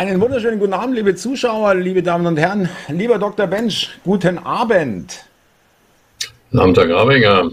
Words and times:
Einen 0.00 0.18
wunderschönen 0.18 0.58
guten 0.58 0.72
Abend, 0.72 0.94
liebe 0.94 1.14
Zuschauer, 1.14 1.74
liebe 1.74 2.02
Damen 2.02 2.24
und 2.24 2.38
Herren. 2.38 2.70
Lieber 2.88 3.18
Dr. 3.18 3.46
Bench, 3.46 3.90
guten 4.02 4.38
Abend. 4.38 5.26
Guten 6.50 6.58
Abend, 6.58 6.78
Herr 6.78 6.86
Grabinger. 6.86 7.50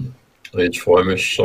Ich 0.53 0.81
freue 0.81 1.03
mich, 1.03 1.41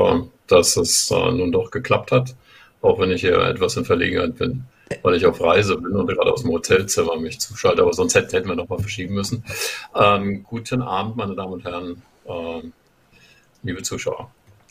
dass 0.46 0.76
es 0.76 1.10
äh, 1.10 1.32
nun 1.32 1.50
doch 1.50 1.72
geklappt 1.72 2.12
hat, 2.12 2.36
auch 2.82 3.00
wenn 3.00 3.10
ich 3.10 3.22
hier 3.22 3.36
etwas 3.36 3.76
in 3.76 3.84
Verlegenheit 3.84 4.38
bin, 4.38 4.62
weil 5.02 5.16
ich 5.16 5.26
auf 5.26 5.40
Reise 5.40 5.76
bin 5.76 5.90
und 5.90 6.06
gerade 6.06 6.32
aus 6.32 6.42
dem 6.42 6.52
Hotelzimmer 6.52 7.16
mich 7.16 7.40
zuschalte, 7.40 7.82
aber 7.82 7.94
sonst 7.94 8.14
hätten 8.14 8.46
wir 8.46 8.54
noch 8.54 8.68
mal 8.68 8.78
verschieben 8.78 9.14
müssen. 9.14 9.42
Ähm, 9.96 10.44
guten 10.44 10.82
Abend, 10.82 11.16
meine 11.16 11.34
Damen 11.34 11.54
und 11.54 11.64
Herren, 11.64 12.00
äh, 12.28 12.62
liebe 13.64 13.82
Zuschauer. 13.82 14.30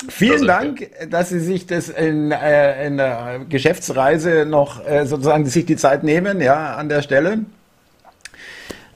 Vielen 0.10 0.48
Dank, 0.48 0.90
dass 1.10 1.30
Sie 1.30 1.40
sich 1.40 1.68
das 1.68 1.90
in, 1.90 2.32
äh, 2.32 2.88
in 2.88 2.98
der 2.98 3.42
Geschäftsreise 3.48 4.46
noch 4.46 4.86
äh, 4.86 5.06
sozusagen 5.06 5.46
sich 5.46 5.66
die 5.66 5.76
Zeit 5.76 6.04
nehmen, 6.04 6.42
ja, 6.42 6.76
an 6.76 6.90
der 6.90 7.02
Stelle. 7.02 7.40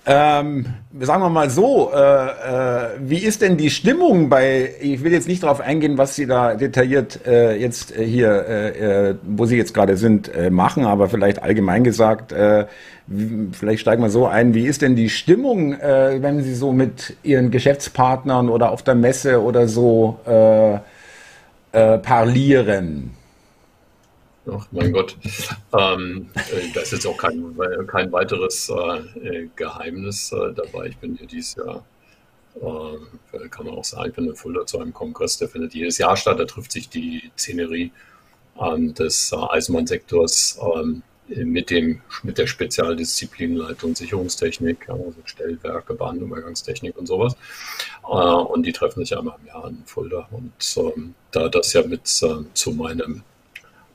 Ähm, 0.08 0.68
sagen 1.00 1.23
wir 1.23 1.30
mal 1.30 1.50
so, 1.50 1.91
äh, 1.91 1.98
äh, 1.98 2.90
wie 3.00 3.18
ist 3.18 3.41
denn 3.41 3.58
die 3.58 3.72
Stimmung 3.72 4.30
bei, 4.30 4.70
ich 4.80 5.04
will 5.04 5.12
jetzt 5.12 5.28
nicht 5.28 5.41
darauf 5.41 5.62
eingehen, 5.62 5.98
was 5.98 6.16
Sie 6.16 6.28
da 6.28 6.54
detailliert 6.54 7.26
äh, 7.26 7.56
jetzt 7.56 7.98
äh, 7.98 8.06
hier, 8.06 8.45
äh, 8.48 9.09
äh, 9.09 9.16
wo 9.23 9.48
Sie 9.48 9.58
jetzt 9.58 9.73
gerade 9.73 9.98
sind, 9.98 10.31
machen, 10.52 10.86
aber 10.86 11.09
vielleicht 11.09 11.42
allgemein 11.42 11.84
gesagt, 11.84 12.34
vielleicht 13.52 13.81
steigen 13.81 14.03
wir 14.03 14.09
so 14.09 14.28
ein, 14.28 14.53
wie 14.53 14.67
ist 14.67 14.81
denn 14.81 14.95
die 14.95 15.09
Stimmung, 15.09 15.76
wenn 15.80 16.44
Sie 16.44 16.53
so 16.53 16.72
mit 16.72 17.16
Ihren 17.23 17.52
Geschäftspartnern 17.52 18.50
oder 18.50 18.72
auf 18.72 18.84
der 18.84 18.95
Messe 18.95 19.42
oder 19.42 19.67
so 19.67 20.20
äh, 21.76 21.98
parlieren? 21.98 23.12
Ach 24.50 24.68
mein 24.72 24.94
Gott, 24.94 25.18
ähm, 25.74 26.30
äh, 26.36 26.72
da 26.74 26.82
ist 26.82 26.92
jetzt 26.94 27.08
auch 27.08 27.18
kein, 27.18 27.58
kein 27.88 28.12
weiteres 28.12 28.70
äh, 28.70 29.48
Geheimnis 29.56 30.32
äh, 30.32 30.54
dabei. 30.54 30.88
Ich 30.88 30.98
bin 30.98 31.17
hier 31.17 31.28
dieses 31.28 31.56
Jahr, 31.56 31.84
äh, 32.56 33.48
kann 33.50 33.66
man 33.66 33.76
auch 33.76 33.84
sagen, 33.84 34.09
ich 34.09 34.16
bin 34.16 34.28
in 34.28 34.36
Fulda 34.36 34.66
zu 34.66 34.80
einem 34.80 34.94
Kongress, 34.94 35.38
der 35.40 35.50
findet 35.50 35.73
jedes 35.73 35.98
Jahr 35.98 36.16
statt. 36.16 36.40
Da 36.40 36.45
trifft 36.45 36.72
sich 36.72 36.90
die 36.90 37.32
Szenerie 37.38 37.92
ähm, 38.60 38.94
des 38.94 39.32
äh, 39.32 39.36
Eisenbahnsektors 39.36 40.60
ähm, 40.62 41.02
mit, 41.28 41.70
dem, 41.70 42.02
mit 42.23 42.38
der 42.38 42.48
Spezialdisziplinleitung 42.48 43.95
Sicherungstechnik, 43.95 44.90
also 44.90 45.16
Stellwerke, 45.26 45.94
Bahnübergangstechnik 45.94 46.98
und 46.98 47.08
sowas. 47.08 47.36
Äh, 48.04 48.08
und 48.08 48.66
die 48.66 48.72
treffen 48.72 49.04
sich 49.04 49.17
einmal 49.17 49.36
im 49.42 49.48
Jahr 49.48 49.67
in 49.67 49.84
Fulda. 49.86 50.28
Und 50.32 50.54
ähm, 50.78 51.16
da 51.32 51.50
das 51.50 51.73
ja 51.73 51.86
mit 51.86 52.02
äh, 52.22 52.44
zu 52.54 52.72
meinem 52.72 53.23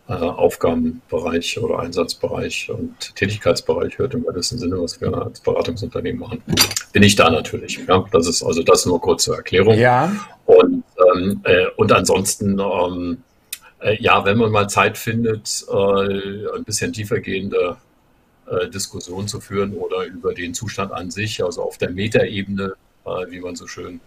äh, 0.08 0.14
Aufgabenbereich 0.14 1.58
oder 1.60 1.78
Einsatzbereich 1.78 2.68
und 2.70 3.14
Tätigkeitsbereich 3.14 3.96
hört 3.98 4.14
im 4.14 4.26
weitesten 4.26 4.58
Sinne, 4.58 4.82
was 4.82 5.00
wir 5.00 5.16
als 5.16 5.38
Beratungsunternehmen 5.38 6.20
machen, 6.20 6.42
bin 6.92 7.02
ich 7.04 7.14
da 7.14 7.30
natürlich. 7.30 7.78
Ja, 7.86 8.04
das 8.10 8.26
ist 8.26 8.42
also 8.42 8.64
das 8.64 8.86
nur 8.86 9.00
kurz 9.00 9.22
zur 9.24 9.36
Erklärung. 9.36 9.78
Ja. 9.78 10.12
Und, 10.46 10.82
ähm, 11.14 11.40
äh, 11.44 11.66
und 11.76 11.92
ansonsten, 11.92 12.58
ähm, 12.58 13.18
äh, 13.22 13.29
ja, 13.98 14.24
wenn 14.24 14.38
man 14.38 14.50
mal 14.50 14.68
Zeit 14.68 14.98
findet, 14.98 15.64
äh, 15.68 16.56
ein 16.56 16.64
bisschen 16.64 16.92
tiefergehende 16.92 17.76
äh, 18.46 18.68
Diskussion 18.68 19.28
zu 19.28 19.40
führen 19.40 19.74
oder 19.74 20.04
über 20.04 20.34
den 20.34 20.54
Zustand 20.54 20.92
an 20.92 21.10
sich, 21.10 21.42
also 21.42 21.62
auf 21.62 21.78
der 21.78 21.90
Metaebene, 21.90 22.74
äh, 23.04 23.30
wie 23.30 23.40
man 23.40 23.56
so 23.56 23.66
schön 23.66 24.00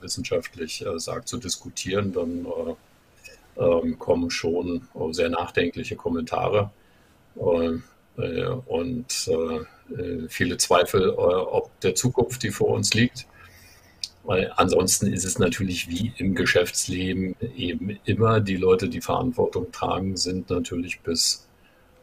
wissenschaftlich 0.00 0.84
sagt, 0.96 1.28
zu 1.28 1.36
diskutieren, 1.36 2.12
dann 2.12 2.44
ähm, 3.60 3.98
kommen 3.98 4.30
schon 4.30 4.88
äh, 4.94 5.12
sehr 5.12 5.28
nachdenkliche 5.28 5.96
Kommentare 5.96 6.70
äh, 7.36 8.22
äh 8.22 8.46
und 8.66 9.28
äh, 9.28 9.94
äh, 9.94 10.28
viele 10.28 10.56
Zweifel, 10.56 11.10
ob 11.10 11.78
der 11.80 11.94
Zukunft, 11.94 12.42
die 12.42 12.50
vor 12.50 12.68
uns 12.68 12.94
liegt. 12.94 13.26
Weil 14.22 14.52
ansonsten 14.56 15.12
ist 15.12 15.24
es 15.24 15.38
natürlich 15.38 15.88
wie 15.88 16.12
im 16.18 16.34
Geschäftsleben 16.34 17.36
eben 17.56 17.98
immer, 18.04 18.40
die 18.40 18.56
Leute, 18.56 18.88
die 18.88 19.00
Verantwortung 19.00 19.72
tragen, 19.72 20.16
sind 20.16 20.50
natürlich 20.50 21.00
bis 21.00 21.48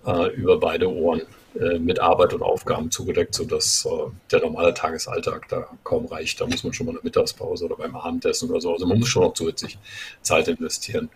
äh, 0.06 0.34
über 0.34 0.60
beide 0.60 0.92
Ohren 0.92 1.22
äh, 1.60 1.78
mit 1.78 2.00
Arbeit 2.00 2.34
und 2.34 2.42
Aufgaben 2.42 2.90
zugedeckt, 2.90 3.36
sodass 3.36 3.86
äh, 3.86 4.10
der 4.32 4.42
normale 4.42 4.74
Tagesalltag 4.74 5.48
da 5.50 5.68
kaum 5.84 6.08
reicht. 6.08 6.42
Da 6.42 6.48
muss 6.48 6.64
man 6.64 6.74
schon 6.74 6.88
mal 6.88 6.94
eine 6.94 7.02
Mittagspause 7.04 7.66
oder 7.66 7.76
beim 7.76 7.96
Abendessen 7.96 8.50
oder 8.50 8.62
so. 8.62 8.74
Also 8.74 8.88
man 8.88 9.00
muss 9.00 9.10
schon 9.10 9.24
noch 9.24 9.34
zusätzlich 9.34 9.78
Zeit 10.22 10.48
investieren 10.48 11.10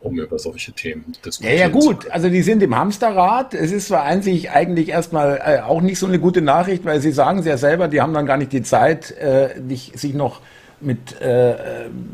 um 0.00 0.18
über 0.18 0.38
solche 0.38 0.72
Themen 0.72 1.14
diskutieren. 1.24 1.56
Ja, 1.56 1.66
ja, 1.66 1.68
gut. 1.68 2.10
Also 2.10 2.28
die 2.28 2.42
sind 2.42 2.62
im 2.62 2.76
Hamsterrad. 2.76 3.54
Es 3.54 3.72
ist 3.72 3.88
zwar 3.88 4.04
eigentlich, 4.04 4.50
eigentlich 4.50 4.90
erstmal 4.90 5.40
äh, 5.44 5.60
auch 5.60 5.80
nicht 5.80 5.98
so 5.98 6.06
eine 6.06 6.18
gute 6.18 6.40
Nachricht, 6.40 6.84
weil 6.84 7.00
sie 7.00 7.12
sagen 7.12 7.40
es 7.40 7.46
ja 7.46 7.56
selber, 7.56 7.88
die 7.88 8.00
haben 8.00 8.14
dann 8.14 8.26
gar 8.26 8.36
nicht 8.36 8.52
die 8.52 8.62
Zeit, 8.62 9.10
äh, 9.12 9.58
nicht, 9.60 9.98
sich 9.98 10.14
noch 10.14 10.40
mit 10.80 11.20
äh, 11.20 11.56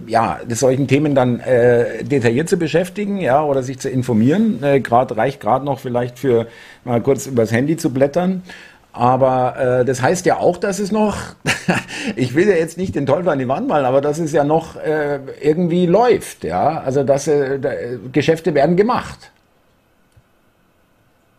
ja, 0.07 0.41
solchen 0.49 0.89
Themen 0.89 1.15
dann 1.15 1.41
äh, 1.41 2.03
detailliert 2.03 2.49
zu 2.49 2.57
beschäftigen, 2.57 3.19
ja, 3.21 3.45
oder 3.45 3.63
sich 3.63 3.79
zu 3.79 3.91
informieren. 3.91 4.63
Äh, 4.63 4.81
gerade 4.81 5.17
reicht 5.17 5.41
gerade 5.41 5.65
noch 5.65 5.81
vielleicht 5.81 6.19
für 6.19 6.47
mal 6.85 7.03
kurz 7.03 7.27
übers 7.27 7.53
Handy 7.53 7.77
zu 7.77 7.93
blättern. 7.93 8.43
Aber 8.97 9.81
äh, 9.81 9.85
das 9.85 10.01
heißt 10.01 10.25
ja 10.25 10.39
auch, 10.39 10.57
dass 10.57 10.79
es 10.79 10.93
noch, 10.93 11.17
ich 12.17 12.37
will 12.37 12.49
ja 12.49 12.55
jetzt 12.55 12.79
nicht 12.79 12.95
den 12.95 13.07
Teufel 13.07 13.29
an 13.29 13.41
die 13.41 13.49
Wand 13.49 13.67
malen, 13.67 13.87
aber 13.87 14.01
dass 14.01 14.21
es 14.21 14.31
ja 14.31 14.45
noch 14.45 14.77
äh, 14.77 15.19
irgendwie 15.41 15.87
läuft, 15.87 16.45
ja. 16.45 16.81
Also 16.81 17.03
dass 17.03 17.27
äh, 17.27 17.59
da, 17.59 17.73
Geschäfte 18.13 18.55
werden 18.55 18.77
gemacht. 18.77 19.33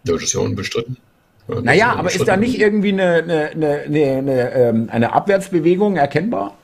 Ja, 0.03 0.15
das 0.15 0.23
ist 0.23 0.33
ja 0.33 0.41
unbestritten. 0.41 0.97
Ja, 1.47 1.61
naja, 1.61 1.95
aber 1.95 2.13
ist 2.13 2.27
da 2.27 2.35
nicht 2.35 2.59
irgendwie 2.59 2.91
eine, 2.91 3.23
eine, 3.23 3.49
eine, 3.51 4.17
eine, 4.17 4.51
ähm, 4.51 4.89
eine 4.91 5.13
Abwärtsbewegung 5.13 5.95
erkennbar? 5.95 6.57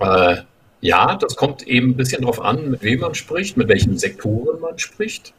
Äh, 0.00 0.38
ja, 0.80 1.14
das 1.14 1.36
kommt 1.36 1.64
eben 1.68 1.90
ein 1.90 1.96
bisschen 1.96 2.22
darauf 2.22 2.40
an, 2.40 2.72
mit 2.72 2.82
wem 2.82 2.98
man 2.98 3.14
spricht, 3.14 3.56
mit 3.56 3.68
welchen 3.68 3.98
Sektoren 3.98 4.60
man 4.60 4.80
spricht. 4.80 5.32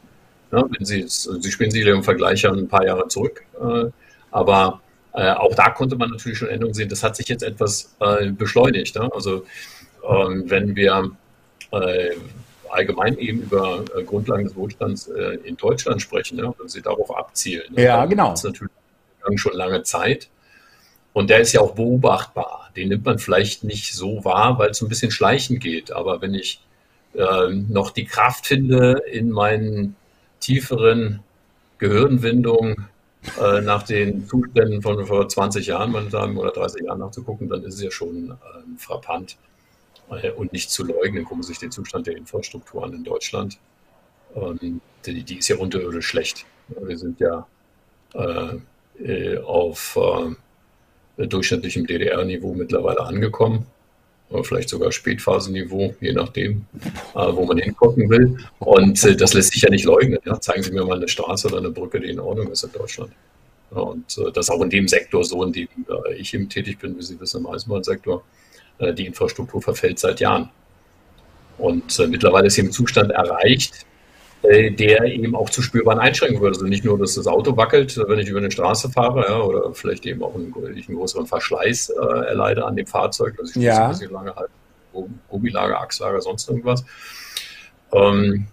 Ne? 0.50 0.64
Wenn 0.70 0.84
Sie, 0.84 1.04
Sie 1.06 1.50
spielen 1.50 1.70
sich 1.70 1.84
im 1.86 2.02
Vergleich 2.02 2.46
ein 2.46 2.68
paar 2.68 2.84
Jahre 2.84 3.08
zurück. 3.08 3.44
Äh, 3.60 3.90
aber 4.30 4.80
äh, 5.12 5.30
auch 5.30 5.54
da 5.54 5.70
konnte 5.70 5.96
man 5.96 6.10
natürlich 6.10 6.38
schon 6.38 6.48
Änderungen 6.48 6.74
sehen. 6.74 6.88
Das 6.88 7.02
hat 7.02 7.16
sich 7.16 7.28
jetzt 7.28 7.42
etwas 7.42 7.94
äh, 8.00 8.30
beschleunigt. 8.30 8.96
Ne? 8.96 9.10
Also 9.14 9.44
ähm, 10.08 10.44
wenn 10.46 10.76
wir 10.76 11.10
allgemein 12.70 13.18
eben 13.18 13.42
über 13.42 13.84
Grundlagen 14.06 14.44
des 14.44 14.56
Wohlstands 14.56 15.06
in 15.44 15.56
Deutschland 15.56 16.02
sprechen, 16.02 16.36
ne? 16.36 16.52
wenn 16.58 16.68
Sie 16.68 16.82
darauf 16.82 17.16
abzielen. 17.16 17.72
Ne? 17.74 17.84
Ja, 17.84 18.04
genau. 18.06 18.30
Das 18.30 18.40
ist 18.40 18.44
natürlich 18.44 18.72
schon 19.36 19.54
lange 19.54 19.82
Zeit. 19.82 20.28
Und 21.12 21.30
der 21.30 21.40
ist 21.40 21.52
ja 21.52 21.60
auch 21.60 21.74
beobachtbar. 21.74 22.70
Den 22.76 22.88
nimmt 22.88 23.04
man 23.04 23.18
vielleicht 23.18 23.64
nicht 23.64 23.94
so 23.94 24.24
wahr, 24.24 24.58
weil 24.58 24.70
es 24.70 24.82
ein 24.82 24.88
bisschen 24.88 25.10
schleichend 25.12 25.60
geht. 25.60 25.92
Aber 25.92 26.20
wenn 26.20 26.34
ich 26.34 26.60
noch 27.14 27.90
die 27.90 28.06
Kraft 28.06 28.46
finde, 28.46 29.02
in 29.10 29.30
meinen 29.30 29.94
tieferen 30.44 31.20
Gehirnwindung 31.78 32.86
äh, 33.40 33.60
nach 33.62 33.82
den 33.82 34.26
Zuständen 34.26 34.82
von 34.82 35.04
vor 35.06 35.28
20 35.28 35.66
Jahren, 35.66 35.92
meine 35.92 36.10
Damen, 36.10 36.36
oder 36.36 36.50
30 36.50 36.82
Jahren 36.84 36.98
nachzugucken, 37.00 37.48
dann 37.48 37.62
ist 37.64 37.74
es 37.74 37.82
ja 37.82 37.90
schon 37.90 38.32
äh, 38.32 38.34
frappant 38.78 39.38
äh, 40.10 40.30
und 40.30 40.52
nicht 40.52 40.70
zu 40.70 40.84
leugnen. 40.84 41.24
Gucken 41.24 41.42
Sie 41.42 41.48
sich 41.48 41.58
den 41.58 41.70
Zustand 41.70 42.06
der 42.06 42.16
Infrastruktur 42.16 42.84
an 42.84 42.92
in 42.92 43.04
Deutschland. 43.04 43.58
Ähm, 44.36 44.80
die, 45.06 45.22
die, 45.22 45.38
ist 45.38 45.48
ja 45.48 45.56
unterirdisch 45.56 46.06
schlecht. 46.06 46.44
Wir 46.68 46.98
sind 46.98 47.20
ja 47.20 47.46
äh, 48.14 48.56
äh, 49.02 49.38
auf 49.38 49.98
äh, 51.16 51.26
durchschnittlichem 51.26 51.86
DDR-Niveau 51.86 52.54
mittlerweile 52.54 53.00
angekommen 53.00 53.66
oder 54.30 54.44
vielleicht 54.44 54.68
sogar 54.68 54.90
Spätphasenniveau, 54.90 55.94
je 56.00 56.12
nachdem, 56.12 56.66
äh, 57.14 57.32
wo 57.32 57.44
man 57.44 57.58
hingucken 57.58 58.08
will. 58.08 58.38
Und 58.58 59.02
äh, 59.04 59.16
das 59.16 59.34
lässt 59.34 59.52
sich 59.52 59.62
ja 59.62 59.70
nicht 59.70 59.84
leugnen. 59.84 60.18
Ja? 60.24 60.40
Zeigen 60.40 60.62
Sie 60.62 60.72
mir 60.72 60.84
mal 60.84 60.96
eine 60.96 61.08
Straße 61.08 61.48
oder 61.48 61.58
eine 61.58 61.70
Brücke, 61.70 62.00
die 62.00 62.10
in 62.10 62.20
Ordnung 62.20 62.50
ist 62.50 62.64
in 62.64 62.72
Deutschland. 62.72 63.12
Ja, 63.74 63.80
und 63.80 64.18
äh, 64.18 64.32
das 64.32 64.50
auch 64.50 64.60
in 64.62 64.70
dem 64.70 64.88
Sektor 64.88 65.24
so, 65.24 65.42
in 65.44 65.52
dem 65.52 65.68
äh, 65.88 66.14
ich 66.14 66.34
eben 66.34 66.48
tätig 66.48 66.78
bin, 66.78 66.96
wie 66.98 67.02
Sie 67.02 67.18
wissen, 67.20 67.44
im 67.44 67.46
Eisenbahnsektor, 67.46 68.22
äh, 68.78 68.92
die 68.92 69.06
Infrastruktur 69.06 69.60
verfällt 69.60 69.98
seit 69.98 70.20
Jahren. 70.20 70.50
Und 71.58 71.98
äh, 71.98 72.06
mittlerweile 72.06 72.46
ist 72.46 72.58
im 72.58 72.72
Zustand 72.72 73.12
erreicht, 73.12 73.86
der 74.50 75.04
eben 75.04 75.34
auch 75.34 75.48
zu 75.48 75.62
spürbaren 75.62 75.98
Einschränkungen 75.98 76.42
würde. 76.42 76.56
Also 76.56 76.66
nicht 76.66 76.84
nur, 76.84 76.98
dass 76.98 77.14
das 77.14 77.26
Auto 77.26 77.56
wackelt, 77.56 77.98
wenn 78.08 78.18
ich 78.18 78.28
über 78.28 78.38
eine 78.38 78.50
Straße 78.50 78.90
fahre, 78.90 79.24
ja, 79.28 79.40
oder 79.40 79.72
vielleicht 79.72 80.04
eben 80.06 80.22
auch 80.22 80.34
einen, 80.34 80.54
einen 80.54 80.96
größeren 80.96 81.26
Verschleiß 81.26 81.90
äh, 81.90 82.26
erleide 82.26 82.64
an 82.64 82.76
dem 82.76 82.86
Fahrzeug, 82.86 83.36
dass 83.38 83.56
ich 83.56 83.62
ja. 83.62 83.84
ein 83.84 83.90
bisschen 83.90 84.12
lange 84.12 84.34
halt 84.34 84.50
Gummilager, 85.28 85.80
Achslager, 85.80 86.20
sonst 86.20 86.48
irgendwas. 86.48 86.84
Ähm, 87.92 88.46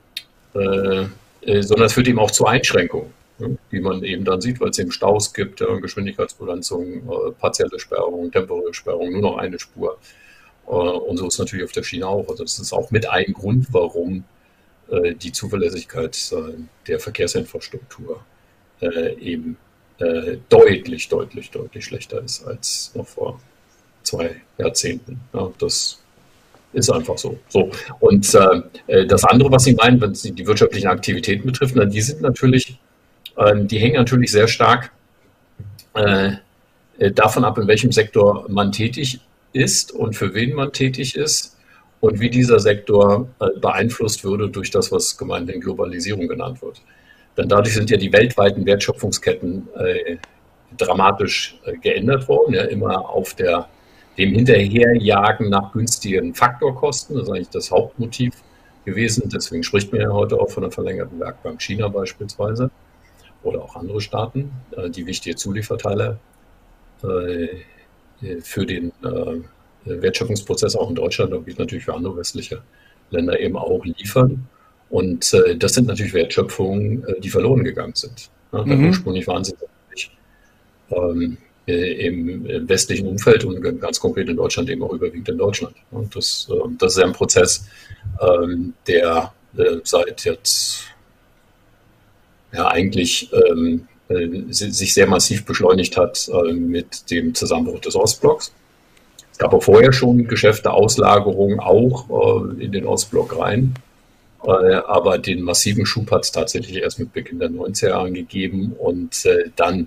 äh, 0.53 1.05
äh, 1.41 1.61
sondern 1.61 1.87
es 1.87 1.93
führt 1.93 2.07
eben 2.07 2.19
auch 2.19 2.31
zu 2.31 2.45
Einschränkungen, 2.45 3.13
ne, 3.39 3.57
die 3.71 3.79
man 3.79 4.03
eben 4.03 4.23
dann 4.23 4.41
sieht, 4.41 4.59
weil 4.59 4.69
es 4.69 4.79
eben 4.79 4.91
Staus 4.91 5.33
gibt, 5.33 5.59
ja, 5.59 5.75
Geschwindigkeitsbegrenzung, 5.75 6.93
äh, 6.93 7.31
partielle 7.39 7.79
Sperrung, 7.79 8.31
temporäre 8.31 8.73
Sperrung, 8.73 9.11
nur 9.11 9.21
noch 9.21 9.37
eine 9.37 9.59
Spur. 9.59 9.97
Äh, 10.67 10.71
und 10.71 11.17
so 11.17 11.27
ist 11.27 11.33
es 11.33 11.39
natürlich 11.39 11.65
auf 11.65 11.71
der 11.71 11.83
Schiene 11.83 12.07
auch. 12.07 12.29
Also 12.29 12.43
das 12.43 12.59
ist 12.59 12.73
auch 12.73 12.91
mit 12.91 13.09
ein 13.09 13.33
Grund, 13.33 13.67
warum 13.71 14.23
äh, 14.91 15.15
die 15.15 15.31
Zuverlässigkeit 15.31 16.17
der 16.85 16.99
Verkehrsinfrastruktur 16.99 18.21
äh, 18.81 19.13
eben 19.19 19.55
äh, 19.99 20.37
deutlich, 20.49 21.07
deutlich, 21.07 21.49
deutlich 21.49 21.85
schlechter 21.85 22.21
ist 22.21 22.45
als 22.45 22.91
noch 22.93 23.07
vor 23.07 23.39
zwei 24.03 24.41
Jahrzehnten. 24.57 25.21
Ja, 25.33 25.49
das 25.59 26.01
ist 26.73 26.89
einfach 26.89 27.17
so. 27.17 27.39
so. 27.47 27.69
Und 27.99 28.33
das 28.33 29.23
andere, 29.25 29.51
was 29.51 29.65
Sie 29.65 29.73
meinen, 29.73 29.99
wenn 30.01 30.15
Sie 30.15 30.31
die 30.31 30.47
wirtschaftlichen 30.47 30.87
Aktivitäten 30.87 31.45
betrifft, 31.45 31.75
die 31.75 32.01
sind 32.01 32.21
natürlich, 32.21 32.79
äh, 33.35 33.63
die 33.63 33.77
hängen 33.77 33.95
natürlich 33.95 34.31
sehr 34.31 34.47
stark 34.47 34.91
davon 35.93 37.43
ab, 37.43 37.57
in 37.57 37.67
welchem 37.67 37.91
Sektor 37.91 38.45
man 38.47 38.71
tätig 38.71 39.19
ist 39.51 39.91
und 39.91 40.15
für 40.15 40.33
wen 40.33 40.53
man 40.53 40.71
tätig 40.71 41.17
ist 41.17 41.57
und 42.01 42.19
wie 42.19 42.29
dieser 42.29 42.59
Sektor 42.59 43.27
äh, 43.39 43.47
beeinflusst 43.59 44.23
würde 44.25 44.49
durch 44.49 44.71
das, 44.71 44.91
was 44.91 45.17
gemeinhin 45.17 45.61
Globalisierung 45.61 46.27
genannt 46.27 46.61
wird. 46.61 46.81
Denn 47.37 47.47
dadurch 47.47 47.75
sind 47.75 47.89
ja 47.89 47.97
die 47.97 48.11
weltweiten 48.11 48.65
Wertschöpfungsketten 48.65 49.69
äh, 49.75 50.17
dramatisch 50.77 51.57
äh, 51.63 51.77
geändert 51.77 52.27
worden, 52.27 52.55
ja, 52.55 52.63
immer 52.63 53.07
auf 53.09 53.35
der, 53.35 53.69
dem 54.17 54.33
Hinterherjagen 54.33 55.49
nach 55.49 55.71
günstigen 55.71 56.33
Faktorkosten. 56.33 57.15
Das 57.15 57.27
ist 57.27 57.29
eigentlich 57.29 57.49
das 57.49 57.71
Hauptmotiv 57.71 58.33
gewesen. 58.83 59.29
Deswegen 59.29 59.63
spricht 59.63 59.91
man 59.93 60.01
ja 60.01 60.09
heute 60.09 60.39
auch 60.39 60.49
von 60.49 60.63
einer 60.63 60.71
verlängerten 60.71 61.19
Werkbank 61.19 61.61
China 61.61 61.87
beispielsweise 61.87 62.71
oder 63.43 63.61
auch 63.61 63.75
andere 63.75 64.01
Staaten, 64.01 64.51
die 64.89 65.05
wichtige 65.07 65.35
Zulieferteile 65.35 66.19
für 66.99 68.65
den 68.65 68.91
Wertschöpfungsprozess 69.85 70.75
auch 70.75 70.89
in 70.89 70.95
Deutschland 70.95 71.33
und 71.33 71.59
natürlich 71.59 71.85
für 71.85 71.93
andere 71.93 72.17
westliche 72.17 72.61
Länder 73.09 73.39
eben 73.39 73.57
auch 73.57 73.83
liefern. 73.85 74.47
Und 74.89 75.33
äh, 75.33 75.55
das 75.55 75.73
sind 75.73 75.87
natürlich 75.87 76.13
Wertschöpfungen, 76.13 77.05
äh, 77.07 77.19
die 77.19 77.29
verloren 77.29 77.63
gegangen 77.63 77.95
sind. 77.95 78.29
Ja, 78.51 78.63
mhm. 78.63 78.87
Ursprünglich 78.87 79.27
waren 79.27 79.43
sie 79.43 79.53
natürlich 79.53 80.11
ähm, 80.91 81.37
äh, 81.67 82.07
im 82.07 82.67
westlichen 82.67 83.07
Umfeld 83.07 83.45
und 83.45 83.61
ganz 83.79 83.99
konkret 83.99 84.27
in 84.27 84.35
Deutschland 84.35 84.69
eben 84.69 84.83
auch 84.83 84.93
überwiegend 84.93 85.29
in 85.29 85.37
Deutschland. 85.37 85.75
Und 85.91 86.15
das, 86.15 86.49
äh, 86.51 86.55
das 86.77 86.93
ist 86.93 86.99
ja 86.99 87.05
ein 87.05 87.13
Prozess, 87.13 87.65
ähm, 88.19 88.73
der 88.87 89.33
äh, 89.57 89.77
seit 89.83 90.25
jetzt 90.25 90.85
ja 92.51 92.67
eigentlich 92.67 93.31
ähm, 93.31 93.87
äh, 94.09 94.27
sich 94.49 94.93
sehr 94.93 95.07
massiv 95.07 95.45
beschleunigt 95.45 95.95
hat 95.95 96.29
mit 96.53 97.09
dem 97.09 97.33
Zusammenbruch 97.33 97.79
des 97.79 97.95
Ostblocks. 97.95 98.51
Gab 99.41 99.55
auch 99.55 99.63
vorher 99.63 99.91
schon 99.91 100.27
Geschäfte, 100.27 100.71
Auslagerungen 100.71 101.59
auch 101.59 102.05
äh, 102.09 102.63
in 102.63 102.71
den 102.71 102.85
Ostblock 102.85 103.39
rein. 103.39 103.73
Aber 104.43 105.17
den 105.19 105.41
massiven 105.41 105.85
Schub 105.85 106.11
hat 106.11 106.23
es 106.25 106.31
tatsächlich 106.31 106.77
erst 106.77 106.99
mit 106.99 107.11
Beginn 107.11 107.37
der 107.37 107.49
90er 107.49 107.89
Jahre 107.89 108.11
gegeben 108.11 108.73
und 108.77 109.27
dann 109.55 109.85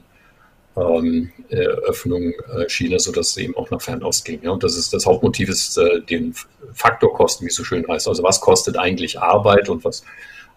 ähm, 0.76 1.32
Öffnung 1.50 2.34
China, 2.68 3.00
sodass 3.00 3.30
es 3.30 3.36
eben 3.36 3.56
auch 3.56 3.70
nach 3.70 3.82
Fernost 3.82 4.24
ging. 4.24 4.40
Ja, 4.42 4.50
und 4.50 4.62
das 4.62 4.76
ist 4.76 4.92
das 4.92 5.06
Hauptmotiv 5.06 5.48
ist 5.48 5.76
äh, 5.76 6.00
den 6.02 6.36
Faktorkosten, 6.72 7.44
wie 7.44 7.50
es 7.50 7.56
so 7.56 7.64
schön 7.64 7.84
heißt. 7.88 8.06
Also 8.06 8.22
was 8.22 8.40
kostet 8.40 8.76
eigentlich 8.76 9.20
Arbeit 9.20 9.68
und 9.68 9.84
was 9.84 10.04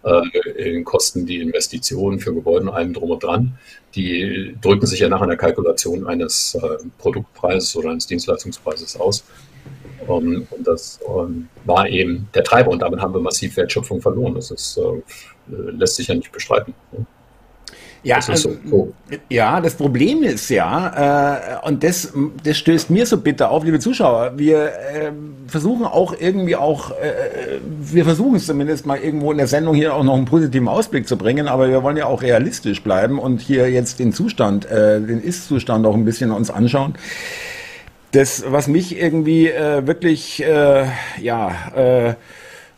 äh, 0.08 0.82
kosten 0.84 1.26
die 1.26 1.40
Investitionen 1.40 2.20
für 2.20 2.34
Gebäude 2.34 2.64
und 2.64 2.70
allem 2.70 2.94
drum 2.94 3.12
und 3.12 3.24
dran. 3.24 3.58
Die 3.96 4.56
drücken 4.62 4.86
sich 4.86 5.00
ja 5.00 5.10
nach 5.10 5.22
einer 5.22 5.36
Kalkulation 5.36 6.08
eines 6.08 6.56
äh, 6.56 6.78
Produktpreises 6.98 7.76
oder 7.76 7.92
eines 7.92 8.08
Dienstleistungspreises 8.08 9.00
aus. 9.00 9.24
Um, 10.08 10.34
ähm, 10.34 10.48
und 10.52 10.68
das 10.68 11.00
um, 11.06 11.26
ähm, 11.26 11.50
war 11.66 11.90
eben 11.90 12.30
der 12.34 12.44
Treiber 12.44 12.72
und 12.72 12.82
damit 12.82 13.02
haben 13.02 13.14
wir 13.14 13.20
massiv 13.20 13.58
Wertschöpfung 13.58 14.02
verloren. 14.02 14.36
Das 14.36 14.52
ist, 14.52 14.78
äh, 14.78 15.02
lässt 15.48 15.96
sich 15.96 16.08
ja 16.08 16.16
nicht 16.16 16.32
bestreiten. 16.32 16.74
Ja, 18.04 18.18
das 18.18 18.30
also, 18.30 18.56
so. 18.66 18.94
ja, 19.30 19.60
das 19.60 19.76
Problem 19.76 20.24
ist 20.24 20.50
ja, 20.50 21.60
äh, 21.64 21.68
und 21.68 21.84
das, 21.84 22.14
das 22.44 22.58
stößt 22.58 22.90
mir 22.90 23.06
so 23.06 23.18
bitter 23.18 23.50
auf, 23.50 23.64
liebe 23.64 23.80
Zuschauer, 23.80 24.34
wir 24.38 24.68
äh, 24.68 25.12
versuchen 25.48 25.86
auch 25.86 26.16
irgendwie 26.18 26.56
auch, 26.56 26.92
äh, 26.92 27.60
wir 27.82 28.06
versuchen 28.06 28.36
es 28.36 28.46
zumindest 28.46 28.86
mal 28.86 29.00
irgendwo 29.00 29.32
in 29.32 29.38
der 29.38 29.48
Sendung 29.48 29.76
hier 29.76 29.94
auch 29.94 30.04
noch 30.04 30.16
einen 30.16 30.26
positiven 30.26 30.68
Ausblick 30.68 31.08
zu 31.08 31.18
bringen, 31.18 31.48
aber 31.48 31.70
wir 31.70 31.84
wollen 31.84 31.98
ja 31.98 32.06
auch 32.06 32.22
realistisch 32.22 32.82
bleiben 32.82 33.20
und 33.20 33.42
hier 33.42 33.70
jetzt 33.70 34.00
den 34.00 34.14
Zustand, 34.14 34.70
äh, 34.70 35.02
den 35.02 35.22
Ist-Zustand 35.22 35.86
auch 35.86 35.96
ein 35.96 36.06
bisschen 36.06 36.32
uns 36.32 36.50
anschauen. 36.50 36.96
Das, 38.12 38.44
was 38.48 38.68
mich 38.68 38.98
irgendwie 38.98 39.50
äh, 39.50 39.86
wirklich, 39.86 40.42
äh, 40.42 40.86
ja, 41.22 41.52
äh, 41.76 42.14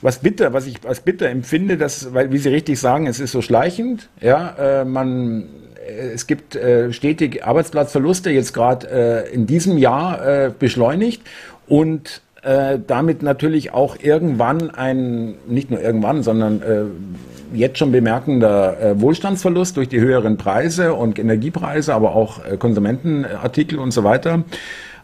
was 0.02 0.20
bitter, 0.20 0.54
was 0.54 0.66
ich 0.66 0.78
als 0.88 1.02
bitter 1.02 1.30
empfinde, 1.30 1.78
dass, 1.78 2.14
weil, 2.14 2.32
wie 2.32 2.38
Sie 2.38 2.50
richtig 2.50 2.80
sagen, 2.80 3.08
es 3.08 3.20
ist 3.20 3.32
so 3.32 3.42
schleichend, 3.42 4.10
ja, 4.22 4.82
äh, 4.82 4.86
man, 4.86 5.48
äh, 5.88 6.12
es 6.14 6.28
gibt 6.28 6.56
äh, 6.56 6.94
stetig 6.94 7.44
Arbeitsplatzverluste, 7.44 8.30
jetzt 8.30 8.54
gerade 8.54 9.26
äh, 9.28 9.34
in 9.34 9.46
diesem 9.46 9.78
Jahr 9.78 10.26
äh, 10.26 10.52
beschleunigt 10.58 11.22
und 11.68 12.22
äh, 12.42 12.80
damit 12.86 13.22
natürlich 13.22 13.72
auch 13.72 13.98
irgendwann 14.02 14.70
ein, 14.70 15.36
nicht 15.48 15.70
nur 15.72 15.82
irgendwann, 15.82 16.24
sondern 16.24 16.62
äh, 16.62 17.58
jetzt 17.58 17.78
schon 17.78 17.92
bemerkender 17.92 18.80
äh, 18.80 19.02
Wohlstandsverlust 19.02 19.76
durch 19.76 19.90
die 19.90 20.00
höheren 20.00 20.38
Preise 20.38 20.94
und 20.94 21.20
Energiepreise, 21.20 21.94
aber 21.94 22.16
auch 22.16 22.46
äh, 22.46 22.56
Konsumentenartikel 22.56 23.80
und 23.80 23.92
so 23.92 24.06
weiter. 24.06 24.44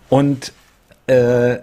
Und 0.10 0.54
äh, 1.08 1.58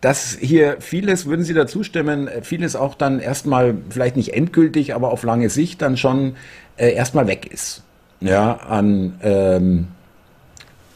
dass 0.00 0.36
hier 0.40 0.76
vieles, 0.80 1.26
würden 1.26 1.44
Sie 1.44 1.54
dazu 1.54 1.82
stimmen, 1.82 2.28
vieles 2.42 2.76
auch 2.76 2.94
dann 2.94 3.18
erstmal 3.18 3.74
vielleicht 3.90 4.16
nicht 4.16 4.34
endgültig, 4.34 4.94
aber 4.94 5.10
auf 5.10 5.24
lange 5.24 5.50
Sicht 5.50 5.82
dann 5.82 5.96
schon 5.96 6.36
äh, 6.76 6.92
erstmal 6.92 7.26
weg 7.26 7.50
ist. 7.52 7.82
Ja, 8.20 8.54
an 8.54 9.14
ähm, 9.22 9.88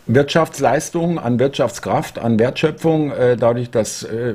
Wirtschaftsleistung, 0.07 1.19
an 1.19 1.39
Wirtschaftskraft, 1.39 2.19
an 2.19 2.39
Wertschöpfung, 2.39 3.13
äh, 3.13 3.37
dadurch, 3.37 3.71
dass 3.71 4.03
äh, 4.05 4.35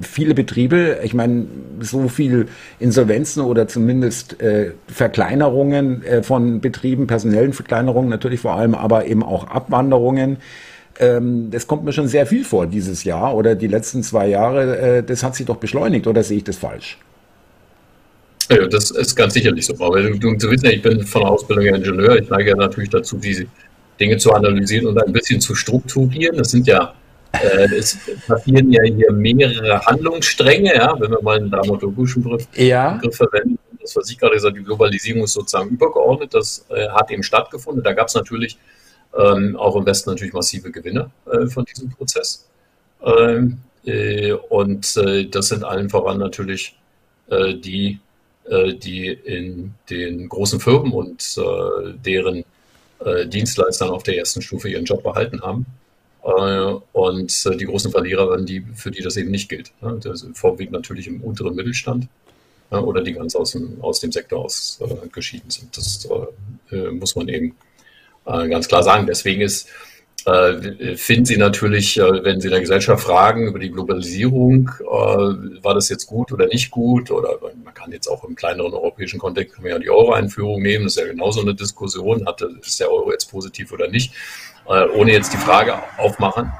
viele 0.00 0.34
Betriebe, 0.34 0.98
ich 1.02 1.14
meine, 1.14 1.46
so 1.80 2.08
viel 2.08 2.48
Insolvenzen 2.78 3.42
oder 3.42 3.68
zumindest 3.68 4.40
äh, 4.40 4.72
Verkleinerungen 4.86 6.04
äh, 6.04 6.22
von 6.22 6.60
Betrieben, 6.60 7.06
personellen 7.06 7.52
Verkleinerungen 7.52 8.10
natürlich 8.10 8.40
vor 8.40 8.54
allem, 8.54 8.74
aber 8.74 9.06
eben 9.06 9.22
auch 9.22 9.48
Abwanderungen, 9.48 10.38
ähm, 10.98 11.50
das 11.50 11.66
kommt 11.66 11.84
mir 11.84 11.92
schon 11.92 12.08
sehr 12.08 12.26
viel 12.26 12.44
vor 12.44 12.66
dieses 12.66 13.04
Jahr 13.04 13.34
oder 13.34 13.54
die 13.54 13.68
letzten 13.68 14.02
zwei 14.02 14.28
Jahre. 14.28 14.78
Äh, 14.78 15.02
das 15.02 15.22
hat 15.22 15.36
sich 15.36 15.46
doch 15.46 15.56
beschleunigt 15.56 16.06
oder 16.06 16.22
sehe 16.22 16.38
ich 16.38 16.44
das 16.44 16.56
falsch? 16.56 16.98
Ja, 18.50 18.66
das 18.66 18.90
ist 18.90 19.14
ganz 19.14 19.34
sicherlich 19.34 19.66
so. 19.66 19.74
Aber 19.74 20.02
du, 20.02 20.18
du, 20.18 20.34
du 20.34 20.52
ja, 20.54 20.70
ich 20.70 20.82
bin 20.82 21.04
von 21.04 21.22
der 21.22 21.30
Ausbildung 21.30 21.64
her 21.64 21.76
Ingenieur. 21.76 22.16
Ich 22.16 22.28
neige 22.28 22.50
ja 22.50 22.56
natürlich 22.56 22.90
dazu, 22.90 23.16
diese 23.18 23.46
Dinge 24.00 24.16
zu 24.16 24.32
analysieren 24.32 24.86
und 24.86 25.02
ein 25.02 25.12
bisschen 25.12 25.40
zu 25.40 25.54
strukturieren. 25.54 26.36
Das 26.36 26.50
sind 26.50 26.66
ja, 26.66 26.94
äh, 27.32 27.74
es 27.76 27.98
passieren 28.26 28.72
ja 28.72 28.82
hier 28.82 29.12
mehrere 29.12 29.80
Handlungsstränge, 29.84 30.74
ja, 30.74 30.98
wenn 30.98 31.10
wir 31.10 31.22
mal 31.22 31.36
einen 31.36 31.50
dramaturgischen 31.50 32.22
Begriff, 32.22 32.48
ja. 32.54 33.00
Verwenden. 33.10 33.58
Das, 33.80 33.94
was 33.94 34.10
ich 34.10 34.18
gerade 34.18 34.34
gesagt 34.34 34.52
habe, 34.52 34.58
die 34.58 34.64
Globalisierung 34.64 35.24
ist 35.24 35.34
sozusagen 35.34 35.70
übergeordnet. 35.70 36.34
Das 36.34 36.64
äh, 36.70 36.88
hat 36.88 37.10
eben 37.10 37.22
stattgefunden. 37.22 37.84
Da 37.84 37.92
gab 37.92 38.08
es 38.08 38.14
natürlich 38.14 38.58
ähm, 39.16 39.56
auch 39.56 39.76
im 39.76 39.86
Westen 39.86 40.10
natürlich 40.10 40.34
massive 40.34 40.70
Gewinne 40.70 41.10
äh, 41.30 41.46
von 41.46 41.64
diesem 41.64 41.90
Prozess. 41.90 42.46
Ähm, 43.02 43.58
äh, 43.84 44.32
und 44.32 44.96
äh, 44.96 45.26
das 45.26 45.48
sind 45.48 45.64
allen 45.64 45.88
voran 45.88 46.18
natürlich 46.18 46.76
äh, 47.30 47.54
die, 47.54 48.00
äh, 48.48 48.74
die 48.74 49.08
in 49.08 49.74
den 49.90 50.28
großen 50.28 50.60
Firmen 50.60 50.92
und 50.92 51.38
äh, 51.38 51.92
deren 52.04 52.44
Dienstleistern 53.26 53.90
auf 53.90 54.02
der 54.02 54.18
ersten 54.18 54.42
Stufe 54.42 54.68
ihren 54.68 54.84
Job 54.84 55.04
behalten 55.04 55.40
haben. 55.40 55.66
und 56.92 57.60
die 57.60 57.64
großen 57.64 57.92
Verlierer 57.92 58.28
waren 58.28 58.44
die, 58.44 58.66
für 58.74 58.90
die 58.90 59.02
das 59.02 59.16
eben 59.16 59.30
nicht 59.30 59.48
gilt. 59.48 59.70
Ne? 59.80 60.00
Das 60.02 60.26
vorwiegend 60.34 60.72
natürlich 60.72 61.06
im 61.06 61.20
unteren 61.20 61.54
Mittelstand 61.54 62.08
oder 62.70 63.00
die 63.00 63.12
ganz 63.12 63.36
aus 63.36 63.52
dem, 63.52 63.80
aus 63.82 64.00
dem 64.00 64.10
Sektor 64.10 64.44
ausgeschieden 64.44 65.48
sind. 65.48 65.76
Das 65.76 66.08
muss 66.90 67.14
man 67.14 67.28
eben 67.28 67.54
äh, 68.28 68.48
ganz 68.48 68.68
klar 68.68 68.82
sagen. 68.82 69.06
Deswegen 69.06 69.40
ist, 69.40 69.68
äh, 70.26 70.96
finden 70.96 71.24
Sie 71.24 71.36
natürlich, 71.36 71.98
äh, 71.98 72.24
wenn 72.24 72.40
Sie 72.40 72.48
in 72.48 72.52
der 72.52 72.60
Gesellschaft 72.60 73.04
fragen 73.04 73.46
über 73.46 73.58
die 73.58 73.70
Globalisierung, 73.70 74.70
war 75.62 75.74
das 75.74 75.88
jetzt 75.88 76.06
gut 76.06 76.32
oder 76.32 76.46
nicht 76.46 76.70
gut? 76.70 77.10
Oder 77.10 77.38
man 77.64 77.74
kann 77.74 77.92
jetzt 77.92 78.08
auch 78.08 78.24
im 78.24 78.34
kleineren 78.34 78.74
europäischen 78.74 79.18
Kontext 79.18 79.56
ja 79.64 79.78
die 79.78 79.90
Euro-Einführung 79.90 80.62
nehmen, 80.62 80.84
das 80.84 80.96
ist 80.96 81.02
ja 81.02 81.10
genauso 81.10 81.40
eine 81.40 81.54
Diskussion, 81.54 82.26
hatte, 82.26 82.50
ist 82.60 82.80
der 82.80 82.90
Euro 82.90 83.10
jetzt 83.10 83.30
positiv 83.30 83.72
oder 83.72 83.88
nicht, 83.88 84.12
ohne 84.66 85.12
jetzt 85.12 85.32
die 85.32 85.38
Frage 85.38 85.78
aufmachen 85.96 86.52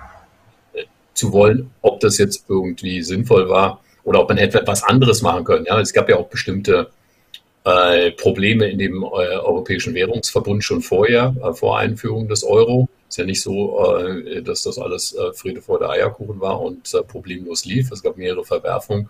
zu 1.13 1.33
wollen, 1.33 1.71
ob 1.83 2.01
das 2.01 2.17
jetzt 2.17 2.45
irgendwie 2.49 3.03
sinnvoll 3.03 3.49
war 3.49 3.83
oder 4.05 4.21
ob 4.21 4.29
man 4.29 4.39
etwas 4.39 4.83
anderes 4.83 5.21
machen 5.21 5.45
könnte. 5.45 5.69
Ja, 5.69 5.79
es 5.81 5.93
gab 5.93 6.09
ja 6.09 6.17
auch 6.17 6.29
bestimmte 6.29 6.91
äh, 7.65 8.13
Probleme 8.13 8.69
in 8.69 8.79
dem 8.79 9.03
äh, 9.03 9.07
Europäischen 9.07 9.95
Währungsverbund 9.95 10.65
schon 10.65 10.81
vorher, 10.83 11.35
äh, 11.43 11.53
vor 11.53 11.79
Einführung 11.79 12.29
des 12.29 12.45
Euro. 12.45 12.89
Ist 13.09 13.19
ja 13.19 13.25
nicht 13.25 13.43
so, 13.43 13.97
äh, 13.97 14.43
dass 14.43 14.63
das 14.63 14.79
alles 14.79 15.15
äh, 15.15 15.33
Friede 15.33 15.63
vor 15.63 15.79
der 15.79 15.91
Eierkuchen 15.91 16.41
war 16.41 16.61
und 16.61 16.93
äh, 16.95 17.03
problemlos 17.03 17.65
lief. 17.65 17.91
Es 17.91 18.03
gab 18.03 18.17
mehrere 18.17 18.45
Verwerfungen. 18.45 19.09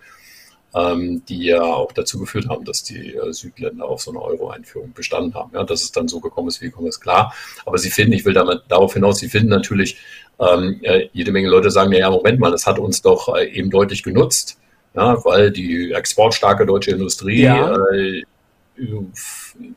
ähm, 0.74 1.22
die 1.28 1.44
ja 1.44 1.62
auch 1.62 1.92
dazu 1.92 2.18
geführt 2.18 2.48
haben, 2.48 2.64
dass 2.64 2.82
die 2.82 3.18
Südländer 3.30 3.86
auf 3.86 4.02
so 4.02 4.10
eine 4.10 4.20
Euro-Einführung 4.20 4.92
bestanden 4.92 5.34
haben. 5.34 5.50
Ja, 5.54 5.64
dass 5.64 5.82
es 5.82 5.92
dann 5.92 6.08
so 6.08 6.20
gekommen 6.20 6.48
ist, 6.48 6.60
wie 6.60 6.66
gekommen 6.66 6.88
ist, 6.88 7.00
klar. 7.00 7.34
Aber 7.64 7.78
sie 7.78 7.90
finden, 7.90 8.12
ich 8.12 8.24
will 8.24 8.34
damit 8.34 8.62
darauf 8.68 8.94
hinaus, 8.94 9.18
sie 9.18 9.28
finden 9.28 9.48
natürlich, 9.48 9.96
ähm, 10.38 10.78
äh, 10.82 11.08
jede 11.12 11.32
Menge 11.32 11.48
Leute 11.48 11.70
sagen, 11.70 11.92
ja, 11.92 12.10
Moment 12.10 12.38
mal, 12.38 12.50
das 12.50 12.66
hat 12.66 12.78
uns 12.78 13.02
doch 13.02 13.36
eben 13.38 13.70
deutlich 13.70 14.02
genutzt, 14.02 14.58
ja, 14.94 15.24
weil 15.24 15.50
die 15.50 15.92
exportstarke 15.92 16.66
deutsche 16.66 16.90
Industrie 16.92 17.42
ja. 17.42 17.76
äh, 17.92 18.22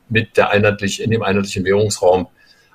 mit 0.08 0.36
der 0.36 0.50
einheitlich, 0.50 1.02
in 1.02 1.10
dem 1.10 1.22
einheitlichen 1.22 1.64
Währungsraum 1.64 2.28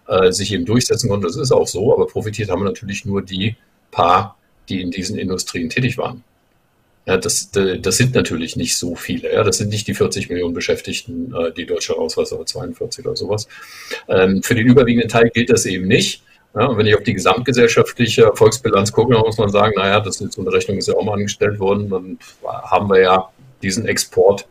äh, 0.08 0.32
sich 0.32 0.54
eben 0.54 0.66
durchsetzen 0.66 1.10
konnte. 1.10 1.28
Das 1.28 1.36
ist 1.36 1.52
auch 1.52 1.68
so, 1.68 1.94
aber 1.94 2.08
profitiert 2.08 2.50
haben 2.50 2.64
natürlich 2.64 3.06
nur 3.06 3.22
die 3.22 3.56
paar, 3.92 4.38
die 4.70 4.82
in 4.82 4.92
diesen 4.92 5.18
Industrien 5.18 5.70
tätig 5.70 5.98
waren. 5.98 6.24
Ja, 7.06 7.16
das, 7.16 7.52
das 7.52 7.98
sind 7.98 8.16
natürlich 8.16 8.58
nicht 8.58 8.76
so 8.76 8.96
viele. 8.96 9.34
Ja, 9.34 9.44
das 9.44 9.60
sind 9.60 9.70
nicht 9.70 9.88
die 9.88 9.94
40 9.94 10.30
Millionen 10.30 10.54
Beschäftigten, 10.54 11.34
äh, 11.34 11.54
die 11.54 11.66
deutsche 11.66 11.98
ausweist, 11.98 12.34
aber 12.34 12.46
42 12.46 13.06
oder 13.06 13.16
sowas. 13.16 13.48
Ähm, 14.10 14.44
für 14.44 14.56
den 14.56 14.68
überwiegenden 14.68 15.10
Teil 15.10 15.30
gilt 15.30 15.50
das 15.50 15.66
eben 15.66 15.88
nicht. 15.88 16.24
Ja, 16.54 16.66
und 16.66 16.78
wenn 16.78 16.86
ich 16.86 16.96
auf 16.96 17.04
die 17.04 17.14
gesamtgesellschaftliche 17.14 18.24
Erfolgsbilanz 18.24 18.92
gucke, 18.92 19.14
dann 19.14 19.24
muss 19.24 19.38
man 19.38 19.50
sagen, 19.50 19.74
naja, 19.78 20.02
das 20.02 20.20
ist, 20.20 20.34
so 20.34 20.42
Rechnung 20.42 20.78
ist 20.78 20.88
ja 20.90 20.96
auch 20.96 21.04
mal 21.04 21.14
angestellt 21.14 21.60
worden. 21.60 21.90
Dann 21.90 22.20
haben 22.44 22.90
wir 22.90 23.00
ja 23.00 23.30
diesen 23.62 23.86
Export 23.86 24.46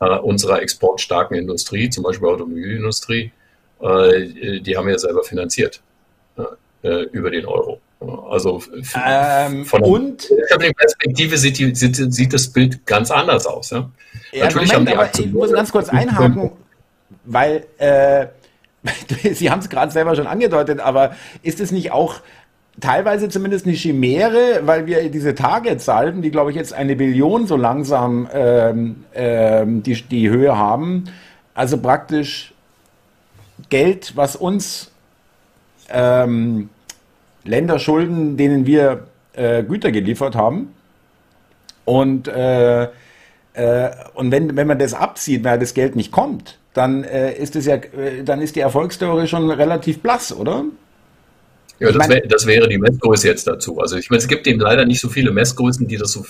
äh, 0.00 0.18
unserer 0.18 0.62
exportstarken 0.62 1.36
Industrie, 1.36 1.90
zum 1.90 2.04
Beispiel 2.04 2.28
Automobilindustrie, 2.28 3.32
äh, 3.80 4.60
die 4.60 4.76
haben 4.76 4.86
wir 4.86 4.92
ja 4.92 4.98
selber 4.98 5.22
finanziert 5.22 5.80
äh, 6.82 7.02
über 7.12 7.30
den 7.30 7.46
Euro. 7.46 7.80
Also 8.30 8.62
ähm, 8.94 9.64
von 9.64 9.82
der 9.82 10.72
Perspektive 10.74 11.38
sieht, 11.38 11.58
die, 11.58 11.74
sieht, 11.74 11.96
sieht, 12.12 12.32
das 12.32 12.48
Bild 12.48 12.84
ganz 12.84 13.10
anders 13.10 13.46
aus. 13.46 13.70
Ja? 13.70 13.90
ja 14.32 14.44
Natürlich 14.44 14.72
Moment, 14.72 14.96
haben 14.96 15.10
die 15.10 15.20
aber 15.20 15.26
ich 15.26 15.32
muss 15.32 15.52
ganz 15.52 15.72
kurz 15.72 15.88
einhaken, 15.90 16.52
weil 17.24 17.64
äh, 17.78 18.26
Sie 19.34 19.50
haben 19.50 19.60
es 19.60 19.68
gerade 19.68 19.90
selber 19.92 20.14
schon 20.14 20.26
angedeutet, 20.26 20.80
aber 20.80 21.16
ist 21.42 21.60
es 21.60 21.72
nicht 21.72 21.90
auch 21.90 22.20
teilweise 22.80 23.28
zumindest 23.28 23.66
eine 23.66 23.74
Chimäre, 23.74 24.60
weil 24.64 24.86
wir 24.86 25.10
diese 25.10 25.34
Target-Salden, 25.34 26.22
die 26.22 26.30
glaube 26.30 26.50
ich 26.50 26.56
jetzt 26.56 26.72
eine 26.72 26.96
Billion 26.96 27.46
so 27.46 27.56
langsam 27.56 28.28
ähm, 28.32 29.04
ähm, 29.14 29.82
die, 29.82 29.94
die 30.02 30.28
Höhe 30.28 30.56
haben, 30.56 31.04
also 31.54 31.78
praktisch 31.78 32.52
Geld, 33.70 34.12
was 34.16 34.36
uns 34.36 34.90
ähm, 35.88 36.68
Länder 37.44 37.78
schulden, 37.78 38.36
denen 38.36 38.66
wir 38.66 39.06
äh, 39.32 39.62
Güter 39.62 39.92
geliefert 39.92 40.34
haben. 40.34 40.74
Und, 41.84 42.28
äh, 42.28 42.84
äh, 42.84 42.88
und 44.14 44.32
wenn, 44.32 44.56
wenn 44.56 44.66
man 44.66 44.78
das 44.78 44.92
absieht, 44.92 45.44
weil 45.44 45.58
das 45.58 45.72
Geld 45.72 45.96
nicht 45.96 46.12
kommt, 46.12 46.58
dann 46.74 47.04
äh, 47.04 47.32
ist 47.32 47.56
es 47.56 47.64
ja, 47.64 47.76
äh, 47.76 48.24
dann 48.24 48.42
ist 48.42 48.56
die 48.56 48.60
Erfolgstheorie 48.60 49.28
schon 49.28 49.50
relativ 49.50 50.02
blass, 50.02 50.34
oder? 50.36 50.64
Ja, 51.78 51.92
das, 51.92 52.08
wär, 52.08 52.20
das, 52.22 52.46
wäre 52.46 52.68
die 52.68 52.78
Messgröße 52.78 53.28
jetzt 53.28 53.46
dazu. 53.46 53.80
Also 53.80 53.96
ich 53.96 54.08
meine, 54.10 54.18
es 54.18 54.28
gibt 54.28 54.46
eben 54.46 54.60
leider 54.60 54.84
nicht 54.86 55.00
so 55.00 55.08
viele 55.08 55.30
Messgrößen, 55.30 55.86
die 55.86 55.96
das 55.96 56.12
so 56.12 56.24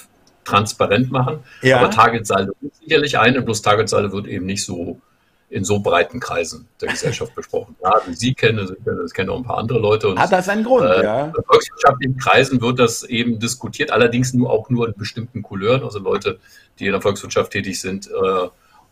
transparent 0.45 1.11
machen. 1.11 1.41
Ja. 1.63 1.79
Aber 1.79 1.91
Targetsaldo 1.91 2.53
ist 2.63 2.79
sicherlich 2.81 3.19
eine, 3.19 3.43
bloß 3.43 3.63
Targetsaldo 3.63 4.13
wird 4.13 4.27
eben 4.27 4.47
nicht 4.47 4.65
so 4.65 5.01
in 5.49 5.65
so 5.65 5.79
breiten 5.79 6.19
Kreisen 6.19 6.67
der 6.81 6.89
Gesellschaft 6.89 7.35
besprochen. 7.37 7.77
Ja, 7.83 8.01
Sie 8.13 8.35
kennen, 8.35 8.77
das 8.85 9.13
kennen 9.13 9.31
auch 9.31 9.37
ein 9.37 9.45
paar 9.45 9.59
andere 9.59 9.79
Leute. 9.79 10.09
Und, 10.09 10.19
Hat 10.19 10.33
das 10.33 10.49
einen 10.49 10.65
Grund, 10.65 10.87
äh, 10.87 11.05
ja? 11.05 11.27
In 11.27 11.45
volkswirtschaftlichen 11.45 12.17
Kreisen 12.17 12.61
wird 12.61 12.79
das 12.81 13.05
eben 13.05 13.39
diskutiert, 13.39 13.93
allerdings 13.93 14.35
nur 14.35 14.51
auch 14.51 14.69
nur 14.71 14.89
in 14.89 14.95
bestimmten 14.95 15.43
Couleuren, 15.43 15.85
also 15.85 16.01
Leute, 16.01 16.39
die 16.79 16.87
in 16.87 16.93
der 16.93 17.01
Volkswirtschaft 17.01 17.53
tätig 17.53 17.81
sind 17.81 18.09
äh, 18.09 18.49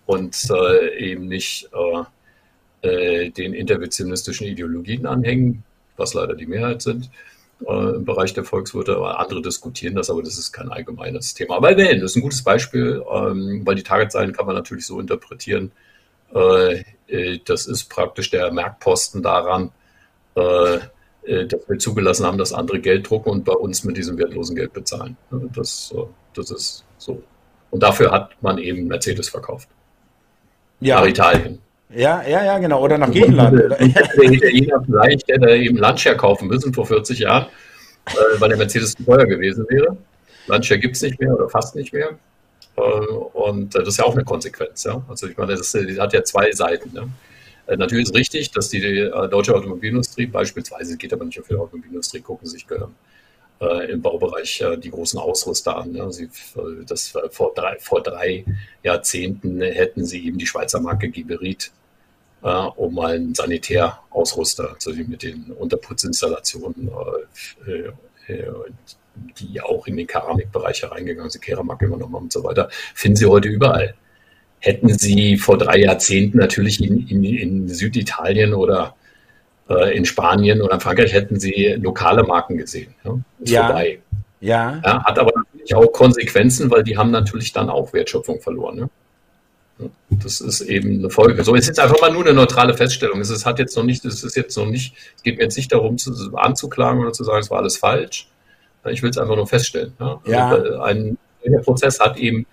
und 0.06 0.36
äh, 0.50 0.96
eben 0.98 1.26
nicht 1.26 1.68
äh, 2.82 2.86
äh, 2.88 3.30
den 3.30 3.52
interventionistischen 3.52 4.46
Ideologien 4.46 5.06
anhängen, 5.06 5.64
was 5.96 6.14
leider 6.14 6.34
die 6.34 6.46
Mehrheit 6.46 6.82
sind 6.82 7.10
äh, 7.66 7.96
im 7.96 8.04
Bereich 8.04 8.34
der 8.34 8.44
Volkswirte. 8.44 8.98
Andere 8.98 9.42
diskutieren 9.42 9.94
das, 9.94 10.10
aber 10.10 10.22
das 10.22 10.38
ist 10.38 10.52
kein 10.52 10.70
allgemeines 10.70 11.34
Thema. 11.34 11.56
Aber 11.56 11.70
immerhin, 11.70 12.00
das 12.00 12.12
ist 12.12 12.16
ein 12.16 12.22
gutes 12.22 12.42
Beispiel, 12.42 13.02
ähm, 13.10 13.62
weil 13.64 13.74
die 13.74 13.82
Targetzahlen 13.82 14.32
kann 14.32 14.46
man 14.46 14.54
natürlich 14.54 14.86
so 14.86 15.00
interpretieren, 15.00 15.72
äh, 16.34 16.84
äh, 17.06 17.38
das 17.44 17.66
ist 17.66 17.84
praktisch 17.84 18.30
der 18.30 18.52
Merkposten 18.52 19.22
daran, 19.22 19.70
äh, 20.34 20.78
dass 21.26 21.68
wir 21.68 21.78
zugelassen 21.78 22.26
haben, 22.26 22.36
dass 22.36 22.52
andere 22.52 22.80
Geld 22.80 23.08
drucken 23.08 23.30
und 23.30 23.44
bei 23.44 23.54
uns 23.54 23.84
mit 23.84 23.96
diesem 23.96 24.18
wertlosen 24.18 24.56
Geld 24.56 24.74
bezahlen. 24.74 25.16
Das, 25.54 25.94
das 26.34 26.50
ist 26.50 26.84
so. 26.98 27.22
Und 27.70 27.82
dafür 27.82 28.10
hat 28.10 28.42
man 28.42 28.58
eben 28.58 28.88
Mercedes 28.88 29.30
verkauft. 29.30 29.70
Ja. 30.80 31.00
Nach 31.00 31.06
Italien. 31.06 31.60
Ja, 31.96 32.22
ja, 32.26 32.44
ja, 32.44 32.58
genau. 32.58 32.82
Oder 32.82 32.98
nach 32.98 33.10
Griechenland. 33.10 33.54
Oder? 33.54 33.68
Der 33.70 33.80
Italiener 33.80 34.82
vielleicht 34.84 35.28
hätte 35.28 35.50
eben 35.50 35.76
Lancia 35.76 36.14
kaufen 36.14 36.48
müssen 36.48 36.72
vor 36.74 36.86
40 36.86 37.20
Jahren, 37.20 37.46
weil 38.38 38.48
der 38.48 38.58
Mercedes 38.58 38.92
zu 38.94 39.04
teuer 39.04 39.26
gewesen 39.26 39.66
wäre. 39.68 39.96
Lancia 40.46 40.76
gibt 40.76 40.96
es 40.96 41.02
nicht 41.02 41.20
mehr 41.20 41.34
oder 41.34 41.48
fast 41.48 41.74
nicht 41.76 41.92
mehr. 41.92 42.10
Äh, 42.76 42.80
und 42.80 43.74
das 43.74 43.88
ist 43.88 43.98
ja 43.98 44.04
auch 44.04 44.14
eine 44.14 44.24
Konsequenz. 44.24 44.84
Ja? 44.84 45.02
Also 45.08 45.28
ich 45.28 45.36
meine, 45.36 45.54
das, 45.54 45.72
das 45.72 45.98
hat 45.98 46.12
ja 46.12 46.22
zwei 46.24 46.50
Seiten. 46.52 46.92
Ne? 46.92 47.08
Natürlich 47.76 48.08
ist 48.08 48.14
richtig, 48.14 48.50
dass 48.50 48.68
die 48.68 48.82
äh, 48.82 49.28
deutsche 49.28 49.54
Automobilindustrie 49.54 50.26
beispielsweise, 50.26 50.96
geht 50.96 51.12
aber 51.12 51.24
nicht 51.24 51.40
auf 51.40 51.48
die 51.48 51.54
Automobilindustrie, 51.54 52.20
gucken 52.20 52.46
sich 52.46 52.66
äh, 53.60 53.90
im 53.90 54.02
Baubereich 54.02 54.60
äh, 54.60 54.76
die 54.76 54.90
großen 54.90 55.18
Ausrüster 55.18 55.78
an. 55.78 55.92
Ne? 55.92 56.12
Sie, 56.12 56.28
das, 56.86 57.14
vor, 57.30 57.52
drei, 57.54 57.78
vor 57.78 58.02
drei 58.02 58.44
Jahrzehnten 58.82 59.62
hätten 59.62 60.04
sie 60.04 60.26
eben 60.26 60.36
die 60.36 60.46
Schweizer 60.46 60.80
Marke 60.80 61.08
Giberit 61.08 61.72
äh, 62.44 62.48
um 62.76 62.94
mal 62.94 63.14
einen 63.14 63.34
Sanitärausrüster, 63.34 64.74
also 64.74 64.92
mit 64.92 65.22
den 65.24 65.46
Unterputzinstallationen 65.58 66.88
die 69.38 69.60
auch 69.60 69.86
in 69.86 69.96
den 69.96 70.06
Keramikbereich 70.06 70.82
hereingegangen 70.82 71.30
sind, 71.30 71.42
Keramak 71.42 71.80
immer 71.82 71.96
noch 71.96 72.08
mal 72.08 72.18
und 72.18 72.32
so 72.32 72.44
weiter, 72.44 72.68
finden 72.94 73.16
Sie 73.16 73.26
heute 73.26 73.48
überall. 73.48 73.94
Hätten 74.58 74.92
Sie 74.92 75.36
vor 75.36 75.58
drei 75.58 75.78
Jahrzehnten 75.78 76.38
natürlich 76.38 76.82
in, 76.82 77.06
in, 77.08 77.24
in 77.24 77.68
Süditalien 77.68 78.54
oder 78.54 78.94
äh, 79.68 79.96
in 79.96 80.04
Spanien 80.04 80.62
oder 80.62 80.74
in 80.74 80.80
Frankreich 80.80 81.12
hätten 81.12 81.38
Sie 81.38 81.76
lokale 81.78 82.24
Marken 82.24 82.56
gesehen. 82.56 82.94
Ja? 83.04 83.18
Ist 83.40 83.50
ja. 83.50 83.66
vorbei. 83.66 83.98
Ja. 84.40 84.80
ja. 84.84 85.04
Hat 85.04 85.18
aber 85.18 85.32
natürlich 85.36 85.74
auch 85.74 85.92
Konsequenzen, 85.92 86.70
weil 86.70 86.82
die 86.82 86.96
haben 86.96 87.10
natürlich 87.10 87.52
dann 87.52 87.68
auch 87.68 87.92
Wertschöpfung 87.92 88.40
verloren. 88.40 88.76
Ne? 88.76 88.90
Das 90.10 90.40
ist 90.40 90.60
eben 90.60 90.98
eine 91.00 91.10
Folge. 91.10 91.42
So, 91.42 91.54
es 91.54 91.62
ist 91.62 91.68
jetzt 91.68 91.80
einfach 91.80 92.00
mal 92.00 92.12
nur 92.12 92.24
eine 92.24 92.34
neutrale 92.34 92.74
Feststellung. 92.74 93.20
Es 93.20 93.30
ist, 93.30 93.44
hat 93.44 93.58
jetzt 93.58 93.76
noch 93.76 93.82
nicht, 93.82 94.04
es 94.04 94.22
ist 94.22 94.36
jetzt 94.36 94.56
noch 94.56 94.66
nicht, 94.66 94.94
es 95.16 95.22
geht 95.22 95.36
mir 95.36 95.44
jetzt 95.44 95.56
nicht 95.56 95.72
darum, 95.72 95.98
zu, 95.98 96.12
anzuklagen 96.36 97.00
oder 97.00 97.12
zu 97.12 97.24
sagen, 97.24 97.40
es 97.40 97.50
war 97.50 97.58
alles 97.58 97.76
falsch. 97.76 98.28
Ich 98.90 99.02
will 99.02 99.10
es 99.10 99.18
einfach 99.18 99.36
nur 99.36 99.46
feststellen. 99.46 99.94
Ja? 99.98 100.20
ja. 100.26 100.48
Also 100.50 100.80
ein 100.80 101.18
Prozess 101.64 101.98
hat 102.00 102.16
eben 102.18 102.46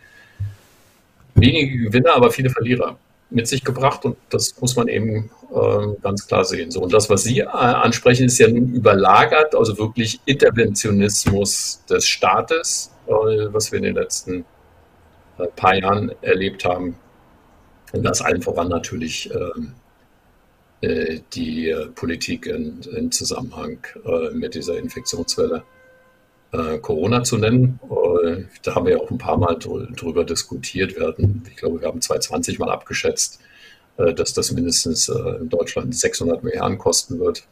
wenige 1.36 1.78
Gewinner, 1.78 2.16
aber 2.16 2.32
viele 2.32 2.50
Verlierer 2.50 2.98
mit 3.30 3.48
sich 3.48 3.64
gebracht 3.64 4.04
und 4.04 4.18
das 4.30 4.60
muss 4.60 4.76
man 4.76 4.88
eben 4.88 5.32
äh, 5.54 5.88
ganz 6.02 6.28
klar 6.28 6.44
sehen. 6.44 6.70
So, 6.70 6.82
und 6.82 6.94
das, 6.94 7.10
was 7.10 7.24
Sie 7.24 7.40
äh, 7.40 7.46
ansprechen, 7.46 8.26
ist 8.26 8.38
ja 8.40 8.48
nun 8.48 8.74
überlagert, 8.74 9.56
also 9.56 9.78
wirklich 9.78 10.20
Interventionismus 10.26 11.82
des 11.90 12.08
Staates, 12.08 12.92
äh, 13.08 13.12
was 13.12 13.72
wir 13.72 13.78
in 13.78 13.84
den 13.84 13.96
letzten 13.96 14.46
äh, 15.38 15.48
paar 15.56 15.76
Jahren 15.76 16.12
erlebt 16.22 16.66
haben. 16.66 16.98
Und 17.92 18.04
das 18.04 18.22
allen 18.22 18.42
voran 18.42 18.70
natürlich 18.70 19.30
ähm, 19.34 19.74
äh, 20.82 21.20
die 21.34 21.76
Politik 21.96 22.48
in, 22.48 22.82
in 22.96 23.12
Zusammenhang 23.12 23.78
äh, 24.06 24.32
mit 24.32 24.56
dieser 24.56 24.78
Infektionswelle 24.78 25.64
äh, 26.52 26.80
Corona 26.80 27.24
zu 27.24 27.38
nennen. 27.38 27.80
Äh, 27.84 28.44
da 28.64 28.76
haben 28.76 28.86
wir 28.86 28.94
ja 28.94 29.00
auch 29.00 29.10
ein 29.10 29.18
paar 29.18 29.38
Mal 29.38 29.58
drüber 29.58 30.24
diskutiert. 30.26 30.96
Wir 30.98 31.08
hatten, 31.08 31.44
ich 31.50 31.56
glaube, 31.56 31.82
wir 31.82 31.88
haben 31.88 32.02
2020 32.02 32.60
mal 32.60 32.70
abgeschätzt, 32.70 33.40
äh, 33.98 34.14
dass 34.14 34.34
das 34.34 34.52
mindestens 34.52 35.08
in 35.08 35.50
Deutschland 35.50 35.96
600 35.96 36.44
Milliarden 36.44 36.78
kosten 36.78 37.20
wird. 37.20 37.44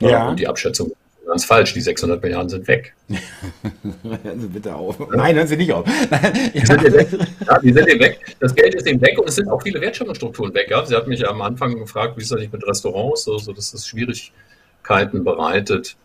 Ja. 0.00 0.28
Und 0.28 0.38
die 0.38 0.48
Abschätzung 0.48 0.92
ganz 1.26 1.44
falsch. 1.44 1.74
Die 1.74 1.80
600 1.80 2.22
Milliarden 2.22 2.48
sind 2.48 2.68
weg. 2.68 2.94
hören 4.02 4.40
Sie 4.40 4.48
bitte 4.48 4.74
auf. 4.74 4.98
Nein, 5.10 5.36
hören 5.36 5.46
Sie 5.46 5.56
nicht 5.56 5.72
auf. 5.72 5.84
die, 6.54 6.66
sind 6.66 6.82
weg. 6.82 7.08
Ja, 7.46 7.58
die 7.58 7.72
sind 7.72 7.88
eben 7.88 8.00
weg. 8.00 8.36
Das 8.40 8.54
Geld 8.54 8.74
ist 8.74 8.86
eben 8.86 9.00
weg 9.00 9.18
und 9.18 9.28
es 9.28 9.34
sind 9.34 9.48
auch 9.48 9.62
viele 9.62 9.80
Wertschöpfungsstrukturen 9.80 10.54
weg. 10.54 10.70
Ja? 10.70 10.84
Sie 10.84 10.94
hat 10.94 11.06
mich 11.06 11.28
am 11.28 11.42
Anfang 11.42 11.78
gefragt, 11.78 12.16
wie 12.16 12.22
ist 12.22 12.30
das 12.30 12.40
nicht 12.40 12.52
mit 12.52 12.66
Restaurants, 12.66 13.28
also, 13.28 13.52
dass 13.52 13.72
das 13.72 13.86
Schwierigkeiten 13.86 15.24
bereitet, 15.24 15.96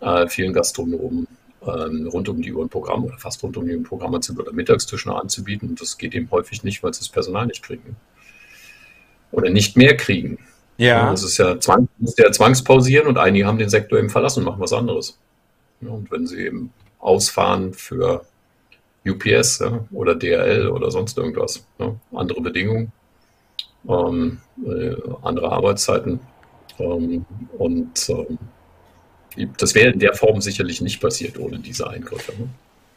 äh, 0.00 0.28
vielen 0.28 0.52
Gastronomen 0.52 1.26
ähm, 1.62 2.08
rund 2.08 2.28
um 2.28 2.40
die 2.40 2.52
Uhr 2.52 2.64
ein 2.64 2.68
Programm 2.68 3.04
oder 3.04 3.18
fast 3.18 3.42
rund 3.42 3.56
um 3.56 3.66
die 3.66 3.74
Uhr 3.74 3.80
ein 3.80 3.84
Programm 3.84 4.14
oder 4.14 4.52
Mittagstisch 4.52 5.06
noch 5.06 5.20
anzubieten. 5.20 5.70
Und 5.70 5.80
das 5.80 5.98
geht 5.98 6.14
eben 6.14 6.30
häufig 6.30 6.62
nicht, 6.62 6.82
weil 6.82 6.94
sie 6.94 7.00
das 7.00 7.08
Personal 7.08 7.46
nicht 7.46 7.62
kriegen. 7.62 7.96
Oder 9.32 9.50
nicht 9.50 9.76
mehr 9.76 9.96
kriegen. 9.96 10.38
Ja. 10.78 11.10
Das 11.10 11.22
ist 11.22 11.36
ja, 11.38 11.58
Zwang, 11.60 11.88
muss 11.98 12.16
ja 12.16 12.30
zwangspausieren 12.32 13.06
und 13.08 13.18
einige 13.18 13.46
haben 13.46 13.58
den 13.58 13.68
Sektor 13.68 13.98
eben 13.98 14.10
verlassen 14.10 14.40
und 14.40 14.46
machen 14.46 14.60
was 14.60 14.72
anderes. 14.72 15.18
Ja, 15.80 15.90
und 15.90 16.10
wenn 16.10 16.26
sie 16.26 16.46
eben 16.46 16.72
ausfahren 16.98 17.74
für 17.74 18.24
UPS 19.06 19.60
ja, 19.60 19.84
oder 19.92 20.14
DRL 20.14 20.68
oder 20.68 20.90
sonst 20.90 21.18
irgendwas. 21.18 21.66
Ja. 21.78 21.94
Andere 22.12 22.40
Bedingungen, 22.40 22.92
ähm, 23.88 24.38
äh, 24.64 24.94
andere 25.22 25.50
Arbeitszeiten. 25.52 26.20
Ähm, 26.78 27.24
und 27.58 28.08
ähm, 28.08 28.38
das 29.56 29.74
wäre 29.74 29.92
in 29.92 29.98
der 29.98 30.14
Form 30.14 30.40
sicherlich 30.40 30.80
nicht 30.80 31.00
passiert 31.00 31.38
ohne 31.38 31.58
diese 31.58 31.88
Eingriffe. 31.88 32.32
Ne? 32.38 32.48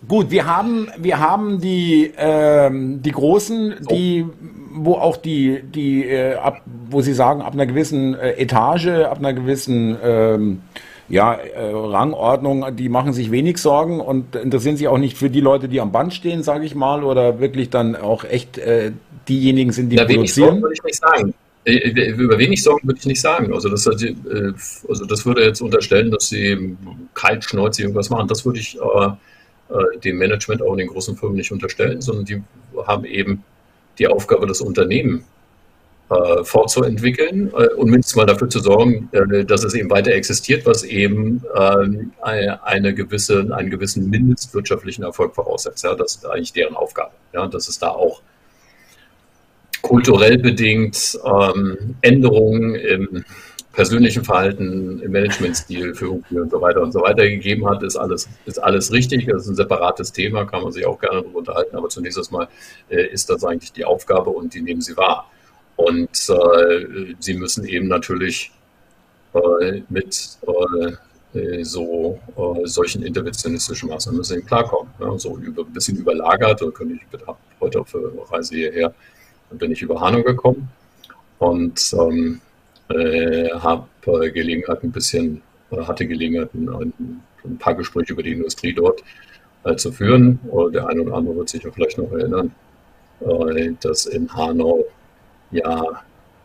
Gut, 0.07 0.31
wir 0.31 0.45
haben, 0.45 0.87
wir 0.97 1.19
haben 1.19 1.61
die, 1.61 2.11
ähm, 2.17 3.01
die 3.01 3.11
großen, 3.11 3.75
die, 3.91 4.25
wo 4.73 4.95
auch 4.95 5.17
die, 5.17 5.61
die, 5.63 6.05
äh, 6.05 6.35
ab, 6.35 6.61
wo 6.89 7.01
Sie 7.01 7.13
sagen, 7.13 7.41
ab 7.41 7.53
einer 7.53 7.67
gewissen 7.67 8.15
äh, 8.15 8.31
Etage, 8.31 8.87
ab 8.87 9.19
einer 9.19 9.33
gewissen 9.33 9.95
ähm, 10.03 10.61
ja, 11.07 11.33
äh, 11.33 11.71
Rangordnung, 11.71 12.75
die 12.75 12.89
machen 12.89 13.13
sich 13.13 13.31
wenig 13.31 13.57
Sorgen 13.59 13.99
und 13.99 14.35
interessieren 14.35 14.77
sich 14.77 14.87
auch 14.87 14.97
nicht 14.97 15.17
für 15.17 15.29
die 15.29 15.41
Leute, 15.41 15.67
die 15.67 15.81
am 15.81 15.91
Band 15.91 16.13
stehen, 16.13 16.41
sage 16.41 16.65
ich 16.65 16.73
mal, 16.73 17.03
oder 17.03 17.39
wirklich 17.39 17.69
dann 17.69 17.95
auch 17.95 18.23
echt 18.23 18.57
äh, 18.57 18.91
diejenigen 19.27 19.71
sind, 19.71 19.89
die 19.89 19.97
ja, 19.97 20.05
produzieren. 20.05 20.61
Würde 20.61 20.73
ich 20.73 20.83
nicht 20.83 20.99
sagen. 20.99 21.33
Äh, 21.63 21.75
äh, 21.75 22.11
über 22.11 22.39
wenig 22.39 22.63
Sorgen 22.63 22.87
würde 22.87 22.99
ich 22.99 23.05
nicht 23.05 23.21
sagen. 23.21 23.53
Also 23.53 23.69
das, 23.69 23.85
äh, 23.85 24.15
also 24.89 25.05
das 25.05 25.25
würde 25.25 25.43
jetzt 25.43 25.61
unterstellen, 25.61 26.09
dass 26.09 26.29
sie 26.29 26.75
kaltschnäuzig 27.13 27.83
irgendwas 27.83 28.09
machen. 28.09 28.27
Das 28.27 28.45
würde 28.45 28.59
ich 28.59 28.77
äh, 28.77 29.09
dem 30.03 30.17
Management 30.17 30.61
auch 30.61 30.73
in 30.73 30.79
den 30.79 30.87
großen 30.87 31.15
Firmen 31.15 31.37
nicht 31.37 31.51
unterstellen, 31.51 32.01
sondern 32.01 32.25
die 32.25 32.43
haben 32.85 33.05
eben 33.05 33.43
die 33.99 34.07
Aufgabe, 34.07 34.47
das 34.47 34.61
Unternehmen 34.61 35.25
äh, 36.11 36.43
fortzuentwickeln 36.43 37.53
äh, 37.53 37.67
und 37.75 37.89
mindestens 37.89 38.17
mal 38.17 38.25
dafür 38.25 38.49
zu 38.49 38.59
sorgen, 38.59 39.09
äh, 39.13 39.45
dass 39.45 39.63
es 39.63 39.73
eben 39.73 39.89
weiter 39.89 40.11
existiert, 40.11 40.65
was 40.65 40.83
eben 40.83 41.41
ähm, 41.55 42.11
eine 42.21 42.93
gewisse, 42.93 43.47
einen 43.55 43.69
gewissen 43.69 44.09
mindestwirtschaftlichen 44.09 45.03
Erfolg 45.03 45.33
voraussetzt. 45.35 45.83
Ja, 45.85 45.95
das 45.95 46.15
ist 46.15 46.25
eigentlich 46.25 46.51
deren 46.51 46.75
Aufgabe. 46.75 47.11
Ja, 47.31 47.47
dass 47.47 47.69
es 47.69 47.79
da 47.79 47.91
auch 47.91 48.21
kulturell 49.81 50.37
bedingt 50.37 51.17
ähm, 51.23 51.95
Änderungen 52.01 52.75
im 52.75 53.23
persönlichen 53.73 54.23
Verhalten, 54.23 55.01
im 55.01 55.11
Managementstil, 55.11 55.95
Führung 55.95 56.23
und 56.29 56.51
so 56.51 56.61
weiter 56.61 56.81
und 56.81 56.91
so 56.91 57.01
weiter 57.01 57.27
gegeben 57.27 57.69
hat, 57.69 57.83
ist 57.83 57.95
alles, 57.95 58.27
ist 58.45 58.61
alles 58.61 58.91
richtig. 58.91 59.25
Das 59.27 59.43
ist 59.43 59.49
ein 59.49 59.55
separates 59.55 60.11
Thema, 60.11 60.45
kann 60.45 60.63
man 60.63 60.71
sich 60.71 60.85
auch 60.85 60.99
gerne 60.99 61.21
darüber 61.21 61.39
unterhalten. 61.39 61.75
Aber 61.75 61.89
zunächst 61.89 62.19
einmal 62.27 62.47
äh, 62.89 63.07
ist 63.07 63.29
das 63.29 63.43
eigentlich 63.43 63.71
die 63.71 63.85
Aufgabe 63.85 64.29
und 64.29 64.53
die 64.53 64.61
nehmen 64.61 64.81
sie 64.81 64.97
wahr. 64.97 65.29
Und 65.77 66.09
äh, 66.29 67.15
sie 67.19 67.33
müssen 67.33 67.65
eben 67.65 67.87
natürlich 67.87 68.51
äh, 69.33 69.81
mit 69.89 70.37
äh, 71.33 71.63
so 71.63 72.19
äh, 72.35 72.67
solchen 72.67 73.03
interventionistischen 73.03 73.89
Maßnahmen 73.89 74.17
müssen 74.17 74.39
eben 74.39 74.47
klarkommen. 74.47 74.91
Ja, 74.99 75.17
so 75.17 75.37
über, 75.37 75.63
ein 75.63 75.73
bisschen 75.73 75.97
überlagert, 75.97 76.61
da 76.61 76.69
könnte 76.71 76.95
ich 76.95 77.19
heute 77.61 77.79
auf 77.79 77.91
der 77.91 78.01
Reise 78.29 78.55
hierher, 78.55 78.93
bin 79.51 79.71
ich 79.71 79.81
über 79.81 80.01
Hanau 80.01 80.23
gekommen. 80.23 80.69
Und 81.39 81.93
ähm, 81.93 82.41
äh, 82.95 83.49
habe 83.53 83.87
äh, 84.05 84.31
Gelegenheit 84.31 84.83
ein 84.83 84.91
bisschen, 84.91 85.41
hatte 85.71 86.05
Gelegenheit 86.05 86.53
ein, 86.53 87.21
ein, 87.43 87.57
paar 87.57 87.75
Gespräche 87.75 88.13
über 88.13 88.23
die 88.23 88.33
Industrie 88.33 88.73
dort 88.73 89.01
äh, 89.63 89.75
zu 89.75 89.91
führen. 89.91 90.39
der 90.73 90.87
eine 90.87 91.01
oder 91.01 91.15
andere 91.15 91.35
wird 91.37 91.49
sich 91.49 91.63
ja 91.63 91.71
vielleicht 91.71 91.97
noch 91.97 92.11
erinnern, 92.11 92.53
äh, 93.21 93.71
dass 93.81 94.05
in 94.05 94.31
Hanau 94.33 94.85
ja 95.51 95.83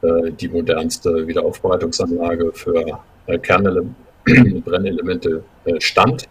äh, 0.03 0.33
die 0.33 0.49
modernste 0.49 1.27
Wiederaufbereitungsanlage 1.27 2.53
für 2.53 3.01
Kernbrennelemente 3.43 5.43
stand. 5.79 6.29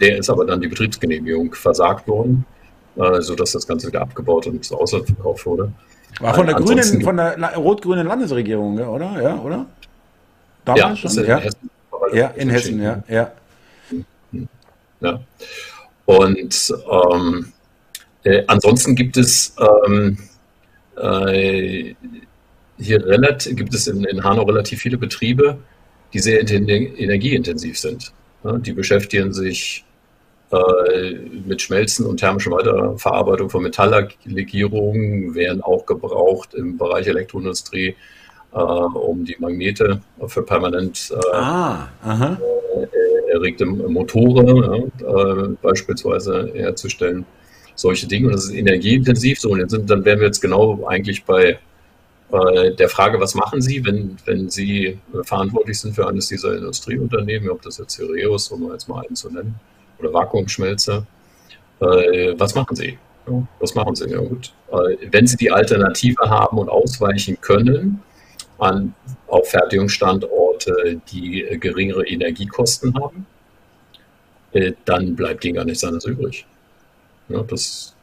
der 0.00 0.18
ist 0.18 0.28
aber 0.28 0.44
dann 0.44 0.60
die 0.60 0.66
Betriebsgenehmigung 0.66 1.54
versagt 1.54 2.08
worden, 2.08 2.44
sodass 3.20 3.52
das 3.52 3.64
Ganze 3.64 3.86
wieder 3.86 4.02
abgebaut 4.02 4.48
und 4.48 4.56
ins 4.56 4.72
Ausland 4.72 5.06
verkauft 5.06 5.46
wurde. 5.46 5.72
War 6.18 6.34
von 6.34 6.46
der 6.46 6.56
grünen, 6.56 7.02
von 7.02 7.16
der 7.16 7.56
rot-grünen 7.56 8.06
Landesregierung, 8.06 8.78
oder? 8.78 9.22
Ja, 9.22 9.36
oder? 9.36 9.66
Damals 10.64 11.02
ja, 11.02 11.10
schon? 11.10 11.24
Ja. 11.24 11.36
in 11.36 11.42
Hessen. 11.42 11.70
Ja, 12.12 12.26
in 12.28 12.50
Hessen, 12.50 12.82
ja, 12.82 13.02
ja. 13.08 13.32
ja. 15.00 15.20
Und 16.06 16.74
ähm, 16.90 17.52
äh, 18.24 18.42
ansonsten 18.48 18.94
gibt 18.96 19.16
es 19.16 19.54
ähm, 19.86 20.18
äh, 20.96 21.94
hier 22.78 23.06
relativ, 23.06 23.56
gibt 23.56 23.74
es 23.74 23.86
in, 23.86 24.04
in 24.04 24.22
Hanau 24.24 24.42
relativ 24.42 24.80
viele 24.80 24.98
Betriebe, 24.98 25.58
die 26.12 26.18
sehr 26.18 26.40
energieintensiv 26.40 27.78
sind. 27.78 28.12
Ja, 28.42 28.58
die 28.58 28.72
beschäftigen 28.72 29.32
sich 29.32 29.84
mit 31.46 31.62
Schmelzen 31.62 32.06
und 32.06 32.18
thermischer 32.18 32.50
Weiterverarbeitung 32.50 33.50
von 33.50 33.62
Metalllegierungen 33.62 35.34
werden 35.34 35.62
auch 35.62 35.86
gebraucht 35.86 36.54
im 36.54 36.76
Bereich 36.76 37.06
Elektroindustrie, 37.06 37.94
äh, 38.52 38.56
um 38.56 39.24
die 39.24 39.36
Magnete 39.38 40.00
für 40.26 40.42
permanent 40.42 41.12
äh, 41.12 41.36
ah, 41.36 41.88
äh, 42.04 43.32
erregte 43.32 43.64
Motoren 43.64 44.90
ja, 45.00 45.48
beispielsweise 45.62 46.50
herzustellen. 46.52 47.24
Solche 47.76 48.08
Dinge. 48.08 48.26
Und 48.26 48.34
das 48.34 48.46
ist 48.46 48.54
energieintensiv. 48.54 49.40
So, 49.40 49.50
und 49.50 49.70
sind, 49.70 49.88
dann 49.88 50.04
wären 50.04 50.18
wir 50.18 50.26
jetzt 50.26 50.40
genau 50.40 50.84
eigentlich 50.86 51.24
bei 51.24 51.58
der 52.32 52.88
Frage, 52.88 53.18
was 53.18 53.34
machen 53.34 53.60
Sie, 53.60 53.84
wenn, 53.84 54.16
wenn 54.24 54.50
Sie 54.50 55.00
verantwortlich 55.24 55.80
sind 55.80 55.96
für 55.96 56.06
eines 56.06 56.28
dieser 56.28 56.56
Industrieunternehmen, 56.56 57.50
ob 57.50 57.62
das 57.62 57.78
jetzt 57.78 57.98
Heraeus, 57.98 58.52
um 58.52 58.70
jetzt 58.70 58.88
mal 58.88 59.04
einen 59.04 59.16
zu 59.16 59.30
nennen, 59.30 59.56
oder 60.00 60.12
Vakuumschmelze. 60.12 61.06
Äh, 61.80 62.34
was 62.36 62.54
machen 62.54 62.76
Sie? 62.76 62.98
Ja, 63.26 63.46
was 63.58 63.74
machen 63.74 63.94
Sie? 63.94 64.08
Ja, 64.10 64.18
gut. 64.18 64.52
Äh, 64.70 64.96
wenn 65.10 65.26
Sie 65.26 65.36
die 65.36 65.50
Alternative 65.50 66.28
haben 66.28 66.58
und 66.58 66.68
ausweichen 66.68 67.40
können 67.40 68.02
an, 68.58 68.94
auf 69.28 69.48
Fertigungsstandorte, 69.48 71.00
die 71.10 71.42
äh, 71.42 71.56
geringere 71.56 72.06
Energiekosten 72.06 72.94
haben, 72.94 73.26
äh, 74.52 74.72
dann 74.84 75.16
bleibt 75.16 75.44
Ihnen 75.44 75.56
gar 75.56 75.64
nichts 75.64 75.84
anderes 75.84 76.04
übrig. 76.04 76.46
Ja, 77.28 77.42
das, 77.42 77.94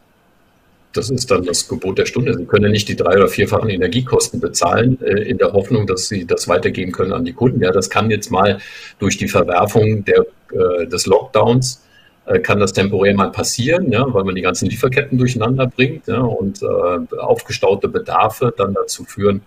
das 0.93 1.09
ist 1.09 1.29
dann 1.29 1.43
das 1.43 1.67
Gebot 1.67 1.97
der 1.97 2.05
Stunde. 2.05 2.35
Sie 2.35 2.45
können 2.45 2.71
nicht 2.71 2.87
die 2.87 2.95
drei- 2.95 3.17
oder 3.17 3.27
vierfachen 3.27 3.69
Energiekosten 3.69 4.39
bezahlen, 4.39 4.99
äh, 5.01 5.23
in 5.23 5.37
der 5.37 5.53
Hoffnung, 5.53 5.85
dass 5.85 6.07
Sie 6.07 6.25
das 6.25 6.47
weitergeben 6.47 6.91
können 6.91 7.13
an 7.13 7.25
die 7.25 7.33
Kunden. 7.33 7.61
Ja, 7.61 7.71
das 7.71 7.89
kann 7.89 8.09
jetzt 8.09 8.31
mal 8.31 8.59
durch 8.99 9.17
die 9.17 9.27
Verwerfung 9.27 10.05
der, 10.05 10.25
äh, 10.51 10.87
des 10.87 11.05
Lockdowns 11.05 11.83
kann 12.43 12.59
das 12.59 12.73
temporär 12.73 13.15
mal 13.15 13.31
passieren, 13.31 13.91
ja, 13.91 14.05
weil 14.13 14.25
man 14.25 14.35
die 14.35 14.41
ganzen 14.41 14.69
Lieferketten 14.69 15.17
durcheinander 15.17 15.67
bringt 15.67 16.07
ja, 16.07 16.19
und 16.19 16.61
äh, 16.61 17.15
aufgestaute 17.17 17.87
Bedarfe 17.87 18.53
dann 18.55 18.73
dazu 18.73 19.05
führen, 19.05 19.41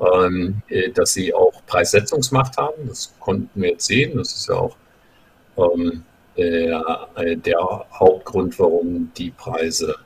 ähm, 0.00 0.62
äh, 0.68 0.90
dass 0.90 1.12
sie 1.12 1.34
auch 1.34 1.62
Preissetzungsmacht 1.66 2.56
haben. 2.56 2.88
Das 2.88 3.12
konnten 3.20 3.60
wir 3.60 3.70
jetzt 3.70 3.86
sehen. 3.86 4.16
Das 4.16 4.32
ist 4.34 4.48
ja 4.48 4.54
auch 4.54 4.76
ähm, 5.56 6.02
der, 6.36 7.08
äh, 7.16 7.36
der, 7.36 7.86
Hauptgrund, 7.92 8.58
warum 8.58 9.10
die 9.16 9.30
Preise 9.30 9.96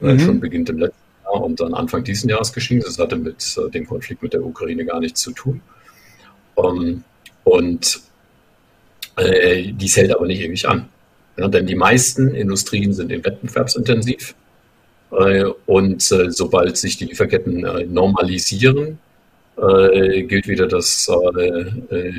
äh, 0.00 0.12
mhm. 0.12 0.20
schon 0.20 0.40
beginnt 0.40 0.68
im 0.70 0.78
letzten 0.78 0.98
Jahr 1.24 1.42
und 1.42 1.60
dann 1.60 1.74
Anfang 1.74 2.04
dieses 2.04 2.24
Jahres 2.24 2.52
geschehen. 2.52 2.82
Das 2.84 2.98
hatte 2.98 3.16
mit 3.16 3.56
äh, 3.58 3.70
dem 3.70 3.86
Konflikt 3.86 4.22
mit 4.22 4.32
der 4.32 4.44
Ukraine 4.44 4.84
gar 4.84 5.00
nichts 5.00 5.20
zu 5.20 5.32
tun. 5.32 5.60
Ähm, 6.56 7.04
und 7.44 8.00
dies 9.16 9.96
hält 9.96 10.12
aber 10.12 10.26
nicht 10.26 10.40
ewig 10.40 10.68
an. 10.68 10.88
Ja, 11.36 11.48
denn 11.48 11.66
die 11.66 11.74
meisten 11.74 12.34
Industrien 12.34 12.92
sind 12.92 13.10
wettbewerbsintensiv. 13.10 14.34
Äh, 15.10 15.44
und 15.66 16.10
äh, 16.12 16.30
sobald 16.30 16.76
sich 16.76 16.96
die 16.96 17.06
Lieferketten 17.06 17.64
äh, 17.64 17.84
normalisieren, 17.84 18.98
gilt 19.56 20.48
wieder 20.48 20.66
das 20.66 21.08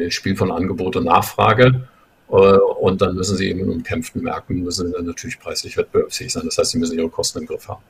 Spiel 0.07 0.37
von 0.37 0.51
Angebot 0.53 0.95
und 0.95 1.03
Nachfrage. 1.03 1.85
Und 2.29 3.01
dann 3.01 3.15
müssen 3.15 3.35
sie 3.35 3.49
eben 3.49 3.59
in 3.59 3.69
umkämpften 3.69 4.23
Märkten 4.23 4.63
müssen 4.63 4.93
dann 4.93 5.05
natürlich 5.05 5.37
preislich 5.37 5.75
wettbewerbsfähig 5.75 6.31
sein. 6.31 6.43
Das 6.45 6.57
heißt, 6.57 6.71
sie 6.71 6.79
müssen 6.79 6.97
ihre 6.97 7.09
Kosten 7.09 7.39
im 7.39 7.45
Griff 7.45 7.67
haben. 7.67 7.81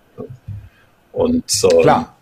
Und 1.13 1.45
Klar. 1.45 2.17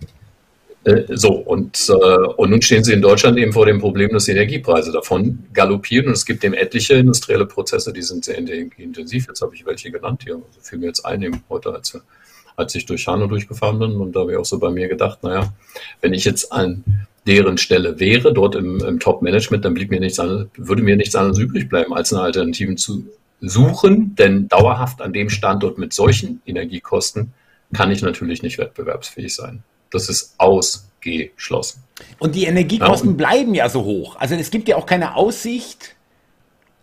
Äh, 0.86 1.04
so, 1.10 1.32
und, 1.32 1.89
äh, 1.89 1.93
und 1.93 2.50
nun 2.50 2.62
stehen 2.62 2.84
sie 2.84 2.93
in 2.93 3.02
Deutschland 3.02 3.38
eben 3.38 3.54
vor 3.54 3.65
dem 3.65 3.80
Problem, 3.80 4.12
dass 4.12 4.26
die 4.26 4.32
Energiepreise 4.32 4.91
davon 4.91 5.46
galoppieren. 5.54 6.08
Und 6.08 6.13
es 6.13 6.26
gibt 6.26 6.43
eben 6.43 6.54
etliche 6.54 6.96
industrielle 6.96 7.46
Prozesse, 7.46 7.93
die 7.93 8.02
sind 8.02 8.26
sehr 8.26 8.38
energieintensiv. 8.38 9.28
Jetzt 9.28 9.41
habe 9.41 9.56
ich 9.56 9.65
welche 9.65 9.91
genannt 9.91 10.22
hier. 10.24 10.36
Also 10.36 10.60
fiel 10.62 10.80
mir 10.80 10.88
jetzt 10.88 11.06
ein, 11.06 11.41
heute, 11.50 11.74
als, 11.74 11.98
als 12.56 12.76
ich 12.76 12.86
durch 12.86 13.08
Hanau 13.08 13.28
durchgefahren 13.28 13.80
bin. 13.80 13.91
Und 13.93 14.15
da 14.15 14.22
habe 14.22 14.34
ich 14.34 14.38
auch 14.38 14.46
so 14.46 14.60
bei 14.60 14.72
mir 14.72 14.88
gedacht, 14.88 15.24
naja, 15.24 15.54
wenn 16.02 16.13
ich 16.13 16.26
jetzt 16.26 16.52
an 16.52 16.84
deren 17.26 17.58
Stelle 17.58 18.02
wäre, 18.02 18.34
dort 18.34 18.56
im, 18.56 18.84
im 18.84 19.00
Top-Management, 19.00 19.63
dann 19.63 19.74
blieb 19.74 19.89
mir 19.89 20.02
nichts 20.02 20.19
anderes, 20.19 20.48
würde 20.58 20.84
mir 20.84 20.98
nichts 20.98 21.15
anderes 21.15 21.39
übrig 21.39 21.69
bleiben, 21.69 21.93
als 21.93 22.12
eine 22.12 22.24
Alternative 22.24 22.76
zu 22.76 23.06
suchen. 23.39 24.15
Denn 24.15 24.50
dauerhaft 24.50 25.02
an 25.02 25.13
dem 25.13 25.30
Standort 25.30 25.78
mit 25.78 25.93
solchen 25.93 26.41
Energiekosten 26.46 27.32
kann 27.74 27.89
ich 27.89 28.02
natürlich 28.02 28.43
nicht 28.43 28.58
wettbewerbsfähig 28.58 29.34
sein. 29.34 29.63
Das 29.93 30.10
ist 30.10 30.36
ausgeschlossen. 30.38 31.84
Und 32.19 32.36
die 32.36 32.45
Energiekosten 32.45 33.12
ja, 33.12 33.15
bleiben 33.15 33.53
ja 33.53 33.69
so 33.69 33.84
hoch. 33.84 34.15
Also 34.17 34.36
es 34.36 34.51
gibt 34.51 34.67
ja 34.67 34.75
auch 34.75 34.86
keine 34.86 35.15
Aussicht, 35.15 35.95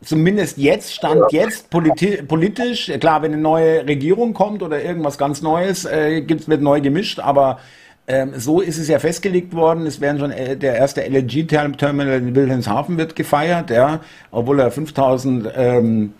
zumindest 0.02 0.56
jetzt, 0.58 0.94
Stand 0.94 1.32
jetzt, 1.32 1.70
politi 1.70 2.22
politisch, 2.22 2.90
klar, 3.00 3.22
wenn 3.22 3.32
eine 3.32 3.42
neue 3.42 3.86
Regierung 3.86 4.32
kommt 4.32 4.62
oder 4.62 4.82
irgendwas 4.82 5.18
ganz 5.18 5.42
Neues, 5.42 5.84
äh, 5.84 6.22
gibt's, 6.22 6.48
wird 6.48 6.62
neu 6.62 6.80
gemischt, 6.80 7.18
aber 7.18 7.58
ähm, 8.06 8.32
so 8.36 8.60
ist 8.60 8.78
es 8.78 8.88
ja 8.88 8.98
festgelegt 8.98 9.54
worden. 9.54 9.86
Es 9.86 10.00
werden 10.00 10.18
schon 10.18 10.30
äh, 10.30 10.56
der 10.56 10.76
erste 10.76 11.02
LNG-Terminal 11.02 12.18
in 12.18 12.34
Wilhelmshaven 12.34 12.98
wird 12.98 13.14
gefeiert, 13.14 13.70
ja, 13.70 14.00
obwohl 14.30 14.60
er 14.60 14.70
5000 14.70 15.48
ähm, 15.54 16.14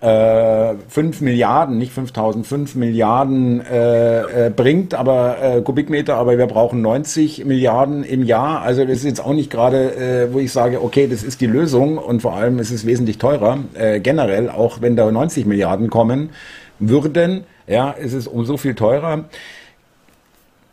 äh, 0.00 0.74
5 0.88 1.20
Milliarden, 1.22 1.78
nicht 1.78 1.92
5000, 1.92 2.46
5 2.46 2.74
Milliarden 2.74 3.60
äh, 3.60 4.46
äh, 4.46 4.50
bringt, 4.50 4.94
aber 4.94 5.36
äh, 5.42 5.62
Kubikmeter, 5.62 6.16
aber 6.16 6.36
wir 6.36 6.46
brauchen 6.46 6.82
90 6.82 7.44
Milliarden 7.44 8.04
im 8.04 8.22
Jahr. 8.22 8.60
Also 8.62 8.84
das 8.84 8.98
ist 8.98 9.04
jetzt 9.04 9.24
auch 9.24 9.32
nicht 9.32 9.50
gerade, 9.50 9.94
äh, 9.96 10.32
wo 10.32 10.38
ich 10.38 10.52
sage, 10.52 10.82
okay, 10.82 11.06
das 11.06 11.22
ist 11.22 11.40
die 11.40 11.46
Lösung 11.46 11.98
und 11.98 12.20
vor 12.20 12.34
allem 12.34 12.58
ist 12.58 12.70
es 12.70 12.84
wesentlich 12.86 13.18
teurer, 13.18 13.58
äh, 13.74 14.00
generell, 14.00 14.50
auch 14.50 14.82
wenn 14.82 14.96
da 14.96 15.10
90 15.10 15.46
Milliarden 15.46 15.88
kommen 15.88 16.30
würden, 16.78 17.44
ja, 17.66 17.90
ist 17.90 18.12
es 18.12 18.26
um 18.26 18.44
so 18.44 18.56
viel 18.56 18.74
teurer. 18.74 19.24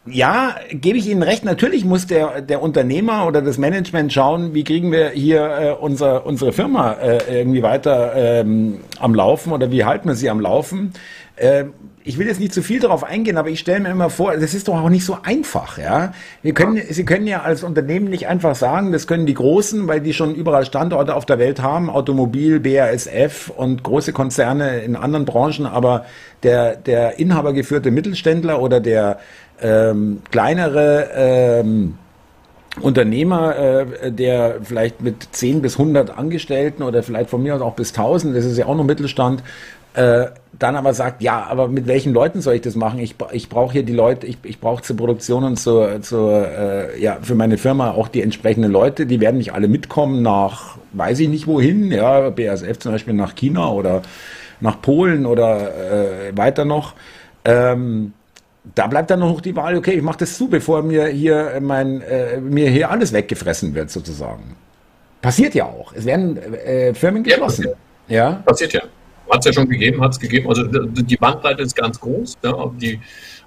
Ja, 0.05 0.55
gebe 0.69 0.97
ich 0.97 1.07
Ihnen 1.07 1.23
recht. 1.23 1.45
Natürlich 1.45 1.85
muss 1.85 2.07
der, 2.07 2.41
der 2.41 2.61
Unternehmer 2.61 3.25
oder 3.25 3.41
das 3.41 3.57
Management 3.57 4.11
schauen, 4.11 4.53
wie 4.53 4.65
kriegen 4.65 4.91
wir 4.91 5.11
hier 5.11 5.45
äh, 5.45 5.71
unser, 5.71 6.25
unsere 6.25 6.51
Firma 6.51 6.93
äh, 6.93 7.39
irgendwie 7.39 7.63
weiter 7.63 8.13
ähm, 8.13 8.79
am 8.99 9.15
Laufen 9.15 9.53
oder 9.53 9.71
wie 9.71 9.85
halten 9.85 10.09
wir 10.09 10.15
sie 10.15 10.29
am 10.29 10.41
Laufen. 10.41 10.91
Äh, 11.37 11.65
ich 12.05 12.17
will 12.17 12.27
jetzt 12.27 12.39
nicht 12.39 12.53
zu 12.53 12.61
viel 12.61 12.81
darauf 12.81 13.03
eingehen, 13.03 13.37
aber 13.37 13.49
ich 13.49 13.59
stelle 13.59 13.79
mir 13.79 13.89
immer 13.89 14.09
vor, 14.09 14.35
das 14.35 14.53
ist 14.53 14.67
doch 14.67 14.75
auch 14.83 14.89
nicht 14.89 15.05
so 15.05 15.17
einfach, 15.23 15.77
ja. 15.77 16.13
Wir 16.41 16.53
können, 16.53 16.81
Sie 16.89 17.05
können 17.05 17.27
ja 17.27 17.43
als 17.43 17.63
Unternehmen 17.63 18.09
nicht 18.09 18.27
einfach 18.27 18.55
sagen, 18.55 18.91
das 18.91 19.07
können 19.07 19.25
die 19.25 19.33
Großen, 19.33 19.87
weil 19.87 20.01
die 20.01 20.13
schon 20.13 20.35
überall 20.35 20.65
Standorte 20.65 21.15
auf 21.15 21.25
der 21.25 21.39
Welt 21.39 21.61
haben, 21.61 21.89
Automobil, 21.89 22.59
BASF 22.59 23.49
und 23.55 23.83
große 23.83 24.11
Konzerne 24.11 24.79
in 24.81 24.97
anderen 24.97 25.23
Branchen, 25.23 25.65
aber 25.65 26.05
der, 26.43 26.75
der 26.75 27.19
inhabergeführte 27.19 27.89
Mittelständler 27.89 28.61
oder 28.61 28.81
der 28.81 29.19
ähm, 29.61 30.21
kleinere 30.31 31.09
ähm, 31.15 31.97
Unternehmer, 32.81 33.55
äh, 33.55 34.11
der 34.11 34.57
vielleicht 34.63 35.01
mit 35.01 35.27
10 35.31 35.61
bis 35.61 35.77
100 35.77 36.17
Angestellten 36.17 36.83
oder 36.83 37.03
vielleicht 37.03 37.29
von 37.29 37.43
mir 37.43 37.55
aus 37.55 37.61
auch 37.61 37.75
bis 37.75 37.89
1000, 37.91 38.35
das 38.35 38.45
ist 38.45 38.57
ja 38.57 38.65
auch 38.65 38.75
noch 38.75 38.83
Mittelstand, 38.83 39.43
äh, 39.93 40.25
dann 40.57 40.75
aber 40.75 40.93
sagt, 40.93 41.21
ja, 41.21 41.43
aber 41.43 41.67
mit 41.67 41.87
welchen 41.87 42.13
Leuten 42.13 42.41
soll 42.41 42.55
ich 42.55 42.61
das 42.61 42.75
machen? 42.75 42.99
Ich, 42.99 43.15
ich 43.31 43.49
brauche 43.49 43.73
hier 43.73 43.83
die 43.83 43.93
Leute, 43.93 44.25
ich, 44.25 44.37
ich 44.43 44.59
brauche 44.59 44.81
zur 44.81 44.97
Produktion 44.97 45.43
und 45.43 45.57
zur, 45.57 46.01
zur 46.01 46.47
äh, 46.47 46.99
ja, 46.99 47.17
für 47.21 47.35
meine 47.35 47.57
Firma 47.57 47.91
auch 47.91 48.07
die 48.07 48.21
entsprechenden 48.21 48.71
Leute, 48.71 49.05
die 49.05 49.19
werden 49.19 49.37
nicht 49.37 49.53
alle 49.53 49.67
mitkommen 49.67 50.23
nach, 50.23 50.77
weiß 50.93 51.19
ich 51.19 51.29
nicht 51.29 51.45
wohin, 51.45 51.91
ja, 51.91 52.29
BASF 52.31 52.79
zum 52.79 52.91
Beispiel 52.91 53.13
nach 53.13 53.35
China 53.35 53.69
oder 53.71 54.01
nach 54.61 54.81
Polen 54.81 55.25
oder 55.27 56.29
äh, 56.29 56.37
weiter 56.37 56.65
noch. 56.65 56.93
Ähm, 57.45 58.13
da 58.76 58.88
bleibt 58.88 59.10
dann 59.10 59.19
noch 59.19 59.41
die 59.41 59.56
Wahl, 59.56 59.76
okay, 59.76 59.93
ich 59.93 60.02
mache 60.02 60.19
das 60.19 60.38
zu, 60.38 60.47
bevor 60.47 60.82
mir 60.84 61.08
hier 61.08 61.60
mein, 61.62 62.02
äh, 62.02 62.39
mir 62.39 62.69
hier 62.69 62.89
alles 62.89 63.12
weggefressen 63.12 63.76
wird, 63.76 63.91
sozusagen. 63.91 64.56
Passiert 65.21 65.54
ja 65.56 65.65
auch. 65.65 65.93
Es 65.93 66.06
werden 66.06 66.38
äh, 66.38 66.93
Firmen 66.93 67.23
geschlossen. 67.23 67.65
Ja, 67.65 67.71
passiert. 67.71 67.78
ja. 68.08 68.32
Passiert 68.45 68.73
ja. 68.73 68.82
Hat 69.30 69.39
es 69.39 69.45
ja 69.45 69.54
schon 69.54 69.69
gegeben, 69.69 70.02
hat 70.02 70.12
es 70.12 70.19
gegeben. 70.19 70.49
Also 70.49 70.63
die 70.65 71.15
Bandbreite 71.15 71.63
ist 71.63 71.76
ganz 71.76 71.99
groß. 71.99 72.38
Ja, 72.43 72.71
die, 72.80 72.93
äh, 72.93 72.99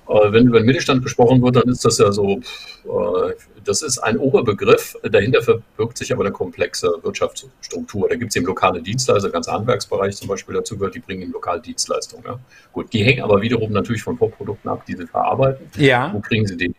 wenn 0.09 0.47
über 0.47 0.59
den 0.61 0.67
Mittelstand 0.67 1.03
gesprochen 1.03 1.43
wird, 1.43 1.57
dann 1.57 1.69
ist 1.69 1.85
das 1.85 1.99
ja 1.99 2.13
so, 2.13 2.41
äh, 2.85 3.35
das 3.65 3.83
ist 3.83 3.99
ein 3.99 4.19
Oberbegriff. 4.19 4.97
Dahinter 5.03 5.43
verbirgt 5.43 5.99
sich 5.99 6.13
aber 6.13 6.25
eine 6.25 6.33
komplexe 6.33 6.89
Wirtschaftsstruktur. 7.03 8.09
Da 8.09 8.17
gibt 8.17 8.31
es 8.31 8.37
eben 8.37 8.47
lokale 8.47 8.81
Dienstleister, 8.81 9.31
ganz 9.31 9.49
Handwerksbereich 9.49 10.17
zum 10.17 10.29
Beispiel 10.29 10.55
dazu 10.55 10.77
gehört, 10.77 10.95
die 10.95 11.01
bringen 11.01 11.23
eben 11.23 11.33
lokale 11.33 11.61
Dienstleistungen. 11.61 12.25
Ja. 12.25 12.39
Gut, 12.73 12.93
die 12.93 13.05
hängen 13.05 13.23
aber 13.23 13.43
wiederum 13.43 13.73
natürlich 13.73 14.03
von 14.03 14.17
Vorprodukten 14.17 14.71
ab, 14.71 14.85
die 14.87 14.97
sie 14.97 15.07
verarbeiten. 15.07 15.69
Ja. 15.77 16.13
Wo 16.13 16.21
kriegen 16.21 16.47
sie 16.47 16.57
die? 16.57 16.75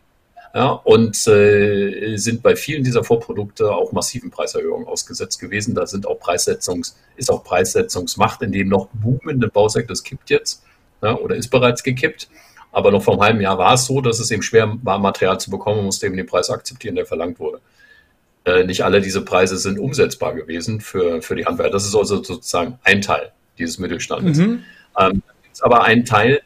Ja, 0.55 0.71
und 0.71 1.27
äh, 1.27 2.15
sind 2.17 2.41
bei 2.41 2.55
vielen 2.55 2.83
dieser 2.83 3.03
Vorprodukte 3.03 3.71
auch 3.71 3.91
massiven 3.91 4.31
Preiserhöhungen 4.31 4.87
ausgesetzt 4.87 5.39
gewesen. 5.39 5.75
Da 5.75 5.85
sind 5.85 6.07
auch 6.07 6.19
Preissetzungs, 6.19 6.97
ist 7.15 7.29
auch 7.29 7.43
Preissetzungsmacht 7.43 8.41
in 8.41 8.51
dem 8.51 8.69
noch 8.69 8.87
boomenden 8.93 9.51
Bausektor. 9.51 9.89
Das 9.89 10.03
kippt 10.03 10.29
jetzt 10.29 10.63
ja, 11.01 11.15
oder 11.15 11.35
ist 11.35 11.49
bereits 11.49 11.83
gekippt. 11.83 12.29
Aber 12.71 12.91
noch 12.91 13.03
vor 13.03 13.13
einem 13.13 13.23
halben 13.23 13.41
Jahr 13.41 13.57
war 13.57 13.73
es 13.73 13.85
so, 13.85 14.01
dass 14.01 14.19
es 14.19 14.29
eben 14.31 14.43
schwer 14.43 14.77
war, 14.83 14.99
Material 14.99 15.39
zu 15.39 15.49
bekommen. 15.49 15.77
Man 15.77 15.85
musste 15.85 16.05
eben 16.05 16.17
den 16.17 16.27
Preis 16.27 16.49
akzeptieren, 16.49 16.95
der 16.95 17.05
verlangt 17.05 17.39
wurde. 17.39 17.59
Äh, 18.45 18.63
nicht 18.63 18.83
alle 18.83 19.01
diese 19.01 19.21
Preise 19.21 19.57
sind 19.57 19.79
umsetzbar 19.79 20.33
gewesen 20.33 20.79
für, 20.79 21.21
für 21.21 21.35
die 21.35 21.45
Handwerker. 21.45 21.71
Das 21.71 21.85
ist 21.85 21.95
also 21.95 22.23
sozusagen 22.23 22.79
ein 22.83 23.01
Teil 23.01 23.31
dieses 23.57 23.77
Mittelstandes. 23.77 24.37
Mhm. 24.37 24.63
Ähm, 24.97 25.21
aber 25.59 25.83
ein 25.83 26.05
Teil, 26.05 26.41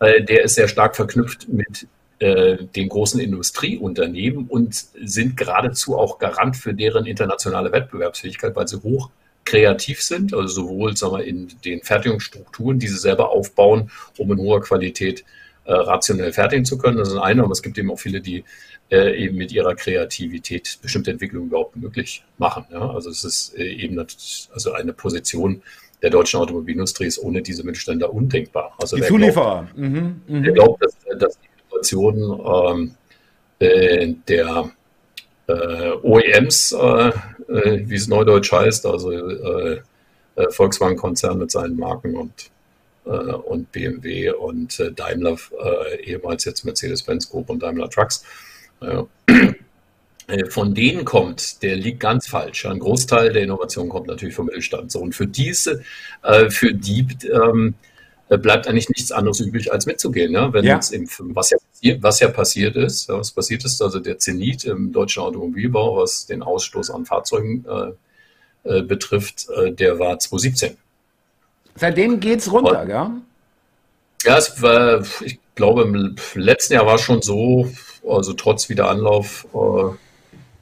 äh, 0.00 0.22
der 0.22 0.44
ist 0.44 0.54
sehr 0.54 0.68
stark 0.68 0.96
verknüpft 0.96 1.48
mit 1.48 1.86
äh, 2.18 2.58
den 2.76 2.88
großen 2.88 3.18
Industrieunternehmen 3.18 4.46
und 4.46 4.74
sind 4.74 5.36
geradezu 5.36 5.98
auch 5.98 6.18
Garant 6.18 6.56
für 6.56 6.74
deren 6.74 7.06
internationale 7.06 7.72
Wettbewerbsfähigkeit, 7.72 8.54
weil 8.54 8.68
sie 8.68 8.82
hoch 8.82 9.10
kreativ 9.44 10.02
sind, 10.02 10.34
also 10.34 10.62
sowohl 10.62 10.96
sagen 10.96 11.16
wir, 11.16 11.24
in 11.24 11.48
den 11.64 11.82
Fertigungsstrukturen, 11.82 12.78
die 12.78 12.86
sie 12.86 12.98
selber 12.98 13.30
aufbauen, 13.30 13.90
um 14.18 14.30
in 14.30 14.38
hoher 14.38 14.60
Qualität 14.60 15.20
äh, 15.20 15.24
rationell 15.66 16.32
fertigen 16.32 16.64
zu 16.64 16.78
können. 16.78 16.96
Das 16.96 17.08
ist 17.08 17.16
eine, 17.16 17.42
aber 17.42 17.52
es 17.52 17.62
gibt 17.62 17.78
eben 17.78 17.90
auch 17.90 17.98
viele, 17.98 18.20
die 18.20 18.44
äh, 18.90 19.24
eben 19.24 19.36
mit 19.36 19.52
ihrer 19.52 19.74
Kreativität 19.74 20.78
bestimmte 20.82 21.10
Entwicklungen 21.10 21.48
überhaupt 21.48 21.76
möglich 21.76 22.24
machen. 22.38 22.64
Ja? 22.72 22.90
Also 22.90 23.10
es 23.10 23.24
ist 23.24 23.56
äh, 23.56 23.64
eben 23.64 23.98
also 23.98 24.72
eine 24.72 24.92
Position 24.92 25.62
der 26.02 26.10
deutschen 26.10 26.40
Automobilindustrie 26.40 27.06
ist 27.06 27.18
ohne 27.18 27.42
diese 27.42 27.64
Mittelständler 27.64 28.12
undenkbar. 28.12 28.74
Also 28.80 28.96
die 28.96 29.02
Zulieferer. 29.02 29.68
Glaubt, 29.74 29.78
mhm, 29.78 30.22
mh. 30.26 30.50
Glaubt, 30.52 30.82
dass, 30.82 30.96
dass 31.18 31.38
die 31.38 31.48
Situation 31.62 32.40
ähm, 32.70 32.94
äh, 33.58 34.14
der 34.26 34.70
äh, 35.46 35.90
OEMs, 36.02 36.72
äh, 36.72 37.08
äh, 37.48 37.82
wie 37.88 37.94
es 37.94 38.08
neudeutsch 38.08 38.50
heißt, 38.52 38.86
also 38.86 39.12
äh, 39.12 39.80
Volkswagen-Konzern 40.48 41.38
mit 41.38 41.50
seinen 41.50 41.76
Marken 41.76 42.16
und 42.16 42.32
äh, 42.32 42.50
und 43.16 43.72
BMW 43.72 44.30
und 44.30 44.78
äh, 44.80 44.92
Daimler, 44.92 45.36
äh, 45.62 46.02
ehemals 46.04 46.44
jetzt 46.44 46.64
Mercedes-Benz 46.64 47.30
Group 47.30 47.50
und 47.50 47.62
Daimler 47.62 47.90
Trucks. 47.90 48.24
Von 50.48 50.74
denen 50.74 51.04
kommt, 51.04 51.62
der 51.62 51.76
liegt 51.76 52.00
ganz 52.00 52.28
falsch. 52.28 52.64
Ein 52.64 52.78
Großteil 52.78 53.32
der 53.32 53.42
Innovation 53.42 53.88
kommt 53.88 54.06
natürlich 54.06 54.34
vom 54.34 54.46
Mittelstand. 54.46 54.90
So, 54.90 55.00
und 55.00 55.14
für 55.14 55.26
diese, 55.26 55.82
für 56.48 56.72
die 56.72 57.06
ähm, 57.30 57.74
bleibt 58.38 58.68
eigentlich 58.68 58.88
nichts 58.88 59.12
anderes 59.12 59.40
übrig, 59.40 59.72
als 59.72 59.86
mitzugehen. 59.86 60.32
Ja? 60.32 60.52
Wenn 60.52 60.64
ja. 60.64 60.80
Im, 60.92 61.08
was, 61.34 61.50
ja, 61.80 61.96
was 62.00 62.20
ja 62.20 62.28
passiert 62.28 62.76
ist, 62.76 63.08
was 63.08 63.32
passiert 63.32 63.64
ist, 63.64 63.82
also 63.82 63.98
der 63.98 64.18
Zenit 64.18 64.64
im 64.64 64.92
deutschen 64.92 65.22
Automobilbau, 65.22 65.96
was 65.96 66.26
den 66.26 66.42
Ausstoß 66.42 66.90
an 66.90 67.04
Fahrzeugen 67.04 67.64
äh, 67.68 67.92
äh, 68.62 68.82
betrifft, 68.82 69.48
äh, 69.50 69.72
der 69.72 69.98
war 69.98 70.18
2017. 70.18 70.76
Seitdem 71.76 72.20
geht 72.20 72.40
es 72.40 72.52
runter, 72.52 72.88
ja? 72.88 73.12
Ja, 74.22 74.36
es 74.36 74.60
war, 74.60 75.02
ich 75.22 75.38
glaube, 75.54 75.82
im 75.82 76.16
letzten 76.34 76.74
Jahr 76.74 76.86
war 76.86 76.96
es 76.96 77.00
schon 77.00 77.22
so, 77.22 77.70
also 78.06 78.34
trotz 78.34 78.68
Wiederanlauf 78.68 79.46
äh, 79.54 79.96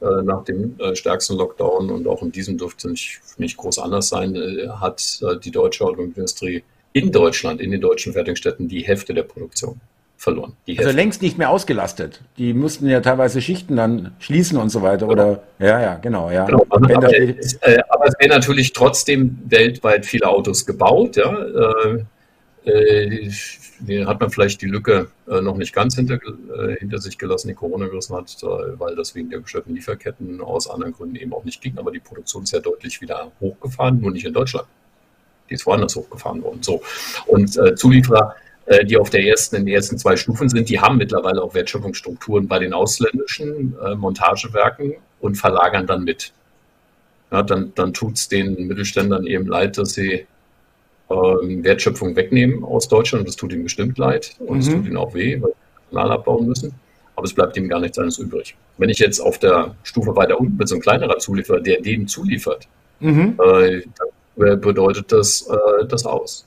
äh, 0.00 0.22
nach 0.22 0.44
dem 0.44 0.78
äh, 0.78 0.94
stärksten 0.94 1.36
Lockdown 1.36 1.90
und 1.90 2.06
auch 2.06 2.22
in 2.22 2.30
diesem 2.30 2.56
dürfte 2.56 2.86
es 2.86 2.90
nicht, 2.92 3.20
nicht 3.38 3.56
groß 3.56 3.80
anders 3.80 4.08
sein, 4.08 4.36
äh, 4.36 4.68
hat 4.68 5.20
die 5.44 5.50
deutsche 5.50 5.84
Automobilindustrie 5.84 6.62
in 6.92 7.10
Deutschland, 7.10 7.60
in 7.60 7.72
den 7.72 7.80
deutschen 7.80 8.12
Fertigstätten, 8.12 8.68
die 8.68 8.82
Hälfte 8.82 9.12
der 9.12 9.24
Produktion 9.24 9.80
verloren. 10.18 10.54
also 10.76 10.90
längst 10.90 11.22
nicht 11.22 11.38
mehr 11.38 11.48
ausgelastet. 11.48 12.20
Die 12.38 12.52
mussten 12.52 12.88
ja 12.88 13.00
teilweise 13.00 13.40
Schichten 13.40 13.76
dann 13.76 14.16
schließen 14.18 14.58
und 14.58 14.68
so 14.68 14.82
weiter. 14.82 15.06
Genau. 15.06 15.12
Oder 15.12 15.42
ja, 15.60 15.80
ja, 15.80 15.94
genau, 15.94 16.30
ja. 16.30 16.44
Genau. 16.44 16.66
Aber, 16.68 17.14
es, 17.14 17.54
äh, 17.62 17.78
aber, 17.88 18.06
es 18.08 18.18
werden 18.18 18.32
natürlich 18.32 18.72
trotzdem 18.72 19.38
weltweit 19.46 20.04
viele 20.04 20.26
Autos 20.28 20.66
gebaut, 20.66 21.16
ja. 21.16 21.32
Äh, 21.32 22.04
äh, 22.64 23.30
hat 24.04 24.20
man 24.20 24.30
vielleicht 24.30 24.60
die 24.60 24.66
Lücke 24.66 25.06
äh, 25.28 25.40
noch 25.40 25.56
nicht 25.56 25.72
ganz 25.72 25.94
hinter, 25.94 26.14
äh, 26.16 26.74
hinter 26.74 26.98
sich 26.98 27.16
gelassen, 27.16 27.46
die 27.46 27.54
Corona 27.54 27.86
gerissen 27.86 28.16
hat, 28.16 28.36
äh, 28.42 28.46
weil 28.78 28.96
das 28.96 29.14
wegen 29.14 29.30
der 29.30 29.38
gestörten 29.38 29.74
Lieferketten 29.74 30.40
aus 30.40 30.68
anderen 30.68 30.92
Gründen 30.92 31.14
eben 31.14 31.32
auch 31.32 31.44
nicht 31.44 31.62
ging. 31.62 31.78
Aber 31.78 31.92
die 31.92 32.00
Produktion 32.00 32.42
ist 32.42 32.52
ja 32.52 32.58
deutlich 32.58 33.00
wieder 33.00 33.30
hochgefahren, 33.40 34.00
nur 34.00 34.10
nicht 34.10 34.24
in 34.24 34.32
Deutschland. 34.32 34.66
Die 35.48 35.54
ist 35.54 35.64
woanders 35.64 35.94
hochgefahren 35.94 36.42
worden. 36.42 36.62
So. 36.62 36.82
Und 37.26 37.58
Zulieferer 37.78 38.34
äh, 38.68 38.84
die 38.84 38.98
auf 38.98 39.08
der 39.08 39.24
ersten, 39.24 39.56
in 39.56 39.66
den 39.66 39.74
ersten 39.74 39.96
zwei 39.96 40.16
Stufen 40.16 40.48
sind, 40.48 40.68
die 40.68 40.78
haben 40.78 40.98
mittlerweile 40.98 41.42
auch 41.42 41.54
Wertschöpfungsstrukturen 41.54 42.48
bei 42.48 42.58
den 42.58 42.74
ausländischen 42.74 43.74
äh, 43.82 43.94
Montagewerken 43.94 44.94
und 45.20 45.36
verlagern 45.36 45.86
dann 45.86 46.04
mit. 46.04 46.32
Ja, 47.30 47.42
dann 47.42 47.72
dann 47.74 47.94
tut 47.94 48.16
es 48.16 48.28
den 48.28 48.66
Mittelständlern 48.66 49.26
eben 49.26 49.46
leid, 49.46 49.78
dass 49.78 49.94
sie 49.94 50.26
ähm, 51.10 51.64
Wertschöpfung 51.64 52.14
wegnehmen 52.14 52.62
aus 52.62 52.88
Deutschland. 52.88 53.26
Das 53.26 53.36
tut 53.36 53.52
ihnen 53.52 53.62
bestimmt 53.62 53.96
leid 53.96 54.36
und 54.38 54.58
es 54.58 54.68
mhm. 54.68 54.74
tut 54.74 54.86
ihnen 54.86 54.96
auch 54.98 55.14
weh, 55.14 55.40
weil 55.40 55.50
sie 55.50 55.88
Personal 55.90 56.12
abbauen 56.12 56.46
müssen. 56.46 56.74
Aber 57.16 57.24
es 57.24 57.32
bleibt 57.32 57.56
ihnen 57.56 57.68
gar 57.68 57.80
nichts 57.80 57.98
anderes 57.98 58.18
übrig. 58.18 58.54
Wenn 58.76 58.90
ich 58.90 58.98
jetzt 58.98 59.18
auf 59.18 59.38
der 59.38 59.74
Stufe 59.82 60.14
weiter 60.14 60.38
unten 60.38 60.56
mit 60.56 60.68
so 60.68 60.74
einem 60.74 60.82
kleinerer 60.82 61.18
Zulieferer, 61.18 61.60
der 61.60 61.80
denen 61.80 62.06
zuliefert, 62.06 62.68
mhm. 63.00 63.38
äh, 63.42 63.82
dann 64.36 64.60
bedeutet 64.60 65.10
das 65.10 65.48
äh, 65.48 65.86
das 65.86 66.04
aus. 66.04 66.46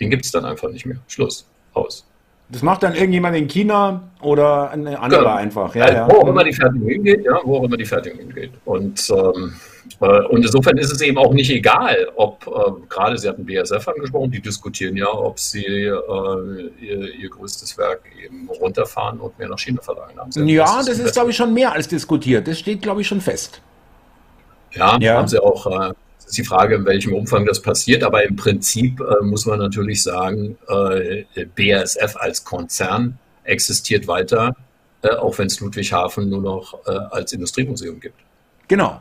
Den 0.00 0.10
gibt 0.10 0.24
es 0.24 0.30
dann 0.30 0.44
einfach 0.44 0.70
nicht 0.70 0.86
mehr. 0.86 0.98
Schluss. 1.08 1.46
Aus. 1.74 2.04
Das 2.50 2.62
macht 2.62 2.82
dann 2.82 2.94
irgendjemand 2.94 3.36
in 3.36 3.46
China 3.46 4.08
oder 4.22 4.70
eine 4.70 4.98
andere 4.98 5.24
ja. 5.24 5.36
einfach. 5.36 5.74
Ja, 5.74 5.92
ja. 5.92 6.08
Wo 6.10 6.22
auch 6.22 6.28
immer 6.28 6.44
die 6.44 6.54
Fertigung 6.54 6.88
hingeht, 6.88 7.24
ja, 7.24 7.38
wo 7.44 7.58
auch 7.58 7.64
immer 7.64 7.76
die 7.76 7.84
Fertigung 7.84 8.20
hingeht. 8.20 8.52
Und, 8.64 9.06
ähm, 9.10 9.52
äh, 10.00 10.20
und 10.28 10.42
insofern 10.42 10.78
ist 10.78 10.90
es 10.90 11.02
eben 11.02 11.18
auch 11.18 11.34
nicht 11.34 11.50
egal, 11.50 12.08
ob, 12.16 12.46
äh, 12.46 12.88
gerade 12.88 13.18
Sie 13.18 13.28
hatten 13.28 13.44
BSF 13.44 13.86
angesprochen, 13.88 14.30
die 14.30 14.40
diskutieren 14.40 14.96
ja, 14.96 15.12
ob 15.12 15.38
sie 15.38 15.62
äh, 15.62 16.70
ihr, 16.80 17.14
ihr, 17.14 17.28
größtes 17.28 17.76
Werk 17.76 18.00
eben 18.24 18.48
runterfahren 18.48 19.20
und 19.20 19.38
mehr 19.38 19.48
nach 19.48 19.58
China 19.58 19.82
verlagern 19.82 20.18
haben. 20.18 20.48
ja, 20.48 20.64
das, 20.64 20.86
das 20.86 20.98
ist, 21.00 21.12
glaube 21.12 21.30
ich, 21.30 21.36
schon 21.36 21.52
mehr 21.52 21.72
als 21.72 21.86
diskutiert. 21.86 22.48
Das 22.48 22.58
steht, 22.58 22.80
glaube 22.80 23.02
ich, 23.02 23.06
schon 23.06 23.20
fest. 23.20 23.60
Ja, 24.72 24.96
ja. 25.00 25.18
haben 25.18 25.28
sie 25.28 25.42
auch 25.42 25.66
äh, 25.66 25.92
ist 26.28 26.38
die 26.38 26.44
Frage, 26.44 26.76
in 26.76 26.86
welchem 26.86 27.14
Umfang 27.14 27.46
das 27.46 27.60
passiert. 27.60 28.04
Aber 28.04 28.24
im 28.24 28.36
Prinzip 28.36 29.00
äh, 29.00 29.24
muss 29.24 29.46
man 29.46 29.58
natürlich 29.58 30.02
sagen, 30.02 30.56
äh, 30.68 31.24
BASF 31.56 32.16
als 32.16 32.44
Konzern 32.44 33.18
existiert 33.44 34.06
weiter, 34.06 34.54
äh, 35.02 35.10
auch 35.10 35.38
wenn 35.38 35.46
es 35.46 35.60
Ludwigshafen 35.60 36.28
nur 36.28 36.42
noch 36.42 36.86
äh, 36.86 36.90
als 36.90 37.32
Industriemuseum 37.32 38.00
gibt. 38.00 38.16
Genau. 38.68 39.00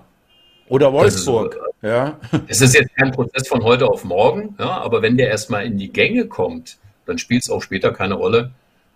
Oder 0.70 0.92
Wolfsburg. 0.92 1.56
Ist, 1.56 1.62
ja. 1.82 2.20
Es 2.48 2.62
ist 2.62 2.74
jetzt 2.74 2.96
kein 2.96 3.12
Prozess 3.12 3.48
von 3.48 3.64
heute 3.64 3.88
auf 3.88 4.04
morgen, 4.04 4.56
ja, 4.60 4.70
aber 4.70 5.02
wenn 5.02 5.18
der 5.18 5.30
erstmal 5.30 5.66
in 5.66 5.78
die 5.78 5.92
Gänge 5.92 6.28
kommt, 6.28 6.78
dann 7.06 7.18
spielt 7.18 7.44
es 7.44 7.50
auch 7.50 7.62
später 7.62 7.92
keine 7.92 8.16
Rolle, 8.16 8.52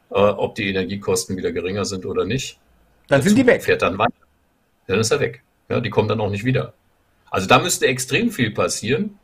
äh, 0.10 0.15
ob 0.15 0.56
die 0.56 0.70
Energiekosten 0.70 1.38
wieder 1.38 1.52
geringer 1.52 1.86
sind 1.86 2.06
oder 2.06 2.26
nicht. 2.26 2.58
Dann 3.08 3.22
sind 3.22 3.38
die 3.38 3.46
weg. 3.46 3.63
Fährt 3.63 3.82
dann 3.82 3.98
weiter. 3.98 4.13
Dann 4.88 5.00
ist 5.00 5.12
er 5.12 5.20
weg. 5.20 5.44
Ja, 5.70 5.80
die 5.80 5.89
kommen 5.89 6.08
dann 6.08 6.20
auch 6.20 6.30
nicht 6.30 6.44
wieder. 6.44 6.74
Also 7.32 7.48
da 7.48 7.60
müsste 7.60 7.88
extrem 7.88 8.30
viel 8.30 8.52
passieren. 8.52 9.17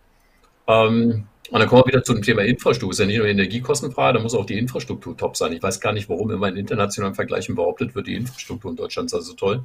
Ähm, 0.66 1.28
und 1.50 1.60
dann 1.60 1.70
kommen 1.70 1.84
wir 1.84 1.94
wieder 1.94 2.04
zu 2.04 2.14
dem 2.14 2.24
Thema 2.24 2.42
Infrastruktur. 2.42 2.92
Es 2.92 2.96
ist 2.96 3.02
ja 3.02 3.06
nicht 3.06 3.18
nur 3.20 3.28
Energiekostenfrage, 3.28 4.18
da 4.18 4.24
muss 4.24 4.34
auch 4.34 4.46
die 4.46 4.58
Infrastruktur 4.58 5.16
top 5.16 5.38
sein. 5.38 5.54
Ich 5.54 5.62
weiß 5.62 5.80
gar 5.80 5.94
nicht, 5.94 6.10
warum 6.10 6.32
immer 6.32 6.48
in 6.48 6.58
internationalen 6.58 7.16
Vergleichen 7.16 7.56
behauptet 7.56 7.96
wird, 7.96 8.08
die 8.08 8.16
Infrastruktur 8.16 8.72
in 8.72 8.78
Deutschland 8.78 9.10
sei 9.10 9.20
so 9.20 9.34
toll. 9.34 9.64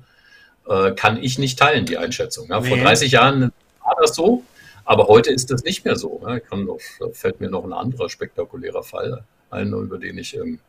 Äh, 0.68 0.92
kann 0.92 1.22
ich 1.22 1.38
nicht 1.38 1.58
teilen, 1.58 1.86
die 1.86 1.98
Einschätzung. 1.98 2.48
Ja, 2.48 2.60
nee. 2.60 2.68
Vor 2.68 2.78
30 2.78 3.12
Jahren 3.12 3.52
war 3.82 3.96
das 4.00 4.14
so, 4.14 4.44
aber 4.84 5.08
heute 5.08 5.30
ist 5.30 5.50
das 5.50 5.64
nicht 5.64 5.84
mehr 5.84 5.96
so. 5.96 6.22
Ja, 6.24 6.56
noch, 6.56 6.78
da 7.00 7.06
fällt 7.12 7.40
mir 7.40 7.50
noch 7.50 7.64
ein 7.64 7.72
anderer 7.72 8.08
spektakulärer 8.08 8.82
Fall 8.82 9.24
ein, 9.50 9.72
über 9.72 9.98
den 9.98 10.18
ich 10.18 10.34
im 10.34 10.60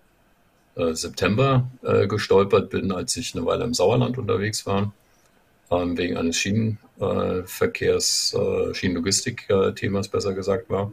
äh, 0.75 0.93
September 0.93 1.69
äh, 1.83 2.07
gestolpert 2.07 2.69
bin, 2.69 2.91
als 2.91 3.15
ich 3.17 3.35
eine 3.35 3.45
Weile 3.45 3.63
im 3.63 3.73
Sauerland 3.73 4.17
unterwegs 4.17 4.65
war 4.65 4.93
wegen 5.95 6.17
eines 6.17 6.37
Schienenverkehrs, 6.37 8.33
äh, 8.33 8.73
Schienenlogistik-Themas 8.73 10.07
besser 10.07 10.33
gesagt 10.33 10.69
war. 10.69 10.91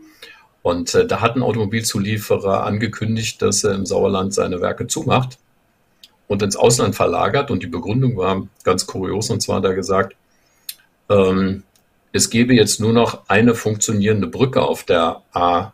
Und 0.63 0.95
äh, 0.95 1.07
da 1.07 1.21
hat 1.21 1.37
ein 1.37 1.43
Automobilzulieferer 1.43 2.65
angekündigt, 2.65 3.41
dass 3.43 3.65
er 3.65 3.75
im 3.75 3.87
Sauerland 3.87 4.35
seine 4.35 4.61
Werke 4.61 4.87
zumacht 4.87 5.39
und 6.29 6.43
ins 6.43 6.57
Ausland 6.57 6.95
verlagert. 6.95 7.51
Und 7.51 7.63
die 7.63 7.69
Begründung 7.69 8.17
war 8.17 8.47
ganz 8.65 8.87
kurios, 8.87 9.31
und 9.31 9.41
zwar 9.41 9.57
hat 9.57 9.65
er 9.65 9.75
gesagt, 9.75 10.17
ähm, 11.09 11.63
es 12.13 12.31
gäbe 12.31 12.55
jetzt 12.55 12.81
nur 12.81 12.93
noch 12.93 13.29
eine 13.29 13.55
funktionierende 13.55 14.27
Brücke 14.27 14.63
auf 14.63 14.85
der 14.85 15.23
A, 15.33 15.73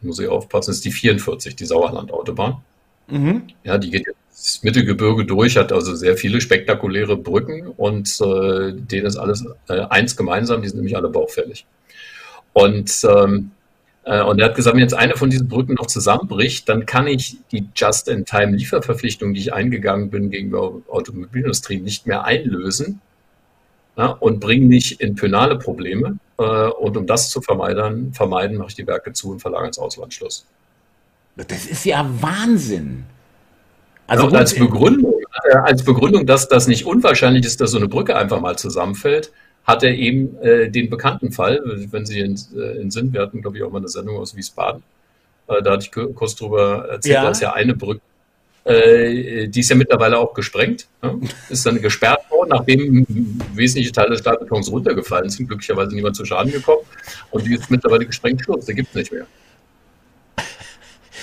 muss 0.00 0.18
ich 0.18 0.28
aufpassen, 0.28 0.70
ist 0.70 0.84
die 0.84 0.92
44, 0.92 1.56
die 1.56 1.64
Sauerlandautobahn. 1.64 2.62
Mhm. 3.08 3.48
Ja, 3.62 3.78
die 3.78 3.90
geht 3.90 4.06
das 4.44 4.62
Mittelgebirge 4.62 5.24
durch, 5.24 5.56
hat 5.56 5.72
also 5.72 5.94
sehr 5.94 6.18
viele 6.18 6.38
spektakuläre 6.38 7.16
Brücken 7.16 7.66
und 7.66 8.08
äh, 8.20 8.74
denen 8.74 9.06
ist 9.06 9.16
alles 9.16 9.42
äh, 9.70 9.80
eins 9.88 10.16
gemeinsam, 10.16 10.60
die 10.60 10.68
sind 10.68 10.76
nämlich 10.76 10.96
alle 10.96 11.08
baufällig. 11.08 11.64
Und, 12.52 12.92
ähm, 13.08 13.52
äh, 14.04 14.22
und 14.22 14.38
er 14.38 14.48
hat 14.48 14.54
gesagt, 14.54 14.76
wenn 14.76 14.82
jetzt 14.82 14.92
eine 14.92 15.16
von 15.16 15.30
diesen 15.30 15.48
Brücken 15.48 15.74
noch 15.74 15.86
zusammenbricht, 15.86 16.68
dann 16.68 16.84
kann 16.84 17.06
ich 17.06 17.38
die 17.52 17.68
Just-in-Time-Lieferverpflichtung, 17.74 19.32
die 19.32 19.40
ich 19.40 19.54
eingegangen 19.54 20.10
bin 20.10 20.28
gegenüber 20.28 20.74
Automobilindustrie, 20.90 21.80
nicht 21.80 22.06
mehr 22.06 22.24
einlösen 22.24 23.00
ja, 23.96 24.08
und 24.08 24.40
bringe 24.40 24.66
mich 24.66 25.00
in 25.00 25.14
penale 25.14 25.58
Probleme. 25.58 26.18
Äh, 26.36 26.42
und 26.42 26.98
um 26.98 27.06
das 27.06 27.30
zu 27.30 27.40
vermeiden, 27.40 28.12
vermeiden, 28.12 28.58
mache 28.58 28.68
ich 28.68 28.74
die 28.74 28.86
Werke 28.86 29.14
zu 29.14 29.30
und 29.30 29.40
verlagere 29.40 29.68
ins 29.68 29.78
Auslandsschluss. 29.78 30.44
Das 31.34 31.64
ist 31.64 31.86
ja 31.86 32.06
Wahnsinn. 32.20 33.06
Also 34.06 34.28
ja, 34.28 34.38
als 34.38 34.54
Begründung, 34.54 35.14
äh, 35.50 35.56
als 35.56 35.84
Begründung, 35.84 36.26
dass 36.26 36.48
das 36.48 36.66
nicht 36.66 36.86
unwahrscheinlich 36.86 37.46
ist, 37.46 37.60
dass 37.60 37.70
so 37.70 37.78
eine 37.78 37.88
Brücke 37.88 38.16
einfach 38.16 38.40
mal 38.40 38.56
zusammenfällt, 38.56 39.32
hat 39.64 39.82
er 39.82 39.94
eben 39.94 40.36
äh, 40.42 40.70
den 40.70 40.90
bekannten 40.90 41.32
Fall, 41.32 41.60
wenn 41.90 42.04
Sie 42.04 42.20
in, 42.20 42.38
äh, 42.56 42.80
in 42.80 42.90
Sinn, 42.90 43.12
wir 43.12 43.22
hatten, 43.22 43.40
glaube 43.40 43.56
ich, 43.56 43.62
auch 43.62 43.70
mal 43.70 43.78
eine 43.78 43.88
Sendung 43.88 44.18
aus 44.18 44.36
Wiesbaden, 44.36 44.82
äh, 45.48 45.62
da 45.62 45.72
hatte 45.72 45.84
ich 45.84 46.14
kurz 46.14 46.36
drüber 46.36 46.86
erzählt, 46.90 47.14
ja. 47.14 47.22
da 47.22 47.30
ist 47.30 47.40
ja 47.40 47.52
eine 47.54 47.74
Brücke, 47.74 48.00
äh, 48.64 49.48
die 49.48 49.60
ist 49.60 49.70
ja 49.70 49.76
mittlerweile 49.76 50.18
auch 50.18 50.34
gesprengt, 50.34 50.86
ja? 51.02 51.14
ist 51.48 51.64
dann 51.64 51.80
gesperrt 51.80 52.30
worden, 52.30 52.50
nachdem 52.50 53.06
wesentliche 53.54 53.92
Teile 53.92 54.10
des 54.10 54.20
Stahlbetons 54.20 54.70
runtergefallen 54.70 55.30
sind, 55.30 55.48
glücklicherweise 55.48 55.94
niemand 55.94 56.16
zu 56.16 56.24
Schaden 56.26 56.52
gekommen 56.52 56.82
und 57.30 57.46
die 57.46 57.54
ist 57.54 57.70
mittlerweile 57.70 58.04
gesprengt, 58.04 58.42
Schluss, 58.42 58.66
die 58.66 58.74
gibt 58.74 58.88
es 58.90 58.94
nicht 58.94 59.12
mehr. 59.12 59.26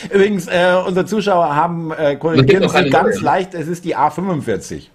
Übrigens, 0.09 0.47
äh, 0.47 0.75
unsere 0.85 1.05
Zuschauer 1.05 1.55
haben 1.55 1.91
äh, 1.91 2.15
korrigieren 2.15 2.67
Sie 2.67 2.89
ganz 2.89 3.15
neue. 3.15 3.23
leicht, 3.23 3.53
es 3.53 3.67
ist 3.67 3.85
die 3.85 3.95
A45. 3.95 4.87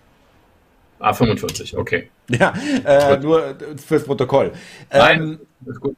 A45, 1.00 1.76
okay. 1.76 2.10
Ja, 2.28 2.52
äh, 2.84 3.18
nur 3.18 3.54
fürs 3.86 4.04
Protokoll. 4.04 4.52
Nein, 4.90 5.20
ähm, 5.20 5.38
ist 5.66 5.80
gut. 5.80 5.96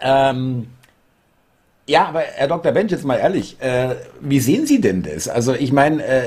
Ähm, 0.00 0.68
ja, 1.88 2.04
aber 2.04 2.20
Herr 2.20 2.48
Dr. 2.48 2.70
Bench, 2.72 2.90
jetzt 2.90 3.06
mal 3.06 3.16
ehrlich, 3.16 3.56
äh, 3.60 3.94
wie 4.20 4.40
sehen 4.40 4.66
Sie 4.66 4.78
denn 4.78 5.02
das? 5.02 5.26
Also 5.26 5.54
ich 5.54 5.72
meine, 5.72 6.04
äh, 6.04 6.22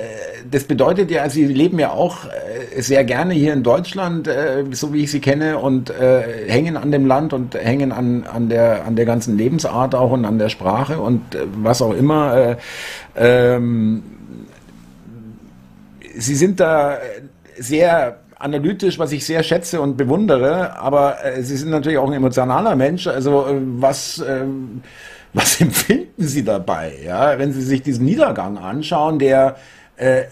das 0.50 0.64
bedeutet 0.64 1.12
ja, 1.12 1.30
Sie 1.30 1.46
leben 1.46 1.78
ja 1.78 1.92
auch 1.92 2.26
äh, 2.26 2.82
sehr 2.82 3.04
gerne 3.04 3.36
hier 3.36 3.54
in 3.54 3.62
Deutschland, 3.62 4.28
äh, 4.28 4.64
so 4.72 4.92
wie 4.92 5.04
ich 5.04 5.12
Sie 5.12 5.20
kenne, 5.20 5.60
und 5.60 5.92
äh, 5.92 6.50
hängen 6.50 6.78
an 6.78 6.92
dem 6.92 7.06
Land 7.06 7.32
und 7.34 7.54
hängen 7.54 7.92
an, 7.92 8.24
an, 8.24 8.50
der, 8.50 8.86
an 8.86 8.96
der 8.96 9.06
ganzen 9.06 9.38
Lebensart 9.38 9.94
auch 9.94 10.10
und 10.10 10.26
an 10.26 10.40
der 10.40 10.50
Sprache 10.50 11.00
und 11.00 11.36
äh, 11.36 11.46
was 11.58 11.84
auch 11.84 11.94
immer. 11.94 12.58
Äh, 13.16 13.56
ähm, 13.56 14.02
Sie 16.18 16.36
sind 16.36 16.60
da 16.60 16.98
sehr 17.56 18.18
analytisch, 18.40 18.98
was 18.98 19.12
ich 19.12 19.28
sehr 19.28 19.44
schätze 19.44 19.80
und 19.80 19.96
bewundere, 19.96 20.76
aber 20.80 21.24
äh, 21.24 21.44
Sie 21.44 21.56
sind 21.56 21.70
natürlich 21.70 22.00
auch 22.00 22.08
ein 22.08 22.14
emotionaler 22.14 22.76
Mensch. 22.76 23.06
Also 23.06 23.46
äh, 23.46 23.62
was... 23.62 24.18
Äh, 24.18 24.46
was 25.34 25.62
empfinden 25.62 26.28
Sie 26.28 26.44
dabei, 26.44 26.98
ja, 27.04 27.38
wenn 27.40 27.54
Sie 27.54 27.62
sich 27.62 27.82
diesen 27.82 28.06
Niedergang 28.06 28.58
anschauen, 28.58 29.20
der 29.20 29.58
äh, 29.98 30.24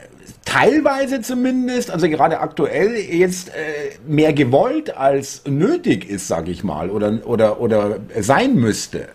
teilweise 0.45 1.21
zumindest, 1.21 1.91
also 1.91 2.09
gerade 2.09 2.39
aktuell 2.39 2.95
jetzt 2.95 3.49
äh, 3.49 3.97
mehr 4.07 4.33
gewollt 4.33 4.95
als 4.95 5.43
nötig 5.45 6.09
ist, 6.09 6.27
sage 6.27 6.51
ich 6.51 6.63
mal, 6.63 6.89
oder, 6.89 7.25
oder, 7.25 7.59
oder 7.62 7.99
sein 8.19 8.55
müsste? 8.55 9.09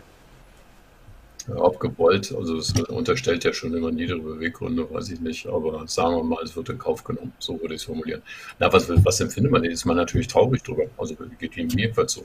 Ob 1.57 1.79
gewollt, 1.79 2.35
also 2.35 2.57
es 2.57 2.73
unterstellt 2.89 3.45
ja 3.45 3.53
schon 3.53 3.75
immer 3.75 3.91
niedere 3.91 4.19
Beweggründe, 4.19 4.91
weiß 4.91 5.11
ich 5.11 5.21
nicht, 5.21 5.47
aber 5.47 5.87
sagen 5.87 6.17
wir 6.17 6.25
mal, 6.25 6.43
es 6.43 6.57
wird 6.57 6.71
in 6.71 6.79
Kauf 6.79 7.05
genommen, 7.05 7.33
so 7.39 7.61
würde 7.61 7.75
ich 7.75 7.83
es 7.83 7.85
formulieren. 7.85 8.23
Na, 8.59 8.73
was, 8.73 8.89
was 9.05 9.21
empfindet 9.21 9.53
man? 9.53 9.63
Ist 9.65 9.85
man 9.85 9.97
natürlich 9.97 10.29
traurig 10.29 10.63
drüber, 10.63 10.85
also 10.97 11.15
geht 11.39 11.57
ihm 11.59 11.69
jedenfalls 11.69 12.15
so. 12.15 12.25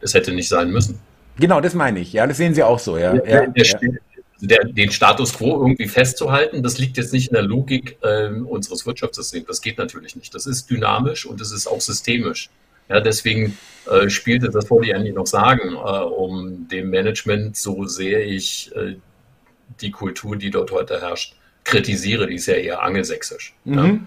Es 0.00 0.14
hätte 0.14 0.32
nicht 0.32 0.48
sein 0.48 0.70
müssen. 0.72 0.98
Genau, 1.38 1.60
das 1.60 1.74
meine 1.74 2.00
ich. 2.00 2.12
Ja, 2.12 2.26
das 2.26 2.36
sehen 2.36 2.54
Sie 2.54 2.62
auch 2.62 2.78
so. 2.78 2.98
Ja, 2.98 3.14
ja, 3.14 3.46
der, 3.46 3.64
ja. 3.64 3.78
Der, 4.40 4.64
den 4.64 4.92
Status 4.92 5.34
quo 5.34 5.60
irgendwie 5.60 5.88
festzuhalten, 5.88 6.62
das 6.62 6.78
liegt 6.78 6.96
jetzt 6.96 7.12
nicht 7.12 7.28
in 7.28 7.34
der 7.34 7.42
Logik 7.42 7.98
äh, 8.02 8.28
unseres 8.28 8.86
Wirtschaftssystems. 8.86 9.46
Das 9.46 9.60
geht 9.60 9.78
natürlich 9.78 10.14
nicht. 10.14 10.32
Das 10.34 10.46
ist 10.46 10.70
dynamisch 10.70 11.26
und 11.26 11.40
es 11.40 11.50
ist 11.50 11.66
auch 11.66 11.80
systemisch. 11.80 12.48
Ja, 12.88 13.00
deswegen 13.00 13.58
äh, 13.90 14.08
spielte 14.08 14.48
das 14.48 14.70
wollte 14.70 14.88
ich 14.88 14.94
eigentlich 14.94 15.14
noch 15.14 15.26
sagen, 15.26 15.74
äh, 15.74 15.74
um 15.74 16.68
dem 16.68 16.90
Management, 16.90 17.56
so 17.56 17.84
sehr 17.84 18.24
ich 18.24 18.74
äh, 18.76 18.96
die 19.80 19.90
Kultur, 19.90 20.36
die 20.36 20.50
dort 20.50 20.70
heute 20.70 21.00
herrscht, 21.00 21.36
kritisiere, 21.64 22.26
die 22.26 22.36
ist 22.36 22.46
ja 22.46 22.54
eher 22.54 22.82
angelsächsisch. 22.82 23.54
Mhm. 23.64 23.74
Ja. 23.76 23.84
Äh, 23.84 23.98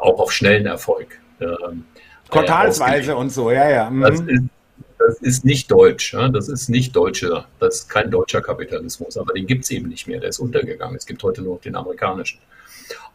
auch 0.00 0.20
auf 0.20 0.32
schnellen 0.32 0.66
Erfolg. 0.66 1.18
Ähm, 1.40 1.84
Quartalsweise 2.30 3.16
und 3.16 3.30
so, 3.30 3.50
ja, 3.50 3.68
ja. 3.68 3.90
Mhm. 3.90 4.00
Das 4.00 4.20
ist, 4.20 4.42
das 5.06 5.18
ist 5.18 5.44
nicht 5.44 5.70
deutsch. 5.70 6.12
Ja? 6.14 6.28
Das 6.28 6.48
ist 6.48 6.68
nicht 6.68 6.94
deutscher, 6.94 7.46
das 7.58 7.76
ist 7.76 7.90
kein 7.90 8.10
deutscher 8.10 8.40
Kapitalismus, 8.40 9.16
aber 9.16 9.34
den 9.34 9.46
gibt 9.46 9.64
es 9.64 9.70
eben 9.70 9.88
nicht 9.88 10.06
mehr. 10.06 10.20
Der 10.20 10.30
ist 10.30 10.38
untergegangen. 10.38 10.96
Es 10.96 11.06
gibt 11.06 11.22
heute 11.22 11.42
nur 11.42 11.54
noch 11.54 11.62
den 11.62 11.76
amerikanischen. 11.76 12.40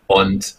Und 0.08 0.56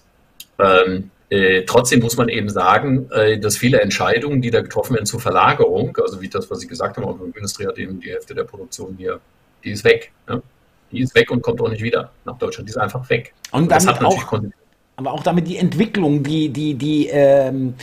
ähm, 0.58 1.10
äh, 1.28 1.62
trotzdem 1.64 2.00
muss 2.00 2.16
man 2.16 2.28
eben 2.28 2.48
sagen, 2.48 3.08
äh, 3.12 3.38
dass 3.38 3.56
viele 3.56 3.80
Entscheidungen, 3.80 4.42
die 4.42 4.50
da 4.50 4.60
getroffen 4.60 4.94
werden 4.94 5.06
zur 5.06 5.20
Verlagerung, 5.20 5.96
also 6.02 6.20
wie 6.20 6.28
das, 6.28 6.50
was 6.50 6.62
ich 6.62 6.68
gesagt 6.68 6.96
habe, 6.96 7.14
die 7.32 7.36
Industrie 7.36 7.66
hat 7.66 7.78
eben 7.78 8.00
die 8.00 8.10
Hälfte 8.10 8.34
der 8.34 8.44
Produktion 8.44 8.96
hier, 8.98 9.20
die 9.64 9.70
ist 9.70 9.84
weg. 9.84 10.12
Ja? 10.28 10.42
Die 10.90 11.00
ist 11.00 11.14
weg 11.14 11.30
und 11.30 11.42
kommt 11.42 11.60
auch 11.60 11.68
nicht 11.68 11.82
wieder 11.82 12.10
nach 12.24 12.36
Deutschland. 12.38 12.68
Die 12.68 12.70
ist 12.70 12.78
einfach 12.78 13.08
weg. 13.08 13.32
Und, 13.52 13.62
und 13.62 13.70
das 13.70 13.86
hat 13.86 14.00
natürlich 14.00 14.24
auch, 14.24 14.42
aber 14.96 15.12
auch 15.12 15.22
damit 15.22 15.46
die 15.46 15.56
Entwicklung, 15.56 16.22
die, 16.22 16.48
die, 16.50 16.74
die, 16.74 17.06
ähm, 17.06 17.74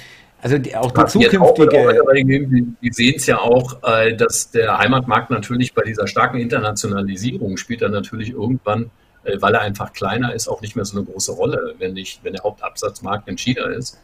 Also 0.47 0.59
die, 0.59 0.75
auch 0.77 0.91
die 0.91 1.05
zukünftige. 1.05 1.41
Auch, 1.41 2.13
wir 2.13 2.93
sehen 2.93 3.15
es 3.17 3.25
ja 3.25 3.39
auch, 3.39 3.83
äh, 3.83 4.15
dass 4.15 4.49
der 4.49 4.77
Heimatmarkt 4.77 5.29
natürlich 5.29 5.73
bei 5.73 5.83
dieser 5.83 6.07
starken 6.07 6.37
Internationalisierung 6.37 7.57
spielt 7.57 7.81
dann 7.81 7.91
natürlich 7.91 8.29
irgendwann, 8.29 8.89
äh, 9.25 9.35
weil 9.41 9.55
er 9.55 9.61
einfach 9.61 9.91
kleiner 9.91 10.33
ist, 10.33 10.47
auch 10.47 10.61
nicht 10.61 10.77
mehr 10.77 10.85
so 10.85 10.97
eine 10.97 11.05
große 11.05 11.33
Rolle. 11.33 11.75
Wenn, 11.79 11.93
nicht, 11.93 12.23
wenn 12.23 12.31
der 12.31 12.43
Hauptabsatzmarkt 12.43 13.27
in 13.27 13.37
China 13.37 13.65
ist 13.65 13.99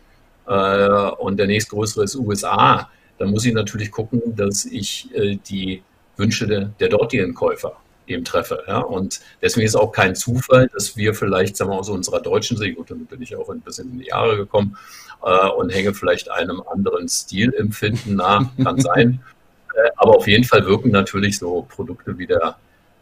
äh, 0.45 1.11
und 1.17 1.37
der 1.37 1.47
nächstgrößere 1.47 2.03
ist 2.03 2.17
USA, 2.17 2.89
dann 3.19 3.29
muss 3.29 3.45
ich 3.45 3.53
natürlich 3.53 3.89
gucken, 3.89 4.35
dass 4.35 4.65
ich 4.65 5.07
die 5.47 5.81
Wünsche 6.17 6.45
der, 6.45 6.71
der 6.79 6.89
dortigen 6.89 7.33
Käufer 7.33 7.77
eben 8.07 8.23
treffe. 8.23 8.63
Ja? 8.67 8.79
Und 8.79 9.21
deswegen 9.41 9.65
ist 9.65 9.75
auch 9.75 9.91
kein 9.91 10.15
Zufall, 10.15 10.69
dass 10.73 10.97
wir 10.97 11.13
vielleicht, 11.13 11.57
sagen 11.57 11.71
wir 11.71 11.77
aus 11.77 11.89
unserer 11.89 12.21
deutschen 12.21 12.57
Sicht, 12.57 12.75
gut, 12.75 12.91
dann 12.91 13.05
bin 13.05 13.21
ich 13.21 13.35
auch 13.35 13.49
ein 13.49 13.61
bisschen 13.61 13.91
in 13.91 13.99
die 13.99 14.07
Jahre 14.07 14.37
gekommen 14.37 14.77
äh, 15.23 15.49
und 15.49 15.69
hänge 15.69 15.93
vielleicht 15.93 16.29
einem 16.29 16.61
anderen 16.71 17.07
Stilempfinden 17.07 18.15
nach, 18.15 18.45
kann 18.63 18.79
sein. 18.79 19.21
Äh, 19.75 19.89
aber 19.95 20.17
auf 20.17 20.27
jeden 20.27 20.43
Fall 20.43 20.63
wirken 20.67 20.91
natürlich 20.91 21.39
so 21.39 21.63
Produkte 21.63 22.15
wie 22.19 22.27
der 22.27 22.57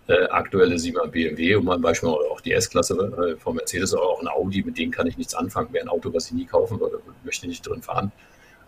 äh, 0.07 0.25
aktuelle 0.29 0.75
7er 0.75 1.07
BMW, 1.07 1.55
um 1.55 1.65
mal 1.65 1.75
ein 1.75 1.81
Beispiel 1.81 2.09
auch 2.09 2.41
die 2.41 2.53
S-Klasse 2.53 2.93
äh, 2.95 3.37
von 3.37 3.55
Mercedes 3.55 3.93
oder 3.93 4.03
auch 4.03 4.21
ein 4.21 4.27
Audi, 4.27 4.63
mit 4.63 4.77
denen 4.77 4.91
kann 4.91 5.07
ich 5.07 5.17
nichts 5.17 5.33
anfangen. 5.33 5.73
Wäre 5.73 5.85
ein 5.85 5.89
Auto, 5.89 6.13
was 6.13 6.27
ich 6.27 6.31
nie 6.31 6.45
kaufen 6.45 6.79
würde, 6.79 6.99
möchte 7.23 7.47
nicht 7.47 7.67
drin 7.67 7.81
fahren. 7.81 8.11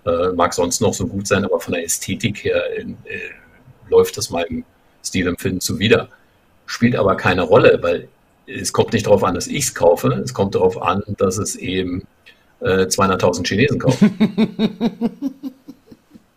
Äh, 0.06 0.34
mag 0.34 0.54
sonst 0.54 0.82
noch 0.82 0.94
so 0.94 1.08
gut 1.08 1.28
sein, 1.28 1.46
aber 1.46 1.60
von 1.60 1.74
der 1.74 1.84
Ästhetik 1.84 2.44
her 2.44 2.62
äh, 2.78 2.86
läuft 3.90 4.18
das 4.18 4.30
meinem 4.30 4.66
Stilempfinden 5.04 5.62
zuwider. 5.62 6.10
Spielt 6.74 6.96
aber 6.96 7.16
keine 7.16 7.44
Rolle, 7.44 7.78
weil 7.84 8.08
es 8.48 8.74
kommt 8.74 8.94
nicht 8.94 9.06
darauf 9.06 9.24
an, 9.24 9.36
dass 9.36 9.46
ich 9.46 9.66
es 9.66 9.76
kaufe, 9.76 10.08
es 10.24 10.34
kommt 10.34 10.56
darauf 10.56 10.82
an, 10.82 11.04
dass 11.20 11.38
es 11.38 11.56
eben 11.56 12.02
äh, 12.62 12.88
200.000 12.88 13.48
Chinesen 13.48 13.78
kaufen. 13.78 14.12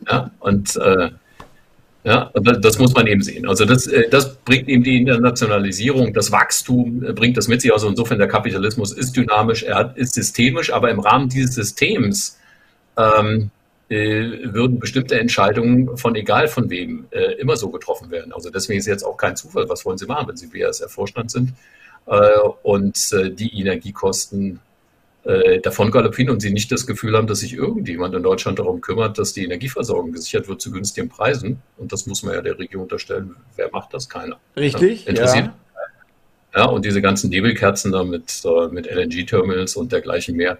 ja, 0.06 0.30
und 0.40 0.76
äh, 0.76 1.08
ja, 2.04 2.30
das 2.34 2.78
muss 2.78 2.92
man 2.92 3.06
eben 3.06 3.22
sehen. 3.22 3.48
Also 3.48 3.64
das, 3.64 3.86
äh, 3.86 4.10
das 4.10 4.34
bringt 4.34 4.68
eben 4.68 4.84
die 4.84 4.98
Internationalisierung, 4.98 6.12
das 6.12 6.30
Wachstum 6.30 7.02
äh, 7.02 7.14
bringt 7.14 7.38
das 7.38 7.48
mit 7.48 7.62
sich. 7.62 7.72
Also 7.72 7.88
insofern 7.88 8.18
der 8.18 8.28
Kapitalismus 8.28 8.92
ist 8.92 9.16
dynamisch, 9.16 9.62
er 9.62 9.96
ist 9.96 10.12
systemisch, 10.12 10.70
aber 10.70 10.90
im 10.90 11.00
Rahmen 11.00 11.30
dieses 11.30 11.54
Systems 11.54 12.38
ähm, 12.98 13.44
äh, 13.44 13.55
würden 13.88 14.80
bestimmte 14.80 15.18
Entscheidungen 15.18 15.96
von 15.96 16.16
egal 16.16 16.48
von 16.48 16.70
wem 16.70 17.06
äh, 17.10 17.34
immer 17.34 17.56
so 17.56 17.70
getroffen 17.70 18.10
werden. 18.10 18.32
Also 18.32 18.50
deswegen 18.50 18.80
ist 18.80 18.86
jetzt 18.86 19.04
auch 19.04 19.16
kein 19.16 19.36
Zufall, 19.36 19.68
was 19.68 19.84
wollen 19.84 19.96
Sie 19.96 20.06
machen, 20.06 20.28
wenn 20.28 20.36
Sie 20.36 20.48
BASF-Vorstand 20.48 21.30
sind 21.30 21.52
äh, 22.06 22.38
und 22.62 22.96
äh, 23.12 23.30
die 23.30 23.60
Energiekosten 23.60 24.60
äh, 25.24 25.60
davon 25.60 25.90
galoppieren 25.90 26.30
und 26.30 26.40
Sie 26.40 26.52
nicht 26.52 26.70
das 26.72 26.86
Gefühl 26.86 27.16
haben, 27.16 27.26
dass 27.26 27.40
sich 27.40 27.52
irgendjemand 27.52 28.14
in 28.14 28.22
Deutschland 28.22 28.58
darum 28.58 28.80
kümmert, 28.80 29.18
dass 29.18 29.32
die 29.32 29.44
Energieversorgung 29.44 30.12
gesichert 30.12 30.48
wird 30.48 30.60
zu 30.60 30.70
günstigen 30.70 31.08
Preisen. 31.08 31.62
Und 31.76 31.92
das 31.92 32.06
muss 32.06 32.22
man 32.22 32.34
ja 32.34 32.42
der 32.42 32.58
Regierung 32.58 32.84
unterstellen. 32.84 33.36
Wer 33.56 33.70
macht 33.72 33.94
das? 33.94 34.08
Keiner. 34.08 34.38
Richtig. 34.56 35.04
Ja, 35.04 35.10
interessiert. 35.10 35.46
Ja. 35.46 35.54
Ja, 36.54 36.64
und 36.64 36.86
diese 36.86 37.02
ganzen 37.02 37.28
Nebelkerzen 37.28 37.92
da 37.92 38.02
mit, 38.02 38.42
äh, 38.44 38.68
mit 38.68 38.86
LNG-Terminals 38.86 39.76
und 39.76 39.92
dergleichen 39.92 40.36
mehr, 40.36 40.58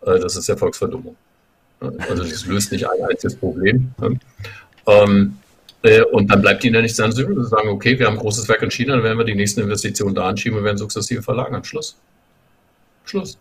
das 0.00 0.36
ist 0.36 0.46
ja 0.46 0.56
Volksverdummung. 0.56 1.16
Also 1.80 2.24
das 2.24 2.46
löst 2.46 2.72
nicht 2.72 2.88
ein 2.88 3.02
einziges 3.08 3.36
Problem. 3.36 3.92
Ähm, 4.86 5.36
äh, 5.82 6.02
und 6.02 6.30
dann 6.30 6.40
bleibt 6.40 6.64
ihnen 6.64 6.74
ja 6.74 6.82
nichts 6.82 6.98
anderes 6.98 7.22
übrig, 7.22 7.36
zu 7.36 7.44
sagen, 7.44 7.68
okay, 7.68 7.98
wir 7.98 8.06
haben 8.06 8.14
ein 8.14 8.20
großes 8.20 8.48
Werk 8.48 8.62
in 8.62 8.70
China, 8.70 8.94
dann 8.94 9.04
werden 9.04 9.18
wir 9.18 9.24
die 9.24 9.34
nächsten 9.34 9.60
Investitionen 9.60 10.14
da 10.14 10.28
anschieben 10.28 10.58
und 10.58 10.64
werden 10.64 10.78
sukzessive 10.78 11.22
verlagern. 11.22 11.62
Schluss. 11.62 11.96
Schluss. 13.04 13.38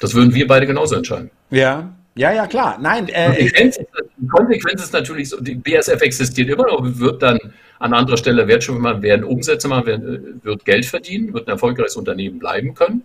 Das 0.00 0.14
würden 0.14 0.32
wir 0.34 0.46
beide 0.46 0.66
genauso 0.66 0.94
entscheiden. 0.94 1.30
Ja, 1.50 1.92
ja, 2.14 2.32
ja, 2.32 2.46
klar. 2.46 2.78
Nein, 2.80 3.08
äh, 3.08 3.44
die, 3.44 4.26
Konsequenz 4.28 4.82
ist 4.82 4.92
natürlich 4.92 5.28
so, 5.28 5.40
die 5.40 5.54
BSF 5.54 6.00
existiert 6.00 6.48
immer 6.48 6.66
noch, 6.66 6.80
wird 6.82 7.22
dann 7.22 7.38
an 7.78 7.94
anderer 7.94 8.16
Stelle 8.16 8.48
Wertschöpfung 8.48 8.82
machen, 8.82 9.02
werden 9.02 9.24
Umsätze 9.24 9.68
machen, 9.68 9.86
werden, 9.86 10.40
wird 10.42 10.64
Geld 10.64 10.86
verdienen, 10.86 11.32
wird 11.32 11.46
ein 11.46 11.52
erfolgreiches 11.52 11.96
Unternehmen 11.96 12.38
bleiben 12.38 12.74
können. 12.74 13.02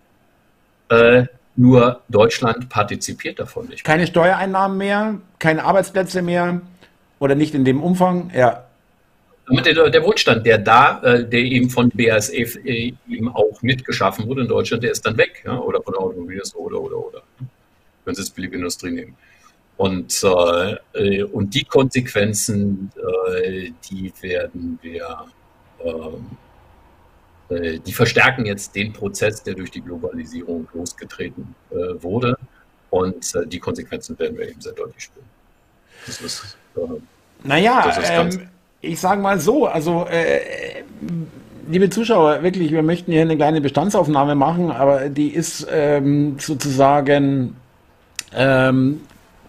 Äh, 0.89 1.25
nur 1.55 2.01
Deutschland 2.09 2.69
partizipiert 2.69 3.39
davon 3.39 3.67
nicht. 3.67 3.83
Keine 3.83 4.07
Steuereinnahmen 4.07 4.77
mehr, 4.77 5.15
keine 5.39 5.63
Arbeitsplätze 5.63 6.21
mehr 6.21 6.61
oder 7.19 7.35
nicht 7.35 7.53
in 7.53 7.65
dem 7.65 7.81
Umfang, 7.81 8.31
ja. 8.35 8.65
Der, 9.49 9.89
der 9.89 10.03
Wohlstand, 10.03 10.45
der 10.45 10.57
da, 10.57 11.01
äh, 11.03 11.27
der 11.27 11.41
eben 11.41 11.69
von 11.69 11.89
BASF 11.89 12.55
äh, 12.63 12.93
eben 13.09 13.27
auch 13.27 13.61
mitgeschaffen 13.61 14.25
wurde 14.25 14.43
in 14.43 14.47
Deutschland, 14.47 14.83
der 14.83 14.91
ist 14.91 15.05
dann 15.05 15.17
weg. 15.17 15.43
Ja? 15.45 15.59
Oder 15.59 15.81
von 15.81 15.93
der 15.93 16.01
Automobilindustrie 16.01 16.59
oder, 16.59 16.79
oder, 16.79 16.97
oder. 16.97 17.21
Wenn 18.05 18.15
Sie 18.15 18.21
es 18.21 18.29
billige 18.29 18.55
Industrie 18.55 18.91
nehmen. 18.91 19.17
Und, 19.75 20.23
äh, 20.23 21.23
und 21.23 21.53
die 21.53 21.65
Konsequenzen, 21.65 22.89
äh, 22.95 23.71
die 23.89 24.13
werden 24.21 24.79
wir 24.81 25.25
ähm, 25.83 25.91
äh, 25.91 26.42
die 27.49 27.93
verstärken 27.93 28.45
jetzt 28.45 28.75
den 28.75 28.93
Prozess, 28.93 29.43
der 29.43 29.53
durch 29.53 29.71
die 29.71 29.81
Globalisierung 29.81 30.67
losgetreten 30.73 31.55
äh, 31.71 32.01
wurde. 32.01 32.37
Und 32.89 33.35
äh, 33.35 33.45
die 33.47 33.59
Konsequenzen 33.59 34.17
werden 34.19 34.37
wir 34.37 34.49
eben 34.49 34.61
sehr 34.61 34.73
deutlich 34.73 35.03
spüren. 35.03 35.25
Das 36.05 36.21
ist, 36.21 36.57
äh, 36.75 36.81
naja, 37.43 37.83
das 37.85 37.97
ist 37.97 38.09
ähm, 38.09 38.47
ich 38.81 38.99
sage 38.99 39.21
mal 39.21 39.39
so, 39.39 39.65
also 39.65 40.05
äh, 40.09 40.83
liebe 41.69 41.89
Zuschauer, 41.89 42.43
wirklich, 42.43 42.71
wir 42.71 42.83
möchten 42.83 43.11
hier 43.11 43.21
eine 43.21 43.37
kleine 43.37 43.61
Bestandsaufnahme 43.61 44.35
machen, 44.35 44.71
aber 44.71 45.09
die 45.09 45.29
ist 45.29 45.65
ähm, 45.71 46.37
sozusagen 46.37 47.55
ähm, 48.35 49.01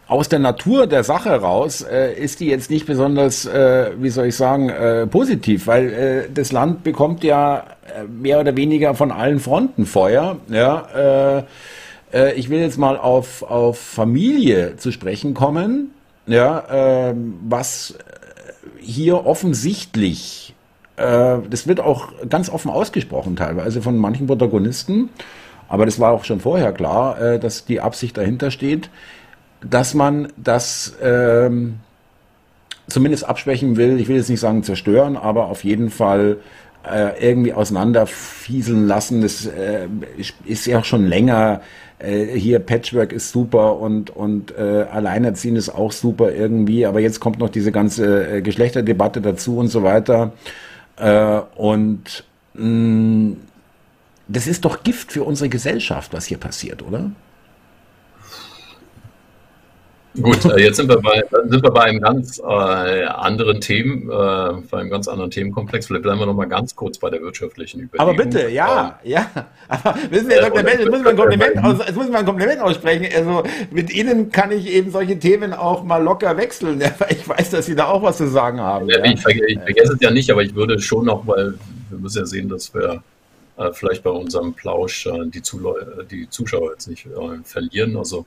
aus 0.06 0.28
der 0.28 0.38
Natur 0.38 0.86
der 0.86 1.02
Sache 1.02 1.30
raus 1.40 1.82
äh, 1.82 2.12
ist 2.12 2.40
die 2.40 2.46
jetzt 2.46 2.70
nicht 2.70 2.86
besonders, 2.86 3.46
äh, 3.46 3.90
wie 3.98 4.10
soll 4.10 4.26
ich 4.26 4.36
sagen, 4.36 4.68
äh, 4.68 5.06
positiv, 5.06 5.66
weil 5.66 5.92
äh, 5.92 6.32
das 6.32 6.52
Land 6.52 6.84
bekommt 6.84 7.24
ja 7.24 7.64
äh, 7.86 8.04
mehr 8.04 8.40
oder 8.40 8.56
weniger 8.56 8.94
von 8.94 9.10
allen 9.10 9.40
Fronten 9.40 9.86
Feuer. 9.86 10.36
Ja, 10.48 11.44
äh, 12.12 12.34
ich 12.36 12.48
will 12.48 12.60
jetzt 12.60 12.78
mal 12.78 12.96
auf, 12.96 13.42
auf 13.42 13.78
Familie 13.78 14.76
zu 14.76 14.92
sprechen 14.92 15.34
kommen, 15.34 15.90
ja, 16.26 17.08
äh, 17.10 17.14
was 17.48 17.98
hier 18.78 19.26
offensichtlich, 19.26 20.54
das 20.96 21.66
wird 21.66 21.80
auch 21.80 22.12
ganz 22.28 22.48
offen 22.48 22.70
ausgesprochen 22.70 23.34
teilweise 23.34 23.82
von 23.82 23.98
manchen 23.98 24.28
Protagonisten, 24.28 25.08
aber 25.68 25.86
das 25.86 25.98
war 25.98 26.12
auch 26.12 26.22
schon 26.22 26.38
vorher 26.38 26.70
klar, 26.70 27.38
dass 27.38 27.64
die 27.64 27.80
Absicht 27.80 28.16
dahinter 28.16 28.52
steht 28.52 28.90
dass 29.68 29.94
man 29.94 30.28
das 30.36 30.94
ähm, 31.02 31.80
zumindest 32.88 33.24
abschwächen 33.28 33.76
will. 33.76 33.98
Ich 33.98 34.08
will 34.08 34.16
jetzt 34.16 34.28
nicht 34.30 34.40
sagen 34.40 34.62
zerstören, 34.62 35.16
aber 35.16 35.46
auf 35.46 35.64
jeden 35.64 35.90
Fall 35.90 36.38
äh, 36.90 37.30
irgendwie 37.30 37.52
auseinanderfieseln 37.52 38.86
lassen. 38.86 39.22
Das 39.22 39.46
äh, 39.46 39.88
ist 40.44 40.66
ja 40.66 40.80
auch 40.80 40.84
schon 40.84 41.06
länger. 41.06 41.62
Äh, 41.98 42.26
hier 42.38 42.58
Patchwork 42.58 43.12
ist 43.12 43.30
super 43.30 43.78
und 43.78 44.10
und 44.10 44.56
äh, 44.56 44.86
Alleinerziehen 44.90 45.56
ist 45.56 45.70
auch 45.70 45.92
super 45.92 46.32
irgendwie. 46.32 46.86
Aber 46.86 47.00
jetzt 47.00 47.20
kommt 47.20 47.38
noch 47.38 47.50
diese 47.50 47.72
ganze 47.72 48.36
äh, 48.36 48.42
Geschlechterdebatte 48.42 49.20
dazu 49.20 49.56
und 49.58 49.68
so 49.68 49.82
weiter. 49.82 50.32
Äh, 50.96 51.40
und 51.56 52.24
mh, 52.54 52.64
mm, 52.64 53.36
das 54.26 54.46
ist 54.46 54.64
doch 54.64 54.82
Gift 54.82 55.12
für 55.12 55.22
unsere 55.24 55.50
Gesellschaft, 55.50 56.12
was 56.14 56.24
hier 56.26 56.38
passiert, 56.38 56.82
oder? 56.82 57.10
Gut, 60.20 60.44
äh, 60.44 60.60
jetzt 60.62 60.76
sind 60.76 60.88
wir 60.88 61.00
bei, 61.00 61.24
sind 61.48 61.62
wir 61.62 61.70
bei 61.70 61.82
einem 61.82 62.00
ganz 62.00 62.38
äh, 62.38 62.42
anderen 62.44 63.60
Themen, 63.60 64.08
äh, 64.08 64.62
bei 64.70 64.78
einem 64.78 64.90
ganz 64.90 65.08
anderen 65.08 65.30
Themenkomplex. 65.30 65.86
Vielleicht 65.86 66.04
bleiben 66.04 66.20
wir 66.20 66.26
noch 66.26 66.34
mal 66.34 66.44
ganz 66.44 66.76
kurz 66.76 66.98
bei 66.98 67.10
der 67.10 67.20
wirtschaftlichen 67.20 67.80
Überlegung. 67.80 68.00
Aber 68.00 68.14
bitte, 68.14 68.48
ja, 68.48 69.00
ähm, 69.02 69.10
ja. 69.10 69.30
Aber 69.68 69.96
wissen 70.10 70.30
Sie, 70.30 70.34
Herr 70.34 70.50
Dr. 70.50 70.62
Mensch, 70.62 70.78
jetzt 70.78 70.90
muss 70.90 71.02
man 71.02 71.08
ein 71.08 71.16
Kompliment, 71.16 71.64
aus, 71.64 71.78
jetzt 71.78 71.96
muss 71.96 72.06
man 72.06 72.16
ein 72.16 72.26
Kompliment 72.26 72.60
aussprechen. 72.60 73.08
Also 73.14 73.42
mit 73.72 73.92
Ihnen 73.92 74.30
kann 74.30 74.52
ich 74.52 74.68
eben 74.68 74.92
solche 74.92 75.18
Themen 75.18 75.52
auch 75.52 75.82
mal 75.82 76.02
locker 76.02 76.36
wechseln. 76.36 76.82
Ich 77.10 77.28
weiß, 77.28 77.50
dass 77.50 77.66
Sie 77.66 77.74
da 77.74 77.86
auch 77.86 78.02
was 78.02 78.16
zu 78.16 78.28
sagen 78.28 78.60
haben. 78.60 78.88
Ja, 78.88 78.98
ja. 78.98 79.12
Ich, 79.12 79.20
vergesse, 79.20 79.46
ich, 79.46 79.58
vergesse 79.58 79.92
es 79.94 80.00
ja 80.00 80.10
nicht, 80.10 80.30
aber 80.30 80.42
ich 80.42 80.54
würde 80.54 80.78
schon 80.78 81.06
noch, 81.06 81.26
weil 81.26 81.54
wir 81.90 81.98
müssen 81.98 82.18
ja 82.18 82.26
sehen, 82.26 82.48
dass 82.48 82.72
wir 82.72 83.02
äh, 83.56 83.72
vielleicht 83.72 84.02
bei 84.02 84.10
unserem 84.10 84.54
Plausch 84.54 85.06
äh, 85.06 85.26
die, 85.26 85.42
die, 86.10 86.30
Zuschauer 86.30 86.72
jetzt 86.72 86.88
nicht 86.88 87.06
äh, 87.06 87.10
verlieren. 87.44 87.96
Also 87.96 88.26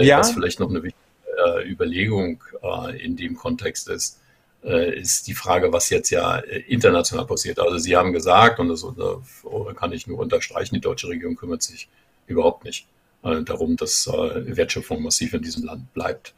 ja. 0.00 0.18
das 0.18 0.28
ist 0.28 0.34
vielleicht 0.34 0.58
noch 0.58 0.70
eine 0.70 0.82
wichtige 0.82 1.05
äh, 1.36 1.68
Überlegung 1.68 2.42
äh, 2.62 3.04
in 3.04 3.16
dem 3.16 3.36
Kontext 3.36 3.88
ist, 3.88 4.18
äh, 4.64 4.98
ist 4.98 5.28
die 5.28 5.34
Frage, 5.34 5.72
was 5.72 5.90
jetzt 5.90 6.10
ja 6.10 6.38
äh, 6.38 6.60
international 6.66 7.26
passiert. 7.26 7.58
Also 7.58 7.78
Sie 7.78 7.96
haben 7.96 8.12
gesagt, 8.12 8.58
und 8.58 8.68
das 8.68 8.84
kann 9.76 9.92
ich 9.92 10.06
nur 10.06 10.18
unterstreichen, 10.18 10.74
die 10.74 10.80
deutsche 10.80 11.08
Regierung 11.08 11.36
kümmert 11.36 11.62
sich 11.62 11.88
überhaupt 12.26 12.64
nicht 12.64 12.86
äh, 13.22 13.42
darum, 13.42 13.76
dass 13.76 14.06
äh, 14.06 14.56
Wertschöpfung 14.56 15.02
massiv 15.02 15.34
in 15.34 15.42
diesem 15.42 15.64
Land 15.64 15.92
bleibt. 15.94 16.34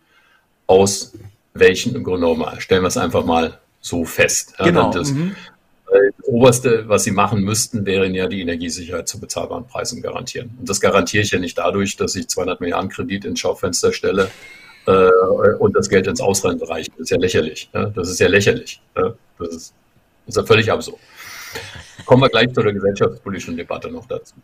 Aus 0.66 1.12
welchen 1.54 2.02
Gründen 2.04 2.24
auch 2.24 2.36
mal. 2.36 2.60
Stellen 2.60 2.82
wir 2.82 2.88
es 2.88 2.96
einfach 2.96 3.24
mal 3.24 3.58
so 3.80 4.04
fest. 4.04 4.54
Genau. 4.58 4.92
Das, 4.92 5.10
mhm. 5.10 5.34
Das 5.86 6.26
Oberste, 6.26 6.86
was 6.86 7.04
sie 7.04 7.12
machen 7.12 7.40
müssten, 7.40 7.86
wäre 7.86 8.06
ja 8.08 8.26
die 8.26 8.42
Energiesicherheit 8.42 9.08
zu 9.08 9.18
bezahlbaren 9.18 9.66
Preisen 9.66 10.02
garantieren. 10.02 10.50
Und 10.60 10.68
das 10.68 10.80
garantiere 10.82 11.22
ich 11.22 11.30
ja 11.30 11.38
nicht 11.38 11.56
dadurch, 11.56 11.96
dass 11.96 12.14
ich 12.14 12.28
200 12.28 12.60
Milliarden 12.60 12.90
Kredit 12.90 13.24
ins 13.24 13.40
Schaufenster 13.40 13.94
stelle 13.94 14.30
äh, 14.88 15.54
und 15.58 15.76
das 15.76 15.88
Geld 15.88 16.06
ins 16.06 16.20
Ausland 16.20 16.66
reichen. 16.68 16.92
Das 16.96 17.04
ist 17.04 17.10
ja 17.10 17.18
lächerlich. 17.18 17.68
Ja? 17.74 17.86
Das 17.86 18.08
ist 18.08 18.18
ja 18.20 18.28
lächerlich. 18.28 18.80
Ja? 18.96 19.14
Das, 19.38 19.48
ist, 19.48 19.74
das 20.26 20.34
ist 20.34 20.36
ja 20.36 20.44
völlig 20.44 20.72
absurd. 20.72 20.98
Kommen 22.06 22.22
wir 22.22 22.28
gleich 22.28 22.52
zu 22.52 22.62
der 22.62 22.72
gesellschaftspolitischen 22.72 23.56
Debatte 23.56 23.90
noch 23.90 24.06
dazu. 24.06 24.34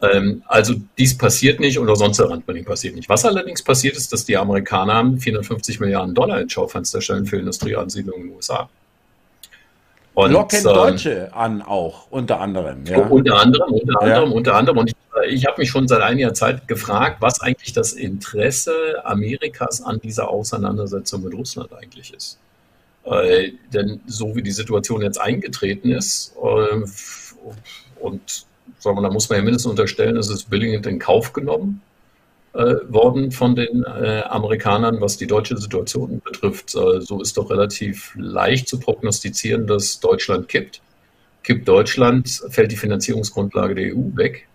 Ähm, 0.00 0.42
also 0.46 0.74
dies 0.98 1.16
passiert 1.16 1.60
nicht 1.60 1.78
und 1.78 1.88
auch 1.88 1.96
sonst 1.96 2.18
der 2.18 2.30
Randbanning 2.30 2.64
passiert 2.64 2.94
nicht. 2.94 3.08
Was 3.08 3.24
allerdings 3.24 3.62
passiert 3.62 3.96
ist, 3.96 4.12
dass 4.12 4.24
die 4.24 4.36
Amerikaner 4.36 5.16
450 5.18 5.80
Milliarden 5.80 6.14
Dollar 6.14 6.40
ins 6.40 6.52
Schaufenster 6.52 7.00
stellen 7.00 7.26
für 7.26 7.38
Industrieansiedlungen 7.38 8.22
in 8.22 8.28
den 8.28 8.36
USA. 8.36 8.68
Und, 10.14 10.32
Locken 10.32 10.58
ähm, 10.58 10.64
Deutsche 10.64 11.34
an 11.34 11.62
auch, 11.62 12.10
unter 12.10 12.40
anderem. 12.40 12.84
Ja. 12.84 12.98
Unter 12.98 13.40
anderem, 13.40 13.72
unter 13.72 14.02
anderem, 14.02 14.30
ja. 14.30 14.36
unter 14.36 14.54
anderem. 14.54 14.78
Und 14.78 14.90
ich, 14.90 14.96
ich 15.28 15.46
habe 15.46 15.60
mich 15.60 15.70
schon 15.70 15.88
seit 15.88 16.02
einiger 16.02 16.34
Zeit 16.34 16.68
gefragt, 16.68 17.16
was 17.20 17.40
eigentlich 17.40 17.72
das 17.72 17.92
Interesse 17.92 18.72
Amerikas 19.04 19.80
an 19.82 20.00
dieser 20.00 20.28
Auseinandersetzung 20.28 21.22
mit 21.22 21.34
Russland 21.34 21.70
eigentlich 21.72 22.12
ist. 22.12 22.38
Äh, 23.04 23.52
denn 23.72 24.00
so 24.06 24.36
wie 24.36 24.42
die 24.42 24.52
Situation 24.52 25.02
jetzt 25.02 25.20
eingetreten 25.20 25.90
ist 25.90 26.34
äh, 26.36 26.84
und 28.00 28.46
sagen 28.78 28.96
wir, 28.96 29.02
da 29.02 29.10
muss 29.10 29.28
man 29.28 29.38
ja 29.38 29.44
mindestens 29.44 29.70
unterstellen, 29.70 30.16
es 30.16 30.28
ist 30.28 30.50
billigend 30.50 30.86
in 30.86 30.98
Kauf 30.98 31.32
genommen 31.32 31.80
äh, 31.80 31.91
worden 32.54 33.30
von 33.30 33.56
den 33.56 33.82
äh, 33.84 34.22
Amerikanern, 34.28 35.00
was 35.00 35.16
die 35.16 35.26
deutsche 35.26 35.56
Situation 35.56 36.20
betrifft. 36.22 36.74
Äh, 36.74 37.00
so 37.00 37.22
ist 37.22 37.36
doch 37.38 37.50
relativ 37.50 38.12
leicht 38.16 38.68
zu 38.68 38.78
prognostizieren, 38.78 39.66
dass 39.66 40.00
Deutschland 40.00 40.48
kippt. 40.48 40.82
Kippt 41.42 41.66
Deutschland, 41.66 42.28
fällt 42.50 42.70
die 42.70 42.76
Finanzierungsgrundlage 42.76 43.74
der 43.74 43.96
EU 43.96 44.16
weg, 44.16 44.46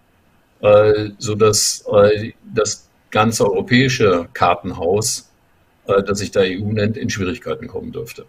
äh, 0.62 1.10
sodass 1.18 1.86
äh, 1.92 2.34
das 2.54 2.88
ganze 3.10 3.46
europäische 3.46 4.30
Kartenhaus, 4.34 5.30
äh, 5.88 6.04
das 6.04 6.20
sich 6.20 6.32
der 6.32 6.44
EU 6.44 6.72
nennt, 6.72 6.98
in 6.98 7.10
Schwierigkeiten 7.10 7.68
kommen 7.68 7.92
dürfte. 7.92 8.26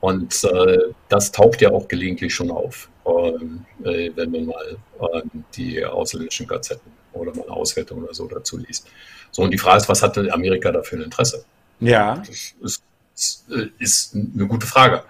Und 0.00 0.44
äh, 0.44 0.78
das 1.08 1.32
taucht 1.32 1.60
ja 1.60 1.72
auch 1.72 1.88
gelegentlich 1.88 2.34
schon 2.34 2.50
auf, 2.50 2.88
ähm, 3.06 3.64
äh, 3.84 4.10
wenn 4.14 4.30
man 4.30 4.46
mal 4.46 4.76
äh, 5.00 5.22
die 5.56 5.84
ausländischen 5.84 6.46
Gazetten 6.46 6.97
oder 7.18 7.34
mal 7.34 7.44
eine 7.44 7.52
Auswertung 7.52 8.02
oder 8.02 8.14
so 8.14 8.26
dazu 8.26 8.58
liest. 8.58 8.86
So, 9.30 9.42
und 9.42 9.50
die 9.50 9.58
Frage 9.58 9.78
ist, 9.78 9.88
was 9.88 10.02
hat 10.02 10.16
Amerika 10.32 10.72
da 10.72 10.82
für 10.82 10.96
ein 10.96 11.02
Interesse? 11.02 11.44
Ja. 11.80 12.16
Das 12.26 12.54
ist, 12.60 12.82
ist, 13.78 14.14
eine 14.14 14.46
gute 14.46 14.66
Frage. 14.66 15.02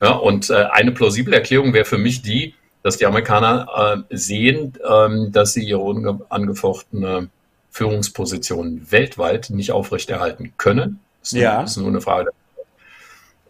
Ja, 0.00 0.12
und 0.12 0.50
äh, 0.50 0.66
eine 0.72 0.92
plausible 0.92 1.34
Erklärung 1.34 1.72
wäre 1.72 1.84
für 1.84 1.98
mich 1.98 2.22
die, 2.22 2.54
dass 2.82 2.96
die 2.96 3.06
Amerikaner 3.06 4.04
äh, 4.10 4.16
sehen, 4.16 4.74
ähm, 4.88 5.32
dass 5.32 5.52
sie 5.52 5.64
ihre 5.64 5.80
unangefochtene 5.80 7.28
Führungsposition 7.70 8.86
weltweit 8.90 9.50
nicht 9.50 9.72
aufrechterhalten 9.72 10.54
können. 10.56 11.00
Das 11.20 11.32
ist, 11.32 11.38
ja. 11.38 11.62
ist 11.62 11.76
nur 11.76 11.88
eine 11.88 12.00
Frage 12.00 12.30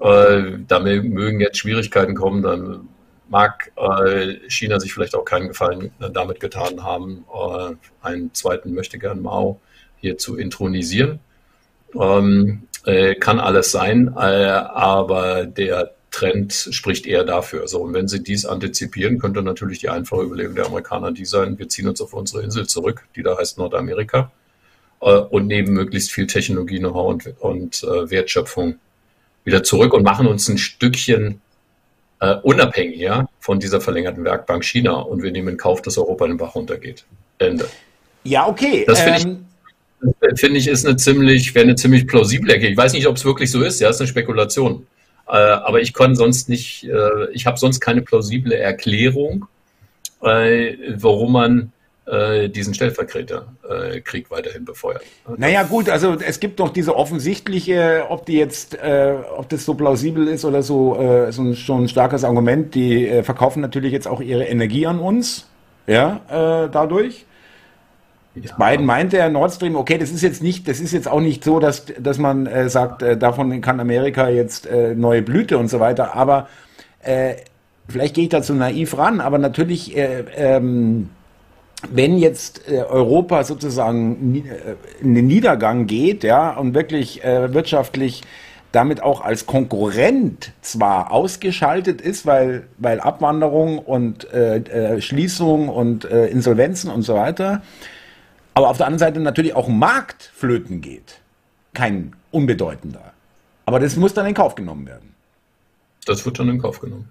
äh, 0.01 0.59
da 0.67 0.81
mögen 0.81 1.41
jetzt 1.41 1.59
Schwierigkeiten 1.59 2.15
kommen, 2.15 2.43
dann 2.43 2.89
mag 3.29 3.73
äh, 3.77 4.35
China 4.49 4.81
sich 4.81 4.93
vielleicht 4.93 5.15
auch 5.15 5.25
keinen 5.25 5.49
Gefallen 5.49 5.93
damit 6.13 6.41
getan 6.41 6.83
haben, 6.83 7.25
äh, 7.33 7.75
einen 8.03 8.35
zweiten 8.35 8.75
möchte 8.75 8.99
gern 8.99 9.23
Mao 9.23 9.61
hier 10.01 10.19
zu 10.19 10.37
intronisieren. 10.37 11.21
Ähm, 11.95 12.63
äh, 12.85 13.15
kann 13.15 13.41
alles 13.41 13.71
sein, 13.71 14.15
äh, 14.17 14.21
aber 14.21 15.47
der 15.47 15.95
Trend 16.11 16.53
spricht 16.53 17.07
eher 17.07 17.25
dafür. 17.25 17.69
So, 17.69 17.83
und 17.83 17.95
wenn 17.95 18.09
Sie 18.09 18.23
dies 18.23 18.47
antizipieren, 18.47 19.19
könnte 19.19 19.43
natürlich 19.43 19.79
die 19.79 19.89
einfache 19.89 20.23
Überlegung 20.23 20.55
der 20.55 20.67
Amerikaner 20.67 21.13
die 21.13 21.25
sein, 21.25 21.59
wir 21.59 21.69
ziehen 21.69 21.89
uns 21.89 22.01
auf 22.01 22.15
unsere 22.15 22.43
Insel 22.43 22.67
zurück, 22.67 23.07
die 23.15 23.23
da 23.23 23.37
heißt 23.37 23.59
Nordamerika, 23.59 24.31
äh, 25.01 25.11
und 25.11 25.47
nehmen 25.47 25.73
möglichst 25.73 26.11
viel 26.11 26.27
Technologie, 26.27 26.79
Know-how 26.79 27.09
und, 27.09 27.41
und 27.41 27.83
äh, 27.85 28.11
Wertschöpfung 28.11 28.79
wieder 29.45 29.63
zurück 29.63 29.93
und 29.93 30.03
machen 30.03 30.27
uns 30.27 30.49
ein 30.49 30.59
Stückchen 30.59 31.41
äh, 32.21 32.35
unabhängiger 32.43 33.29
von 33.41 33.61
dieser 33.61 33.81
verlängerten 33.81 34.25
Werkbank 34.25 34.65
China 34.65 34.95
und 34.95 35.23
wir 35.23 35.31
nehmen 35.31 35.49
in 35.49 35.57
Kauf, 35.57 35.83
dass 35.83 35.99
Europa 35.99 36.27
den 36.27 36.37
Bach 36.37 36.55
runtergeht. 36.55 37.05
Ende. 37.39 37.69
Ja, 38.25 38.47
okay. 38.47 38.85
Das 38.87 39.01
finde 39.01 39.21
ähm, 39.23 39.47
ich, 40.33 40.41
find 40.41 40.57
ich 40.57 40.69
ist 40.69 40.87
eine 40.87 40.97
ziemlich, 40.97 41.55
wäre 41.55 41.65
eine 41.65 41.77
ziemlich 41.77 42.07
plausible 42.07 42.53
Erklärung. 42.53 42.73
Ich 42.73 42.79
weiß 42.79 42.93
nicht, 42.93 43.07
ob 43.07 43.17
es 43.17 43.25
wirklich 43.25 43.51
so 43.51 43.63
ist, 43.63 43.81
ja, 43.81 43.89
ist 43.89 44.01
eine 44.01 44.09
Spekulation. 44.09 44.87
Äh, 45.29 45.33
aber 45.33 45.81
ich 45.81 45.93
kann 45.93 46.17
sonst 46.17 46.49
nicht, 46.49 46.85
äh, 46.85 47.31
ich 47.33 47.47
habe 47.47 47.59
sonst 47.59 47.81
keine 47.81 48.03
plausible 48.03 48.55
Erklärung, 48.55 49.47
äh, 50.23 50.77
warum 50.97 51.33
man 51.33 51.73
diesen 52.49 52.73
Stellvertreterkrieg 52.73 54.27
äh, 54.27 54.31
weiterhin 54.31 54.65
befeuert. 54.65 55.03
Naja 55.37 55.63
gut, 55.65 55.91
also 55.91 56.15
es 56.15 56.41
gibt 56.41 56.59
doch 56.59 56.71
diese 56.71 56.97
offensichtliche, 56.97 58.07
ob 58.09 58.25
die 58.25 58.39
jetzt, 58.39 58.75
äh, 58.77 59.15
ob 59.37 59.49
das 59.51 59.67
so 59.67 59.75
plausibel 59.75 60.27
ist 60.27 60.47
oder 60.47 60.63
so, 60.63 60.99
äh, 60.99 61.31
so 61.33 61.43
ein, 61.43 61.55
schon 61.55 61.85
ein 61.85 61.89
starkes 61.89 62.25
Argument, 62.25 62.75
die 62.75 63.07
äh, 63.07 63.23
verkaufen 63.23 63.61
natürlich 63.61 63.93
jetzt 63.93 64.09
auch 64.09 64.23
ihre 64.23 64.45
Energie 64.45 64.87
an 64.87 65.01
uns, 65.01 65.49
ja, 65.87 66.21
äh, 66.29 66.71
dadurch. 66.71 67.27
Ja. 68.35 68.55
Biden 68.57 68.87
meinte 68.87 69.19
ja 69.19 69.29
Nord 69.29 69.53
Stream, 69.53 69.77
okay, 69.77 69.99
das 69.99 70.11
ist 70.11 70.23
jetzt 70.23 70.43
nicht, 70.43 70.67
das 70.67 70.81
ist 70.81 70.93
jetzt 70.93 71.09
auch 71.09 71.21
nicht 71.21 71.45
so, 71.45 71.61
dass, 71.61 71.87
dass 71.99 72.19
man 72.19 72.47
äh, 72.47 72.71
sagt, 72.71 73.03
äh, 73.03 73.19
davon 73.19 73.61
kann 73.61 73.81
Amerika 73.81 74.29
jetzt 74.29 74.67
äh, 74.67 74.95
neue 74.95 75.23
Blüte 75.23 75.59
und 75.59 75.69
so 75.69 75.79
weiter, 75.81 76.15
aber 76.15 76.49
äh, 77.03 77.35
vielleicht 77.87 78.15
gehe 78.15 78.25
ich 78.25 78.31
dazu 78.31 78.55
naiv 78.55 78.97
ran, 78.97 79.21
aber 79.21 79.37
natürlich 79.39 79.95
äh, 79.97 80.25
ähm, 80.37 81.11
wenn 81.91 82.19
jetzt 82.19 82.69
äh, 82.69 82.83
Europa 82.83 83.45
sozusagen 83.45 84.35
äh, 84.35 84.75
in 85.01 85.15
den 85.15 85.27
Niedergang 85.27 85.87
geht, 85.87 86.25
ja, 86.25 86.51
und 86.57 86.75
wirklich 86.75 87.25
äh, 87.25 87.53
wirtschaftlich 87.55 88.23
damit 88.73 89.03
auch 89.03 89.23
als 89.23 89.47
Konkurrent 89.47 90.53
zwar 90.61 91.11
ausgeschaltet 91.11 92.03
ist, 92.03 92.27
weil, 92.27 92.67
weil 92.77 93.01
Abwanderung 93.01 93.79
und 93.79 94.31
äh, 94.31 95.01
Schließung 95.01 95.71
und 95.71 96.05
Insolvenzen 96.05 96.91
und 96.91 97.01
so 97.01 97.15
weiter, 97.15 97.63
aber 98.53 98.69
auf 98.69 98.77
der 98.77 98.87
anderen 98.87 98.99
Seite 98.99 99.21
natürlich 99.21 99.55
auch 99.55 99.69
Markt 99.69 100.31
flöten 100.35 100.83
geht. 100.83 101.21
Kein 101.73 102.15
unbedeutender. 102.31 103.15
Aber 103.65 103.81
das 103.81 103.97
muss 103.97 104.13
dann 104.13 104.27
in 104.27 104.35
Kauf 104.35 104.55
genommen 104.55 104.87
werden. 104.87 105.15
Das 106.05 106.27
wird 106.27 106.39
dann 106.39 106.51
in 106.51 106.61
Kauf 106.61 106.81
genommen. 106.81 107.09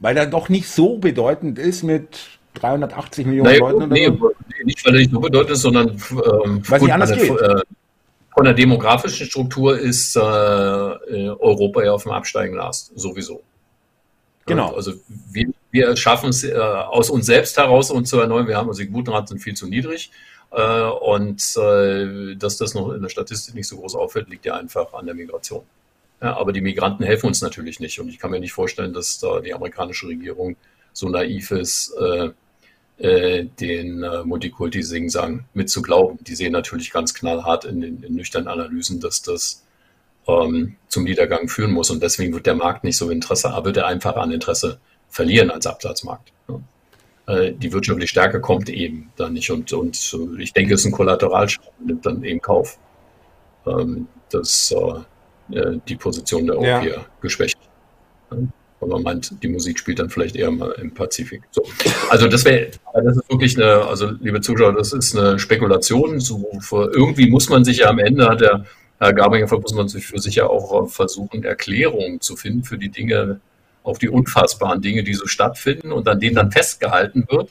Weil 0.00 0.18
er 0.18 0.26
doch 0.26 0.50
nicht 0.50 0.68
so 0.68 0.98
bedeutend 0.98 1.58
ist 1.58 1.82
mit 1.82 2.39
380 2.54 3.26
Millionen 3.26 3.50
naja, 3.50 3.60
Leuten? 3.60 3.88
Nee, 3.88 4.06
so? 4.06 4.32
nicht 4.64 4.84
weil 4.84 4.94
er 4.94 4.98
nicht 5.00 5.10
so 5.12 5.20
bedeutend 5.20 5.52
ist, 5.52 5.62
sondern 5.62 5.88
ähm, 5.90 6.62
weil 6.68 6.90
anders 6.90 7.12
geht. 7.12 7.30
Äh, 7.30 7.62
von 8.32 8.44
der 8.44 8.54
demografischen 8.54 9.26
Struktur 9.26 9.78
ist 9.78 10.16
äh, 10.16 10.20
Europa 10.20 11.82
ja 11.82 11.92
auf 11.92 12.04
dem 12.04 12.12
absteigenden 12.12 12.60
Ast, 12.60 12.92
sowieso. 12.98 13.42
Genau. 14.46 14.74
Also 14.74 14.92
wir, 15.30 15.48
wir 15.70 15.96
schaffen 15.96 16.30
es 16.30 16.44
äh, 16.44 16.56
aus 16.56 17.10
uns 17.10 17.26
selbst 17.26 17.56
heraus, 17.56 17.90
uns 17.90 18.08
zu 18.08 18.18
erneuern. 18.20 18.48
Wir 18.48 18.56
haben 18.56 18.68
also 18.68 18.80
die 18.80 18.86
Geburtenraten 18.86 19.28
sind 19.28 19.40
viel 19.40 19.54
zu 19.54 19.66
niedrig. 19.66 20.10
Äh, 20.52 20.82
und 20.82 21.42
äh, 21.56 22.36
dass 22.36 22.56
das 22.56 22.74
noch 22.74 22.92
in 22.92 23.02
der 23.02 23.08
Statistik 23.08 23.54
nicht 23.54 23.68
so 23.68 23.76
groß 23.76 23.94
auffällt, 23.94 24.28
liegt 24.28 24.46
ja 24.46 24.56
einfach 24.56 24.92
an 24.94 25.06
der 25.06 25.14
Migration. 25.14 25.62
Ja, 26.20 26.36
aber 26.36 26.52
die 26.52 26.60
Migranten 26.60 27.04
helfen 27.04 27.26
uns 27.26 27.40
natürlich 27.40 27.80
nicht. 27.80 28.00
Und 28.00 28.08
ich 28.08 28.18
kann 28.18 28.30
mir 28.30 28.40
nicht 28.40 28.52
vorstellen, 28.52 28.92
dass 28.92 29.18
da 29.18 29.40
die 29.40 29.54
amerikanische 29.54 30.06
Regierung 30.08 30.56
so 30.92 31.08
naiv 31.08 31.50
ist, 31.50 31.94
äh, 31.98 32.30
äh, 33.00 33.46
den 33.58 34.02
äh, 34.02 34.24
Multikulti-Sing-Sang 34.24 35.44
mitzuglauben. 35.54 36.18
Die 36.22 36.34
sehen 36.34 36.52
natürlich 36.52 36.90
ganz 36.90 37.14
knallhart 37.14 37.64
in 37.64 37.80
den 37.80 38.02
in 38.02 38.14
nüchternen 38.14 38.48
Analysen, 38.48 39.00
dass 39.00 39.22
das 39.22 39.64
ähm, 40.28 40.76
zum 40.88 41.04
Niedergang 41.04 41.48
führen 41.48 41.72
muss. 41.72 41.90
Und 41.90 42.02
deswegen 42.02 42.34
wird 42.34 42.46
der 42.46 42.54
Markt 42.54 42.84
nicht 42.84 42.98
so 42.98 43.10
Interesse, 43.10 43.50
aber 43.50 43.66
wird 43.66 43.78
er 43.78 43.86
einfach 43.86 44.16
an 44.16 44.30
Interesse 44.30 44.80
verlieren 45.08 45.50
als 45.50 45.66
Absatzmarkt. 45.66 46.30
Ja. 46.48 47.34
Äh, 47.34 47.52
die 47.54 47.72
wirtschaftliche 47.72 48.10
Stärke 48.10 48.40
kommt 48.40 48.68
eben 48.68 49.10
da 49.16 49.30
nicht. 49.30 49.50
Und, 49.50 49.72
und 49.72 50.16
ich 50.38 50.52
denke, 50.52 50.74
es 50.74 50.80
ist 50.80 50.86
ein 50.86 50.92
Kollateralschaden, 50.92 51.86
nimmt 51.86 52.04
dann 52.04 52.22
eben 52.22 52.42
Kauf, 52.42 52.78
ähm, 53.66 54.08
dass 54.28 54.72
äh, 54.72 55.56
äh, 55.56 55.80
die 55.88 55.96
Position 55.96 56.46
der 56.46 56.56
Europäer 56.56 56.96
ja. 56.96 57.06
geschwächt. 57.22 57.58
Ja 58.30 58.38
weil 58.80 58.88
man 58.88 59.02
meint, 59.02 59.42
die 59.42 59.48
Musik 59.48 59.78
spielt 59.78 59.98
dann 59.98 60.10
vielleicht 60.10 60.36
eher 60.36 60.50
mal 60.50 60.72
im 60.72 60.92
Pazifik. 60.92 61.42
So. 61.50 61.62
Also 62.08 62.26
das 62.26 62.44
wäre, 62.44 62.70
das 62.94 63.16
ist 63.16 63.30
wirklich 63.30 63.56
eine, 63.56 63.84
also 63.84 64.10
liebe 64.20 64.40
Zuschauer, 64.40 64.72
das 64.72 64.92
ist 64.92 65.16
eine 65.16 65.38
Spekulation. 65.38 66.18
So, 66.18 66.50
irgendwie 66.70 67.30
muss 67.30 67.48
man 67.48 67.64
sich 67.64 67.78
ja 67.78 67.90
am 67.90 67.98
Ende, 67.98 68.28
hat 68.28 68.40
der 68.40 68.64
Herr 68.98 69.14
Gabinger 69.14 69.46
muss 69.58 69.74
man 69.74 69.88
sich 69.88 70.06
für 70.06 70.18
sich 70.18 70.34
ja 70.36 70.46
auch 70.46 70.88
versuchen, 70.88 71.42
Erklärungen 71.44 72.20
zu 72.20 72.36
finden 72.36 72.64
für 72.64 72.76
die 72.76 72.90
Dinge, 72.90 73.40
auf 73.82 73.98
die 73.98 74.10
unfassbaren 74.10 74.82
Dinge, 74.82 75.02
die 75.02 75.14
so 75.14 75.26
stattfinden 75.26 75.90
und 75.92 76.06
an 76.06 76.20
denen 76.20 76.36
dann 76.36 76.52
festgehalten 76.52 77.26
wird. 77.30 77.50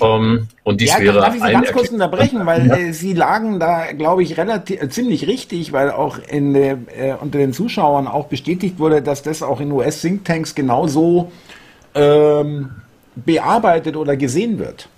Um, 0.00 0.48
und 0.64 0.80
dies 0.80 0.90
ja, 0.90 0.98
wäre 0.98 1.20
darf 1.20 1.36
ich 1.36 1.42
Sie 1.42 1.52
ganz 1.52 1.72
kurz 1.72 1.88
unterbrechen, 1.90 2.44
weil 2.46 2.66
ja. 2.66 2.76
äh, 2.76 2.92
Sie 2.92 3.12
lagen 3.12 3.60
da, 3.60 3.92
glaube 3.92 4.24
ich, 4.24 4.36
relativ 4.36 4.82
äh, 4.82 4.88
ziemlich 4.88 5.28
richtig, 5.28 5.72
weil 5.72 5.90
auch 5.90 6.18
in 6.18 6.54
äh, 6.56 6.76
unter 7.20 7.38
den 7.38 7.52
Zuschauern 7.52 8.08
auch 8.08 8.26
bestätigt 8.26 8.80
wurde, 8.80 9.02
dass 9.02 9.22
das 9.22 9.42
auch 9.42 9.60
in 9.60 9.70
US-Thinktanks 9.70 10.56
genauso 10.56 11.30
ähm, 11.94 12.70
bearbeitet 13.14 13.96
oder 13.96 14.16
gesehen 14.16 14.58
wird. 14.58 14.88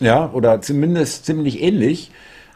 Ja, 0.00 0.30
oder 0.32 0.60
zumindest 0.62 1.26
ziemlich 1.26 1.62
ähnlich. 1.62 2.10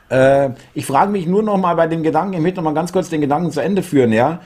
Äh, 0.09 0.51
ich 0.75 0.87
frage 0.87 1.13
mich 1.13 1.27
nur 1.27 1.45
noch 1.45 1.59
mal 1.59 1.75
bei 1.75 1.87
dem 1.87 2.03
Gedanken, 2.03 2.35
ich 2.35 2.41
möchte 2.41 2.57
noch 2.57 2.65
mal 2.65 2.75
ganz 2.75 2.93
kurz 2.93 3.09
den 3.09 3.21
Gedanken 3.21 3.53
zu 3.53 3.61
Ende 3.61 3.85
führen, 3.85 4.13
ja. 4.13 4.41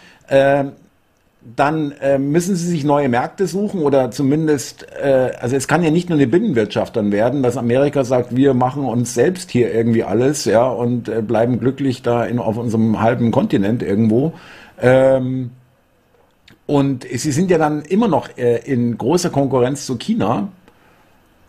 Dann 1.55 1.93
äh, 2.01 2.19
müssen 2.19 2.57
sie 2.57 2.67
sich 2.67 2.83
neue 2.83 3.09
Märkte 3.09 3.47
suchen 3.47 3.81
oder 3.83 4.11
zumindest, 4.11 4.87
äh, 5.01 5.31
also 5.41 5.55
es 5.55 5.69
kann 5.69 5.85
ja 5.85 5.91
nicht 5.93 6.09
nur 6.09 6.19
eine 6.19 6.27
Binnenwirtschaft 6.27 6.97
dann 6.97 7.13
werden, 7.13 7.43
dass 7.45 7.57
Amerika 7.57 8.03
sagt, 8.03 8.35
wir 8.35 8.53
machen 8.53 8.85
uns 8.85 9.15
selbst 9.15 9.53
hier 9.53 9.73
irgendwie 9.73 10.03
alles, 10.03 10.45
ja, 10.45 10.67
und 10.67 11.09
äh, 11.09 11.23
bleiben 11.23 11.61
glücklich 11.61 12.03
da 12.03 12.25
in, 12.25 12.41
auf 12.41 12.57
unserem 12.57 13.01
halben 13.01 13.31
Kontinent 13.31 13.83
irgendwo. 13.83 14.33
Ähm, 14.81 15.51
und 16.67 17.05
sie 17.05 17.31
sind 17.31 17.51
ja 17.51 17.59
dann 17.59 17.83
immer 17.83 18.09
noch 18.09 18.37
äh, 18.37 18.59
in 18.65 18.99
großer 18.99 19.31
Konkurrenz 19.31 19.87
zu 19.87 19.97
China. 19.97 20.49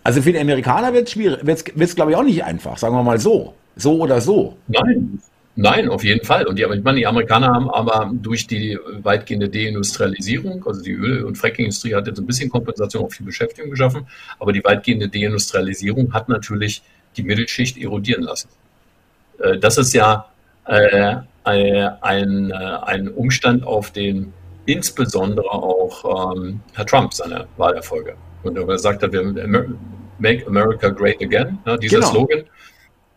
Also 0.03 0.21
für 0.21 0.31
die 0.31 0.39
Amerikaner 0.39 0.93
wird 0.93 1.07
es 1.07 1.13
schwierig, 1.13 1.45
wird 1.45 1.79
es 1.79 1.95
glaube 1.95 2.11
ich 2.11 2.17
auch 2.17 2.23
nicht 2.23 2.43
einfach, 2.43 2.77
sagen 2.77 2.95
wir 2.95 3.03
mal 3.03 3.19
so. 3.19 3.53
So 3.75 3.99
oder 3.99 4.21
so. 4.21 4.55
Nein, 4.67 5.19
Nein, 5.59 5.89
auf 5.89 6.03
jeden 6.03 6.23
Fall. 6.23 6.45
Und 6.45 6.59
die, 6.59 6.61
ich 6.61 6.83
meine, 6.83 6.99
die 6.99 7.07
Amerikaner 7.07 7.47
haben 7.47 7.67
aber 7.71 8.11
durch 8.13 8.45
die 8.45 8.77
weitgehende 9.01 9.49
Deindustrialisierung, 9.49 10.63
also 10.67 10.83
die 10.83 10.91
Öl- 10.91 11.23
und 11.23 11.35
Frackingindustrie 11.35 11.95
hat 11.95 12.05
jetzt 12.05 12.19
ein 12.19 12.27
bisschen 12.27 12.51
Kompensation 12.51 13.05
auf 13.05 13.13
viel 13.13 13.25
Beschäftigung 13.25 13.71
geschaffen, 13.71 14.05
aber 14.37 14.53
die 14.53 14.63
weitgehende 14.63 15.09
Deindustrialisierung 15.09 16.13
hat 16.13 16.29
natürlich 16.29 16.83
die 17.17 17.23
Mittelschicht 17.23 17.75
erodieren 17.79 18.21
lassen. 18.21 18.49
Äh, 19.39 19.57
das 19.57 19.79
ist 19.79 19.95
ja 19.95 20.27
äh, 20.65 21.15
ein, 21.43 22.51
äh, 22.51 22.53
ein 22.53 23.07
Umstand, 23.07 23.65
auf 23.65 23.89
den 23.89 24.33
insbesondere 24.67 25.51
auch 25.51 26.35
ähm, 26.35 26.59
Herr 26.75 26.85
Trump 26.85 27.15
seine 27.15 27.47
Wahlerfolge 27.57 28.13
und 28.43 28.57
er 28.57 28.67
hat, 28.67 29.11
wir 29.11 29.75
make 30.19 30.45
America 30.45 30.89
great 30.89 31.19
again, 31.19 31.57
ne, 31.65 31.79
dieser 31.79 31.97
genau. 31.97 32.11
Slogan 32.11 32.43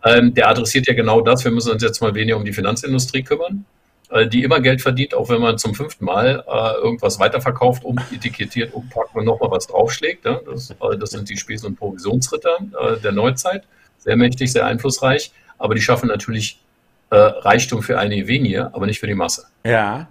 ähm, 0.04 0.34
der 0.34 0.48
adressiert 0.48 0.86
ja 0.86 0.94
genau 0.94 1.20
das. 1.20 1.44
Wir 1.44 1.52
müssen 1.52 1.72
uns 1.72 1.82
jetzt 1.82 2.00
mal 2.00 2.14
weniger 2.14 2.36
um 2.36 2.44
die 2.44 2.52
Finanzindustrie 2.52 3.22
kümmern, 3.22 3.64
äh, 4.10 4.26
die 4.26 4.42
immer 4.42 4.60
Geld 4.60 4.80
verdient, 4.80 5.14
auch 5.14 5.28
wenn 5.28 5.40
man 5.40 5.58
zum 5.58 5.74
fünften 5.74 6.04
Mal 6.04 6.44
äh, 6.46 6.82
irgendwas 6.82 7.18
weiterverkauft, 7.18 7.84
umetikettiert, 7.84 8.72
umpackt 8.72 9.14
und 9.14 9.24
nochmal 9.24 9.50
was 9.50 9.66
draufschlägt. 9.66 10.24
Ja? 10.24 10.40
Das, 10.46 10.70
äh, 10.70 10.96
das, 10.98 11.10
sind 11.10 11.28
die 11.28 11.36
Spesen- 11.36 11.66
und 11.66 11.76
Provisionsritter 11.76 12.58
äh, 12.80 13.00
der 13.00 13.12
Neuzeit. 13.12 13.64
Sehr 13.98 14.16
mächtig, 14.16 14.50
sehr 14.52 14.64
einflussreich, 14.64 15.30
aber 15.58 15.74
die 15.74 15.82
schaffen 15.82 16.08
natürlich 16.08 16.58
äh, 17.10 17.16
Reichtum 17.16 17.82
für 17.82 17.98
eine 17.98 18.26
wenige, 18.26 18.74
aber 18.74 18.86
nicht 18.86 19.00
für 19.00 19.06
die 19.06 19.14
Masse. 19.14 19.46
Ja. 19.64 20.08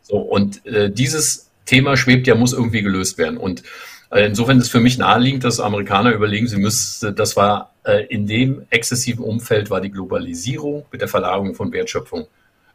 So, 0.00 0.16
und 0.16 0.64
äh, 0.64 0.90
dieses 0.90 1.50
Thema 1.66 1.98
schwebt 1.98 2.26
ja, 2.26 2.34
muss 2.34 2.54
irgendwie 2.54 2.82
gelöst 2.82 3.18
werden. 3.18 3.36
Und 3.36 3.62
insofern 4.10 4.60
ist 4.60 4.70
für 4.70 4.80
mich 4.80 4.96
naheliegend, 4.96 5.44
dass 5.44 5.60
Amerikaner 5.60 6.12
überlegen, 6.12 6.46
sie 6.46 6.58
müssten, 6.58 7.16
das 7.16 7.36
war 7.36 7.73
in 8.08 8.26
dem 8.26 8.64
exzessiven 8.70 9.24
Umfeld 9.24 9.68
war 9.68 9.80
die 9.80 9.90
Globalisierung 9.90 10.86
mit 10.90 11.02
der 11.02 11.08
Verlagerung 11.08 11.54
von 11.54 11.70
Wertschöpfung 11.70 12.26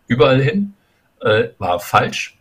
überall 0.07 0.41
hin, 0.41 0.73
äh, 1.21 1.49
war 1.57 1.79
falsch. 1.79 2.37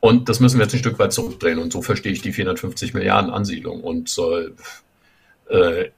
Und 0.00 0.28
das 0.28 0.38
müssen 0.38 0.58
wir 0.58 0.64
jetzt 0.64 0.74
ein 0.74 0.80
Stück 0.80 0.98
weit 0.98 1.12
zurückdrehen. 1.12 1.58
Und 1.58 1.72
so 1.72 1.80
verstehe 1.80 2.12
ich 2.12 2.20
die 2.20 2.32
450 2.32 2.92
Milliarden 2.92 3.30
Ansiedlung. 3.30 3.82
Und 3.82 4.14
äh, 5.48 5.90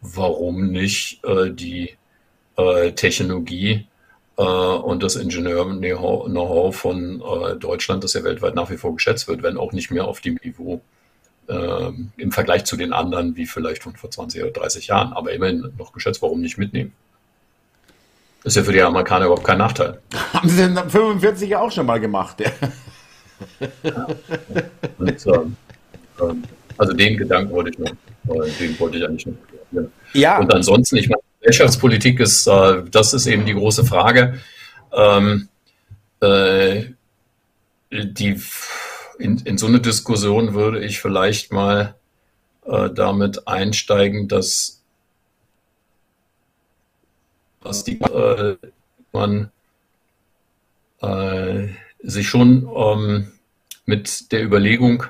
warum 0.00 0.70
nicht 0.70 1.22
äh, 1.24 1.50
die 1.50 1.96
äh, 2.56 2.92
Technologie 2.92 3.86
äh, 4.36 4.42
und 4.42 5.02
das 5.02 5.16
Ingenieur-Know-how 5.16 6.76
von 6.76 7.22
Deutschland, 7.60 8.02
das 8.02 8.14
ja 8.14 8.24
weltweit 8.24 8.54
nach 8.54 8.70
wie 8.70 8.76
vor 8.76 8.94
geschätzt 8.94 9.28
wird, 9.28 9.42
wenn 9.42 9.56
auch 9.56 9.72
nicht 9.72 9.90
mehr 9.90 10.06
auf 10.06 10.20
dem 10.20 10.38
Niveau 10.42 10.80
äh, 11.48 11.90
im 12.16 12.32
Vergleich 12.32 12.64
zu 12.64 12.76
den 12.76 12.92
anderen 12.92 13.36
wie 13.36 13.46
vielleicht 13.46 13.82
von 13.82 13.96
vor 13.96 14.10
20 14.10 14.42
oder 14.42 14.52
30 14.52 14.86
Jahren, 14.88 15.12
aber 15.12 15.32
immerhin 15.32 15.72
noch 15.78 15.92
geschätzt, 15.92 16.22
warum 16.22 16.40
nicht 16.40 16.58
mitnehmen? 16.58 16.92
Ist 18.44 18.56
ja 18.56 18.62
für 18.62 18.72
die 18.72 18.82
Amerikaner 18.82 19.26
überhaupt 19.26 19.44
kein 19.44 19.58
Nachteil. 19.58 20.00
Haben 20.32 20.48
sie 20.48 20.56
denn 20.56 20.76
45 20.76 21.48
ja 21.48 21.60
auch 21.60 21.72
schon 21.72 21.86
mal 21.86 21.98
gemacht, 21.98 22.40
ja. 22.40 22.50
ja. 23.82 24.06
Und, 24.98 25.26
ähm, 25.26 25.56
ähm, 26.20 26.42
also 26.76 26.92
den 26.92 27.16
Gedanken 27.16 27.52
wollte 27.52 27.70
ich 27.70 27.78
noch, 27.78 27.90
äh, 27.90 28.50
den 28.58 28.78
wollte 28.78 28.98
ich 28.98 29.04
eigentlich 29.04 29.26
noch. 29.26 29.88
Ja. 30.12 30.38
Und 30.38 30.52
ansonsten, 30.52 30.96
ich 30.96 31.08
meine, 31.08 31.22
Wirtschaftspolitik 31.40 32.20
ist, 32.20 32.46
äh, 32.46 32.82
das 32.90 33.14
ist 33.14 33.26
eben 33.26 33.44
die 33.44 33.54
große 33.54 33.84
Frage. 33.84 34.40
Ähm, 34.92 35.48
äh, 36.20 36.84
die 37.90 38.40
in, 39.18 39.38
in 39.38 39.58
so 39.58 39.66
eine 39.66 39.80
Diskussion 39.80 40.54
würde 40.54 40.84
ich 40.84 41.00
vielleicht 41.00 41.52
mal 41.52 41.94
äh, 42.66 42.90
damit 42.90 43.46
einsteigen, 43.46 44.28
dass 44.28 44.82
was 47.60 47.84
die, 47.84 48.00
äh, 48.00 48.56
man 49.12 49.50
äh, 51.00 51.68
sich 52.02 52.28
schon 52.28 52.68
ähm, 52.74 53.32
mit 53.86 54.32
der 54.32 54.44
Überlegung 54.44 55.04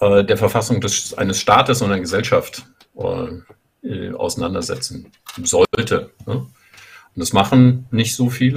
äh, 0.00 0.24
der 0.24 0.36
Verfassung 0.36 0.80
des, 0.80 1.14
eines 1.14 1.38
Staates 1.38 1.82
und 1.82 1.90
einer 1.90 2.00
Gesellschaft 2.00 2.64
äh, 2.96 4.12
auseinandersetzen 4.12 5.12
sollte. 5.42 6.10
Ne? 6.26 6.34
Und 6.34 6.48
das 7.14 7.32
machen 7.32 7.86
nicht 7.90 8.14
so 8.14 8.30
viele. 8.30 8.56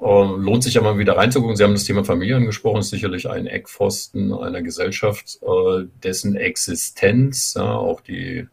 Ähm, 0.00 0.42
lohnt 0.42 0.62
sich 0.62 0.74
ja 0.74 0.80
mal 0.80 0.98
wieder 0.98 1.16
reinzugucken. 1.16 1.56
Sie 1.56 1.64
haben 1.64 1.72
das 1.72 1.84
Thema 1.84 2.04
Familie 2.04 2.36
angesprochen, 2.36 2.80
ist 2.80 2.90
sicherlich 2.90 3.28
ein 3.28 3.48
Eckpfosten 3.48 4.32
einer 4.32 4.62
Gesellschaft, 4.62 5.40
äh, 5.42 5.86
dessen 6.04 6.36
Existenz, 6.36 7.54
ja, 7.54 7.74
auch 7.74 8.00
die 8.00 8.46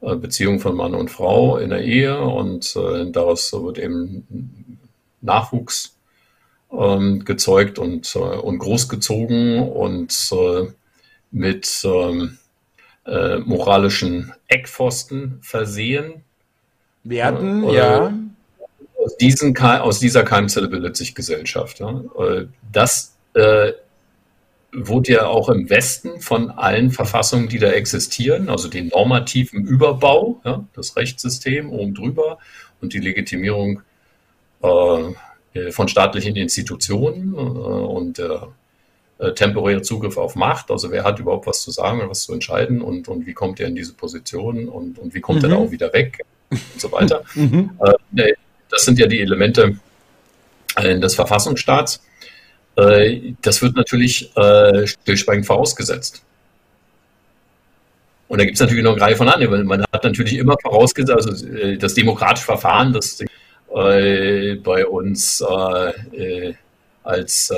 äh, 0.00 0.16
Beziehung 0.16 0.58
von 0.58 0.74
Mann 0.74 0.94
und 0.94 1.10
Frau 1.10 1.58
in 1.58 1.70
der 1.70 1.82
Ehe 1.82 2.20
und 2.20 2.74
äh, 2.74 3.10
daraus 3.12 3.52
wird 3.52 3.78
eben 3.78 4.80
Nachwuchs 5.20 5.96
ähm, 6.72 7.24
gezeugt 7.24 7.78
und, 7.78 8.16
und 8.16 8.58
großgezogen 8.58 9.60
und 9.60 10.34
mit 11.30 11.82
ähm, 11.84 12.38
äh, 13.06 13.38
moralischen 13.38 14.32
Eckpfosten 14.48 15.38
versehen. 15.42 16.24
Werden, 17.04 17.68
ja 17.70 18.12
aus, 19.06 19.16
diesen, 19.16 19.56
aus 19.56 20.00
dieser 20.00 20.24
Keimzelle 20.24 20.68
bildet 20.68 20.96
sich 20.96 21.14
Gesellschaft. 21.14 21.80
Ja. 21.80 22.02
Äh, 22.18 22.46
das 22.72 23.16
äh, 23.34 23.72
wurde 24.72 25.12
ja 25.12 25.26
auch 25.26 25.48
im 25.48 25.70
Westen 25.70 26.20
von 26.20 26.50
allen 26.50 26.90
Verfassungen, 26.90 27.48
die 27.48 27.58
da 27.58 27.70
existieren, 27.70 28.48
also 28.48 28.68
den 28.68 28.88
normativen 28.88 29.64
Überbau, 29.64 30.40
ja, 30.44 30.64
das 30.74 30.96
Rechtssystem 30.96 31.70
oben 31.70 31.94
drüber 31.94 32.38
und 32.80 32.92
die 32.92 32.98
Legitimierung 32.98 33.82
äh, 34.62 35.70
von 35.70 35.88
staatlichen 35.88 36.36
Institutionen 36.36 37.32
äh, 37.32 37.38
und 37.38 38.18
der 38.18 38.48
äh, 39.18 39.32
temporäre 39.32 39.80
Zugriff 39.80 40.18
auf 40.18 40.34
Macht, 40.34 40.70
also 40.70 40.90
wer 40.90 41.04
hat 41.04 41.18
überhaupt 41.20 41.46
was 41.46 41.62
zu 41.62 41.70
sagen 41.70 42.02
und 42.02 42.10
was 42.10 42.24
zu 42.24 42.34
entscheiden 42.34 42.82
und, 42.82 43.08
und 43.08 43.26
wie 43.26 43.32
kommt 43.32 43.60
er 43.60 43.68
in 43.68 43.76
diese 43.76 43.94
Position 43.94 44.68
und, 44.68 44.98
und 44.98 45.14
wie 45.14 45.20
kommt 45.20 45.38
mhm. 45.38 45.44
er 45.44 45.50
da 45.50 45.56
auch 45.56 45.70
wieder 45.70 45.92
weg 45.94 46.20
und 46.50 46.60
so 46.76 46.92
weiter. 46.92 47.22
Mhm. 47.34 47.70
Das 48.76 48.84
sind 48.84 48.98
ja 48.98 49.06
die 49.06 49.20
Elemente 49.20 49.78
äh, 50.76 51.00
des 51.00 51.14
Verfassungsstaats. 51.14 52.04
Äh, 52.76 53.32
das 53.40 53.62
wird 53.62 53.74
natürlich 53.74 54.36
äh, 54.36 54.86
stillschweigend 54.86 55.46
vorausgesetzt. 55.46 56.22
Und 58.28 58.38
da 58.38 58.44
gibt 58.44 58.56
es 58.56 58.60
natürlich 58.60 58.84
noch 58.84 58.92
eine 58.92 59.00
Reihe 59.00 59.16
von 59.16 59.30
anderen. 59.30 59.66
Man 59.66 59.82
hat 59.90 60.04
natürlich 60.04 60.36
immer 60.36 60.56
vorausgesetzt, 60.60 61.10
also 61.10 61.76
das 61.76 61.94
demokratische 61.94 62.44
Verfahren, 62.44 62.92
das 62.92 63.22
bei 63.72 64.86
uns 64.86 65.42
als 67.04 67.52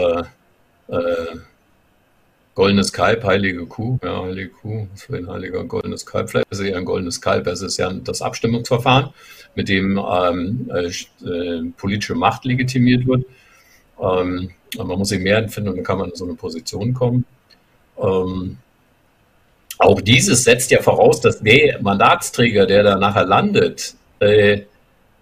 goldenes 2.59 2.93
Kalb, 2.93 3.23
heilige 3.23 3.67
Kuh, 3.67 4.01
ja, 4.03 4.21
heilige 4.25 4.49
Kuh, 4.49 4.89
was 4.91 5.05
für 5.05 5.17
ein 5.17 5.31
heiliger 5.31 5.63
goldenes 5.63 6.05
Kalb, 6.05 6.29
vielleicht 6.29 6.51
ist 6.51 6.59
es 6.59 6.67
ja 6.67 6.77
ein 6.77 6.85
goldenes 6.85 7.21
Kalb, 7.21 7.47
es 7.47 7.63
ist 7.63 7.77
ja 7.77 7.89
das 7.93 8.21
Abstimmungsverfahren 8.21 9.11
mit 9.55 9.69
dem 9.69 9.97
ähm, 9.97 10.69
äh, 10.75 10.89
äh, 11.25 11.63
politische 11.77 12.17
Macht 12.17 12.45
legitimiert 12.45 13.07
wird. 13.07 13.25
Ähm, 14.01 14.51
man 14.77 14.89
muss 14.89 15.11
sich 15.11 15.21
mehr 15.21 15.49
finden 15.49 15.71
und 15.71 15.77
dann 15.77 15.85
kann 15.85 15.99
man 15.99 16.11
in 16.11 16.17
so 16.17 16.25
eine 16.25 16.35
Position 16.35 16.93
kommen. 16.95 17.25
Ähm, 17.97 18.57
auch 19.79 20.01
dieses 20.01 20.43
setzt 20.43 20.73
ja 20.73 20.83
voraus, 20.83 21.21
dass 21.21 21.39
der 21.39 21.81
Mandatsträger, 21.81 22.67
der 22.67 22.83
da 22.83 22.97
nachher 22.97 23.25
landet, 23.25 23.95
äh, 24.19 24.63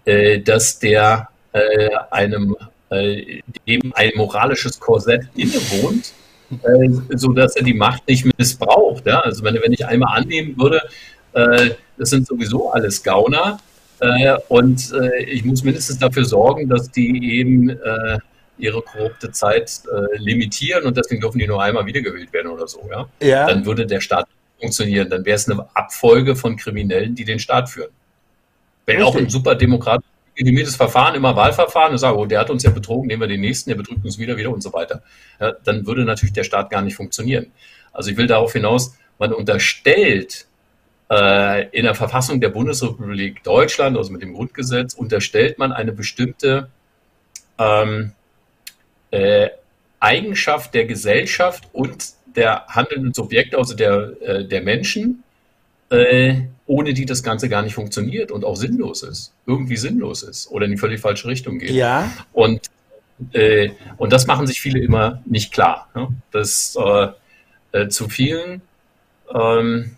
äh 0.06 0.40
dass 0.40 0.78
der 0.78 1.28
äh, 1.52 1.90
einem 2.10 2.56
äh, 2.88 3.42
dem 3.68 3.92
ein 3.94 4.12
moralisches 4.14 4.80
Korsett 4.80 5.28
innewohnt, 5.34 6.14
äh, 6.50 7.16
sodass 7.16 7.56
er 7.56 7.64
die 7.64 7.74
Macht 7.74 8.06
nicht 8.08 8.26
missbraucht. 8.38 9.06
Ja? 9.06 9.20
Also 9.20 9.44
wenn, 9.44 9.54
wenn 9.54 9.72
ich 9.72 9.86
einmal 9.86 10.18
annehmen 10.18 10.56
würde, 10.58 10.80
äh, 11.32 11.70
das 11.98 12.10
sind 12.10 12.26
sowieso 12.26 12.70
alles 12.70 13.02
Gauner, 13.02 13.58
äh, 14.00 14.36
und 14.48 14.92
äh, 14.92 15.24
ich 15.24 15.44
muss 15.44 15.62
mindestens 15.62 15.98
dafür 15.98 16.24
sorgen, 16.24 16.68
dass 16.68 16.90
die 16.90 17.38
eben 17.38 17.70
äh, 17.70 18.18
ihre 18.58 18.82
korrupte 18.82 19.30
Zeit 19.32 19.82
äh, 19.90 20.18
limitieren 20.18 20.84
und 20.84 20.96
deswegen 20.96 21.20
dürfen 21.20 21.38
die 21.38 21.46
nur 21.46 21.62
einmal 21.62 21.86
wiedergewählt 21.86 22.32
werden 22.32 22.48
oder 22.48 22.66
so. 22.68 22.80
Ja? 22.90 23.08
ja. 23.20 23.46
Dann 23.46 23.64
würde 23.64 23.86
der 23.86 24.00
Staat 24.00 24.26
funktionieren. 24.60 25.08
Dann 25.08 25.24
wäre 25.24 25.36
es 25.36 25.48
eine 25.48 25.66
Abfolge 25.74 26.36
von 26.36 26.56
Kriminellen, 26.56 27.14
die 27.14 27.24
den 27.24 27.38
Staat 27.38 27.70
führen. 27.70 27.90
Wenn 28.84 29.02
auch 29.02 29.16
ein 29.16 29.28
super 29.28 29.54
demokratisch 29.54 30.06
legitimiertes 30.36 30.76
Verfahren, 30.76 31.14
immer 31.14 31.34
Wahlverfahren, 31.34 31.92
und 31.92 31.98
sage, 31.98 32.16
oh, 32.16 32.26
der 32.26 32.40
hat 32.40 32.50
uns 32.50 32.62
ja 32.62 32.70
betrogen, 32.70 33.08
nehmen 33.08 33.22
wir 33.22 33.28
den 33.28 33.40
nächsten, 33.40 33.70
der 33.70 33.76
betrügt 33.76 34.04
uns 34.04 34.18
wieder, 34.18 34.36
wieder 34.36 34.50
und 34.52 34.62
so 34.62 34.72
weiter. 34.72 35.02
Ja, 35.40 35.52
dann 35.64 35.86
würde 35.86 36.04
natürlich 36.04 36.34
der 36.34 36.44
Staat 36.44 36.70
gar 36.70 36.82
nicht 36.82 36.96
funktionieren. 36.96 37.46
Also 37.92 38.10
ich 38.10 38.16
will 38.16 38.26
darauf 38.26 38.52
hinaus, 38.52 38.96
man 39.18 39.32
unterstellt 39.32 40.46
äh, 41.10 41.68
in 41.70 41.84
der 41.84 41.94
Verfassung 41.94 42.40
der 42.40 42.50
Bundesrepublik 42.50 43.42
Deutschland, 43.42 43.96
also 43.96 44.12
mit 44.12 44.22
dem 44.22 44.34
Grundgesetz, 44.34 44.92
unterstellt 44.94 45.58
man 45.58 45.72
eine 45.72 45.92
bestimmte 45.92 46.68
ähm, 47.58 48.12
äh, 49.10 49.48
Eigenschaft 50.00 50.74
der 50.74 50.84
Gesellschaft 50.84 51.68
und 51.72 52.08
der 52.26 52.66
handelnden 52.66 53.14
Subjekte, 53.14 53.56
also 53.56 53.74
der, 53.74 54.12
äh, 54.20 54.44
der 54.44 54.60
Menschen, 54.60 55.24
äh, 55.90 56.42
ohne 56.66 56.94
die 56.94 57.06
das 57.06 57.22
Ganze 57.22 57.48
gar 57.48 57.62
nicht 57.62 57.74
funktioniert 57.74 58.32
und 58.32 58.44
auch 58.44 58.56
sinnlos 58.56 59.02
ist, 59.02 59.32
irgendwie 59.46 59.76
sinnlos 59.76 60.22
ist 60.22 60.50
oder 60.50 60.66
in 60.66 60.72
die 60.72 60.76
völlig 60.76 61.00
falsche 61.00 61.28
Richtung 61.28 61.58
geht. 61.58 61.70
Ja. 61.70 62.10
Und, 62.32 62.62
äh, 63.32 63.70
und 63.96 64.12
das 64.12 64.26
machen 64.26 64.46
sich 64.46 64.60
viele 64.60 64.80
immer 64.80 65.22
nicht 65.26 65.52
klar. 65.52 65.88
Ne? 65.94 66.08
Dass 66.32 66.76
äh, 66.76 67.08
äh, 67.72 67.88
zu 67.88 68.08
vielen 68.08 68.62
ähm, 69.32 69.96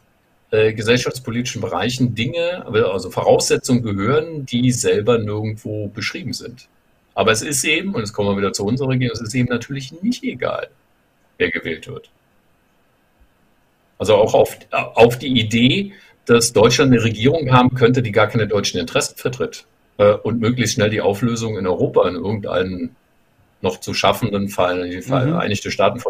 äh, 0.50 0.72
gesellschaftspolitischen 0.72 1.60
Bereichen 1.60 2.14
Dinge, 2.14 2.66
also 2.66 3.10
Voraussetzungen 3.10 3.82
gehören, 3.82 4.46
die 4.46 4.70
selber 4.72 5.18
nirgendwo 5.18 5.88
beschrieben 5.88 6.32
sind. 6.32 6.68
Aber 7.14 7.32
es 7.32 7.42
ist 7.42 7.64
eben, 7.64 7.94
und 7.94 8.00
jetzt 8.00 8.12
kommen 8.12 8.30
wir 8.30 8.36
wieder 8.36 8.52
zu 8.52 8.64
unserer 8.64 8.88
Regierung, 8.90 9.14
es 9.14 9.20
ist 9.20 9.34
eben 9.34 9.48
natürlich 9.48 9.92
nicht 10.02 10.22
egal, 10.22 10.68
wer 11.36 11.50
gewählt 11.50 11.88
wird. 11.88 12.10
Also 13.98 14.14
auch 14.14 14.34
auf, 14.34 14.56
auf 14.70 15.18
die 15.18 15.38
Idee, 15.38 15.92
dass 16.28 16.52
Deutschland 16.52 16.92
eine 16.92 17.02
Regierung 17.02 17.50
haben 17.52 17.74
könnte, 17.74 18.02
die 18.02 18.12
gar 18.12 18.26
keine 18.26 18.46
deutschen 18.46 18.78
Interessen 18.78 19.16
vertritt 19.16 19.64
äh, 19.96 20.12
und 20.12 20.40
möglichst 20.40 20.74
schnell 20.74 20.90
die 20.90 21.00
Auflösung 21.00 21.56
in 21.56 21.66
Europa 21.66 22.06
in 22.06 22.16
irgendeinen 22.16 22.96
noch 23.62 23.80
zu 23.80 23.94
schaffenden 23.94 24.48
Fall, 24.48 24.88
mhm. 24.88 25.02
Vereinigte 25.02 25.70
Staaten 25.70 26.00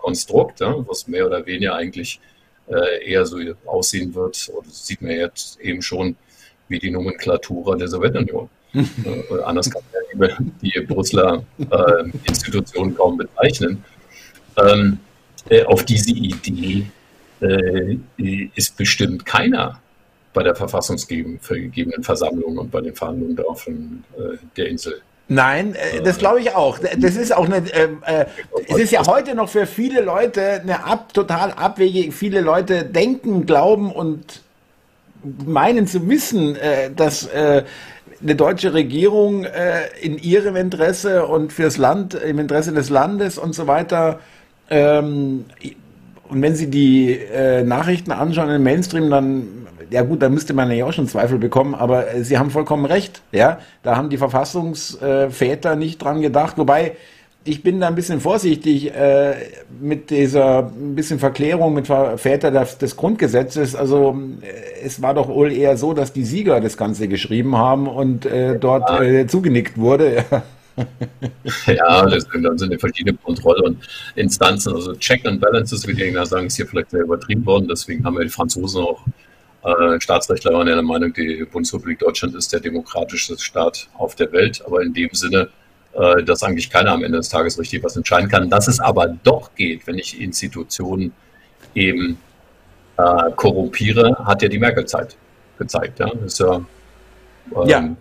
Konstrukt, 0.00 0.60
ja, 0.60 0.74
was 0.86 1.08
mehr 1.08 1.26
oder 1.26 1.44
weniger 1.46 1.74
eigentlich 1.74 2.20
äh, 2.68 3.10
eher 3.10 3.26
so 3.26 3.38
aussehen 3.66 4.14
wird, 4.14 4.50
oder 4.54 4.68
sieht 4.70 5.02
man 5.02 5.12
jetzt 5.12 5.58
eben 5.60 5.82
schon 5.82 6.16
wie 6.68 6.78
die 6.78 6.90
Nomenklatura 6.90 7.74
der 7.74 7.88
Sowjetunion. 7.88 8.48
äh, 8.74 9.42
anders 9.44 9.70
kann 9.70 9.82
man 9.92 10.28
ja 10.28 10.36
die, 10.62 10.70
die 10.72 10.80
Brüsseler 10.80 11.42
äh, 11.58 12.04
Institutionen 12.28 12.94
kaum 12.94 13.16
bezeichnen. 13.16 13.82
Ähm, 14.56 14.98
äh, 15.48 15.64
auf 15.64 15.84
diese 15.84 16.10
Idee 16.10 16.86
äh, 17.40 17.98
ist 18.54 18.76
bestimmt 18.76 19.26
keiner 19.26 19.80
bei 20.32 20.42
der 20.42 20.54
verfassungsgebenden 20.54 22.02
Versammlung 22.02 22.58
und 22.58 22.70
bei 22.70 22.80
den 22.80 22.94
Verhandlungen 22.94 23.36
darauf 23.36 23.66
äh, 23.66 23.72
der 24.56 24.68
Insel 24.68 25.00
Nein, 25.28 25.74
äh, 25.74 26.02
das 26.02 26.18
glaube 26.18 26.40
ich 26.40 26.54
auch. 26.54 26.78
Das 26.78 27.16
ist 27.16 27.34
auch 27.34 27.46
eine, 27.46 27.56
äh, 27.72 27.88
äh, 28.04 28.26
es 28.68 28.78
ist 28.78 28.92
ja 28.92 29.06
heute 29.06 29.34
noch 29.34 29.48
für 29.48 29.66
viele 29.66 30.02
Leute 30.02 30.60
eine 30.60 30.84
ab, 30.84 31.14
total 31.14 31.52
abwegig. 31.52 32.12
Viele 32.12 32.40
Leute 32.40 32.84
denken, 32.84 33.46
glauben 33.46 33.90
und 33.90 34.42
meinen 35.22 35.86
zu 35.86 36.06
wissen, 36.08 36.56
äh, 36.56 36.90
dass 36.90 37.26
äh, 37.28 37.64
eine 38.22 38.36
deutsche 38.36 38.74
Regierung 38.74 39.44
äh, 39.44 39.86
in 40.00 40.18
ihrem 40.18 40.56
Interesse 40.56 41.26
und 41.26 41.52
fürs 41.52 41.78
Land, 41.78 42.14
im 42.14 42.38
Interesse 42.38 42.72
des 42.72 42.90
Landes 42.90 43.38
und 43.38 43.54
so 43.54 43.66
weiter 43.66 44.20
ähm, 44.68 45.46
und 46.28 46.42
wenn 46.42 46.54
Sie 46.54 46.70
die 46.70 47.12
äh, 47.12 47.62
Nachrichten 47.62 48.12
anschauen 48.12 48.50
im 48.50 48.62
Mainstream, 48.62 49.10
dann, 49.10 49.66
ja 49.90 50.02
gut, 50.02 50.22
da 50.22 50.28
müsste 50.28 50.54
man 50.54 50.70
ja 50.70 50.86
auch 50.86 50.92
schon 50.92 51.08
Zweifel 51.08 51.38
bekommen, 51.38 51.74
aber 51.74 52.12
äh, 52.14 52.24
Sie 52.24 52.38
haben 52.38 52.50
vollkommen 52.50 52.86
recht, 52.86 53.22
ja. 53.32 53.58
Da 53.82 53.96
haben 53.96 54.10
die 54.10 54.18
Verfassungsväter 54.18 55.76
nicht 55.76 56.02
dran 56.02 56.22
gedacht, 56.22 56.56
wobei 56.58 56.92
ich 57.44 57.62
bin 57.62 57.80
da 57.80 57.88
ein 57.88 57.94
bisschen 57.94 58.20
vorsichtig 58.20 58.94
äh, 58.94 59.34
mit 59.80 60.10
dieser 60.10 60.60
ein 60.60 60.94
bisschen 60.94 61.18
Verklärung 61.18 61.74
mit 61.74 61.86
Väter 61.86 62.50
des, 62.50 62.78
des 62.78 62.96
Grundgesetzes. 62.96 63.76
Also 63.76 64.16
äh, 64.40 64.84
es 64.84 65.02
war 65.02 65.14
doch 65.14 65.28
wohl 65.28 65.52
eher 65.52 65.76
so, 65.76 65.92
dass 65.92 66.12
die 66.12 66.24
Sieger 66.24 66.60
das 66.60 66.76
Ganze 66.76 67.06
geschrieben 67.06 67.56
haben 67.56 67.86
und 67.86 68.24
äh, 68.24 68.58
dort 68.58 68.90
äh, 69.00 69.26
zugenickt 69.26 69.78
wurde. 69.78 70.24
ja, 71.66 72.06
das 72.06 72.24
sind, 72.24 72.42
dann 72.42 72.58
sind 72.58 72.78
verschiedene 72.80 73.16
Kontrolle- 73.16 73.62
und 73.62 73.88
Instanzen, 74.16 74.72
also 74.72 74.94
Check 74.94 75.24
and 75.26 75.40
Balances, 75.40 75.86
wie 75.86 75.94
die 75.94 76.02
Engländer 76.02 76.26
sagen, 76.26 76.46
ist 76.46 76.56
hier 76.56 76.66
vielleicht 76.66 76.90
sehr 76.90 77.02
übertrieben 77.02 77.46
worden. 77.46 77.68
Deswegen 77.68 78.04
haben 78.04 78.16
wir 78.16 78.24
die 78.24 78.30
Franzosen 78.30 78.82
auch, 78.82 79.04
äh, 79.64 80.00
Staatsrechtler 80.00 80.52
waren 80.52 80.68
ja 80.68 80.74
der 80.74 80.82
Meinung, 80.82 81.12
die 81.12 81.44
Bundesrepublik 81.50 82.00
Deutschland 82.00 82.34
ist 82.34 82.52
der 82.52 82.60
demokratischste 82.60 83.38
Staat 83.38 83.88
auf 83.94 84.14
der 84.14 84.32
Welt. 84.32 84.62
Aber 84.66 84.82
in 84.82 84.92
dem 84.92 85.10
Sinne, 85.12 85.48
äh, 85.94 86.22
dass 86.24 86.42
eigentlich 86.42 86.70
keiner 86.70 86.92
am 86.92 87.04
Ende 87.04 87.18
des 87.18 87.28
Tages 87.28 87.58
richtig 87.58 87.82
was 87.84 87.96
entscheiden 87.96 88.28
kann. 88.28 88.50
Dass 88.50 88.68
es 88.68 88.80
aber 88.80 89.06
doch 89.22 89.54
geht, 89.54 89.86
wenn 89.86 89.96
ich 89.96 90.20
Institutionen 90.20 91.12
eben 91.74 92.18
äh, 92.96 93.30
korrumpiere, 93.36 94.16
hat 94.24 94.42
ja 94.42 94.48
die 94.48 94.58
Merkel-Zeit 94.58 95.16
gezeigt. 95.58 96.00
Ja? 96.00 96.10
Das 96.14 96.32
ist 96.32 96.40
ja, 96.40 96.56
ähm, 97.56 97.68
ja. 97.68 97.96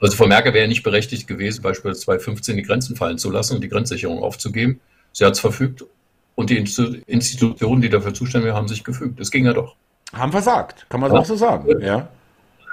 Äh, 0.00 0.04
also 0.04 0.16
Frau 0.16 0.26
Merkel 0.26 0.54
wäre 0.54 0.68
nicht 0.68 0.82
berechtigt 0.82 1.26
gewesen, 1.26 1.62
beispielsweise 1.62 2.00
2015 2.00 2.56
die 2.56 2.62
Grenzen 2.62 2.96
fallen 2.96 3.18
zu 3.18 3.30
lassen 3.30 3.56
und 3.56 3.64
die 3.64 3.68
Grenzsicherung 3.68 4.22
aufzugeben. 4.22 4.80
Sie 5.12 5.24
hat 5.24 5.34
es 5.34 5.40
verfügt 5.40 5.84
und 6.34 6.50
die 6.50 6.56
Institutionen, 6.56 7.80
die 7.80 7.88
dafür 7.88 8.14
zuständig 8.14 8.48
waren, 8.48 8.56
haben 8.56 8.68
sich 8.68 8.84
gefügt. 8.84 9.20
Das 9.20 9.30
ging 9.30 9.46
ja 9.46 9.52
doch. 9.52 9.76
Haben 10.12 10.32
versagt, 10.32 10.86
kann 10.88 11.00
man 11.00 11.12
ja. 11.12 11.20
auch 11.20 11.24
so 11.24 11.36
sagen. 11.36 11.80
Ja. 11.80 12.08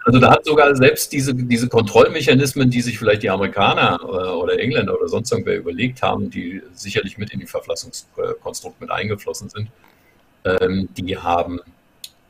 Also 0.04 0.20
da 0.20 0.32
hat 0.32 0.46
sogar 0.46 0.76
selbst 0.76 1.12
diese, 1.14 1.34
diese 1.36 1.68
Kontrollmechanismen, 1.68 2.72
die 2.72 2.82
sich 2.82 2.98
vielleicht 2.98 3.22
die 3.22 3.30
Amerikaner 3.30 4.00
äh, 4.02 4.06
oder 4.06 4.60
Engländer 4.60 4.98
oder 4.98 5.08
sonst 5.08 5.32
irgendwer 5.32 5.58
überlegt 5.58 6.02
haben, 6.02 6.30
die 6.30 6.62
sicherlich 6.74 7.18
mit 7.18 7.32
in 7.32 7.40
die 7.40 7.46
Verfassungskonstrukt 7.46 8.82
mit 8.82 8.90
eingeflossen 8.90 9.50
sind, 9.50 9.70
ähm, 10.44 10.90
die 10.98 11.18
haben, 11.18 11.60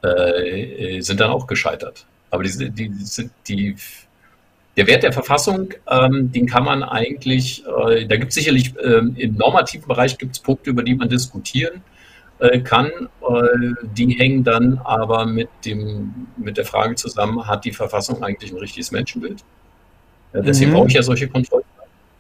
äh, 0.02 1.00
sind 1.00 1.22
dann 1.22 1.32
auch 1.32 1.48
gescheitert. 1.48 2.06
Aber 2.30 2.44
die, 2.44 2.72
die, 2.72 2.90
die, 2.90 3.30
die 3.48 3.76
der 4.78 4.88
Wert 4.88 5.04
der 5.04 5.12
Verfassung, 5.12 5.74
ähm, 5.90 6.32
den 6.32 6.46
kann 6.48 6.64
man 6.64 6.84
eigentlich, 6.84 7.64
äh, 7.66 8.06
da 8.06 8.16
gibt 8.16 8.30
es 8.30 8.36
sicherlich 8.36 8.74
ähm, 8.82 9.16
im 9.18 9.36
normativen 9.36 9.88
Bereich 9.88 10.18
gibt 10.18 10.36
es 10.36 10.42
Punkte, 10.42 10.70
über 10.70 10.84
die 10.84 10.96
man 10.96 11.10
diskutieren 11.10 11.82
äh, 12.40 12.60
kann. 12.60 12.88
Äh, 12.88 13.74
die 13.96 14.14
hängen 14.18 14.44
dann 14.44 14.80
aber 14.84 15.26
mit, 15.26 15.50
dem, 15.66 16.28
mit 16.38 16.58
der 16.58 16.66
Frage 16.66 16.96
zusammen, 16.96 17.48
hat 17.48 17.66
die 17.66 17.74
Verfassung 17.74 18.24
eigentlich 18.24 18.52
ein 18.52 18.58
richtiges 18.58 18.92
Menschenbild? 18.92 19.44
Ja, 20.34 20.42
deswegen 20.42 20.72
mhm. 20.72 20.76
brauche 20.76 20.88
ich 20.88 20.94
ja 20.94 21.04
solche 21.04 21.28
Kontrollen. 21.28 21.66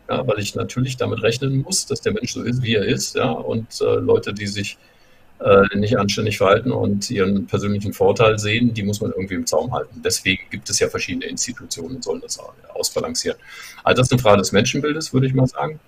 Ja, 0.10 0.28
weil 0.28 0.40
ich 0.40 0.56
natürlich 0.56 0.98
damit 0.98 1.24
rechnen 1.24 1.62
muss, 1.62 1.86
dass 1.86 2.02
der 2.02 2.12
Mensch 2.12 2.34
so 2.34 2.42
ist, 2.42 2.62
wie 2.62 2.76
er 2.76 2.84
ist, 2.84 3.16
ja, 3.16 3.30
und 3.30 3.80
äh, 3.80 3.96
Leute, 3.96 4.34
die 4.34 4.48
sich 4.48 4.78
äh, 5.44 5.78
nicht 5.78 5.98
anständig 5.98 6.38
verhalten 6.38 6.72
und 6.72 7.10
ihren 7.10 7.48
persönlichen 7.48 7.94
Vorteil 7.94 8.38
sehen, 8.38 8.74
die 8.74 8.84
muss 8.84 9.02
man 9.02 9.12
irgendwie 9.12 9.36
im 9.36 9.48
Zaum 9.48 9.74
halten. 9.74 10.02
Deswegen 10.04 10.44
gibt 10.52 10.70
es 10.70 10.80
ja 10.80 10.88
verschiedene 10.88 11.26
Institutionen, 11.26 11.98
die 11.98 12.04
sollen 12.04 12.22
das 12.22 12.40
ausbalancieren. 12.74 13.38
Also 13.84 14.02
das 14.02 14.08
ist 14.08 14.12
eine 14.14 14.22
Frage 14.22 14.38
des 14.38 14.52
Menschenbildes, 14.52 15.14
würde 15.14 15.28
ich 15.28 15.34
mal 15.34 15.48
sagen. 15.48 15.80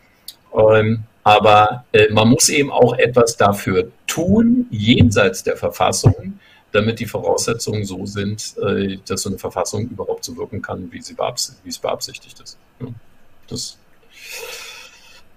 Ähm, 0.55 1.03
aber 1.23 1.85
äh, 1.91 2.11
man 2.11 2.29
muss 2.29 2.49
eben 2.49 2.71
auch 2.71 2.97
etwas 2.97 3.37
dafür 3.37 3.91
tun, 4.07 4.67
jenseits 4.71 5.43
der 5.43 5.55
Verfassung, 5.55 6.39
damit 6.71 6.99
die 6.99 7.05
Voraussetzungen 7.05 7.85
so 7.85 8.05
sind, 8.05 8.55
äh, 8.57 8.97
dass 9.07 9.21
so 9.21 9.29
eine 9.29 9.37
Verfassung 9.37 9.87
überhaupt 9.87 10.25
so 10.25 10.35
wirken 10.35 10.61
kann, 10.61 10.91
wie, 10.91 11.01
sie 11.01 11.13
beabs 11.13 11.55
wie 11.63 11.69
es 11.69 11.77
beabsichtigt 11.77 12.39
ist. 12.39 12.57
Das 13.47 13.77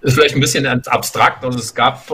ist 0.01 0.15
vielleicht 0.15 0.35
ein 0.35 0.41
bisschen 0.41 0.67
abstrakt. 0.67 1.45
Also 1.45 1.59
es 1.59 1.75
gab 1.75 2.11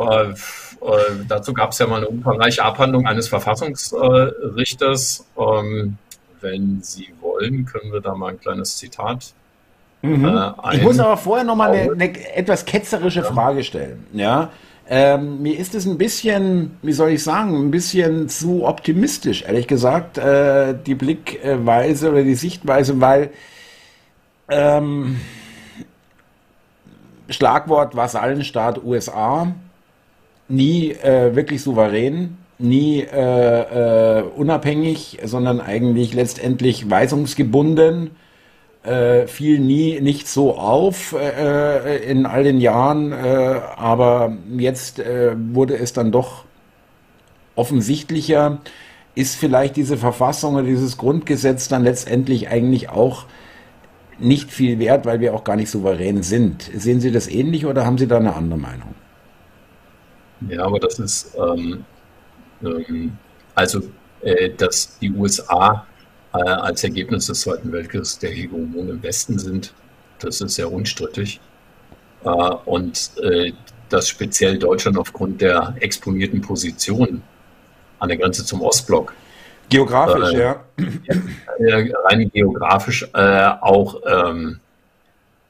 dazu 1.28 1.52
gab 1.52 1.72
es 1.72 1.78
ja 1.78 1.86
mal 1.86 1.98
eine 1.98 2.08
umfangreiche 2.08 2.64
Abhandlung 2.64 3.06
eines 3.06 3.28
Verfassungsrichters. 3.28 5.26
Ähm, 5.38 5.98
wenn 6.40 6.82
Sie 6.82 7.12
wollen, 7.20 7.64
können 7.66 7.92
wir 7.92 8.00
da 8.00 8.14
mal 8.14 8.30
ein 8.30 8.40
kleines 8.40 8.76
Zitat. 8.76 9.32
Mhm. 10.02 10.24
Äh, 10.24 10.76
ich 10.76 10.82
muss 10.82 10.98
aber 10.98 11.16
vorher 11.16 11.44
noch 11.44 11.56
mal 11.56 11.70
eine, 11.70 11.92
eine 11.92 12.34
etwas 12.34 12.64
ketzerische 12.64 13.20
ja. 13.20 13.26
Frage 13.26 13.62
stellen. 13.62 14.04
Ja, 14.12 14.50
ähm, 14.88 15.40
mir 15.40 15.58
ist 15.58 15.74
es 15.74 15.86
ein 15.86 15.96
bisschen, 15.96 16.76
wie 16.82 16.92
soll 16.92 17.10
ich 17.10 17.22
sagen, 17.22 17.56
ein 17.56 17.70
bisschen 17.70 18.28
zu 18.28 18.66
optimistisch, 18.66 19.42
ehrlich 19.42 19.68
gesagt, 19.68 20.18
äh, 20.18 20.74
die 20.74 20.96
Blickweise 20.96 22.10
oder 22.10 22.24
die 22.24 22.34
Sichtweise, 22.34 23.00
weil 23.00 23.30
ähm, 24.48 25.20
Schlagwort 27.28 27.94
Vasallenstaat 27.94 28.82
USA 28.84 29.54
nie 30.48 30.92
äh, 30.92 31.34
wirklich 31.34 31.62
souverän, 31.62 32.36
nie 32.58 33.00
äh, 33.00 34.18
äh, 34.18 34.22
unabhängig, 34.22 35.18
sondern 35.24 35.60
eigentlich 35.60 36.14
letztendlich 36.14 36.88
weisungsgebunden, 36.88 38.10
äh, 38.84 39.26
fiel 39.28 39.60
nie 39.60 40.00
nicht 40.00 40.26
so 40.26 40.56
auf 40.56 41.12
äh, 41.12 41.98
in 42.10 42.26
all 42.26 42.42
den 42.44 42.60
Jahren, 42.60 43.12
äh, 43.12 43.60
aber 43.76 44.36
jetzt 44.56 45.00
wurde 45.52 45.76
es 45.76 45.92
dann 45.92 46.12
doch 46.12 46.44
offensichtlicher. 47.54 48.58
ist 49.14 49.36
vielleicht 49.36 49.76
diese 49.76 49.96
Verfassung 49.98 50.54
oder 50.54 50.64
dieses 50.64 50.96
Grundgesetz 50.96 51.68
dann 51.68 51.84
letztendlich 51.84 52.48
eigentlich 52.48 52.88
auch 52.88 53.26
nicht 54.18 54.50
viel 54.50 54.78
wert, 54.78 55.04
weil 55.04 55.20
wir 55.20 55.34
auch 55.34 55.44
gar 55.44 55.56
nicht 55.56 55.70
souverän 55.70 56.22
sind. 56.22 56.70
Sehen 56.74 57.00
Sie 57.00 57.12
das 57.12 57.28
ähnlich 57.28 57.66
oder 57.66 57.84
haben 57.84 57.98
Sie 57.98 58.06
da 58.06 58.16
eine 58.16 58.34
andere 58.34 58.58
Meinung? 58.58 58.94
Ja, 60.48 60.64
aber 60.64 60.78
das 60.78 60.98
ist, 60.98 61.36
ähm, 61.36 61.84
ähm, 62.62 63.16
also, 63.54 63.82
äh, 64.22 64.50
dass 64.50 64.98
die 64.98 65.10
USA 65.10 65.86
äh, 66.34 66.38
als 66.38 66.84
Ergebnis 66.84 67.26
des 67.26 67.40
Zweiten 67.40 67.72
Weltkriegs 67.72 68.18
der 68.18 68.30
Hegemon 68.30 68.88
im 68.88 69.02
Westen 69.02 69.38
sind, 69.38 69.72
das 70.18 70.40
ist 70.40 70.54
sehr 70.54 70.72
unstrittig. 70.72 71.40
Äh, 72.24 72.28
und 72.28 73.10
äh, 73.22 73.52
dass 73.88 74.08
speziell 74.08 74.58
Deutschland 74.58 74.96
aufgrund 74.96 75.40
der 75.40 75.74
exponierten 75.80 76.40
Position 76.40 77.22
an 77.98 78.08
der 78.08 78.16
Grenze 78.16 78.44
zum 78.44 78.62
Ostblock 78.62 79.12
Geografisch, 79.68 80.34
äh, 80.34 80.38
ja. 80.38 80.64
Rein 82.04 82.30
geografisch 82.32 83.08
äh, 83.14 83.48
auch 83.60 83.96
ähm, 84.06 84.58
äh, 84.58 84.61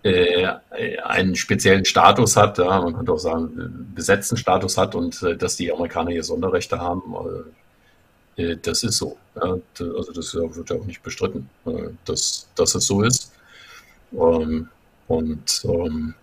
einen 0.04 1.36
speziellen 1.36 1.84
Status 1.84 2.36
hat, 2.36 2.58
ja, 2.58 2.80
man 2.80 2.94
könnte 2.94 3.12
auch 3.12 3.18
sagen, 3.18 3.92
besetzten 3.94 4.36
Status 4.36 4.76
hat 4.76 4.96
und 4.96 5.22
äh, 5.22 5.36
dass 5.36 5.56
die 5.56 5.72
Amerikaner 5.72 6.10
hier 6.10 6.24
Sonderrechte 6.24 6.80
haben, 6.80 7.02
äh, 8.36 8.56
das 8.56 8.82
ist 8.82 8.96
so. 8.96 9.16
Ja. 9.36 9.56
Also 9.78 10.12
das 10.12 10.34
wird 10.34 10.70
ja 10.70 10.76
auch 10.76 10.86
nicht 10.86 11.02
bestritten, 11.02 11.48
äh, 11.66 11.90
dass, 12.04 12.48
dass 12.56 12.74
es 12.74 12.86
so 12.86 13.02
ist. 13.02 13.32
Ähm, 14.12 14.68
und 15.08 15.62
ähm, 15.64 16.14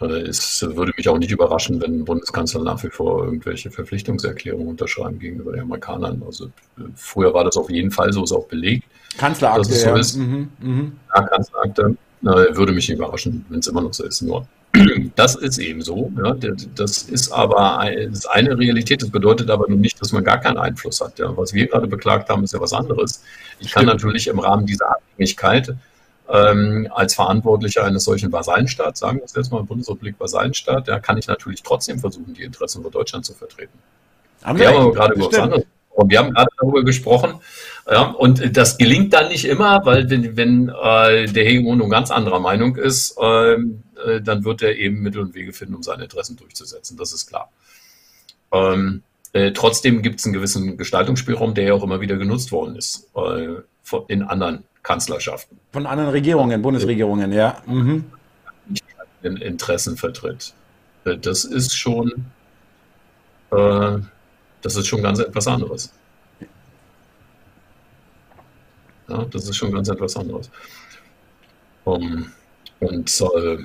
es 0.00 0.62
würde 0.62 0.92
mich 0.96 1.08
auch 1.08 1.18
nicht 1.18 1.30
überraschen, 1.30 1.80
wenn 1.82 2.00
ein 2.00 2.04
Bundeskanzler 2.06 2.62
nach 2.62 2.82
wie 2.82 2.88
vor 2.88 3.24
irgendwelche 3.24 3.70
Verpflichtungserklärungen 3.70 4.68
unterschreiben 4.68 5.18
gegenüber 5.18 5.52
den 5.52 5.62
Amerikanern. 5.62 6.22
Also 6.24 6.50
früher 6.94 7.34
war 7.34 7.44
das 7.44 7.58
auf 7.58 7.68
jeden 7.68 7.90
Fall 7.90 8.12
so, 8.12 8.24
ist 8.24 8.32
auch 8.32 8.46
belegt. 8.46 8.84
Kanzlerakte, 9.18 9.74
so 9.74 9.88
ja. 9.88 9.96
Ist. 9.96 10.16
Mhm, 10.16 10.48
mh. 10.58 10.92
ja, 11.14 11.22
Kanzlerakte. 11.26 11.96
Würde 12.22 12.72
mich 12.72 12.90
überraschen, 12.90 13.44
wenn 13.48 13.60
es 13.60 13.66
immer 13.66 13.80
noch 13.80 13.94
so 13.94 14.04
ist. 14.04 14.20
Nur 14.22 14.46
das 15.16 15.34
ist 15.36 15.58
eben 15.58 15.82
so. 15.82 16.12
Ja, 16.22 16.34
das 16.76 17.02
ist 17.02 17.32
aber 17.32 17.78
eine 17.78 18.58
Realität. 18.58 19.02
Das 19.02 19.10
bedeutet 19.10 19.50
aber 19.50 19.68
nicht, 19.68 20.00
dass 20.00 20.12
man 20.12 20.22
gar 20.22 20.38
keinen 20.38 20.58
Einfluss 20.58 21.00
hat. 21.00 21.18
Ja. 21.18 21.36
Was 21.36 21.54
wir 21.54 21.66
gerade 21.66 21.86
beklagt 21.86 22.28
haben, 22.28 22.44
ist 22.44 22.52
ja 22.52 22.60
was 22.60 22.72
anderes. 22.72 23.22
Ich 23.58 23.72
kann 23.72 23.86
natürlich 23.86 24.26
im 24.26 24.38
Rahmen 24.38 24.66
dieser 24.66 24.90
Abhängigkeit 24.90 25.74
ähm, 26.32 26.88
als 26.94 27.14
Verantwortlicher 27.14 27.84
eines 27.84 28.04
solchen 28.04 28.30
Vasallenstaats, 28.32 29.00
sagen 29.00 29.18
wir 29.18 29.24
es 29.24 29.34
jetzt 29.34 29.50
mal, 29.50 29.62
Bundesrepublik 29.62 30.14
Vasallenstaat, 30.18 30.86
da 30.86 31.00
kann 31.00 31.18
ich 31.18 31.26
natürlich 31.26 31.62
trotzdem 31.62 31.98
versuchen, 31.98 32.34
die 32.34 32.42
Interessen 32.42 32.82
von 32.82 32.92
Deutschland 32.92 33.24
zu 33.24 33.34
vertreten. 33.34 33.78
Haben 34.42 34.58
wir, 34.58 34.68
wir 34.68 34.74
haben 34.74 34.82
aber 34.82 34.92
gerade 34.92 35.14
über 35.14 35.26
was 35.26 35.38
anderes 35.38 35.64
und 35.90 36.10
wir 36.10 36.18
haben 36.18 36.32
gerade 36.32 36.50
darüber 36.58 36.84
gesprochen. 36.84 37.34
Ja, 37.88 38.02
und 38.10 38.56
das 38.56 38.78
gelingt 38.78 39.12
dann 39.12 39.28
nicht 39.28 39.44
immer, 39.44 39.84
weil 39.84 40.08
wenn, 40.10 40.36
wenn 40.36 40.68
äh, 40.68 41.26
der 41.26 41.44
Hegemon 41.44 41.78
nun 41.78 41.90
ganz 41.90 42.10
anderer 42.10 42.40
Meinung 42.40 42.76
ist, 42.76 43.16
ähm, 43.20 43.82
äh, 44.04 44.20
dann 44.20 44.44
wird 44.44 44.62
er 44.62 44.76
eben 44.76 45.00
Mittel 45.00 45.20
und 45.20 45.34
Wege 45.34 45.52
finden, 45.52 45.74
um 45.74 45.82
seine 45.82 46.04
Interessen 46.04 46.36
durchzusetzen. 46.36 46.96
Das 46.96 47.12
ist 47.12 47.26
klar. 47.26 47.50
Ähm, 48.52 49.02
äh, 49.32 49.52
trotzdem 49.52 50.02
gibt 50.02 50.20
es 50.20 50.26
einen 50.26 50.34
gewissen 50.34 50.76
Gestaltungsspielraum, 50.76 51.54
der 51.54 51.64
ja 51.64 51.74
auch 51.74 51.82
immer 51.82 52.00
wieder 52.00 52.16
genutzt 52.16 52.52
worden 52.52 52.76
ist 52.76 53.08
äh, 53.16 53.48
in 54.08 54.22
anderen 54.22 54.64
Kanzlerschaften. 54.82 55.58
Von 55.72 55.86
anderen 55.86 56.10
Regierungen, 56.10 56.62
Bundesregierungen, 56.62 57.32
ja. 57.32 57.62
Mhm. 57.66 58.04
Interessen 59.22 59.96
vertritt. 59.96 60.54
Äh, 61.04 61.18
das 61.18 61.44
ist 61.44 61.76
schon, 61.76 62.26
äh, 63.50 63.98
das 64.62 64.76
ist 64.76 64.86
schon 64.86 65.02
ganz 65.02 65.18
etwas 65.18 65.46
anderes. 65.46 65.92
Ja, 69.10 69.24
das 69.24 69.48
ist 69.48 69.56
schon 69.56 69.72
ganz 69.72 69.88
etwas 69.88 70.16
anderes. 70.16 70.50
Um, 71.84 72.26
und 72.78 73.20
äh, 73.36 73.58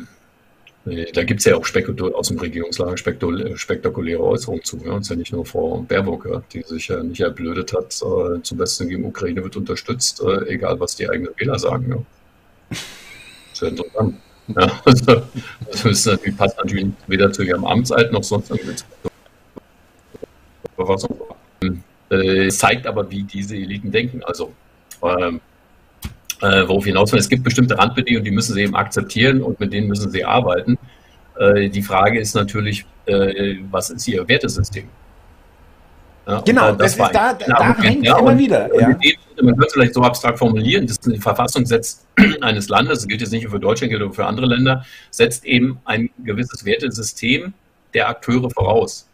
äh, 0.85 1.11
da 1.11 1.23
gibt 1.23 1.39
es 1.39 1.45
ja 1.45 1.55
auch 1.55 1.65
aus 2.15 2.27
dem 2.27 2.39
Regierungslager 2.39 2.97
spektakuläre 2.97 4.23
Äußerungen 4.23 4.63
zu. 4.63 4.77
Ja. 4.83 4.93
Und 4.93 5.01
es 5.01 5.05
ist 5.05 5.09
ja 5.09 5.15
nicht 5.15 5.31
nur 5.31 5.45
Frau 5.45 5.81
Baerbock, 5.87 6.25
ja, 6.25 6.43
die 6.51 6.61
sich 6.63 6.87
ja 6.87 7.01
nicht 7.03 7.21
erblödet 7.21 7.73
hat, 7.73 7.95
äh, 8.01 8.41
zum 8.41 8.57
Besten 8.57 8.89
gegen 8.89 9.05
Ukraine 9.05 9.43
wird 9.43 9.55
unterstützt, 9.55 10.21
äh, 10.21 10.47
egal 10.47 10.79
was 10.79 10.95
die 10.95 11.09
eigenen 11.09 11.33
Wähler 11.37 11.59
sagen. 11.59 12.05
Ja. 12.71 12.77
Sehr 13.53 13.69
interessant. 13.69 14.15
Ja, 14.47 14.81
also, 14.85 15.23
das 15.71 16.05
natürlich, 16.05 16.37
passt 16.37 16.57
natürlich 16.57 16.87
weder 17.07 17.31
zu 17.31 17.41
ihrem 17.43 17.65
Amtsalter 17.65 18.11
noch 18.11 18.23
sonst 18.23 18.53
Verfassung. 20.75 21.19
Äh, 22.09 22.49
zeigt 22.49 22.85
aber, 22.85 23.09
wie 23.09 23.23
diese 23.23 23.55
Eliten 23.55 23.91
denken. 23.91 24.23
Also, 24.23 24.53
ähm, 25.03 25.41
äh, 26.41 26.67
worauf 26.67 26.85
hinaus 26.85 27.11
will. 27.11 27.19
Es 27.19 27.29
gibt 27.29 27.43
bestimmte 27.43 27.77
Randbedingungen, 27.77 28.25
die 28.25 28.31
müssen 28.31 28.53
sie 28.53 28.61
eben 28.61 28.75
akzeptieren 28.75 29.41
und 29.41 29.59
mit 29.59 29.73
denen 29.73 29.87
müssen 29.87 30.11
sie 30.11 30.25
arbeiten. 30.25 30.77
Äh, 31.39 31.69
die 31.69 31.81
Frage 31.81 32.19
ist 32.19 32.35
natürlich, 32.35 32.85
äh, 33.05 33.57
was 33.71 33.89
ist 33.89 34.07
ihr 34.07 34.27
Wertesystem? 34.27 34.87
Ja, 36.27 36.41
genau, 36.41 36.71
das, 36.71 36.97
das 36.97 37.07
ist 37.07 37.15
da, 37.15 37.33
da 37.33 37.77
hängt 37.77 38.03
ja, 38.03 38.17
immer 38.17 38.37
wieder. 38.37 38.67
Ja. 38.79 38.93
Dem, 38.93 39.13
man 39.43 39.55
könnte 39.55 39.73
vielleicht 39.73 39.93
so 39.93 40.01
abstrakt 40.01 40.39
formulieren, 40.39 40.87
dass 40.87 40.99
die 40.99 41.19
Verfassung 41.19 41.65
setzt 41.65 42.07
eines 42.41 42.67
Landes, 42.67 42.99
das 42.99 43.07
gilt 43.07 43.21
jetzt 43.21 43.31
nicht 43.31 43.43
nur 43.43 43.51
für 43.51 43.59
Deutschland, 43.59 43.91
gilt 43.91 44.01
auch 44.01 44.13
für 44.13 44.25
andere 44.25 44.47
Länder, 44.47 44.83
setzt 45.11 45.45
eben 45.45 45.77
ein 45.85 46.09
gewisses 46.23 46.65
Wertesystem 46.65 47.53
der 47.93 48.09
Akteure 48.09 48.49
voraus. 48.49 49.07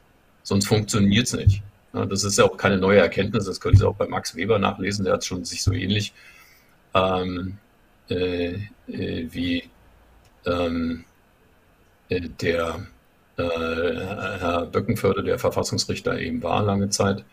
Sonst 0.43 0.67
funktioniert 0.67 1.27
es 1.27 1.33
nicht. 1.33 1.61
Das 1.93 2.23
ist 2.23 2.37
ja 2.37 2.45
auch 2.45 2.55
keine 2.55 2.77
neue 2.77 2.99
Erkenntnis, 2.99 3.45
das 3.45 3.59
können 3.59 3.75
Sie 3.75 3.85
auch 3.85 3.95
bei 3.95 4.07
Max 4.07 4.35
Weber 4.35 4.59
nachlesen, 4.59 5.03
der 5.03 5.15
hat 5.15 5.25
schon 5.25 5.43
sich 5.43 5.61
so 5.61 5.73
ähnlich 5.73 6.13
ähm, 6.93 7.57
äh, 8.09 8.53
äh, 8.87 9.27
wie 9.31 9.63
ähm, 10.45 11.05
äh, 12.09 12.21
der 12.21 12.87
äh, 13.37 13.43
Herr 13.43 14.65
Böckenförde, 14.65 15.23
der 15.23 15.39
Verfassungsrichter 15.39 16.19
eben 16.19 16.43
war 16.43 16.63
lange 16.63 16.89
Zeit, 16.89 17.23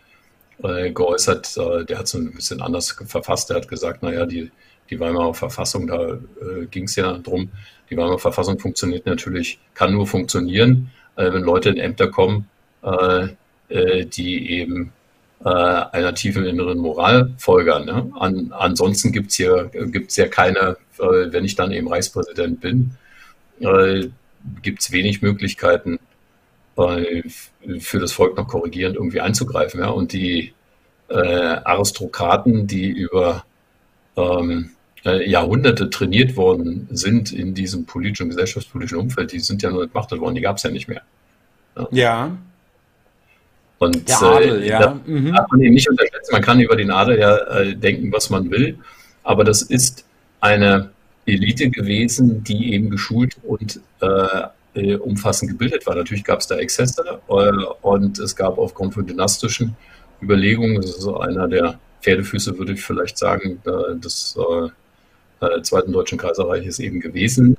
äh, 0.63 0.91
geäußert. 0.93 1.57
der 1.57 1.99
hat 1.99 2.07
es 2.07 2.15
ein 2.15 2.33
bisschen 2.33 2.63
anders 2.63 2.93
verfasst. 3.07 3.51
Er 3.51 3.57
hat 3.57 3.69
gesagt, 3.69 4.03
naja, 4.03 4.27
die, 4.27 4.51
die 4.91 5.01
Weimarer 5.01 5.35
Verfassung, 5.35 5.87
da 5.87 6.19
ging 6.71 6.85
es 6.85 6.97
ja 6.97 7.19
drum, 7.19 7.51
die 7.91 7.97
Weimarer 7.97 8.19
Verfassung 8.19 8.59
funktioniert 8.59 9.07
natürlich, 9.07 9.61
kann 9.75 9.93
nur 9.93 10.07
funktionieren, 10.07 10.91
wenn 11.17 11.43
Leute 11.43 11.71
in 11.71 11.77
Ämter 11.77 12.09
kommen, 12.09 12.49
die 13.71 14.51
eben 14.51 14.93
äh, 15.45 15.49
einer 15.49 16.14
tiefen 16.14 16.45
inneren 16.45 16.79
Moral 16.79 17.33
folgern. 17.39 17.85
Ne? 17.85 18.11
An, 18.19 18.53
ansonsten 18.53 19.12
gibt 19.12 19.31
es 19.31 19.37
hier 19.37 19.71
gibt's 19.73 20.16
ja 20.16 20.27
keine, 20.27 20.77
äh, 20.99 21.33
wenn 21.33 21.45
ich 21.45 21.55
dann 21.55 21.73
eben 21.73 21.89
Reichspräsident 21.89 22.61
bin, 22.61 22.93
äh, 23.61 24.09
gibt 24.62 24.81
es 24.81 24.93
wenig 24.93 25.23
Möglichkeiten, 25.23 25.99
äh, 26.77 27.23
für 27.79 27.99
das 27.99 28.12
Volk 28.12 28.37
noch 28.37 28.49
korrigierend 28.49 28.97
irgendwie 28.97 29.21
einzugreifen. 29.21 29.81
Ja? 29.81 29.89
Und 29.91 30.12
die 30.12 30.55
äh, 31.09 31.14
Aristokraten, 31.14 32.66
die 32.66 32.89
über 32.89 33.45
ähm, 34.16 34.71
äh, 35.05 35.29
Jahrhunderte 35.29 35.91
trainiert 35.91 36.37
worden 36.37 36.89
sind 36.91 37.33
in 37.33 37.55
diesem 37.55 37.87
politischen 37.87 38.25
und 38.25 38.31
gesellschaftspolitischen 38.31 38.99
Umfeld, 38.99 39.33
die 39.33 39.41
sind 39.41 39.62
ja 39.62 39.71
nur 39.71 39.85
entmachtet 39.85 40.21
worden, 40.21 40.35
die 40.35 40.41
gab 40.41 40.57
es 40.57 40.64
ja 40.64 40.71
nicht 40.71 40.89
mehr. 40.89 41.03
Ja. 41.77 41.89
ja. 41.93 42.39
Und 43.79 44.09
der 44.09 44.22
Adel, 44.22 44.62
äh, 44.62 44.68
ja. 44.68 45.01
Mhm. 45.07 45.33
darf 45.33 45.51
man 45.51 45.61
eben 45.61 45.74
nicht 45.74 45.89
unterschätzen. 45.89 46.33
Man 46.33 46.43
kann 46.43 46.61
über 46.61 46.76
den 46.76 46.91
Adel 46.91 47.18
ja 47.18 47.37
äh, 47.37 47.74
denken, 47.76 48.12
was 48.12 48.29
man 48.29 48.51
will, 48.51 48.79
aber 49.22 49.45
das 49.45 49.62
ist 49.62 50.05
eine 50.41 50.91
Elite 51.26 51.70
gewesen, 51.70 52.43
die 52.43 52.72
eben 52.72 52.91
geschult 52.91 53.37
und 53.43 53.81
äh, 54.01 54.49
äh 54.74 54.97
umfassend 54.97 55.51
gebildet 55.51 55.87
war. 55.87 55.95
Natürlich 55.95 56.24
gab 56.24 56.41
es 56.41 56.47
da 56.49 56.57
Exzesse 56.57 57.20
äh, 57.29 57.33
und 57.83 58.18
es 58.18 58.35
gab 58.35 58.59
aufgrund 58.59 58.95
von 58.95 59.07
dynastischen 59.07 59.76
Überlegungen, 60.20 60.76
das 60.76 60.91
ist 60.91 61.01
so 61.03 61.18
einer 61.18 61.47
der 61.47 61.79
Pferdefüße, 62.03 62.59
würde 62.59 62.72
ich 62.72 62.83
vielleicht 62.83 63.18
sagen, 63.18 63.61
des 64.03 64.37
äh, 64.37 65.62
Zweiten 65.62 65.93
Deutschen 65.93 66.18
Kaiserreiches 66.18 66.81
eben 66.81 66.99
gewesen. 66.99 67.57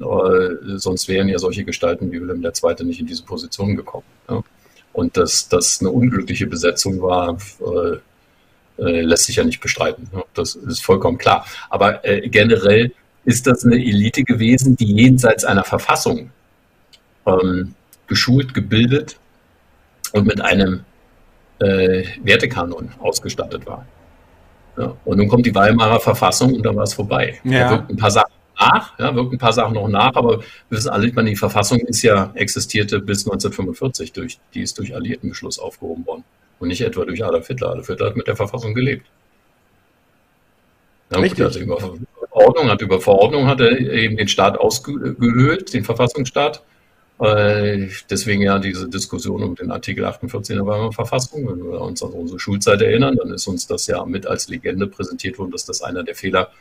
sonst 0.75 1.07
wären 1.07 1.29
ja 1.29 1.39
solche 1.39 1.63
Gestalten 1.63 2.11
wie 2.11 2.19
Wilhelm 2.19 2.43
II. 2.43 2.85
nicht 2.85 2.99
in 2.99 3.07
diese 3.07 3.23
Position 3.23 3.77
gekommen. 3.77 4.03
Ja. 4.29 4.43
Und 4.99 5.15
dass 5.15 5.47
das 5.47 5.79
eine 5.79 5.91
unglückliche 5.91 6.45
Besetzung 6.45 7.01
war, 7.01 7.37
äh, 7.61 8.83
äh, 8.83 9.01
lässt 9.01 9.27
sich 9.27 9.37
ja 9.37 9.45
nicht 9.45 9.61
bestreiten. 9.61 10.09
Das 10.33 10.55
ist 10.55 10.83
vollkommen 10.83 11.17
klar. 11.17 11.45
Aber 11.69 12.03
äh, 12.03 12.27
generell 12.27 12.91
ist 13.23 13.47
das 13.47 13.63
eine 13.63 13.77
Elite 13.77 14.25
gewesen, 14.25 14.75
die 14.75 14.91
jenseits 14.91 15.45
einer 15.45 15.63
Verfassung 15.63 16.31
ähm, 17.25 17.75
geschult, 18.07 18.53
gebildet 18.53 19.17
und 20.11 20.27
mit 20.27 20.41
einem 20.41 20.81
äh, 21.59 22.03
Wertekanon 22.21 22.91
ausgestattet 22.99 23.65
war. 23.65 23.85
Ja, 24.77 24.97
und 25.05 25.17
nun 25.17 25.29
kommt 25.29 25.45
die 25.45 25.55
Weimarer 25.55 26.01
Verfassung 26.01 26.55
und 26.55 26.65
dann 26.65 26.75
war 26.75 26.83
es 26.83 26.93
vorbei. 26.93 27.39
Ja. 27.45 27.59
Da 27.59 27.71
wirkt 27.71 27.89
ein 27.89 27.97
paar 27.97 28.11
Sachen 28.11 28.33
nach, 28.59 28.97
ja, 28.99 29.15
wirken 29.15 29.35
ein 29.35 29.39
paar 29.39 29.53
Sachen 29.53 29.73
noch 29.73 29.87
nach, 29.87 30.15
aber 30.15 30.39
wir 30.39 30.45
wissen 30.69 30.89
alle, 30.89 31.11
meine, 31.13 31.29
die 31.29 31.35
Verfassung 31.35 31.79
ist 31.79 32.01
ja 32.01 32.31
existierte 32.35 32.99
bis 32.99 33.25
1945 33.25 34.11
durch, 34.11 34.39
die 34.53 34.61
ist 34.61 34.77
durch 34.77 34.95
Alliiertenbeschluss 34.95 35.59
aufgehoben 35.59 36.05
worden. 36.05 36.23
Und 36.59 36.67
nicht 36.67 36.81
etwa 36.81 37.05
durch 37.05 37.23
Adolf 37.23 37.47
Hitler. 37.47 37.69
Adolf 37.69 37.87
Hitler 37.87 38.07
hat 38.07 38.17
mit 38.17 38.27
der 38.27 38.35
Verfassung 38.35 38.73
gelebt. 38.73 39.05
Ja, 41.09 41.19
Richtig. 41.19 41.45
Gut, 41.45 41.55
über 41.55 41.77
Verordnung, 42.31 42.69
hat 42.69 42.81
über 42.81 43.01
Verordnung 43.01 43.47
hat 43.47 43.61
er 43.61 43.79
eben 43.79 44.17
den 44.17 44.27
Staat 44.27 44.57
ausgehöhlt, 44.57 45.73
den 45.73 45.83
Verfassungsstaat. 45.85 46.61
Äh, 47.19 47.87
deswegen 48.09 48.41
ja 48.41 48.59
diese 48.59 48.87
Diskussion 48.87 49.43
um 49.43 49.55
den 49.55 49.71
Artikel 49.71 50.05
48 50.05 50.55
der 50.55 50.65
Weimarer 50.65 50.91
Verfassung. 50.91 51.47
Wenn 51.47 51.71
wir 51.71 51.81
uns 51.81 52.03
an 52.03 52.11
unsere 52.11 52.39
Schulzeit 52.39 52.81
erinnern, 52.81 53.15
dann 53.15 53.31
ist 53.31 53.47
uns 53.47 53.67
das 53.67 53.87
ja 53.87 54.05
mit 54.05 54.27
als 54.27 54.49
Legende 54.49 54.87
präsentiert 54.87 55.37
worden, 55.39 55.51
dass 55.51 55.65
das 55.65 55.81
einer 55.81 56.03
der 56.03 56.15
Fehler 56.15 56.51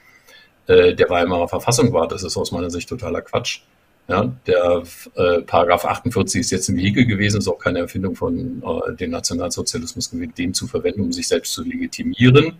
äh, 0.69 0.95
der 0.95 1.11
Weimarer 1.11 1.49
Verfassung 1.49 1.93
war. 1.93 2.07
Das 2.07 2.23
ist 2.23 2.37
aus 2.37 2.53
meiner 2.53 2.71
Sicht 2.71 2.89
totaler 2.89 3.23
Quatsch. 3.23 3.63
Ja, 4.07 4.33
der 4.47 4.83
äh, 5.17 5.43
Paragraph 5.43 5.85
48 5.85 6.41
ist 6.41 6.51
jetzt 6.51 6.69
ein 6.71 6.77
Vehikel 6.79 7.05
gewesen, 7.05 7.39
ist 7.39 7.49
auch 7.49 7.59
keine 7.59 7.81
Erfindung 7.81 8.15
von 8.15 8.63
äh, 8.63 8.95
dem 8.95 9.11
Nationalsozialismus 9.11 10.11
gewesen, 10.11 10.33
den 10.39 10.55
zu 10.55 10.67
verwenden, 10.67 11.03
um 11.03 11.13
sich 11.13 11.29
selbst 11.29 11.53
zu 11.53 11.63
legitimieren. 11.63 12.59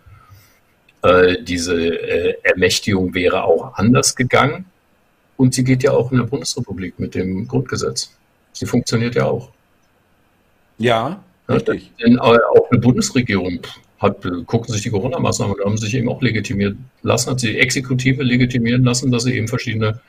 Äh, 1.03 1.43
diese 1.43 1.75
äh, 1.75 2.35
Ermächtigung 2.43 3.15
wäre 3.15 3.45
auch 3.45 3.75
anders 3.77 4.15
gegangen. 4.15 4.67
Und 5.39 5.55
sie 5.55 5.65
geht 5.65 5.83
ja 5.85 5.93
auch 5.93 6.11
in 6.11 6.19
der 6.19 6.25
Bundesrepublik 6.25 6.99
mit 6.99 7.15
dem 7.15 7.47
Grundgesetz. 7.49 8.13
Sie 8.53 8.67
funktioniert 8.67 9.15
ja 9.15 9.27
auch. 9.27 9.51
Ja, 10.79 11.23
richtig. 11.49 11.93
Denn 12.03 12.17
äh, 12.17 12.21
auch 12.21 12.71
eine 12.71 12.81
Bundesregierung 12.81 13.61
hat, 13.99 14.23
gucken 14.47 14.73
sich 14.73 14.83
die 14.83 14.91
Corona-Maßnahmen 14.91 15.57
und 15.57 15.65
haben 15.65 15.77
sich 15.77 15.95
eben 15.95 16.09
auch 16.09 16.23
legitimiert 16.23 16.77
lassen, 17.03 17.31
hat 17.31 17.41
sie 17.41 17.59
Exekutive 17.59 18.23
legitimieren 18.23 18.85
lassen, 18.85 19.11
dass 19.11 19.25
sie 19.25 19.35
eben 19.35 19.49
verschiedene 19.49 20.01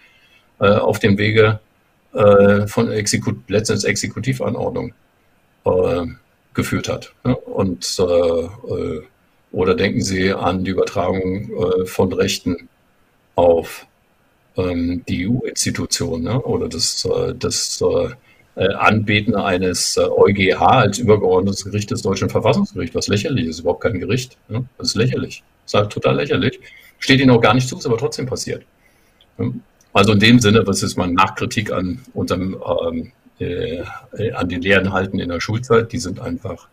äh, 0.60 0.68
auf 0.68 1.00
dem 1.00 1.18
Wege 1.18 1.60
äh, 2.14 2.68
von 2.68 2.92
Exekut 2.92 3.38
letztens 3.50 3.84
Exekutivanordnung 3.84 4.94
äh, 5.66 6.06
geführt 6.54 6.90
hat. 6.90 7.14
Ja? 7.26 7.34
Und 7.34 7.98
äh, 8.00 8.04
äh, 8.04 9.04
oder 9.52 9.74
denken 9.74 10.02
Sie 10.02 10.32
an 10.32 10.64
die 10.64 10.72
Übertragung 10.72 11.50
äh, 11.50 11.86
von 11.86 12.14
Rechten 12.14 12.70
auf 13.36 13.88
ähm, 14.58 15.04
die 15.08 15.28
EU-Institutionen 15.28 16.24
ne? 16.24 16.42
oder 16.42 16.70
das, 16.70 17.08
das 17.40 17.84
äh, 18.60 18.74
Anbeten 18.74 19.36
eines 19.36 19.96
äh, 19.96 20.02
EuGH 20.02 20.60
als 20.60 20.98
übergeordnetes 21.00 21.64
Gericht 21.64 21.92
des 21.92 22.02
deutschen 22.02 22.30
Verfassungsgerichts, 22.30 22.94
was 22.94 23.08
lächerlich 23.08 23.48
ist, 23.48 23.60
überhaupt 23.62 23.84
kein 23.84 23.98
Gericht. 24.02 24.36
Ne? 24.50 24.66
Das 24.78 24.90
ist 24.90 24.96
lächerlich. 24.96 25.44
Das 25.64 25.74
ist 25.74 25.80
halt 25.80 25.92
total 25.94 26.18
lächerlich. 26.18 26.60
Steht 27.00 27.22
ihnen 27.22 27.32
auch 27.32 27.40
gar 27.40 27.54
nicht 27.54 27.70
zu, 27.70 27.78
ist 27.78 27.86
aber 27.86 27.98
trotzdem 27.98 28.26
passiert. 28.26 28.66
Also 29.94 30.12
in 30.12 30.20
dem 30.20 30.40
Sinne, 30.40 30.68
was 30.68 30.84
ist 30.84 30.98
meine 30.98 31.14
Nachkritik 31.14 31.72
an 31.72 32.00
unserem, 32.14 32.62
ähm, 32.86 33.12
äh, 33.40 33.82
an 34.34 34.50
den 34.50 34.62
Lehrinhalten 34.62 35.20
in 35.20 35.30
der 35.30 35.40
Schulzeit, 35.40 35.94
die 35.94 36.00
sind 36.00 36.20
einfach 36.20 36.68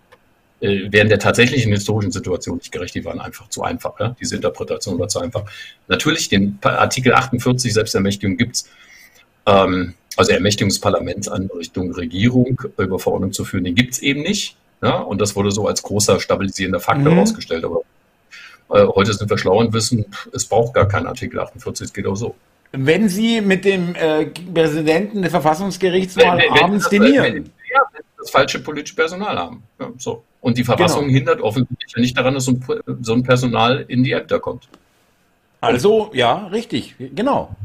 äh, 0.61 0.89
während 0.91 1.12
der 1.12 1.20
tatsächlichen 1.20 1.70
historischen 1.70 2.11
Situation 2.11 2.57
nicht 2.57 2.72
gerecht, 2.72 2.97
die 2.97 3.05
waren 3.05 3.20
einfach 3.20 3.49
zu 3.49 3.62
einfach. 3.62 4.01
Ja? 4.01 4.16
Diese 4.20 4.34
Interpretation 4.34 4.99
war 4.99 5.07
zu 5.07 5.20
einfach. 5.20 5.45
Natürlich, 5.87 6.30
den 6.30 6.59
Artikel 6.62 7.14
48 7.14 7.72
Selbstermächtigung 7.72 8.37
gibt 8.37 8.57
es. 8.57 8.68
Ähm, 9.47 9.95
also 10.17 10.33
Ermächtigungsparlaments 10.33 11.29
an 11.29 11.51
Richtung 11.57 11.93
Regierung 11.93 12.61
über 12.79 12.99
Verordnung 12.99 13.33
zu 13.33 13.45
führen, 13.45 13.64
den 13.64 13.75
gibt 13.75 13.95
es 13.95 14.01
eben 14.01 14.23
nicht. 14.23 14.57
Ja? 14.83 14.99
Und 14.99 15.21
das 15.21 15.37
wurde 15.37 15.51
so 15.51 15.67
als 15.67 15.83
großer 15.83 16.21
stabilisierender 16.21 16.81
Faktor 16.81 17.12
mhm. 17.12 17.17
herausgestellt. 17.17 17.64
Aber 17.64 17.83
äh, 18.71 18.87
heute 18.87 19.12
sind 19.12 19.31
wir 19.31 19.39
schlau 19.39 19.59
und 19.59 19.73
wissen, 19.73 20.07
es 20.33 20.47
braucht 20.47 20.75
gar 20.75 20.89
keinen 20.89 21.07
Artikel 21.07 21.39
48, 21.39 21.87
es 21.87 21.93
geht 21.93 22.07
auch 22.07 22.17
so. 22.17 22.35
Wenn 22.73 23.09
Sie 23.09 23.41
mit 23.41 23.64
dem 23.64 23.95
äh, 23.95 24.27
Präsidenten 24.27 25.23
des 25.23 25.31
Verfassungsgerichts 25.31 26.17
mal 26.17 26.39
wenn, 26.39 26.55
wenn 26.55 26.62
abends 26.62 26.85
das, 26.85 26.91
dinieren. 26.91 27.25
Wenn, 27.25 27.35
ja, 27.73 27.81
wenn 27.93 28.03
Sie 28.03 28.19
das 28.19 28.31
falsche 28.31 28.59
politische 28.61 28.97
Personal 28.97 29.39
haben. 29.39 29.62
Ja, 29.79 29.91
so. 29.99 30.25
Und 30.41 30.59
die 30.59 30.64
Verfassung 30.64 31.07
genau. 31.07 31.14
hindert 31.14 31.41
offensichtlich 31.41 31.97
nicht 31.97 32.17
daran, 32.17 32.35
dass 32.35 32.45
so 32.45 32.53
ein, 32.53 32.64
so 33.03 33.14
ein 33.14 33.23
Personal 33.23 33.85
in 33.89 34.05
die 34.05 34.12
Ämter 34.12 34.41
kommt. 34.41 34.69
Also, 35.61 36.11
ja, 36.12 36.47
richtig, 36.49 36.95
genau. 37.14 37.57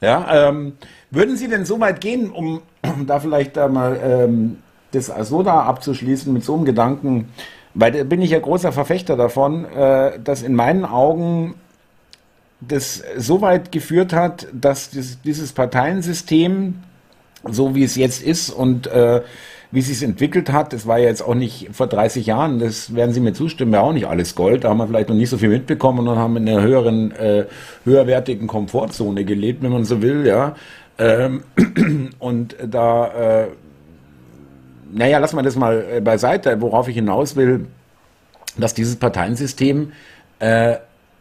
Ja, 0.00 0.48
ähm, 0.48 0.74
würden 1.10 1.36
Sie 1.36 1.48
denn 1.48 1.64
so 1.64 1.80
weit 1.80 2.00
gehen, 2.00 2.30
um 2.30 2.62
da 3.06 3.20
vielleicht 3.20 3.56
da 3.56 3.68
mal 3.68 3.98
ähm, 4.02 4.58
das 4.92 5.10
Asoda 5.10 5.62
abzuschließen 5.62 6.32
mit 6.32 6.44
so 6.44 6.54
einem 6.54 6.64
Gedanken, 6.64 7.28
weil 7.74 7.92
da 7.92 8.04
bin 8.04 8.22
ich 8.22 8.30
ja 8.30 8.38
großer 8.38 8.72
Verfechter 8.72 9.16
davon, 9.16 9.64
äh, 9.64 10.18
dass 10.18 10.42
in 10.42 10.54
meinen 10.54 10.84
Augen 10.84 11.54
das 12.60 13.02
so 13.16 13.42
weit 13.42 13.70
geführt 13.70 14.12
hat, 14.12 14.46
dass 14.52 14.90
dieses, 14.90 15.20
dieses 15.20 15.52
Parteiensystem, 15.52 16.82
so 17.44 17.74
wie 17.74 17.84
es 17.84 17.96
jetzt 17.96 18.22
ist 18.22 18.50
und 18.50 18.86
äh, 18.86 19.22
wie 19.70 19.80
es 19.80 20.02
entwickelt 20.02 20.52
hat, 20.52 20.72
das 20.72 20.86
war 20.86 20.98
ja 20.98 21.06
jetzt 21.06 21.22
auch 21.22 21.34
nicht 21.34 21.68
vor 21.72 21.86
30 21.86 22.26
Jahren, 22.26 22.58
das 22.58 22.94
werden 22.94 23.12
Sie 23.12 23.20
mir 23.20 23.32
zustimmen, 23.32 23.72
ja 23.72 23.80
auch 23.80 23.92
nicht 23.92 24.06
alles 24.06 24.34
Gold, 24.34 24.64
da 24.64 24.70
haben 24.70 24.78
wir 24.78 24.86
vielleicht 24.86 25.08
noch 25.08 25.16
nicht 25.16 25.30
so 25.30 25.38
viel 25.38 25.48
mitbekommen 25.48 26.06
und 26.06 26.16
haben 26.16 26.36
in 26.36 26.48
einer 26.48 26.62
höheren, 26.62 27.12
äh, 27.12 27.46
höherwertigen 27.84 28.46
Komfortzone 28.46 29.24
gelebt, 29.24 29.62
wenn 29.62 29.72
man 29.72 29.84
so 29.84 30.02
will, 30.02 30.26
ja. 30.26 30.54
Ähm, 30.98 31.42
und 32.18 32.56
da, 32.64 33.42
äh, 33.42 33.46
naja, 34.92 35.18
lassen 35.18 35.36
wir 35.36 35.42
das 35.42 35.56
mal 35.56 35.84
äh, 35.90 36.00
beiseite, 36.00 36.60
worauf 36.60 36.88
ich 36.88 36.94
hinaus 36.94 37.36
will, 37.36 37.66
dass 38.56 38.72
dieses 38.72 38.96
Parteiensystem 38.96 39.92
äh, 40.38 40.76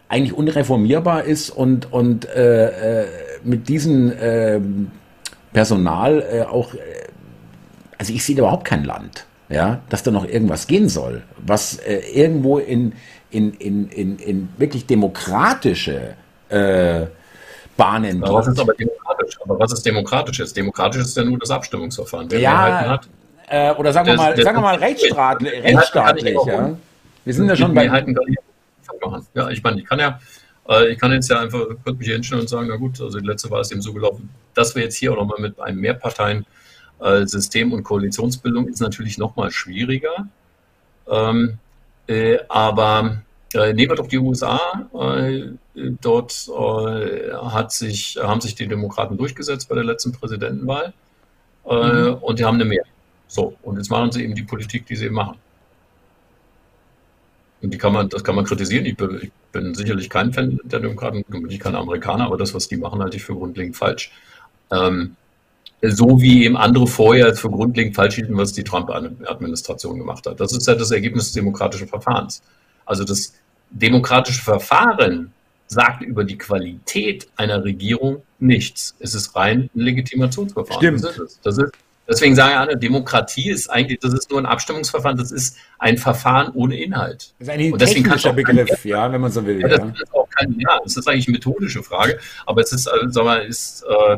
eigentlich 0.07 0.33
unreformierbar 0.33 1.23
ist 1.23 1.49
und, 1.49 1.91
und 1.91 2.25
äh, 2.29 3.01
äh, 3.01 3.07
mit 3.43 3.67
diesem 3.67 4.11
äh, 4.11 4.59
Personal 5.51 6.47
auch, 6.49 6.73
also 7.97 8.13
ich 8.13 8.23
sehe 8.23 8.37
überhaupt 8.37 8.65
kein 8.65 8.83
Land, 8.83 9.25
ja, 9.49 9.81
dass 9.89 10.03
da 10.03 10.11
noch 10.11 10.25
irgendwas 10.25 10.67
gehen 10.67 10.89
soll, 10.89 11.23
was 11.37 11.77
äh, 11.79 11.99
irgendwo 12.13 12.57
in, 12.57 12.93
in, 13.29 13.53
in, 13.53 13.89
in, 13.89 14.17
in 14.17 14.49
wirklich 14.57 14.85
demokratische 14.85 16.15
äh, 16.49 17.05
Bahnen 17.77 18.23
aber 18.23 18.35
was 18.35 18.47
ist 18.47 18.59
aber 18.59 18.73
demokratisch? 18.73 19.37
Aber 19.43 19.59
was 19.59 19.73
ist 19.73 19.85
demokratisch? 19.85 20.39
Ist 20.39 20.55
demokratisch 20.55 21.01
ist 21.01 21.17
ja 21.17 21.23
nur 21.23 21.37
das 21.37 21.51
Abstimmungsverfahren. 21.51 22.31
Wer 22.31 22.39
ja, 22.39 22.89
hat, 22.89 23.09
äh, 23.49 23.71
oder 23.73 23.91
sagen 23.91 24.07
wir 24.07 24.15
mal, 24.15 24.41
sagen 24.41 24.57
wir 24.57 24.61
mal 24.61 24.75
rechtsstaatlich. 24.75 25.63
rechtsstaatlich 25.63 26.37
ja. 26.45 26.77
Wir 27.25 27.33
sind 27.33 27.49
ja 27.49 27.55
schon 27.55 27.73
bei. 27.73 27.85
Ja, 29.33 29.49
ich 29.49 29.61
meine, 29.61 29.79
ich 29.79 29.85
kann 29.85 29.99
ja, 29.99 30.19
äh, 30.69 30.87
ich 30.89 30.99
kann 30.99 31.11
jetzt 31.11 31.29
ja 31.29 31.41
einfach, 31.41 31.67
könnte 31.67 31.95
mich 31.95 32.07
hier 32.07 32.15
hinstellen 32.15 32.41
und 32.41 32.47
sagen, 32.47 32.67
na 32.69 32.77
gut, 32.77 33.01
also 33.01 33.19
die 33.19 33.25
letzte 33.25 33.51
Wahl 33.51 33.61
ist 33.61 33.71
eben 33.71 33.81
so 33.81 33.93
gelaufen, 33.93 34.29
dass 34.53 34.73
wir 34.75 34.83
jetzt 34.83 34.95
hier 34.95 35.11
auch 35.11 35.17
nochmal 35.17 35.39
mit 35.41 35.59
einem 35.59 35.79
Mehrparteien-System 36.99 37.73
und 37.73 37.83
Koalitionsbildung 37.83 38.67
ist 38.67 38.81
natürlich 38.81 39.17
nochmal 39.17 39.51
schwieriger. 39.51 40.27
Ähm, 41.07 41.57
äh, 42.07 42.39
aber 42.49 43.21
äh, 43.53 43.73
nehmen 43.73 43.91
wir 43.91 43.95
doch 43.95 44.07
die 44.07 44.17
USA. 44.17 44.59
Äh, 44.93 45.49
dort 46.01 46.47
äh, 46.49 47.33
hat 47.33 47.71
sich, 47.71 48.17
haben 48.21 48.41
sich 48.41 48.55
die 48.55 48.67
Demokraten 48.67 49.17
durchgesetzt 49.17 49.69
bei 49.69 49.75
der 49.75 49.83
letzten 49.83 50.11
Präsidentenwahl 50.11 50.93
äh, 51.65 51.75
mhm. 51.75 52.13
und 52.15 52.39
die 52.39 52.45
haben 52.45 52.55
eine 52.55 52.65
Mehrheit. 52.65 52.91
So, 53.27 53.55
und 53.63 53.77
jetzt 53.77 53.89
machen 53.89 54.11
sie 54.11 54.23
eben 54.23 54.35
die 54.35 54.43
Politik, 54.43 54.85
die 54.85 54.95
sie 54.95 55.05
eben 55.05 55.15
machen. 55.15 55.37
Und 57.61 57.73
die 57.73 57.77
kann 57.77 57.93
man, 57.93 58.09
das 58.09 58.23
kann 58.23 58.35
man 58.35 58.45
kritisieren. 58.45 58.85
Ich 58.85 58.95
bin, 58.95 59.19
ich 59.21 59.31
bin 59.51 59.73
sicherlich 59.73 60.09
kein 60.09 60.31
Fan 60.31 60.59
der 60.63 60.79
Demokraten, 60.79 61.23
bin 61.27 61.49
ich 61.49 61.59
kein 61.59 61.75
Amerikaner, 61.75 62.25
aber 62.25 62.37
das, 62.37 62.53
was 62.53 62.67
die 62.67 62.77
machen, 62.77 63.01
halte 63.01 63.17
ich 63.17 63.23
für 63.23 63.33
grundlegend 63.33 63.75
falsch. 63.75 64.11
Ähm, 64.71 65.15
so 65.91 66.21
wie 66.21 66.45
eben 66.45 66.57
andere 66.57 66.88
vorher 66.88 67.36
für 67.36 67.49
grundlegend 67.49 67.95
falsch 67.95 68.15
hielten, 68.15 68.38
was 68.38 68.53
die 68.53 68.63
Trump-Administration 68.63 69.97
gemacht 69.97 70.25
hat. 70.25 70.39
Das 70.39 70.53
ist 70.53 70.67
ja 70.67 70.75
das 70.75 70.91
Ergebnis 70.91 71.25
des 71.25 71.33
demokratischen 71.33 71.88
Verfahrens. 71.88 72.41
Also 72.86 73.03
das 73.03 73.33
demokratische 73.71 74.41
Verfahren 74.41 75.33
sagt 75.67 76.03
über 76.03 76.23
die 76.23 76.38
Qualität 76.38 77.27
einer 77.36 77.63
Regierung 77.63 78.21
nichts. 78.39 78.95
Es 78.99 79.15
ist 79.15 79.36
rein 79.36 79.69
ein 79.75 79.79
Legitimationsverfahren. 79.81 80.81
Stimmt. 80.81 81.03
Das 81.03 81.17
ist 81.17 81.39
das 81.43 81.57
ist, 81.57 81.71
deswegen 82.07 82.36
sage 82.36 82.51
ich 82.51 82.57
alle, 82.57 82.77
Demokratie 82.77 83.49
ist 83.49 83.69
eigentlich, 83.69 83.99
das 83.99 84.13
ist 84.13 84.29
nur 84.29 84.39
ein 84.39 84.45
Abstimmungsverfahren, 84.45 85.17
das 85.17 85.31
ist 85.31 85.57
ein 85.79 85.97
Verfahren 85.97 86.51
ohne 86.53 86.79
Inhalt. 86.79 87.33
Das 87.39 87.47
ist 87.47 87.53
ein 87.53 87.73
Und 87.73 87.79
technischer 87.79 88.33
Begriff, 88.33 88.69
kein, 88.69 88.91
ja, 88.91 89.11
wenn 89.11 89.21
man 89.21 89.31
so 89.31 89.45
will. 89.45 89.59
Ja, 89.61 89.69
das, 89.69 89.79
Ist 89.79 90.13
auch 90.13 90.29
kein, 90.29 90.55
ja, 90.59 90.79
das 90.83 90.97
ist 90.97 91.07
eigentlich 91.07 91.27
eine 91.27 91.38
methodische 91.38 91.81
Frage, 91.81 92.19
aber 92.45 92.61
es 92.61 92.71
ist, 92.71 92.88
also, 92.88 93.09
sag 93.09 93.25
mal, 93.25 93.45
ist, 93.45 93.83
äh, 93.83 94.17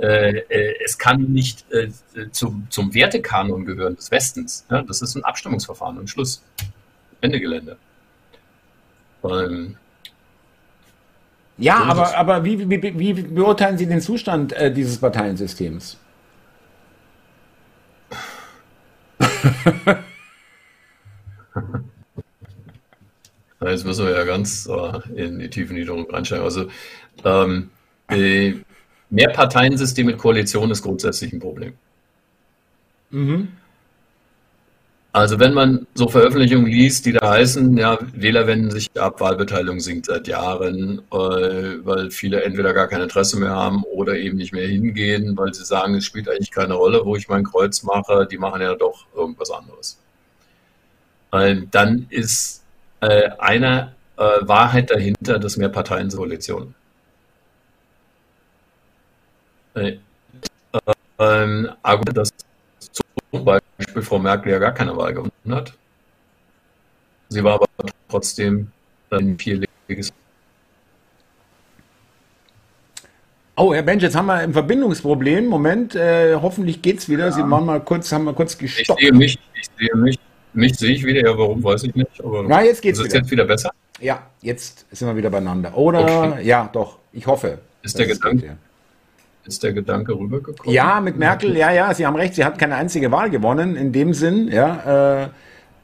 es 0.00 0.98
kann 0.98 1.24
nicht 1.32 1.64
äh, 1.72 1.90
zum, 2.30 2.68
zum 2.70 2.94
Wertekanon 2.94 3.64
gehören 3.64 3.96
des 3.96 4.10
Westens. 4.10 4.64
Ja? 4.70 4.82
Das 4.82 5.02
ist 5.02 5.16
ein 5.16 5.24
Abstimmungsverfahren 5.24 5.98
und 5.98 6.08
Schluss. 6.08 6.44
Ende 7.20 7.40
Gelände. 7.40 7.76
Ähm, 9.24 9.76
ja, 11.56 11.82
aber, 11.82 12.16
aber 12.16 12.44
wie, 12.44 12.70
wie, 12.70 12.98
wie, 12.98 13.12
beurteilen 13.14 13.76
Sie 13.76 13.86
den 13.86 14.00
Zustand 14.00 14.52
äh, 14.52 14.72
dieses 14.72 14.98
Parteiensystems? 14.98 15.98
Jetzt 23.60 23.84
müssen 23.84 24.06
wir 24.06 24.14
ja 24.14 24.22
ganz 24.22 24.68
äh, 24.68 25.00
in 25.16 25.40
die 25.40 25.50
tiefen 25.50 25.74
Niederung 25.74 26.08
reinsteigen. 26.08 26.44
Also 26.44 26.68
ähm, 27.24 27.70
äh, 28.08 28.54
Mehrparteiensystem 29.10 30.06
mit 30.06 30.18
Koalition 30.18 30.70
ist 30.70 30.82
grundsätzlich 30.82 31.32
ein 31.32 31.40
Problem. 31.40 31.74
Mhm. 33.10 33.48
Also 35.12 35.40
wenn 35.40 35.54
man 35.54 35.86
so 35.94 36.08
Veröffentlichungen 36.08 36.66
liest, 36.66 37.06
die 37.06 37.12
da 37.12 37.30
heißen, 37.30 37.76
ja, 37.78 37.98
Wähler 38.12 38.46
wenden 38.46 38.70
sich 38.70 38.88
ab, 39.00 39.20
Wahlbeteiligung 39.20 39.80
sinkt 39.80 40.06
seit 40.06 40.28
Jahren, 40.28 41.00
äh, 41.10 41.84
weil 41.84 42.10
viele 42.10 42.44
entweder 42.44 42.74
gar 42.74 42.88
kein 42.88 43.00
Interesse 43.00 43.38
mehr 43.38 43.50
haben 43.50 43.82
oder 43.84 44.16
eben 44.16 44.36
nicht 44.36 44.52
mehr 44.52 44.68
hingehen, 44.68 45.36
weil 45.36 45.54
sie 45.54 45.64
sagen, 45.64 45.94
es 45.94 46.04
spielt 46.04 46.28
eigentlich 46.28 46.50
keine 46.50 46.74
Rolle, 46.74 47.00
wo 47.04 47.16
ich 47.16 47.26
mein 47.28 47.44
Kreuz 47.44 47.82
mache, 47.82 48.28
die 48.30 48.38
machen 48.38 48.60
ja 48.60 48.74
doch 48.74 49.06
irgendwas 49.16 49.50
anderes. 49.50 49.98
Dann 51.30 52.06
ist 52.10 52.62
äh, 53.00 53.30
eine 53.38 53.94
äh, 54.16 54.22
Wahrheit 54.42 54.90
dahinter, 54.90 55.38
dass 55.38 55.56
mehr 55.56 55.68
Parteien 55.68 56.10
Koalitionen. 56.10 56.74
Äh, 59.78 59.98
ähm, 61.18 61.68
Argument, 61.82 62.16
dass 62.16 62.30
zum 63.32 63.44
Beispiel 63.44 64.02
Frau 64.02 64.18
Merkel 64.18 64.52
ja 64.52 64.58
gar 64.58 64.72
keine 64.72 64.96
Wahl 64.96 65.12
gewonnen 65.12 65.32
hat. 65.50 65.72
Sie 67.28 67.42
war 67.44 67.54
aber 67.54 67.66
trotzdem 68.08 68.70
ein 69.10 69.38
vierlegiges. 69.38 70.12
Oh, 73.56 73.74
Herr 73.74 73.82
Bench, 73.82 74.02
jetzt 74.02 74.14
haben 74.14 74.26
wir 74.26 74.34
ein 74.34 74.52
Verbindungsproblem. 74.52 75.46
Moment, 75.46 75.94
äh, 75.94 76.36
hoffentlich 76.36 76.80
geht's 76.80 77.08
wieder. 77.08 77.26
Ja. 77.26 77.32
Sie 77.32 77.42
waren 77.42 77.66
mal 77.66 77.80
kurz, 77.80 78.10
haben 78.12 78.24
mal 78.24 78.34
kurz 78.34 78.56
gestoppt. 78.56 79.00
Ich 79.00 79.08
sehe 79.08 79.16
mich, 79.16 79.38
ich 79.54 79.68
sehe 79.76 79.96
mich, 79.96 80.18
mich 80.52 80.76
sehe 80.76 80.92
ich 80.92 81.04
wieder. 81.04 81.28
Ja, 81.28 81.36
warum 81.36 81.62
weiß 81.62 81.82
ich 81.82 81.94
nicht. 81.94 82.24
Aber 82.24 82.44
Na, 82.44 82.62
jetzt 82.62 82.80
geht's 82.80 83.00
ist 83.00 83.06
wieder. 83.06 83.16
jetzt 83.16 83.30
wieder 83.30 83.44
besser? 83.44 83.72
Ja, 84.00 84.22
jetzt 84.42 84.86
sind 84.92 85.08
wir 85.08 85.16
wieder 85.16 85.30
beieinander. 85.30 85.76
Oder 85.76 86.30
okay. 86.30 86.46
ja, 86.46 86.70
doch. 86.72 86.98
Ich 87.12 87.26
hoffe. 87.26 87.58
Ist 87.82 87.98
der 87.98 88.06
Gedanke? 88.06 88.56
Ist 89.48 89.62
der 89.62 89.72
Gedanke 89.72 90.12
rübergekommen? 90.12 90.74
Ja, 90.74 91.00
mit 91.00 91.16
Merkel, 91.16 91.56
ja, 91.56 91.72
ja, 91.72 91.94
Sie 91.94 92.06
haben 92.06 92.16
recht, 92.16 92.34
sie 92.34 92.44
hat 92.44 92.58
keine 92.58 92.76
einzige 92.76 93.10
Wahl 93.10 93.30
gewonnen, 93.30 93.76
in 93.76 93.92
dem 93.92 94.12
Sinn, 94.12 94.48
ja, 94.48 95.24
äh, 95.24 95.28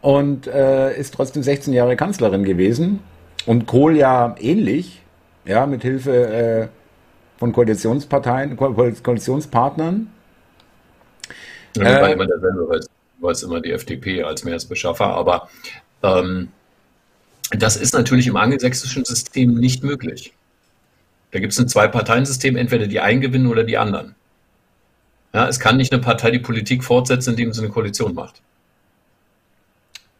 und 0.03 0.47
äh, 0.47 0.95
ist 0.99 1.15
trotzdem 1.15 1.43
16 1.43 1.73
Jahre 1.73 1.97
Kanzlerin 1.97 2.45
gewesen. 2.45 3.01
Und 3.47 3.67
Kohl 3.67 3.97
ja 3.97 4.35
ähnlich, 4.39 5.03
ja, 5.47 5.65
mit 5.65 5.83
Hilfe 5.83 6.13
äh, 6.13 6.69
von 7.39 7.53
Koalitionsparteien, 7.53 8.57
Ko 8.57 8.75
Koalitionspartnern. 9.03 10.11
Ja, 11.77 11.85
war 11.85 12.09
äh, 12.11 12.13
immer 12.13 12.27
derselbe, 12.27 12.69
weil 12.69 12.81
war 13.21 13.31
es 13.31 13.43
immer 13.43 13.61
die 13.61 13.73
FDP 13.73 14.23
als 14.23 14.45
Mehrheitsbeschaffer, 14.45 15.07
aber 15.07 15.49
ähm, 16.03 16.49
das 17.51 17.77
ist 17.77 17.95
natürlich 17.95 18.27
im 18.27 18.37
angelsächsischen 18.37 19.05
System 19.05 19.55
nicht 19.55 19.83
möglich. 19.83 20.35
Da 21.35 21.41
gibt 21.41 21.53
es 21.53 21.59
ein 21.59 21.67
Zwei-Parteien-System, 21.67 22.57
entweder 22.57 22.87
die 22.87 23.01
einen 23.01 23.21
gewinnen 23.21 23.49
oder 23.49 23.65
die 23.65 23.77
anderen. 23.77 24.15
Ja, 25.33 25.49
es 25.49 25.59
kann 25.59 25.77
nicht 25.77 25.93
eine 25.93 26.01
Partei 26.01 26.31
die 26.31 26.39
Politik 26.39 26.85
fortsetzen, 26.85 27.31
indem 27.31 27.53
sie 27.53 27.61
eine 27.61 27.71
Koalition 27.71 28.15
macht. 28.15 28.41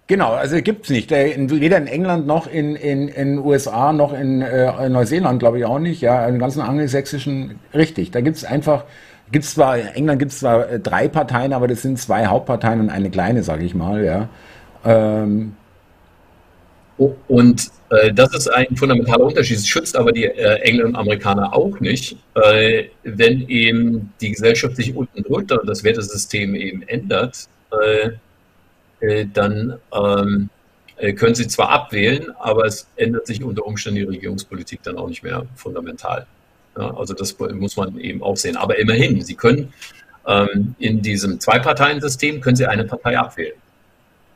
Genau, 0.09 0.33
also 0.33 0.61
gibt 0.61 0.87
es 0.87 0.91
nicht. 0.91 1.13
Weder 1.13 1.79
in 1.79 1.87
England 1.87 2.27
noch 2.27 2.49
in 2.49 2.75
in, 2.75 3.07
in 3.07 3.39
USA 3.39 3.93
noch 3.93 4.13
in 4.13 4.43
äh, 4.43 4.89
Neuseeland, 4.89 5.39
glaube 5.39 5.61
ich 5.61 5.65
auch 5.65 5.79
nicht. 5.79 6.01
Ja, 6.01 6.27
im 6.27 6.41
ganzen 6.41 6.63
angelsächsischen, 6.63 7.61
richtig. 7.73 8.11
Da 8.11 8.21
gibt 8.21 8.39
es 8.39 8.45
einfach, 8.45 8.83
gibt 9.31 9.45
zwar, 9.45 9.79
in 9.79 9.87
England 9.87 10.19
gibt 10.19 10.33
es 10.33 10.41
zwar 10.41 10.69
äh, 10.69 10.81
drei 10.81 11.07
Parteien, 11.07 11.53
aber 11.53 11.69
das 11.69 11.83
sind 11.83 12.01
zwei 12.01 12.27
Hauptparteien 12.27 12.81
und 12.81 12.91
eine 12.91 13.09
kleine, 13.09 13.45
sage 13.45 13.65
ich 13.65 13.77
mal. 13.77 14.05
Ja. 14.05 14.29
Ähm, 14.85 15.55
und 16.97 17.71
äh, 17.91 18.13
das 18.13 18.35
ist 18.35 18.49
ein 18.49 18.77
fundamentaler 18.77 19.25
Unterschied. 19.25 19.59
Es 19.59 19.67
schützt 19.67 19.97
aber 19.97 20.13
die 20.13 20.25
äh, 20.25 20.61
Engländer 20.61 20.87
und 20.87 20.97
Amerikaner 20.97 21.53
auch 21.53 21.81
nicht, 21.81 22.17
äh, 22.35 22.85
wenn 23.03 23.49
eben 23.49 24.13
die 24.21 24.31
Gesellschaft 24.31 24.77
sich 24.77 24.95
unten 24.95 25.23
drunter 25.23 25.61
und 25.61 25.69
das 25.69 25.83
Wertesystem 25.83 26.55
eben 26.55 26.83
ändert, 26.83 27.49
äh, 27.73 28.11
äh, 29.01 29.27
dann 29.33 29.79
ähm, 29.93 30.49
äh, 30.97 31.13
können 31.13 31.35
sie 31.35 31.49
zwar 31.49 31.71
abwählen, 31.71 32.31
aber 32.39 32.65
es 32.67 32.89
ändert 32.97 33.27
sich 33.27 33.43
unter 33.43 33.67
Umständen 33.67 33.99
die 33.99 34.05
Regierungspolitik 34.05 34.83
dann 34.85 34.97
auch 34.97 35.09
nicht 35.09 35.23
mehr 35.23 35.45
fundamental. 35.57 36.27
Ja, 36.77 36.97
also 36.97 37.15
das 37.15 37.37
muss 37.39 37.77
man 37.77 37.99
eben 37.99 38.23
auch 38.23 38.37
sehen. 38.37 38.57
Aber 38.57 38.79
immerhin, 38.79 39.23
sie 39.23 39.35
können 39.35 39.73
ähm, 40.27 40.75
in 40.79 41.03
diesem 41.03 41.41
Zwei-Parteien-System 41.41 42.41
können 42.41 42.57
sie 42.57 42.67
eine 42.67 42.85
Partei 42.85 43.19
abwählen. 43.19 43.55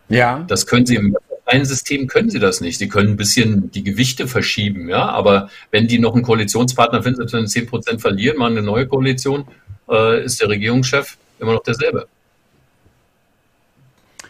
Ja. 0.08 0.44
Das 0.48 0.66
können 0.66 0.86
sie 0.86 0.96
im 0.96 1.16
ein 1.48 1.64
System 1.64 2.06
können 2.06 2.30
sie 2.30 2.38
das 2.38 2.60
nicht. 2.60 2.78
Sie 2.78 2.88
können 2.88 3.10
ein 3.10 3.16
bisschen 3.16 3.70
die 3.70 3.82
Gewichte 3.82 4.28
verschieben, 4.28 4.88
ja, 4.88 5.08
aber 5.08 5.50
wenn 5.70 5.88
die 5.88 5.98
noch 5.98 6.14
einen 6.14 6.22
Koalitionspartner 6.22 7.02
finden, 7.02 7.16
selbst 7.16 7.32
wenn 7.32 7.46
sie 7.46 7.60
10 7.60 7.66
Prozent 7.66 8.00
verlieren, 8.00 8.38
machen 8.38 8.58
eine 8.58 8.66
neue 8.66 8.86
Koalition, 8.86 9.46
äh, 9.88 10.24
ist 10.24 10.40
der 10.40 10.48
Regierungschef 10.50 11.16
immer 11.40 11.54
noch 11.54 11.62
derselbe. 11.62 12.06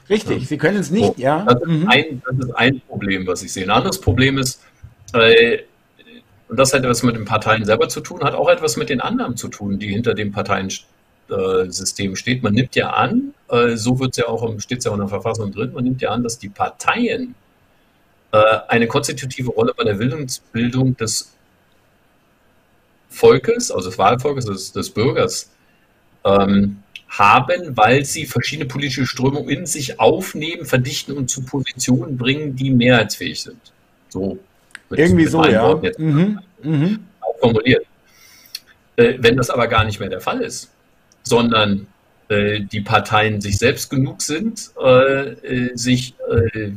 Richtig, 0.08 0.48
Sie 0.48 0.56
können 0.56 0.78
es 0.78 0.90
nicht, 0.90 1.04
so, 1.04 1.14
ja. 1.18 1.44
Das 1.44 1.60
ist, 1.60 1.66
mhm. 1.66 1.88
ein, 1.88 2.22
das 2.24 2.46
ist, 2.46 2.54
ein, 2.54 2.80
Problem, 2.88 3.26
was 3.26 3.42
ich 3.42 3.52
sehe. 3.52 3.64
Ein 3.64 3.70
anderes 3.70 4.00
Problem 4.00 4.38
ist, 4.38 4.62
äh, 5.12 5.58
und 6.48 6.58
das 6.58 6.72
hat 6.72 6.80
etwas 6.80 7.02
mit 7.02 7.16
den 7.16 7.26
Parteien 7.26 7.64
selber 7.64 7.88
zu 7.88 8.00
tun, 8.00 8.22
hat 8.22 8.34
auch 8.34 8.48
etwas 8.48 8.76
mit 8.76 8.88
den 8.88 9.00
anderen 9.00 9.36
zu 9.36 9.48
tun, 9.48 9.78
die 9.78 9.88
hinter 9.88 10.14
den 10.14 10.32
Parteien 10.32 10.70
System 11.68 12.16
steht. 12.16 12.42
Man 12.42 12.54
nimmt 12.54 12.74
ja 12.74 12.90
an, 12.90 13.34
äh, 13.48 13.76
so 13.76 13.98
wird's 14.00 14.16
ja 14.16 14.26
auch, 14.26 14.58
steht 14.60 14.78
es 14.78 14.84
ja 14.84 14.90
auch 14.90 14.96
in 14.96 15.00
der 15.00 15.08
Verfassung 15.08 15.52
drin, 15.52 15.72
man 15.72 15.84
nimmt 15.84 16.00
ja 16.00 16.10
an, 16.10 16.22
dass 16.22 16.38
die 16.38 16.48
Parteien 16.48 17.34
äh, 18.32 18.58
eine 18.68 18.86
konstitutive 18.86 19.50
Rolle 19.50 19.72
bei 19.76 19.84
der 19.84 19.94
Bildungsbildung 19.94 20.96
des 20.96 21.32
Volkes, 23.08 23.70
also 23.70 23.88
des 23.88 23.98
Wahlvolkes, 23.98 24.44
des, 24.44 24.72
des 24.72 24.90
Bürgers, 24.90 25.50
ähm, 26.24 26.82
haben, 27.08 27.76
weil 27.76 28.04
sie 28.04 28.26
verschiedene 28.26 28.68
politische 28.68 29.06
Strömungen 29.06 29.48
in 29.48 29.66
sich 29.66 29.98
aufnehmen, 29.98 30.66
verdichten 30.66 31.16
und 31.16 31.30
zu 31.30 31.42
Positionen 31.42 32.18
bringen, 32.18 32.54
die 32.54 32.70
mehrheitsfähig 32.70 33.42
sind. 33.42 33.60
So. 34.10 34.38
Irgendwie 34.90 35.26
so, 35.26 35.44
ja. 35.44 35.80
Mhm. 35.98 36.40
Mhm. 36.62 36.98
Formuliert. 37.40 37.86
Äh, 38.96 39.14
wenn 39.18 39.36
das 39.36 39.48
aber 39.48 39.68
gar 39.68 39.84
nicht 39.84 40.00
mehr 40.00 40.08
der 40.08 40.20
Fall 40.20 40.40
ist, 40.40 40.70
sondern 41.28 41.86
äh, 42.28 42.60
die 42.60 42.82
Parteien 42.82 43.40
sich 43.40 43.56
selbst 43.56 43.88
genug 43.88 44.20
sind, 44.20 44.70
äh, 44.82 45.30
äh 45.30 45.76
sich 45.76 46.14
äh, 46.30 46.72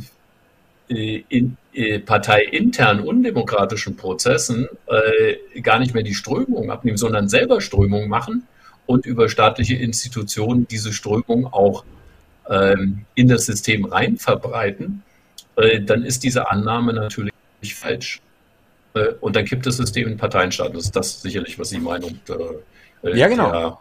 äh, 0.94 1.24
in 1.30 1.58
parteiintern 2.06 3.00
undemokratischen 3.00 3.96
Prozessen 3.96 4.68
gar 5.64 5.80
nicht 5.80 5.94
mehr 5.94 6.04
die 6.04 6.14
Strömung 6.14 6.70
abnehmen, 6.70 6.98
sondern 6.98 7.30
selber 7.30 7.62
Strömung 7.62 8.10
machen 8.10 8.46
und 8.88 9.06
über 9.06 9.30
staatliche 9.30 9.76
Institutionen 9.76 10.68
diese 10.68 10.92
Strömung 10.92 11.46
auch 11.46 11.86
ähm, 12.50 13.06
in 13.16 13.30
das 13.30 13.46
System 13.46 13.86
rein 13.86 14.18
verbreiten, 14.18 15.02
dann 15.56 16.04
ist 16.04 16.26
diese 16.26 16.52
Annahme 16.52 16.92
natürlich 16.92 17.34
falsch. 17.74 18.20
und 19.22 19.38
dann 19.38 19.46
kippt 19.46 19.66
das 19.66 19.78
System 19.78 20.10
in 20.10 20.18
Parteienstaaten. 20.18 20.74
Das 20.74 20.84
ist 20.84 20.96
das 20.98 21.22
sicherlich, 21.22 21.58
was 21.58 21.70
Sie 21.70 21.80
meinen. 21.80 22.04
Und, 22.04 22.20
ja, 23.16 23.30
genau. 23.30 23.50
Der, 23.50 23.78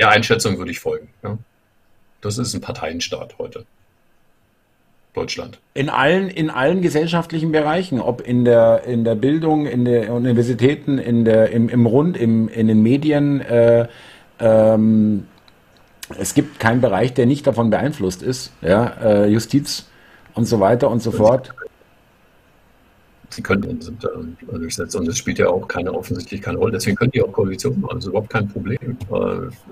der 0.00 0.10
Einschätzung 0.10 0.58
würde 0.58 0.70
ich 0.70 0.80
folgen. 0.80 1.08
Ja. 1.22 1.38
Das 2.20 2.38
ist 2.38 2.54
ein 2.54 2.60
Parteienstaat 2.60 3.36
heute. 3.38 3.64
Deutschland. 5.12 5.58
In 5.74 5.88
allen, 5.88 6.28
in 6.28 6.50
allen 6.50 6.82
gesellschaftlichen 6.82 7.50
Bereichen, 7.50 8.00
ob 8.00 8.20
in 8.20 8.44
der, 8.44 8.84
in 8.84 9.04
der 9.04 9.16
Bildung, 9.16 9.66
in 9.66 9.84
den 9.84 10.08
Universitäten, 10.08 10.98
in 10.98 11.24
der, 11.24 11.50
im, 11.50 11.68
im 11.68 11.84
Rund, 11.86 12.16
im, 12.16 12.48
in 12.48 12.68
den 12.68 12.80
Medien. 12.82 13.40
Äh, 13.40 13.88
ähm, 14.38 15.26
es 16.18 16.34
gibt 16.34 16.60
keinen 16.60 16.80
Bereich, 16.80 17.12
der 17.12 17.26
nicht 17.26 17.46
davon 17.46 17.70
beeinflusst 17.70 18.22
ist. 18.22 18.52
Ja, 18.62 18.86
äh, 19.02 19.26
Justiz 19.26 19.88
und 20.34 20.44
so 20.44 20.60
weiter 20.60 20.90
und 20.90 21.02
so 21.02 21.10
fort 21.10 21.54
sie 23.30 23.42
können 23.42 23.80
sind 23.80 24.04
da 24.04 24.10
durchsetzen 24.52 24.98
und 24.98 25.08
es 25.08 25.18
spielt 25.18 25.38
ja 25.38 25.48
auch 25.48 25.66
keine 25.68 25.92
offensichtlich 25.92 26.42
keine 26.42 26.58
Rolle. 26.58 26.72
Deswegen 26.72 26.96
können 26.96 27.12
die 27.12 27.22
auch 27.22 27.32
Koalitionen 27.32 27.80
machen, 27.80 27.96
das 27.96 28.04
ist 28.04 28.10
überhaupt 28.10 28.30
kein 28.30 28.48
Problem, 28.48 28.96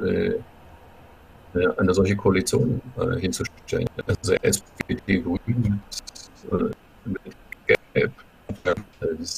äh, 0.02 0.30
eine 1.78 1.94
solche 1.94 2.16
Koalition 2.16 2.80
äh, 2.98 3.18
hinzustellen. 3.18 3.88
Also 4.06 4.34
SPD 4.42 5.20
Grün 5.20 5.80
äh, 6.52 6.56
mit 7.04 7.20
Gelb. 7.94 8.12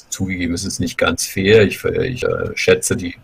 zugegeben, 0.09 0.53
es 0.53 0.65
ist 0.65 0.79
nicht 0.79 0.97
ganz 0.97 1.25
fair. 1.25 1.63
Ich, 1.63 1.83
ich 1.83 2.23
äh, 2.23 2.51
schätze 2.55 2.95
die 2.95 3.15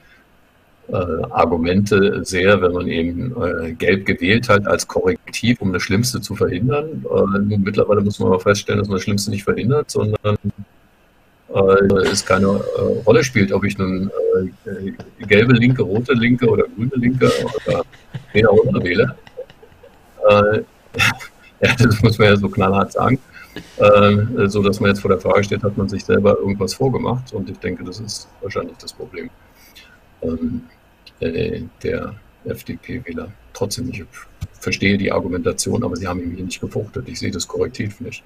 äh, 0.89 0.93
Argumente 0.93 2.23
sehr, 2.23 2.61
wenn 2.61 2.71
man 2.71 2.87
eben 2.87 3.35
äh, 3.41 3.73
gelb 3.73 4.05
gewählt 4.05 4.47
hat 4.49 4.65
als 4.67 4.87
Korrektiv, 4.87 5.61
um 5.61 5.73
das 5.73 5.83
Schlimmste 5.83 6.21
zu 6.21 6.35
verhindern. 6.35 7.05
Äh, 7.05 7.57
mittlerweile 7.57 8.01
muss 8.01 8.19
man 8.19 8.29
aber 8.29 8.39
feststellen, 8.39 8.79
dass 8.79 8.87
man 8.87 8.95
das 8.95 9.03
Schlimmste 9.03 9.31
nicht 9.31 9.43
verhindert, 9.43 9.91
sondern 9.91 10.37
äh, 11.53 11.93
es 12.11 12.25
keine 12.25 12.47
äh, 12.47 13.01
Rolle 13.05 13.23
spielt, 13.23 13.51
ob 13.51 13.63
ich 13.63 13.77
nun 13.77 14.11
äh, 14.65 15.25
gelbe 15.25 15.53
Linke, 15.53 15.81
rote 15.81 16.13
Linke 16.13 16.47
oder 16.47 16.65
grüne 16.75 16.95
Linke 16.95 17.31
oder 17.67 18.49
auch 18.49 18.63
immer 18.63 18.83
wähle. 18.83 19.15
Äh, 20.27 20.61
ja, 21.61 21.75
das 21.77 22.01
muss 22.01 22.17
man 22.17 22.29
ja 22.29 22.37
so 22.37 22.49
knallhart 22.49 22.91
sagen. 22.91 23.19
Äh, 23.77 24.47
so 24.47 24.61
dass 24.61 24.79
man 24.79 24.89
jetzt 24.89 24.99
vor 25.01 25.09
der 25.09 25.19
Frage 25.19 25.43
steht, 25.43 25.63
hat 25.63 25.77
man 25.77 25.89
sich 25.89 26.05
selber 26.05 26.37
irgendwas 26.37 26.75
vorgemacht 26.75 27.33
und 27.33 27.49
ich 27.49 27.57
denke, 27.57 27.83
das 27.83 27.99
ist 27.99 28.27
wahrscheinlich 28.41 28.77
das 28.77 28.93
Problem 28.93 29.29
ähm, 30.21 30.61
äh, 31.19 31.61
der 31.81 32.13
FDP-Wähler. 32.45 33.31
Trotzdem 33.53 33.91
hübsch. 33.91 34.27
verstehe 34.59 34.97
die 34.97 35.11
Argumentation, 35.11 35.83
aber 35.83 35.95
sie 35.95 36.07
haben 36.07 36.19
hier 36.19 36.45
nicht 36.45 36.61
gefruchtet. 36.61 37.07
Ich 37.07 37.19
sehe 37.19 37.31
das 37.31 37.47
Korrektiv 37.47 37.99
nicht. 38.01 38.23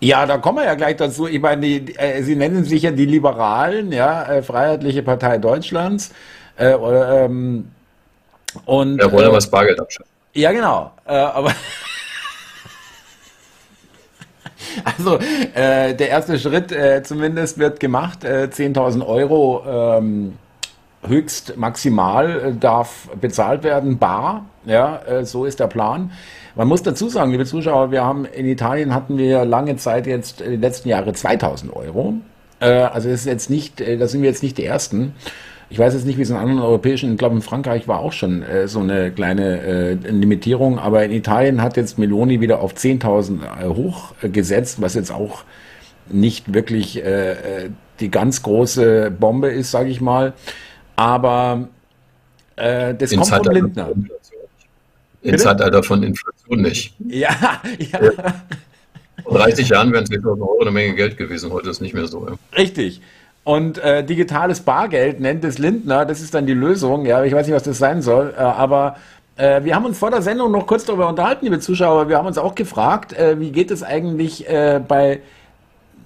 Ja, 0.00 0.26
da 0.26 0.38
kommen 0.38 0.58
wir 0.58 0.64
ja 0.64 0.74
gleich 0.74 0.96
dazu. 0.96 1.26
Ich 1.26 1.40
meine, 1.40 1.62
die, 1.62 1.96
äh, 1.96 2.22
Sie 2.22 2.36
nennen 2.36 2.64
sich 2.64 2.82
ja 2.82 2.92
die 2.92 3.06
Liberalen, 3.06 3.90
ja, 3.90 4.24
äh, 4.24 4.42
Freiheitliche 4.42 5.02
Partei 5.02 5.38
Deutschlands. 5.38 6.12
Äh, 6.56 6.70
ähm, 6.70 7.70
und, 8.64 8.98
ja, 8.98 9.10
wollen 9.10 9.26
aber 9.26 9.36
das 9.36 9.50
Bargeld 9.50 9.80
abschaffen. 9.80 10.10
Ja, 10.34 10.52
genau. 10.52 10.92
Äh, 11.04 11.14
aber 11.14 11.52
also 14.84 15.18
äh, 15.54 15.94
der 15.94 16.08
erste 16.08 16.38
Schritt 16.38 16.70
äh, 16.70 17.02
zumindest 17.02 17.58
wird 17.58 17.80
gemacht. 17.80 18.24
10.000 18.24 19.04
Euro 19.04 19.98
ähm, 19.98 20.38
höchst 21.06 21.56
maximal 21.56 22.54
darf 22.58 23.08
bezahlt 23.20 23.64
werden, 23.64 23.98
bar. 23.98 24.46
Ja, 24.64 25.24
so 25.24 25.44
ist 25.44 25.60
der 25.60 25.68
Plan. 25.68 26.12
Man 26.58 26.66
muss 26.66 26.82
dazu 26.82 27.08
sagen, 27.08 27.30
liebe 27.30 27.44
Zuschauer, 27.44 27.92
wir 27.92 28.02
haben 28.02 28.24
in 28.24 28.44
Italien 28.44 28.92
hatten 28.92 29.16
wir 29.16 29.44
lange 29.44 29.76
Zeit 29.76 30.08
jetzt 30.08 30.40
in 30.40 30.50
den 30.50 30.60
letzten 30.60 30.88
Jahren 30.88 31.14
2000 31.14 31.72
Euro. 31.72 32.14
Äh, 32.58 32.72
also 32.72 33.08
das 33.08 33.20
ist 33.20 33.26
jetzt 33.26 33.48
nicht, 33.48 33.80
äh, 33.80 33.96
da 33.96 34.08
sind 34.08 34.22
wir 34.22 34.28
jetzt 34.28 34.42
nicht 34.42 34.58
die 34.58 34.64
Ersten. 34.64 35.14
Ich 35.70 35.78
weiß 35.78 35.94
jetzt 35.94 36.04
nicht, 36.04 36.18
wie 36.18 36.22
es 36.22 36.30
in 36.30 36.36
anderen 36.36 36.60
europäischen, 36.60 37.12
ich 37.12 37.18
glaube 37.18 37.36
in 37.36 37.42
Frankreich 37.42 37.86
war 37.86 38.00
auch 38.00 38.10
schon 38.10 38.42
äh, 38.42 38.66
so 38.66 38.80
eine 38.80 39.12
kleine 39.12 39.60
äh, 39.60 39.92
Limitierung, 40.10 40.80
aber 40.80 41.04
in 41.04 41.12
Italien 41.12 41.62
hat 41.62 41.76
jetzt 41.76 41.96
Meloni 41.96 42.40
wieder 42.40 42.60
auf 42.60 42.74
10.000 42.74 43.38
äh, 43.44 43.68
hochgesetzt, 43.68 44.82
was 44.82 44.94
jetzt 44.94 45.12
auch 45.12 45.44
nicht 46.08 46.52
wirklich 46.52 47.04
äh, 47.04 47.32
äh 47.32 47.70
die 48.00 48.10
ganz 48.10 48.42
große 48.42 49.12
Bombe 49.12 49.48
ist, 49.48 49.70
sage 49.70 49.90
ich 49.90 50.00
mal. 50.00 50.32
Aber 50.96 51.68
äh, 52.56 52.94
das 52.94 53.12
in 53.12 53.20
kommt 53.20 53.46
vom 53.46 53.54
Lindner. 53.54 53.90
Im 55.22 55.38
Zeitalter 55.38 55.82
von 55.82 56.02
Inflation 56.02 56.62
nicht. 56.62 56.94
Ja, 57.08 57.30
ja. 57.78 58.00
Vor 59.24 59.38
30 59.38 59.68
Jahren 59.68 59.92
wären 59.92 60.04
10.000 60.04 60.40
Euro 60.40 60.60
eine 60.60 60.70
Menge 60.70 60.94
Geld 60.94 61.16
gewesen, 61.16 61.52
heute 61.52 61.70
ist 61.70 61.76
es 61.76 61.80
nicht 61.80 61.94
mehr 61.94 62.06
so. 62.06 62.26
Ja. 62.26 62.34
Richtig. 62.56 63.00
Und 63.44 63.78
äh, 63.78 64.04
digitales 64.04 64.60
Bargeld 64.60 65.20
nennt 65.20 65.44
es 65.44 65.58
Lindner, 65.58 66.04
das 66.04 66.20
ist 66.20 66.34
dann 66.34 66.46
die 66.46 66.54
Lösung. 66.54 67.06
Ja, 67.06 67.24
ich 67.24 67.32
weiß 67.32 67.46
nicht, 67.46 67.56
was 67.56 67.62
das 67.62 67.78
sein 67.78 68.02
soll, 68.02 68.34
äh, 68.36 68.40
aber 68.40 68.96
äh, 69.36 69.64
wir 69.64 69.74
haben 69.74 69.86
uns 69.86 69.98
vor 69.98 70.10
der 70.10 70.22
Sendung 70.22 70.52
noch 70.52 70.66
kurz 70.66 70.84
darüber 70.84 71.08
unterhalten, 71.08 71.46
liebe 71.46 71.58
Zuschauer. 71.58 72.08
Wir 72.08 72.18
haben 72.18 72.26
uns 72.26 72.38
auch 72.38 72.54
gefragt, 72.54 73.12
äh, 73.14 73.40
wie 73.40 73.50
geht 73.50 73.70
es 73.70 73.82
eigentlich 73.82 74.48
äh, 74.48 74.80
bei 74.86 75.20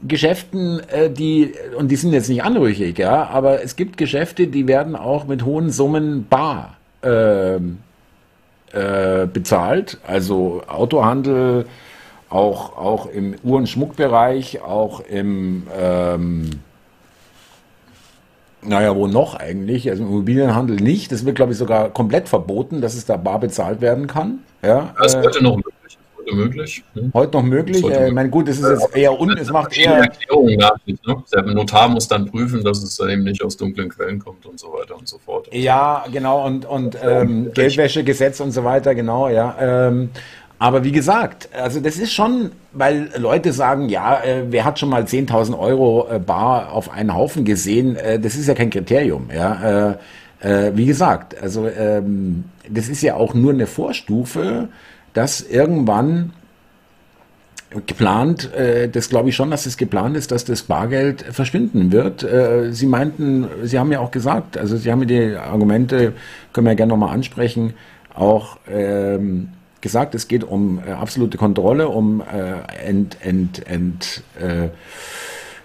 Geschäften, 0.05 0.83
die, 1.17 1.53
und 1.77 1.89
die 1.89 1.95
sind 1.95 2.13
jetzt 2.13 2.29
nicht 2.29 2.43
anrüchig, 2.43 2.99
ja, 2.99 3.29
aber 3.29 3.63
es 3.63 3.77
gibt 3.77 3.97
Geschäfte, 3.97 4.49
die 4.49 4.67
werden 4.67 4.97
auch 4.97 5.29
mit 5.29 5.45
hohen 5.45 5.71
Summen 5.71 6.27
bar 6.29 6.77
ähm, 7.05 7.79
äh, 8.73 9.27
bezahlt. 9.27 9.99
Also 10.07 10.63
Autohandel, 10.67 11.67
auch, 12.29 12.77
auch 12.77 13.07
im 13.07 13.35
Uhr- 13.43 13.59
und 13.59 13.69
Schmuckbereich, 13.69 14.63
auch 14.63 15.01
im, 15.01 15.67
ähm, 15.79 16.51
naja, 18.63 18.95
wo 18.97 19.07
noch 19.07 19.35
eigentlich? 19.35 19.91
Also 19.91 20.05
im 20.05 20.11
Immobilienhandel 20.11 20.77
nicht. 20.77 21.13
Das 21.13 21.27
wird, 21.27 21.37
glaube 21.37 21.53
ich, 21.53 21.59
sogar 21.59 21.91
komplett 21.91 22.29
verboten, 22.29 22.81
dass 22.81 22.95
es 22.95 23.05
da 23.05 23.17
bar 23.17 23.41
bezahlt 23.41 23.81
werden 23.81 24.07
kann. 24.07 24.39
Ja, 24.63 24.95
das 24.99 25.15
äh, 25.15 25.23
heute 25.23 25.43
noch 25.43 25.59
heute 26.27 26.37
möglich. 26.37 26.85
Hm? 26.95 27.11
Heute 27.15 27.37
noch 27.37 27.45
möglich. 27.45 27.83
Heute 27.83 28.01
äh, 28.01 28.09
ich 28.09 28.15
meine, 28.15 28.31
gut, 28.31 28.49
das 28.49 28.59
ist 28.59 28.69
jetzt 28.69 28.97
eher 28.97 29.19
un, 29.19 29.37
es 29.37 29.51
macht 29.51 29.77
eher. 29.77 29.93
Erklärungen 29.93 30.59
nachricht, 30.59 31.07
ne? 31.07 31.23
Der 31.35 31.43
Notar 31.43 31.89
muss 31.89 32.09
dann 32.09 32.27
prüfen, 32.27 32.65
dass 32.65 32.83
es 32.83 32.99
eben 33.01 33.25
nicht 33.25 33.43
aus 33.43 33.57
dunklen 33.57 33.89
Quellen 33.89 34.19
kommt 34.19 34.47
und 34.47 34.59
so 34.59 34.69
weiter 34.69 34.97
und 34.97 35.09
so 35.09 35.19
fort. 35.19 35.49
Ja, 35.53 36.05
genau, 36.13 36.47
und, 36.47 36.65
und 36.65 36.97
ähm, 37.03 37.53
Geldwäschegesetz 37.53 38.41
und 38.41 38.53
so 38.53 38.65
weiter, 38.65 38.95
genau, 38.95 39.29
ja. 39.29 39.57
Ähm, 39.61 40.11
aber 40.59 40.85
wie 40.85 40.93
gesagt, 40.93 41.49
also 41.53 41.81
das 41.81 41.97
ist 41.97 42.13
schon, 42.13 42.53
weil 42.73 43.11
Leute 43.19 43.53
sagen, 43.53 43.89
ja, 43.89 44.23
äh, 44.23 44.45
wer 44.49 44.65
hat 44.65 44.79
schon 44.79 44.91
mal 44.91 45.03
10.000 45.03 45.59
Euro 45.59 46.07
äh, 46.09 46.21
bar 46.21 46.73
auf 46.73 46.89
einen 46.89 47.15
Haufen 47.15 47.45
gesehen? 47.45 47.97
Äh, 47.97 48.21
das 48.21 48.37
ist 48.37 48.47
ja 48.47 48.55
kein 48.55 48.71
Kriterium, 48.71 49.29
ja. 49.35 49.91
Äh, 49.91 49.97
äh, 50.43 50.73
wie 50.77 50.87
gesagt, 50.87 51.41
also 51.43 51.69
ähm, 51.69 52.45
das 52.69 52.89
ist 52.89 53.03
ja 53.03 53.15
auch 53.15 53.35
nur 53.35 53.53
eine 53.53 53.67
Vorstufe 53.67 54.69
dass 55.15 55.41
irgendwann 55.41 56.33
geplant, 57.87 58.53
äh, 58.55 58.89
das 58.89 59.09
glaube 59.09 59.31
ich 59.31 59.37
schon, 59.37 59.51
dass 59.51 59.67
es 59.67 59.77
geplant 59.77 60.17
ist, 60.17 60.31
dass 60.31 60.45
das 60.45 60.63
Bargeld 60.63 61.23
verschwinden 61.23 61.91
wird. 61.93 62.23
Äh, 62.23 62.73
Sie 62.73 62.87
meinten, 62.87 63.49
Sie 63.63 63.79
haben 63.79 63.93
ja 63.93 64.01
auch 64.01 64.11
gesagt, 64.11 64.57
also 64.59 64.77
Sie 64.77 64.91
haben 64.91 65.07
die 65.07 65.37
Argumente, 65.37 66.13
können 66.53 66.67
wir 66.67 66.73
ja 66.73 66.77
gerne 66.77 66.91
nochmal 66.91 67.15
ansprechen, 67.15 67.75
auch 68.15 68.59
ähm, 68.71 69.49
gesagt, 69.81 70.15
es 70.15 70.29
geht 70.29 70.45
um 70.45 70.83
äh, 70.87 70.93
absolute 70.93 71.39
Kontrolle, 71.39 71.89
um 71.89 72.21
äh, 72.21 72.25
ent, 72.87 73.17
ent, 73.21 73.67
ent, 73.67 74.23
äh, 74.39 74.69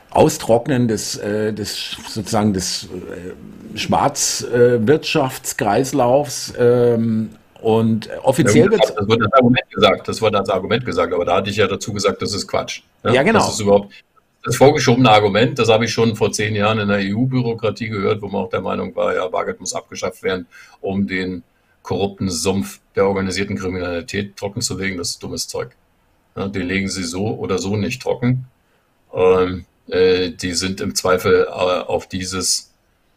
Austrocknen 0.10 0.88
des, 0.88 1.18
äh, 1.18 1.52
des 1.54 1.98
sozusagen 2.10 2.54
des 2.54 2.86
äh, 2.86 3.34
Schwarzwirtschaftskreislaufs, 3.78 6.54
ähm, 6.58 7.32
und 7.62 8.10
offiziell 8.24 8.70
wird 8.70 8.82
Das 8.82 9.08
wurde 9.08 9.26
das 9.26 9.34
Argument 9.34 9.70
gesagt, 9.72 10.08
das 10.08 10.22
wurde 10.22 10.38
das 10.38 10.50
Argument 10.50 10.86
gesagt, 10.86 11.14
aber 11.14 11.26
da 11.26 11.38
hatte 11.38 11.50
ich 11.50 11.58
ja 11.58 11.68
dazu 11.68 11.94
gesagt, 11.94 12.22
das 12.22 12.34
ist 12.34 12.48
Quatsch. 12.48 12.82
Ja, 13.04 13.14
ja 13.14 13.24
genau. 13.24 13.40
Das 13.40 13.54
ist 13.54 13.60
überhaupt 13.60 13.94
das 14.44 14.56
vorgeschobene 14.56 15.10
Argument, 15.10 15.60
das 15.60 15.68
habe 15.68 15.86
ich 15.86 15.92
schon 15.92 16.16
vor 16.16 16.32
zehn 16.32 16.56
Jahren 16.56 16.80
in 16.80 16.88
der 16.88 17.00
EU-Bürokratie 17.00 17.90
gehört, 17.90 18.22
wo 18.22 18.28
man 18.28 18.44
auch 18.44 18.50
der 18.50 18.62
Meinung 18.62 18.96
war, 18.96 19.14
ja, 19.14 19.28
Bargeld 19.28 19.60
muss 19.60 19.74
abgeschafft 19.74 20.24
werden, 20.24 20.48
um 20.80 21.06
den 21.06 21.44
korrupten 21.82 22.30
Sumpf 22.30 22.80
der 22.96 23.08
organisierten 23.08 23.58
Kriminalität 23.58 24.38
trocken 24.38 24.62
zu 24.62 24.78
legen. 24.78 24.98
Das 24.98 25.10
ist 25.10 25.24
dummes 25.24 25.48
Zeug. 25.48 25.76
Ja, 26.36 26.48
den 26.48 26.68
legen 26.68 26.88
sie 26.88 27.04
so 27.04 27.36
oder 27.36 27.58
so 27.58 27.76
nicht 27.76 28.02
trocken. 28.02 28.46
Ähm, 29.14 29.66
äh, 29.90 30.30
die 30.30 30.54
sind 30.54 30.80
im 30.80 30.96
Zweifel 30.96 31.46
äh, 31.50 31.50
auf 31.50 32.08
dieses 32.08 32.74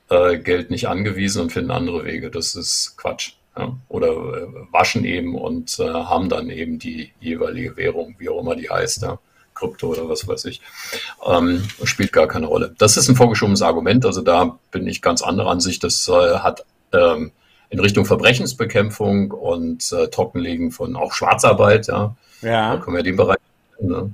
äh, 0.09 0.39
Geld 0.39 0.71
nicht 0.71 0.89
angewiesen 0.89 1.43
und 1.43 1.53
finden 1.53 1.71
andere 1.71 2.05
Wege. 2.05 2.31
Das 2.31 2.55
ist 2.55 2.97
Quatsch 2.97 3.35
ja, 3.61 3.77
oder 3.89 4.09
äh, 4.09 4.47
waschen 4.71 5.05
eben 5.05 5.35
und 5.35 5.79
äh, 5.79 5.85
haben 5.85 6.29
dann 6.29 6.51
eben 6.51 6.79
die 6.79 7.13
jeweilige 7.21 7.77
Währung, 7.77 8.15
wie 8.19 8.29
auch 8.29 8.41
immer 8.41 8.57
die 8.57 8.71
heißt, 8.71 9.03
ja, 9.03 9.19
Krypto 9.55 9.89
oder 9.89 10.09
was 10.09 10.27
weiß 10.27 10.47
ich, 10.47 10.61
ähm, 11.27 11.63
spielt 11.85 12.13
gar 12.13 12.27
keine 12.27 12.47
Rolle. 12.47 12.75
Das 12.79 12.97
ist 12.97 13.09
ein 13.09 13.17
vorgeschobenes 13.17 13.63
Argument, 13.63 14.07
also 14.07 14.23
da 14.23 14.59
bin 14.71 14.87
ich 14.87 15.03
ganz 15.03 15.23
anderer 15.23 15.51
Ansicht. 15.51 15.85
Das 15.85 16.09
äh, 16.09 16.39
hat 16.39 16.65
ähm, 16.93 17.33
in 17.69 17.81
Richtung 17.81 18.05
Verbrechensbekämpfung 18.05 19.31
und 19.31 19.93
äh, 19.93 20.09
Trockenlegen 20.09 20.73
von 20.73 20.97
auch 20.97 21.13
Schwarzarbeit, 21.13 21.87
ja, 21.87 22.17
ja. 22.43 22.75
da 22.75 22.81
können 22.81 22.97
wir 22.97 23.03
den 23.03 23.17
Bereich, 23.17 23.39
ne? 23.81 24.13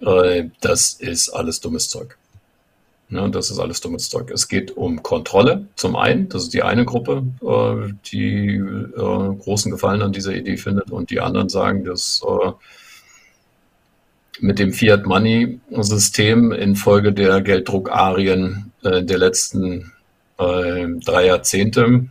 äh, 0.00 0.44
das 0.60 0.94
ist 0.94 1.30
alles 1.30 1.60
dummes 1.60 1.88
Zeug. 1.88 2.16
Ja, 3.10 3.28
das 3.28 3.50
ist 3.50 3.58
alles 3.58 3.80
dummes 3.80 4.08
Zeug. 4.08 4.30
Es 4.30 4.48
geht 4.48 4.76
um 4.76 5.02
Kontrolle 5.02 5.66
zum 5.76 5.94
einen, 5.94 6.28
das 6.28 6.44
ist 6.44 6.54
die 6.54 6.62
eine 6.62 6.84
Gruppe, 6.84 7.24
äh, 7.42 7.92
die 8.10 8.56
äh, 8.56 9.36
großen 9.36 9.70
Gefallen 9.70 10.02
an 10.02 10.12
dieser 10.12 10.34
Idee 10.34 10.56
findet 10.56 10.90
und 10.90 11.10
die 11.10 11.20
anderen 11.20 11.48
sagen, 11.48 11.84
dass 11.84 12.22
äh, 12.26 12.52
mit 14.40 14.58
dem 14.58 14.72
Fiat 14.72 15.06
Money 15.06 15.60
System 15.70 16.50
infolge 16.52 17.12
der 17.12 17.40
Gelddruckarien 17.40 18.72
äh, 18.82 19.02
der 19.02 19.18
letzten 19.18 19.92
äh, 20.38 20.86
drei 21.04 21.26
Jahrzehnte 21.26 22.06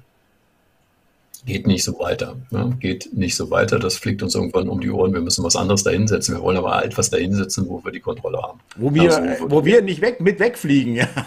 geht 1.46 1.68
nicht 1.68 1.84
so 1.84 2.00
weiter. 2.00 2.36
Ne? 2.52 2.76
Geht 2.80 3.14
nicht 3.14 3.36
so 3.36 3.50
weiter. 3.52 3.80
Das 3.80 3.98
fliegt 3.98 4.24
uns 4.24 4.36
irgendwann 4.36 4.70
um 4.70 4.80
die 4.80 4.90
Ohren. 4.90 5.14
Wir 5.14 5.22
müssen 5.22 5.44
was 5.44 5.56
anderes 5.56 5.84
dahinsetzen. 5.84 6.36
Wir 6.36 6.42
wollen 6.42 6.58
aber 6.58 6.84
etwas 6.84 7.10
dahinsetzen, 7.10 7.68
wo 7.68 7.84
wir 7.84 7.92
die 7.92 8.00
Kontrolle 8.00 8.42
haben. 8.42 8.60
Wo 8.78 8.94
wir, 8.94 9.16
also, 9.16 9.52
wo 9.52 9.66
wir 9.66 9.82
nicht 9.82 10.02
weg, 10.02 10.22
mit 10.22 10.40
wegfliegen. 10.40 11.08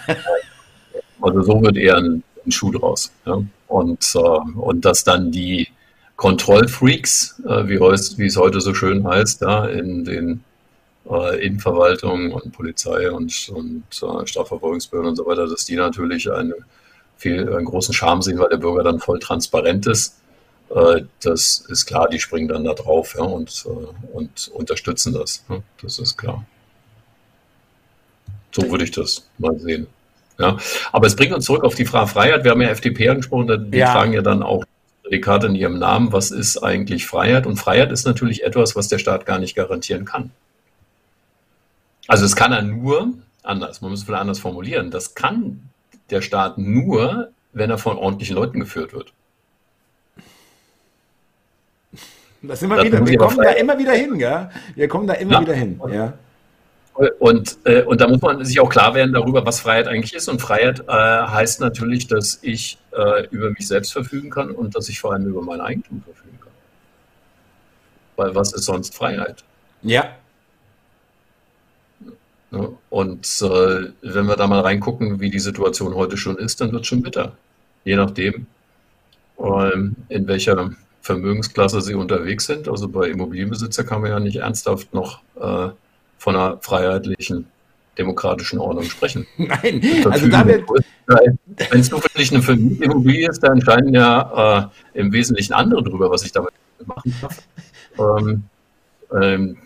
Also 1.23 1.43
so 1.43 1.63
wird 1.63 1.79
eher 1.79 1.97
ein, 1.97 2.23
ein 2.45 2.53
Schuh 2.53 2.71
draus. 2.71 3.11
Ja? 3.25 3.43
Und, 3.69 4.15
äh, 4.15 4.19
und 4.19 4.85
dass 4.85 5.03
dann 5.03 5.33
die 5.33 5.67
Kontrollfreaks, 6.17 7.43
äh, 7.47 7.69
wie, 7.69 7.81
wie, 7.81 8.27
es 8.27 8.37
heute 8.37 8.61
so 8.61 8.75
schön 8.75 9.07
heißt, 9.07 9.41
ja, 9.41 9.67
in 9.67 10.05
den 10.05 10.45
äh, 11.11 11.45
Innenverwaltung 11.45 12.33
und 12.33 12.53
Polizei 12.53 13.11
und, 13.11 13.49
und 13.49 13.85
äh, 13.91 14.27
Strafverfolgungsbehörden 14.27 15.11
und 15.11 15.17
so 15.17 15.27
weiter, 15.27 15.47
dass 15.47 15.65
die 15.65 15.77
natürlich 15.77 16.31
eine 16.31 16.55
viel 17.17 17.55
einen 17.55 17.65
großen 17.65 17.95
Charme 17.95 18.23
sehen, 18.23 18.39
weil 18.39 18.49
der 18.49 18.59
Bürger 18.59 18.83
dann 18.83 19.01
voll 19.01 19.19
transparent 19.19 19.87
ist. 19.87 20.17
Äh, 20.75 21.03
das 21.23 21.65
ist 21.69 21.87
klar, 21.87 22.09
die 22.09 22.21
springen 22.21 22.49
dann 22.49 22.65
da 22.65 22.75
drauf 22.75 23.15
ja, 23.17 23.25
und, 23.25 23.65
äh, 23.67 24.15
und 24.17 24.49
unterstützen 24.49 25.15
das. 25.15 25.45
Ja, 25.49 25.61
das 25.83 25.99
ist 25.99 26.17
klar. 26.17 26.45
So 28.53 28.71
würde 28.71 28.85
ich 28.85 28.91
das 28.91 29.29
mal 29.39 29.59
sehen. 29.59 29.87
Ja, 30.39 30.59
aber 30.93 31.07
es 31.07 31.17
bringt 31.17 31.33
uns 31.33 31.47
zurück 31.47 31.65
auf 31.65 31.75
die 31.75 31.87
Frage 31.87 32.09
Freiheit. 32.09 32.45
Wir 32.45 32.51
haben 32.51 32.61
ja 32.61 32.69
FDP 32.69 33.09
angesprochen, 33.09 33.71
die 33.71 33.79
ja. 33.79 33.93
fragen 33.93 34.13
ja 34.13 34.21
dann 34.21 34.43
auch 34.43 34.65
Prädikat 35.03 35.45
in 35.45 35.55
ihrem 35.55 35.79
Namen, 35.79 36.13
was 36.13 36.31
ist 36.31 36.59
eigentlich 36.59 37.07
Freiheit? 37.07 37.47
Und 37.47 37.57
Freiheit 37.57 37.93
ist 37.93 38.05
natürlich 38.07 38.43
etwas, 38.43 38.77
was 38.77 38.89
der 38.89 38.99
Staat 38.99 39.25
gar 39.25 39.39
nicht 39.39 39.55
garantieren 39.55 40.05
kann. 40.05 40.31
Also 42.09 42.25
es 42.25 42.37
kann 42.37 42.53
er 42.53 42.63
nur 42.63 43.15
anders, 43.43 43.81
man 43.81 43.91
muss 43.91 44.01
es 44.01 44.07
vielleicht 44.07 44.21
anders 44.21 44.41
formulieren, 44.41 44.91
das 44.91 45.15
kann 45.15 45.71
der 46.11 46.23
Staat 46.23 46.59
nur, 46.59 47.31
wenn 47.53 47.71
er 47.71 47.79
von 47.79 47.97
ordentlichen 47.99 48.37
Leuten 48.37 48.61
geführt 48.61 48.93
wird. 48.93 49.13
Das 52.43 52.61
sind 52.61 52.69
wir 52.69 52.83
wieder, 52.83 53.05
wir 53.05 53.19
kommen 53.19 53.39
da 53.39 53.51
immer 53.51 53.79
wieder 53.79 53.93
hin, 53.93 54.17
ja. 54.17 54.51
Wir 54.75 54.89
kommen 54.89 55.07
da 55.07 55.15
immer 55.15 55.33
ja. 55.33 55.41
wieder 55.41 55.55
hin, 55.55 55.81
ja. 55.91 56.13
Und, 57.19 57.59
äh, 57.65 57.83
und 57.83 58.01
da 58.01 58.09
muss 58.09 58.23
man 58.23 58.43
sich 58.45 58.59
auch 58.59 58.71
klar 58.71 58.95
werden 58.95 59.13
darüber, 59.13 59.45
was 59.45 59.61
Freiheit 59.61 59.87
eigentlich 59.87 60.15
ist. 60.15 60.29
Und 60.29 60.41
Freiheit 60.41 60.81
äh, 60.89 60.93
heißt 60.93 61.61
natürlich, 61.61 62.07
dass 62.07 62.39
ich 62.41 62.79
äh, 62.93 63.27
über 63.29 63.51
mich 63.51 63.69
selbst 63.69 63.93
verfügen 63.93 64.31
kann 64.31 64.51
und 64.51 64.75
dass 64.75 64.89
ich 64.89 64.99
vor 64.99 65.13
allem 65.13 65.27
über 65.27 65.43
mein 65.43 65.61
Eigentum 65.61 66.03
verfügen 66.03 66.39
kann. 66.41 66.53
Weil 68.17 68.35
was 68.35 68.55
ist 68.55 68.65
sonst 68.65 68.95
Freiheit? 68.95 69.45
Ja. 69.83 70.09
Und 72.51 73.27
äh, 73.43 73.91
wenn 74.03 74.27
wir 74.27 74.37
da 74.37 74.47
mal 74.47 74.61
reingucken, 74.61 75.21
wie 75.21 75.31
die 75.31 75.39
Situation 75.39 75.95
heute 75.95 76.17
schon 76.17 76.37
ist, 76.37 76.61
dann 76.61 76.73
wird 76.73 76.83
es 76.83 76.89
schon 76.89 77.03
bitter. 77.03 77.33
Je 77.85 77.97
nachdem, 77.97 78.47
ähm, 79.39 79.97
in 80.09 80.27
welcher 80.27 80.71
Vermögensklasse 81.03 81.81
sie 81.81 81.95
unterwegs 81.95 82.47
sind. 82.47 82.69
Also 82.69 82.89
bei 82.89 83.09
Immobilienbesitzer 83.09 83.85
kann 83.85 84.03
man 84.03 84.11
ja 84.11 84.21
nicht 84.21 84.37
ernsthaft 84.37 84.93
noch 84.93 85.21
äh, 85.41 85.71
von 86.19 86.37
einer 86.37 86.59
freiheitlichen 86.61 87.47
demokratischen 87.97 88.59
Ordnung 88.59 88.85
sprechen. 88.85 89.27
Nein, 89.37 89.81
also 90.05 90.29
da 90.29 90.47
wird. 90.47 90.65
Wenn 91.07 91.81
es 91.81 91.89
zufällig 91.89 92.33
eine 92.33 92.43
Familienimmobilie 92.43 93.31
ist, 93.31 93.43
dann 93.43 93.55
entscheiden 93.55 93.95
ja 93.95 94.71
äh, 94.95 94.99
im 94.99 95.13
Wesentlichen 95.13 95.53
andere 95.53 95.83
darüber, 95.83 96.11
was 96.11 96.25
ich 96.25 96.33
damit 96.33 96.53
machen 96.85 97.15
darf. 97.21 97.43
Ähm, 97.99 98.43
ähm, 99.11 99.57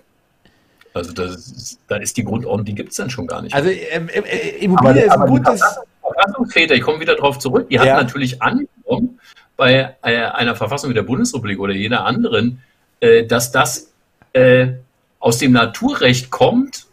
also 0.92 1.12
das, 1.12 1.78
da 1.88 1.96
ist 1.96 2.16
die 2.16 2.24
Grundordnung, 2.24 2.64
die 2.64 2.74
gibt 2.74 2.90
es 2.90 2.96
dann 2.96 3.10
schon 3.10 3.26
gar 3.26 3.42
nicht. 3.42 3.54
Also 3.54 3.68
äh, 3.68 3.96
äh, 3.96 4.64
Immobilie 4.64 5.04
ist 5.04 5.12
ein 5.12 5.26
gutes. 5.26 5.62
Verfassungsväter, 6.02 6.74
ich 6.74 6.82
komme 6.82 7.00
wieder 7.00 7.14
darauf 7.14 7.38
zurück, 7.38 7.68
die 7.68 7.76
ja. 7.76 7.82
hatten 7.82 8.04
natürlich 8.04 8.42
angenommen 8.42 9.20
bei 9.56 9.94
äh, 10.02 10.16
einer 10.24 10.56
Verfassung 10.56 10.90
wie 10.90 10.94
der 10.94 11.02
Bundesrepublik 11.02 11.60
oder 11.60 11.74
jeder 11.74 12.04
anderen, 12.04 12.62
äh, 13.00 13.24
dass 13.24 13.52
das 13.52 13.92
äh, 14.32 14.68
aus 15.18 15.38
dem 15.38 15.52
Naturrecht 15.52 16.30
kommt, 16.30 16.86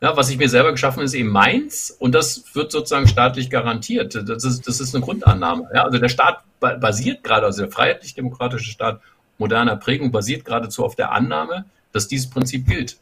ja, 0.00 0.16
was 0.16 0.30
ich 0.30 0.38
mir 0.38 0.48
selber 0.48 0.72
geschaffen 0.72 0.96
habe, 0.96 1.04
ist 1.04 1.14
eben 1.14 1.30
meins 1.30 1.90
und 1.90 2.14
das 2.14 2.44
wird 2.54 2.70
sozusagen 2.70 3.08
staatlich 3.08 3.50
garantiert. 3.50 4.14
Das 4.14 4.44
ist, 4.44 4.66
das 4.66 4.80
ist 4.80 4.94
eine 4.94 5.04
Grundannahme. 5.04 5.68
Ja? 5.74 5.84
Also 5.84 5.98
der 5.98 6.08
Staat 6.08 6.42
basiert 6.60 7.24
gerade, 7.24 7.46
also 7.46 7.62
der 7.62 7.70
freiheitlich-demokratische 7.70 8.70
Staat 8.70 9.00
moderner 9.38 9.76
Prägung 9.76 10.10
basiert 10.12 10.44
geradezu 10.44 10.84
auf 10.84 10.94
der 10.94 11.12
Annahme, 11.12 11.64
dass 11.92 12.08
dieses 12.08 12.30
Prinzip 12.30 12.66
gilt. 12.66 12.96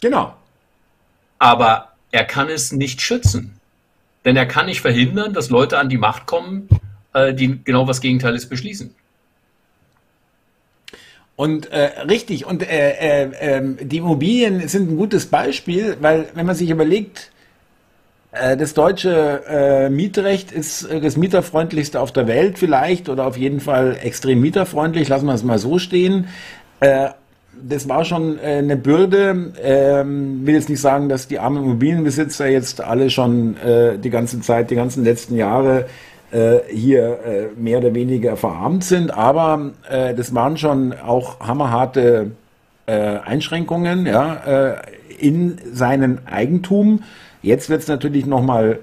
Genau. 0.00 0.34
Aber 1.38 1.92
er 2.10 2.24
kann 2.24 2.48
es 2.48 2.72
nicht 2.72 3.00
schützen. 3.00 3.60
Denn 4.24 4.36
er 4.36 4.46
kann 4.46 4.66
nicht 4.66 4.80
verhindern, 4.80 5.32
dass 5.32 5.50
Leute 5.50 5.78
an 5.78 5.88
die 5.88 5.96
Macht 5.96 6.26
kommen, 6.26 6.68
äh, 7.14 7.32
die 7.32 7.62
genau 7.64 7.86
was 7.86 8.00
Gegenteiliges 8.00 8.48
beschließen. 8.48 8.94
Und 11.36 11.72
äh, 11.72 12.02
richtig, 12.02 12.44
und 12.44 12.62
äh, 12.62 12.90
äh, 13.22 13.30
ähm, 13.40 13.78
die 13.80 13.96
Immobilien 13.96 14.68
sind 14.68 14.90
ein 14.90 14.96
gutes 14.98 15.24
Beispiel, 15.24 15.96
weil 16.00 16.28
wenn 16.34 16.44
man 16.44 16.54
sich 16.54 16.68
überlegt, 16.68 17.30
äh, 18.32 18.58
das 18.58 18.74
deutsche 18.74 19.42
äh, 19.48 19.88
Mietrecht 19.88 20.52
ist 20.52 20.86
das 20.90 21.16
mieterfreundlichste 21.16 21.98
auf 21.98 22.12
der 22.12 22.26
Welt 22.26 22.58
vielleicht 22.58 23.08
oder 23.08 23.26
auf 23.26 23.38
jeden 23.38 23.60
Fall 23.60 23.96
extrem 24.02 24.42
mieterfreundlich, 24.42 25.08
lassen 25.08 25.24
wir 25.24 25.32
es 25.32 25.42
mal 25.42 25.58
so 25.58 25.78
stehen. 25.78 26.28
Das 27.62 27.88
war 27.88 28.04
schon 28.04 28.38
eine 28.40 28.76
Bürde. 28.76 29.52
Ähm, 29.62 30.46
will 30.46 30.54
jetzt 30.54 30.68
nicht 30.68 30.80
sagen, 30.80 31.08
dass 31.08 31.28
die 31.28 31.38
armen 31.38 31.62
Immobilienbesitzer 31.62 32.48
jetzt 32.48 32.80
alle 32.80 33.10
schon 33.10 33.56
die 34.02 34.10
ganze 34.10 34.40
Zeit, 34.40 34.70
die 34.70 34.76
ganzen 34.76 35.04
letzten 35.04 35.36
Jahre 35.36 35.86
äh, 36.32 36.60
hier 36.70 37.18
äh, 37.24 37.60
mehr 37.60 37.78
oder 37.78 37.92
weniger 37.92 38.36
verarmt 38.36 38.84
sind, 38.84 39.12
aber 39.12 39.72
äh, 39.88 40.14
das 40.14 40.32
waren 40.32 40.56
schon 40.56 40.92
auch 40.92 41.40
hammerharte 41.40 42.30
äh, 42.86 42.92
Einschränkungen 42.92 44.06
ja, 44.06 44.34
äh, 44.46 44.76
in 45.18 45.58
seinem 45.72 46.18
Eigentum. 46.26 47.02
Jetzt 47.42 47.68
wird 47.68 47.82
es 47.82 47.88
natürlich 47.88 48.26
nochmal 48.26 48.78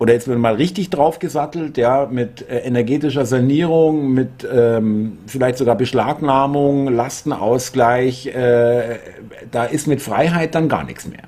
oder 0.00 0.14
jetzt 0.14 0.26
wird 0.26 0.38
mal 0.38 0.54
richtig 0.54 0.88
draufgesattelt, 0.88 1.76
ja, 1.76 2.08
mit 2.10 2.48
äh, 2.48 2.60
energetischer 2.60 3.26
Sanierung, 3.26 4.14
mit 4.14 4.48
ähm, 4.50 5.18
vielleicht 5.26 5.58
sogar 5.58 5.76
Beschlagnahmung, 5.76 6.88
Lastenausgleich, 6.88 8.28
äh, 8.28 8.98
da 9.50 9.66
ist 9.66 9.86
mit 9.86 10.00
Freiheit 10.00 10.54
dann 10.54 10.70
gar 10.70 10.84
nichts 10.84 11.06
mehr. 11.06 11.24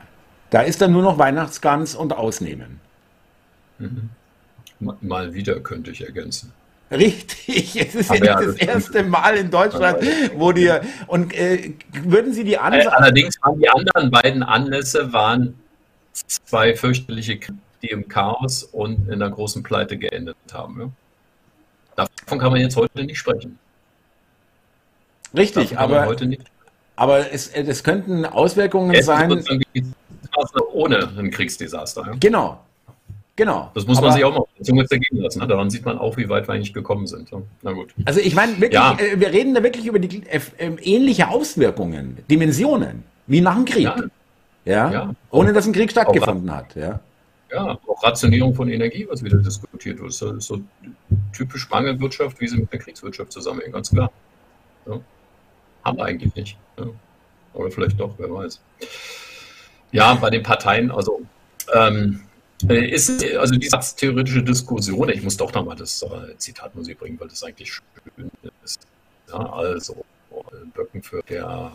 Da 0.48 0.62
ist 0.62 0.80
dann 0.80 0.90
nur 0.90 1.02
noch 1.02 1.18
Weihnachtsgans 1.18 1.94
und 1.94 2.14
Ausnehmen. 2.14 2.80
Mhm. 3.78 4.08
Mal 5.02 5.34
wieder 5.34 5.60
könnte 5.60 5.90
ich 5.90 6.06
ergänzen. 6.06 6.52
Richtig, 6.90 7.76
es 7.88 7.94
ist 7.94 8.10
Aber 8.10 8.24
ja 8.24 8.40
nicht 8.40 8.58
das 8.58 8.68
erste 8.68 9.02
Mal 9.02 9.36
in 9.36 9.50
Deutschland, 9.50 9.98
wo 10.36 10.52
die 10.52 10.72
und 11.08 11.34
äh, 11.34 11.74
würden 12.04 12.32
Sie 12.32 12.44
die 12.44 12.56
anderen. 12.56 12.88
Allerdings 12.88 13.36
waren 13.42 13.60
die 13.60 13.68
anderen 13.68 14.10
beiden 14.10 14.42
Anlässe 14.42 15.12
waren 15.12 15.56
zwei 16.14 16.74
fürchterliche, 16.74 17.38
die 17.82 17.88
im 17.88 18.08
Chaos 18.08 18.62
und 18.62 19.08
in 19.08 19.14
einer 19.14 19.30
großen 19.30 19.62
Pleite 19.62 19.98
geendet 19.98 20.36
haben. 20.52 20.92
Ja? 21.96 22.06
Davon 22.24 22.38
kann 22.38 22.52
man 22.52 22.60
jetzt 22.60 22.76
heute 22.76 23.04
nicht 23.04 23.18
sprechen. 23.18 23.58
Richtig, 25.36 25.78
aber 25.78 26.06
heute 26.06 26.26
nicht. 26.26 26.42
Aber 26.96 27.32
es, 27.32 27.48
es 27.48 27.82
könnten 27.82 28.24
Auswirkungen 28.24 28.94
es 28.94 29.06
sein. 29.06 29.44
Ohne 30.72 31.08
ein 31.18 31.30
Kriegsdesaster. 31.30 32.06
Ja? 32.06 32.12
Genau, 32.20 32.60
Genau. 33.34 33.70
Das 33.74 33.86
muss 33.86 34.00
man 34.00 34.12
sich 34.12 34.24
auch 34.24 34.34
mal 34.34 34.44
Zunge 34.62 34.86
zergehen 34.86 35.22
lassen. 35.22 35.40
Ne? 35.40 35.46
Daran 35.46 35.70
sieht 35.70 35.84
man 35.84 35.98
auch, 35.98 36.16
wie 36.16 36.28
weit 36.28 36.48
wir 36.48 36.54
eigentlich 36.54 36.74
gekommen 36.74 37.06
sind. 37.06 37.30
Na 37.62 37.72
gut. 37.72 37.94
Also 38.04 38.20
ich 38.20 38.34
meine, 38.34 38.52
wirklich, 38.60 38.72
ja. 38.72 38.96
äh, 38.98 39.18
wir 39.18 39.32
reden 39.32 39.54
da 39.54 39.62
wirklich 39.62 39.86
über 39.86 39.98
die 39.98 40.22
äh, 40.26 40.40
äh, 40.58 40.76
ähnliche 40.82 41.28
Auswirkungen, 41.28 42.18
Dimensionen, 42.30 43.04
wie 43.26 43.40
nach 43.40 43.54
dem 43.54 43.64
Krieg. 43.64 43.90
Ja? 44.64 44.90
ja. 44.90 45.14
Ohne 45.30 45.52
dass 45.52 45.66
ein 45.66 45.72
Krieg 45.72 45.90
stattgefunden 45.90 46.54
hat. 46.54 46.74
Ja. 46.74 47.00
Ja, 47.52 47.78
auch 47.86 48.02
Rationierung 48.02 48.54
von 48.54 48.68
Energie, 48.70 49.06
was 49.10 49.22
wieder 49.22 49.36
diskutiert 49.36 50.00
wird. 50.00 50.08
Das 50.08 50.22
ist 50.22 50.46
so 50.46 50.62
typisch 51.34 51.68
Mangelwirtschaft, 51.68 52.40
wie 52.40 52.48
sie 52.48 52.56
mit 52.56 52.72
der 52.72 52.78
Kriegswirtschaft 52.78 53.30
zusammenhängen, 53.30 53.72
ganz 53.72 53.90
klar. 53.90 54.10
Ja. 54.86 55.00
Haben 55.84 55.98
wir 55.98 56.04
eigentlich 56.04 56.34
nicht. 56.34 56.56
Ja. 56.78 56.86
Aber 57.52 57.70
vielleicht 57.70 58.00
doch, 58.00 58.14
wer 58.18 58.32
weiß. 58.32 58.60
Ja, 59.90 60.14
bei 60.14 60.30
den 60.30 60.42
Parteien, 60.42 60.90
also 60.90 61.20
ähm, 61.74 62.22
äh, 62.68 62.88
ist 62.88 63.22
also 63.36 63.54
diese 63.54 63.78
theoretische 63.96 64.42
Diskussion, 64.42 65.10
ich 65.10 65.22
muss 65.22 65.36
doch 65.36 65.52
nochmal 65.52 65.76
das 65.76 66.02
äh, 66.02 66.36
Zitat 66.38 66.74
Musik 66.74 66.98
bringen, 66.98 67.20
weil 67.20 67.28
das 67.28 67.42
eigentlich 67.42 67.72
schön 67.74 68.30
ist. 68.64 68.86
Ja, 69.28 69.52
also 69.52 70.04
Böcken 70.74 71.02
für 71.02 71.22
der 71.28 71.72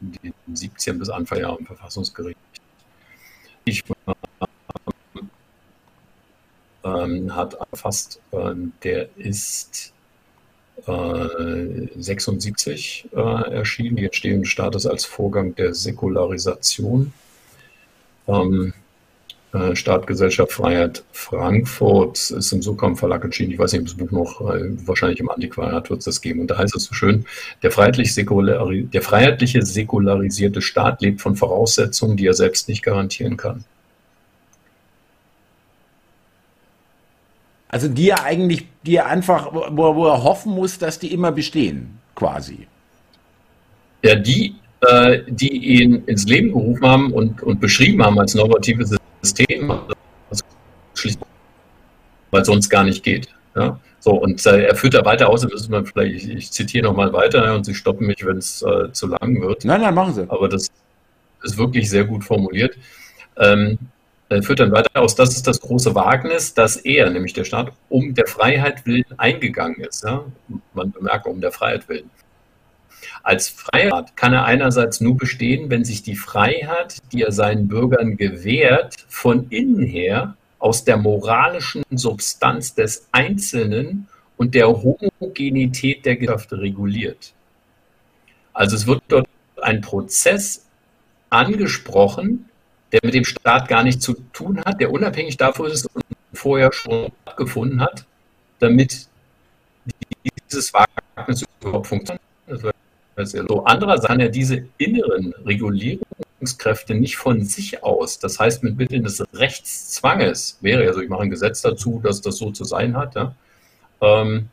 in 0.00 0.12
den 0.22 0.56
17 0.56 0.98
bis 0.98 1.08
Anfang 1.08 1.38
Jahre 1.38 1.58
im 1.58 1.66
Verfassungsgericht. 1.66 2.36
Ich 3.64 3.84
ähm, 6.84 7.34
hat 7.34 7.54
erfasst, 7.70 8.20
äh, 8.32 8.54
der 8.82 9.08
ist 9.16 9.92
äh, 10.86 11.88
76 11.96 13.08
äh, 13.12 13.20
erschienen, 13.52 13.96
die 13.96 14.04
Entstehung 14.04 14.42
des 14.42 14.50
Staates 14.50 14.86
als 14.86 15.04
Vorgang 15.04 15.54
der 15.54 15.74
Säkularisation. 15.74 17.12
Ähm, 18.26 18.72
äh, 19.52 19.76
Startgesellschaft 19.76 20.52
Freiheit 20.52 21.04
Frankfurt 21.12 22.30
ist 22.30 22.52
im 22.52 22.62
Sokam 22.62 22.96
Verlag 22.96 23.22
erschienen. 23.22 23.52
Ich 23.52 23.58
weiß 23.58 23.72
nicht, 23.72 23.82
ob 23.82 23.86
das 23.86 23.96
Buch 23.96 24.10
noch, 24.10 24.40
äh, 24.50 24.86
wahrscheinlich 24.86 25.20
im 25.20 25.28
Antiquariat 25.28 25.90
wird 25.90 25.98
es 25.98 26.06
das 26.06 26.20
geben. 26.22 26.40
Und 26.40 26.50
da 26.50 26.56
heißt 26.56 26.74
es 26.74 26.84
so 26.84 26.94
schön, 26.94 27.26
der, 27.62 27.70
freiheitlich 27.70 28.14
der 28.14 29.02
freiheitliche 29.02 29.62
säkularisierte 29.62 30.62
Staat 30.62 31.02
lebt 31.02 31.20
von 31.20 31.36
Voraussetzungen, 31.36 32.16
die 32.16 32.26
er 32.26 32.34
selbst 32.34 32.68
nicht 32.68 32.82
garantieren 32.82 33.36
kann. 33.36 33.64
Also 37.72 37.88
die 37.88 38.10
er 38.10 38.22
eigentlich, 38.22 38.66
die 38.84 38.96
er 38.96 39.06
einfach, 39.06 39.50
wo, 39.52 39.96
wo 39.96 40.06
er 40.06 40.22
hoffen 40.22 40.52
muss, 40.54 40.78
dass 40.78 40.98
die 40.98 41.12
immer 41.12 41.32
bestehen, 41.32 41.98
quasi. 42.14 42.68
Ja, 44.04 44.14
die, 44.14 44.54
äh, 44.82 45.20
die 45.26 45.80
ihn 45.80 46.04
ins 46.04 46.24
Leben 46.26 46.52
gerufen 46.52 46.86
haben 46.86 47.12
und, 47.12 47.42
und 47.42 47.60
beschrieben 47.60 48.04
haben 48.04 48.18
als 48.20 48.34
normatives 48.34 48.94
System, 49.22 49.72
weil 52.30 52.44
sonst 52.44 52.68
gar 52.68 52.84
nicht 52.84 53.02
geht. 53.02 53.28
Ja? 53.56 53.80
So, 54.00 54.10
und 54.10 54.44
äh, 54.44 54.64
er 54.66 54.74
führt 54.74 54.92
da 54.92 55.04
weiter 55.06 55.30
aus, 55.30 55.42
ist 55.42 55.70
man 55.70 55.86
vielleicht, 55.86 56.14
ich, 56.14 56.28
ich 56.28 56.50
zitiere 56.50 56.84
nochmal 56.84 57.12
weiter 57.14 57.54
und 57.54 57.64
Sie 57.64 57.74
stoppen 57.74 58.06
mich, 58.06 58.22
wenn 58.26 58.36
es 58.36 58.60
äh, 58.62 58.92
zu 58.92 59.06
lang 59.06 59.40
wird. 59.40 59.64
Nein, 59.64 59.80
nein, 59.80 59.94
machen 59.94 60.12
Sie. 60.12 60.28
Aber 60.28 60.48
das 60.48 60.70
ist 61.42 61.56
wirklich 61.56 61.88
sehr 61.88 62.04
gut 62.04 62.22
formuliert. 62.22 62.76
Ähm, 63.38 63.78
führt 64.40 64.60
dann 64.60 64.72
weiter 64.72 65.00
aus, 65.00 65.14
das 65.14 65.36
ist 65.36 65.46
das 65.46 65.60
große 65.60 65.94
Wagnis, 65.94 66.54
dass 66.54 66.76
er, 66.76 67.10
nämlich 67.10 67.32
der 67.32 67.44
Staat, 67.44 67.72
um 67.88 68.14
der 68.14 68.26
Freiheit 68.26 68.86
willen 68.86 69.04
eingegangen 69.18 69.80
ist. 69.80 70.04
Ja? 70.04 70.24
Man 70.74 70.92
bemerkt, 70.92 71.26
um 71.26 71.40
der 71.40 71.52
Freiheit 71.52 71.88
willen. 71.88 72.10
Als 73.22 73.48
Freiheit 73.48 74.16
kann 74.16 74.32
er 74.32 74.44
einerseits 74.44 75.00
nur 75.00 75.16
bestehen, 75.16 75.70
wenn 75.70 75.84
sich 75.84 76.02
die 76.02 76.16
Freiheit, 76.16 76.98
die 77.12 77.22
er 77.22 77.32
seinen 77.32 77.68
Bürgern 77.68 78.16
gewährt, 78.16 78.94
von 79.08 79.48
innen 79.50 79.82
her 79.82 80.36
aus 80.58 80.84
der 80.84 80.96
moralischen 80.96 81.82
Substanz 81.90 82.74
des 82.74 83.08
Einzelnen 83.12 84.08
und 84.36 84.54
der 84.54 84.68
Homogenität 84.68 86.04
der 86.04 86.16
Gesellschaft 86.16 86.52
reguliert. 86.52 87.32
Also 88.52 88.76
es 88.76 88.86
wird 88.86 89.02
dort 89.08 89.28
ein 89.60 89.80
Prozess 89.80 90.66
angesprochen, 91.30 92.48
der 92.92 93.00
mit 93.02 93.14
dem 93.14 93.24
Staat 93.24 93.68
gar 93.68 93.82
nichts 93.82 94.04
zu 94.04 94.14
tun 94.32 94.60
hat, 94.64 94.80
der 94.80 94.92
unabhängig 94.92 95.36
davon 95.36 95.70
ist 95.70 95.86
und 95.94 96.04
vorher 96.32 96.72
schon 96.72 97.10
stattgefunden 97.22 97.80
hat, 97.80 98.04
damit 98.58 99.06
dieses 100.50 100.72
Wagnis 100.72 101.44
überhaupt 101.60 101.86
funktioniert. 101.86 102.22
So, 103.16 103.64
andererseits 103.64 104.06
kann 104.06 104.20
er 104.20 104.28
diese 104.28 104.64
inneren 104.78 105.34
Regulierungskräfte 105.44 106.94
nicht 106.94 107.16
von 107.16 107.44
sich 107.44 107.82
aus, 107.82 108.18
das 108.18 108.38
heißt 108.38 108.62
mit 108.62 108.76
Mitteln 108.76 109.04
des 109.04 109.22
Rechtszwanges, 109.34 110.58
wäre 110.60 110.84
ja 110.84 110.92
so, 110.92 111.00
ich 111.00 111.08
mache 111.08 111.22
ein 111.22 111.30
Gesetz 111.30 111.60
dazu, 111.62 112.00
dass 112.02 112.20
das 112.20 112.36
so 112.36 112.50
zu 112.50 112.64
sein 112.64 112.96
hat, 112.96 113.14
ja, 113.14 113.34
ähm, 114.00 114.48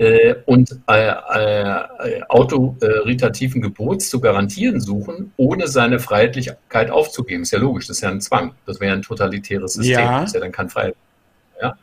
äh, 0.00 0.36
und 0.46 0.80
äh, 0.88 1.08
äh, 1.08 2.22
autoritativen 2.30 3.60
Gebots 3.60 4.08
zu 4.08 4.18
garantieren 4.18 4.80
suchen, 4.80 5.32
ohne 5.36 5.68
seine 5.68 5.98
Freiheitlichkeit 5.98 6.90
aufzugeben. 6.90 7.42
Ist 7.42 7.50
ja 7.50 7.58
logisch, 7.58 7.86
das 7.86 7.98
ist 7.98 8.02
ja 8.02 8.08
ein 8.08 8.22
Zwang. 8.22 8.54
Das 8.64 8.80
wäre 8.80 8.94
ein 8.94 9.02
totalitäres 9.02 9.74
System. 9.74 9.98
Ja. 9.98 10.20
Das 10.20 10.30
ist 10.30 10.34
ja 10.34 10.40
dann 10.40 10.52
kein 10.52 10.70
Freiheit. 10.70 10.96
Ja? 11.60 11.76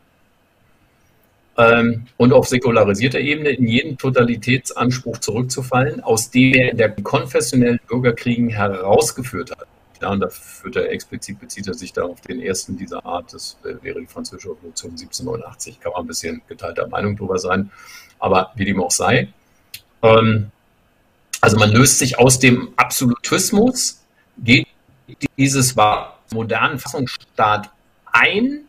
Ähm, 1.57 2.07
und 2.17 2.33
auf 2.33 2.47
säkularisierter 2.47 3.19
Ebene 3.19 3.49
in 3.49 3.67
jeden 3.67 3.97
Totalitätsanspruch 3.99 5.19
zurückzufallen, 5.19 6.01
aus 6.01 6.31
dem 6.31 6.55
er 6.55 6.71
in 6.71 6.77
der 6.77 6.89
konfessionellen 6.89 7.79
Bürgerkriegen 7.87 8.49
herausgeführt 8.49 9.51
hat. 9.51 9.67
Ja, 10.01 10.09
und 10.09 10.21
da 10.21 10.29
führt 10.29 10.75
er 10.75 10.89
explizit, 10.91 11.39
bezieht 11.39 11.67
er 11.67 11.75
sich 11.75 11.93
da 11.93 12.03
auf 12.03 12.21
den 12.21 12.41
ersten 12.41 12.77
dieser 12.77 13.05
Art, 13.05 13.33
das 13.33 13.57
wäre 13.63 13.99
die 13.99 14.07
Französische 14.07 14.49
Revolution 14.49 14.91
1789, 14.91 15.79
kann 15.79 15.91
man 15.91 16.01
ein 16.01 16.07
bisschen 16.07 16.41
geteilter 16.47 16.87
Meinung 16.87 17.15
drüber 17.15 17.39
sein, 17.39 17.71
aber 18.19 18.51
wie 18.55 18.65
dem 18.65 18.81
auch 18.81 18.91
sei. 18.91 19.29
Ähm, 20.01 20.51
also 21.41 21.57
man 21.57 21.71
löst 21.71 21.99
sich 21.99 22.17
aus 22.19 22.39
dem 22.39 22.69
Absolutismus, 22.75 24.01
geht 24.37 24.67
dieses 25.37 25.75
modernen 26.31 26.79
Fassungsstaat 26.79 27.69
ein, 28.11 28.61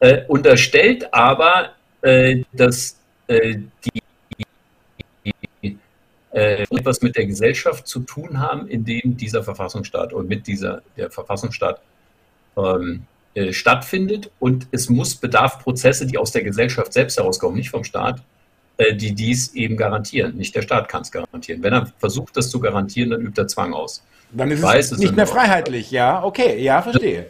äh, 0.00 0.24
unterstellt 0.26 1.12
aber, 1.14 1.70
äh, 2.02 2.42
dass 2.52 2.98
äh, 3.28 3.58
die 3.84 4.02
äh, 6.36 6.62
etwas 6.64 7.00
mit 7.00 7.16
der 7.16 7.24
Gesellschaft 7.24 7.86
zu 7.86 8.00
tun 8.00 8.38
haben, 8.38 8.68
in 8.68 8.84
dem 8.84 9.16
dieser 9.16 9.42
Verfassungsstaat 9.42 10.12
und 10.12 10.28
mit 10.28 10.46
dieser 10.46 10.82
der 10.96 11.10
Verfassungsstaat 11.10 11.80
ähm, 12.58 13.06
äh, 13.34 13.54
stattfindet. 13.54 14.30
Und 14.38 14.68
es 14.70 14.90
muss 14.90 15.14
bedarf 15.14 15.60
Prozesse, 15.60 16.06
die 16.06 16.18
aus 16.18 16.32
der 16.32 16.42
Gesellschaft 16.42 16.92
selbst 16.92 17.16
herauskommen, 17.16 17.56
nicht 17.56 17.70
vom 17.70 17.84
Staat, 17.84 18.22
die 18.94 19.14
dies 19.14 19.54
eben 19.54 19.76
garantieren. 19.76 20.36
Nicht 20.36 20.54
der 20.54 20.62
Staat 20.62 20.88
kann 20.88 21.02
es 21.02 21.10
garantieren. 21.10 21.62
Wenn 21.62 21.72
er 21.72 21.92
versucht, 21.98 22.36
das 22.36 22.50
zu 22.50 22.60
garantieren, 22.60 23.10
dann 23.10 23.20
übt 23.22 23.40
er 23.40 23.48
Zwang 23.48 23.72
aus. 23.72 24.02
Dann 24.32 24.50
ist 24.50 24.62
Weiß, 24.62 24.92
es 24.92 24.98
nicht 24.98 25.16
mehr 25.16 25.26
freiheitlich, 25.26 25.90
ja, 25.90 26.22
okay, 26.22 26.60
ja, 26.62 26.82
verstehe 26.82 27.26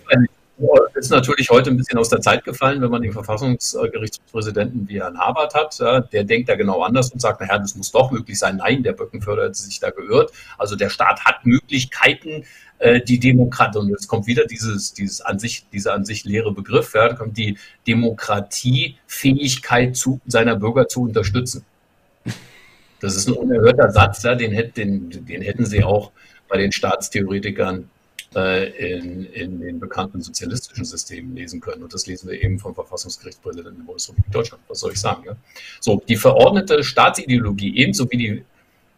ist 0.97 1.11
natürlich 1.11 1.51
heute 1.51 1.71
ein 1.71 1.77
bisschen 1.77 1.99
aus 1.99 2.09
der 2.09 2.21
Zeit 2.21 2.45
gefallen, 2.45 2.81
wenn 2.81 2.91
man 2.91 3.03
den 3.03 3.13
Verfassungsgerichtspräsidenten 3.13 4.89
wie 4.89 5.01
Herrn 5.01 5.19
Habert 5.19 5.55
hat. 5.55 5.79
Der 6.13 6.25
denkt 6.25 6.49
da 6.49 6.57
genau 6.57 6.83
anders 6.83 7.11
und 7.11 7.21
sagt, 7.21 7.41
naja, 7.41 7.59
das 7.59 7.77
muss 7.77 7.93
doch 7.93 8.11
möglich 8.11 8.39
sein. 8.39 8.57
Nein, 8.57 8.83
der 8.83 8.93
Böckenförder 8.93 9.45
hat 9.45 9.57
sich 9.57 9.79
da 9.79 9.91
gehört. 9.91 10.33
Also 10.59 10.77
der 10.77 10.89
Staat 10.89 11.25
hat 11.25 11.45
Möglichkeiten, 11.45 12.45
äh, 12.79 13.01
die 13.01 13.19
Demokratie, 13.19 13.79
und 13.79 13.89
jetzt 13.89 14.07
kommt 14.07 14.27
wieder 14.27 14.45
dieses, 14.47 14.93
dieses 14.93 15.21
an 15.21 15.39
sich, 15.39 15.67
dieser 15.73 15.95
an 15.95 16.05
sich 16.05 16.25
leere 16.25 16.53
Begriff, 16.53 16.95
ja, 16.95 17.09
da 17.09 17.15
kommt 17.15 17.39
die 17.39 17.57
Demokratiefähigkeit 17.87 19.97
zu, 19.97 20.21
seiner 20.27 20.57
Bürger 20.57 20.89
zu 20.89 21.03
unterstützen. 21.03 21.65
Das 23.01 23.17
ist 23.17 23.29
ein 23.29 23.35
unerhörter 23.35 23.91
Satz, 23.91 24.23
ja, 24.23 24.35
den, 24.35 24.73
den, 24.75 25.11
den 25.11 25.43
hätten 25.43 25.67
sie 25.67 25.85
auch 25.85 26.13
bei 26.49 26.59
den 26.59 26.73
Staatstheoretikern 26.73 27.89
äh, 28.35 28.95
in, 28.95 29.25
in 29.27 29.61
den 29.61 29.81
bekannten 29.81 30.21
sozialistischen 30.21 30.85
Systemen 30.85 31.35
lesen 31.35 31.61
können. 31.61 31.83
Und 31.83 31.95
das 31.95 32.07
lesen 32.07 32.31
wir 32.31 32.43
eben 32.43 32.59
vom 32.59 32.75
Verfassungsgerichtspräsidenten 32.75 33.79
der 33.79 33.87
Bundesrepublik 33.87 34.33
Deutschland. 34.33 34.63
Was 34.69 34.81
soll 34.81 34.93
ich 34.93 35.01
sagen? 35.01 35.25
Ja? 35.27 35.37
So, 35.81 36.03
die 36.09 36.17
verordnete 36.17 36.85
Staatsideologie 36.85 37.77
ebenso 37.77 38.11
wie 38.11 38.17
die 38.17 38.45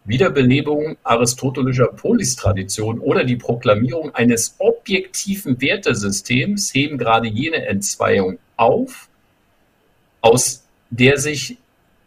Wiederbelebung 0.09 0.97
aristotelischer 1.03 1.87
Polistradition 1.87 2.99
oder 2.99 3.23
die 3.23 3.35
Proklamierung 3.35 4.13
eines 4.15 4.55
objektiven 4.57 5.61
Wertesystems 5.61 6.73
heben 6.73 6.97
gerade 6.97 7.27
jene 7.27 7.65
Entzweiung 7.67 8.39
auf, 8.57 9.07
aus 10.21 10.65
der 10.89 11.17
sich 11.17 11.57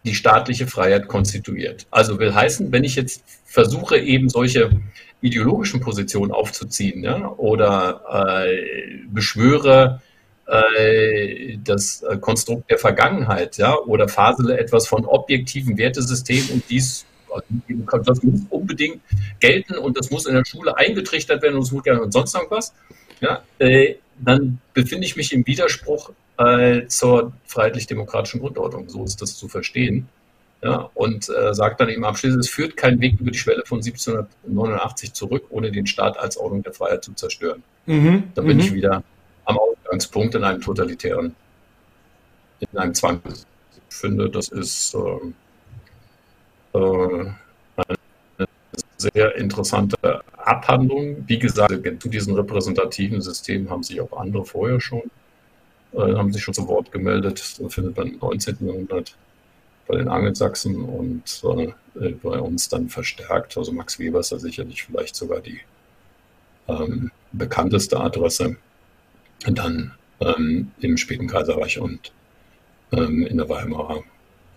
die 0.04 0.16
staatliche 0.16 0.66
Freiheit 0.66 1.06
konstituiert. 1.06 1.86
Also 1.92 2.18
will 2.18 2.34
heißen, 2.34 2.72
wenn 2.72 2.82
ich 2.82 2.96
jetzt 2.96 3.22
versuche, 3.44 3.98
eben 3.98 4.28
solche 4.28 4.70
ideologischen 5.20 5.80
Positionen 5.80 6.32
aufzuziehen 6.32 7.04
ja, 7.04 7.28
oder 7.36 8.44
äh, 8.44 9.06
beschwöre 9.06 10.02
äh, 10.46 11.56
das 11.62 12.02
äh, 12.02 12.16
Konstrukt 12.16 12.68
der 12.68 12.78
Vergangenheit 12.78 13.58
ja, 13.58 13.78
oder 13.78 14.08
fasele 14.08 14.58
etwas 14.58 14.88
von 14.88 15.04
objektiven 15.04 15.78
Wertesystemen 15.78 16.50
und 16.50 16.64
dies 16.68 17.06
das 18.04 18.22
muss 18.22 18.40
unbedingt 18.50 19.00
gelten 19.40 19.76
und 19.76 19.98
das 19.98 20.10
muss 20.10 20.26
in 20.26 20.34
der 20.34 20.44
Schule 20.44 20.76
eingetrichtert 20.76 21.42
werden 21.42 21.56
und 21.56 21.62
es 21.62 21.72
muss 21.72 21.82
gerne 21.82 22.02
und 22.02 22.12
sonst 22.12 22.34
irgendwas, 22.34 22.72
ja, 23.20 23.42
äh, 23.58 23.94
dann 24.18 24.58
befinde 24.74 25.06
ich 25.06 25.16
mich 25.16 25.32
im 25.32 25.46
Widerspruch 25.46 26.12
äh, 26.38 26.86
zur 26.86 27.32
freiheitlich-demokratischen 27.46 28.40
Grundordnung. 28.40 28.88
So 28.88 29.04
ist 29.04 29.20
das 29.22 29.36
zu 29.36 29.48
verstehen. 29.48 30.08
Ja, 30.64 30.90
und 30.94 31.28
äh, 31.28 31.54
sagt 31.54 31.80
dann 31.80 31.88
eben 31.88 32.04
abschließend, 32.04 32.44
es 32.44 32.48
führt 32.48 32.76
kein 32.76 33.00
Weg 33.00 33.18
über 33.18 33.32
die 33.32 33.38
Schwelle 33.38 33.64
von 33.66 33.78
1789 33.78 35.12
zurück, 35.12 35.46
ohne 35.50 35.72
den 35.72 35.88
Staat 35.88 36.16
als 36.16 36.36
Ordnung 36.36 36.62
der 36.62 36.72
Freiheit 36.72 37.02
zu 37.02 37.12
zerstören. 37.14 37.64
Mhm, 37.86 38.30
da 38.34 38.42
bin 38.42 38.60
ich 38.60 38.70
mhm. 38.70 38.76
wieder 38.76 39.02
am 39.44 39.58
Ausgangspunkt 39.58 40.36
in 40.36 40.44
einem 40.44 40.60
totalitären, 40.60 41.34
in 42.60 42.78
einem 42.78 42.94
Zwang. 42.94 43.20
Ich 43.90 43.96
finde, 43.96 44.30
das 44.30 44.48
ist 44.50 44.94
äh, 44.94 44.98
äh, 44.98 45.32
eine 46.74 47.36
sehr 48.96 49.36
interessante 49.36 50.22
Abhandlung. 50.36 51.24
Wie 51.26 51.38
gesagt, 51.38 52.02
zu 52.02 52.08
diesem 52.08 52.34
repräsentativen 52.34 53.20
System 53.20 53.70
haben 53.70 53.82
sich 53.82 54.00
auch 54.00 54.12
andere 54.18 54.44
vorher 54.44 54.80
schon, 54.80 55.02
äh, 55.92 56.14
haben 56.14 56.32
sich 56.32 56.42
schon 56.42 56.54
zu 56.54 56.66
Wort 56.68 56.92
gemeldet. 56.92 57.58
Das 57.58 57.74
findet 57.74 57.96
man 57.96 58.08
im 58.08 58.18
19. 58.18 58.56
Jahrhundert 58.66 59.16
bei 59.86 59.96
den 59.96 60.08
Angelsachsen 60.08 60.84
und 60.84 61.42
äh, 62.00 62.08
bei 62.10 62.38
uns 62.38 62.68
dann 62.68 62.88
verstärkt. 62.88 63.56
Also 63.56 63.72
Max 63.72 63.98
Weber 63.98 64.20
ist 64.20 64.32
da 64.32 64.38
sicherlich 64.38 64.84
vielleicht 64.84 65.16
sogar 65.16 65.40
die 65.40 65.60
ähm, 66.68 67.10
bekannteste 67.32 68.00
Adresse. 68.00 68.56
Und 69.46 69.58
dann 69.58 69.92
ähm, 70.20 70.70
im 70.80 70.96
späten 70.96 71.26
Kaiserreich 71.26 71.80
und 71.80 72.12
ähm, 72.92 73.26
in 73.26 73.38
der 73.38 73.48
Weimarer 73.48 74.02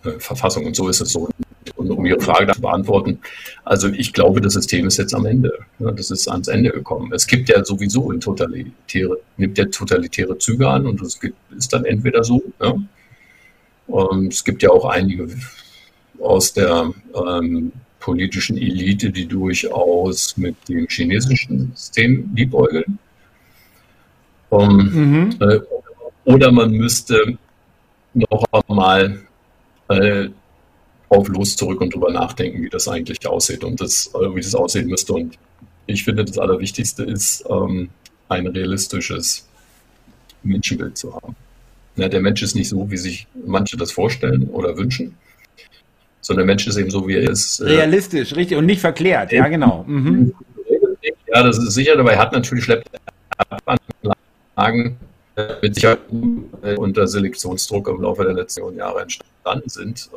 äh, 0.04 0.12
Verfassung. 0.20 0.64
Und 0.64 0.76
so 0.76 0.88
ist 0.88 1.00
es 1.00 1.12
so. 1.12 1.28
Und 1.74 1.90
um 1.90 2.06
Ihre 2.06 2.20
Frage 2.20 2.52
zu 2.52 2.60
beantworten, 2.60 3.18
also 3.64 3.88
ich 3.88 4.12
glaube, 4.12 4.40
das 4.40 4.54
System 4.54 4.86
ist 4.86 4.96
jetzt 4.96 5.14
am 5.14 5.26
Ende. 5.26 5.52
Das 5.78 6.10
ist 6.10 6.28
ans 6.28 6.48
Ende 6.48 6.70
gekommen. 6.70 7.12
Es 7.12 7.26
gibt 7.26 7.48
ja 7.48 7.64
sowieso 7.64 8.12
in 8.12 8.20
totalitäre, 8.20 9.18
nimmt 9.36 9.58
der 9.58 9.70
totalitäre 9.70 10.38
Züge 10.38 10.68
an 10.68 10.86
und 10.86 11.00
es 11.02 11.18
ist 11.56 11.72
dann 11.72 11.84
entweder 11.84 12.22
so, 12.22 12.42
ja, 12.60 12.74
es 14.28 14.44
gibt 14.44 14.62
ja 14.62 14.70
auch 14.70 14.84
einige 14.84 15.28
aus 16.20 16.52
der 16.52 16.92
ähm, 17.14 17.72
politischen 18.00 18.56
Elite, 18.56 19.10
die 19.10 19.26
durchaus 19.26 20.36
mit 20.36 20.56
dem 20.68 20.86
chinesischen 20.88 21.72
System 21.74 22.30
liebäugeln. 22.34 22.98
Um, 24.48 24.76
mhm. 24.76 25.36
äh, 25.40 25.58
oder 26.24 26.52
man 26.52 26.70
müsste 26.70 27.36
noch 28.14 28.44
einmal 28.52 29.20
äh, 29.88 30.28
auf 31.08 31.28
los 31.28 31.56
zurück 31.56 31.80
und 31.80 31.94
darüber 31.94 32.12
nachdenken, 32.12 32.62
wie 32.62 32.68
das 32.68 32.88
eigentlich 32.88 33.26
aussieht 33.26 33.64
und 33.64 33.80
das, 33.80 34.10
äh, 34.14 34.34
wie 34.34 34.40
das 34.40 34.54
aussehen 34.54 34.88
müsste. 34.88 35.12
Und 35.12 35.38
ich 35.86 36.04
finde, 36.04 36.24
das 36.24 36.38
Allerwichtigste 36.38 37.04
ist, 37.04 37.44
ähm, 37.48 37.90
ein 38.28 38.46
realistisches 38.46 39.46
Menschenbild 40.42 40.98
zu 40.98 41.14
haben. 41.14 41.36
Ja, 41.96 42.08
der 42.08 42.20
Mensch 42.20 42.42
ist 42.42 42.54
nicht 42.54 42.68
so, 42.68 42.90
wie 42.90 42.96
sich 42.96 43.26
manche 43.46 43.76
das 43.76 43.92
vorstellen 43.92 44.48
oder 44.50 44.76
wünschen, 44.76 45.16
sondern 46.20 46.46
der 46.46 46.54
Mensch 46.54 46.66
ist 46.66 46.76
eben 46.76 46.90
so, 46.90 47.06
wie 47.06 47.14
er 47.14 47.30
ist. 47.30 47.60
Äh, 47.60 47.66
Realistisch, 47.66 48.34
richtig, 48.34 48.58
und 48.58 48.66
nicht 48.66 48.80
verklärt, 48.80 49.32
ja, 49.32 49.46
genau. 49.48 49.84
Mhm. 49.86 50.34
Ja, 51.28 51.42
das 51.42 51.58
ist 51.58 51.72
sicher, 51.72 51.96
dabei 51.96 52.16
hat 52.16 52.32
natürlich 52.32 52.64
Schleppanlagen 52.64 54.96
mit 55.62 55.74
Sicherheit 55.74 56.00
äh, 56.62 56.76
unter 56.76 57.06
Selektionsdruck 57.06 57.88
im 57.88 58.02
Laufe 58.02 58.24
der 58.24 58.34
letzten 58.34 58.74
Jahre 58.74 59.02
entstanden 59.02 59.68
sind 59.68 60.10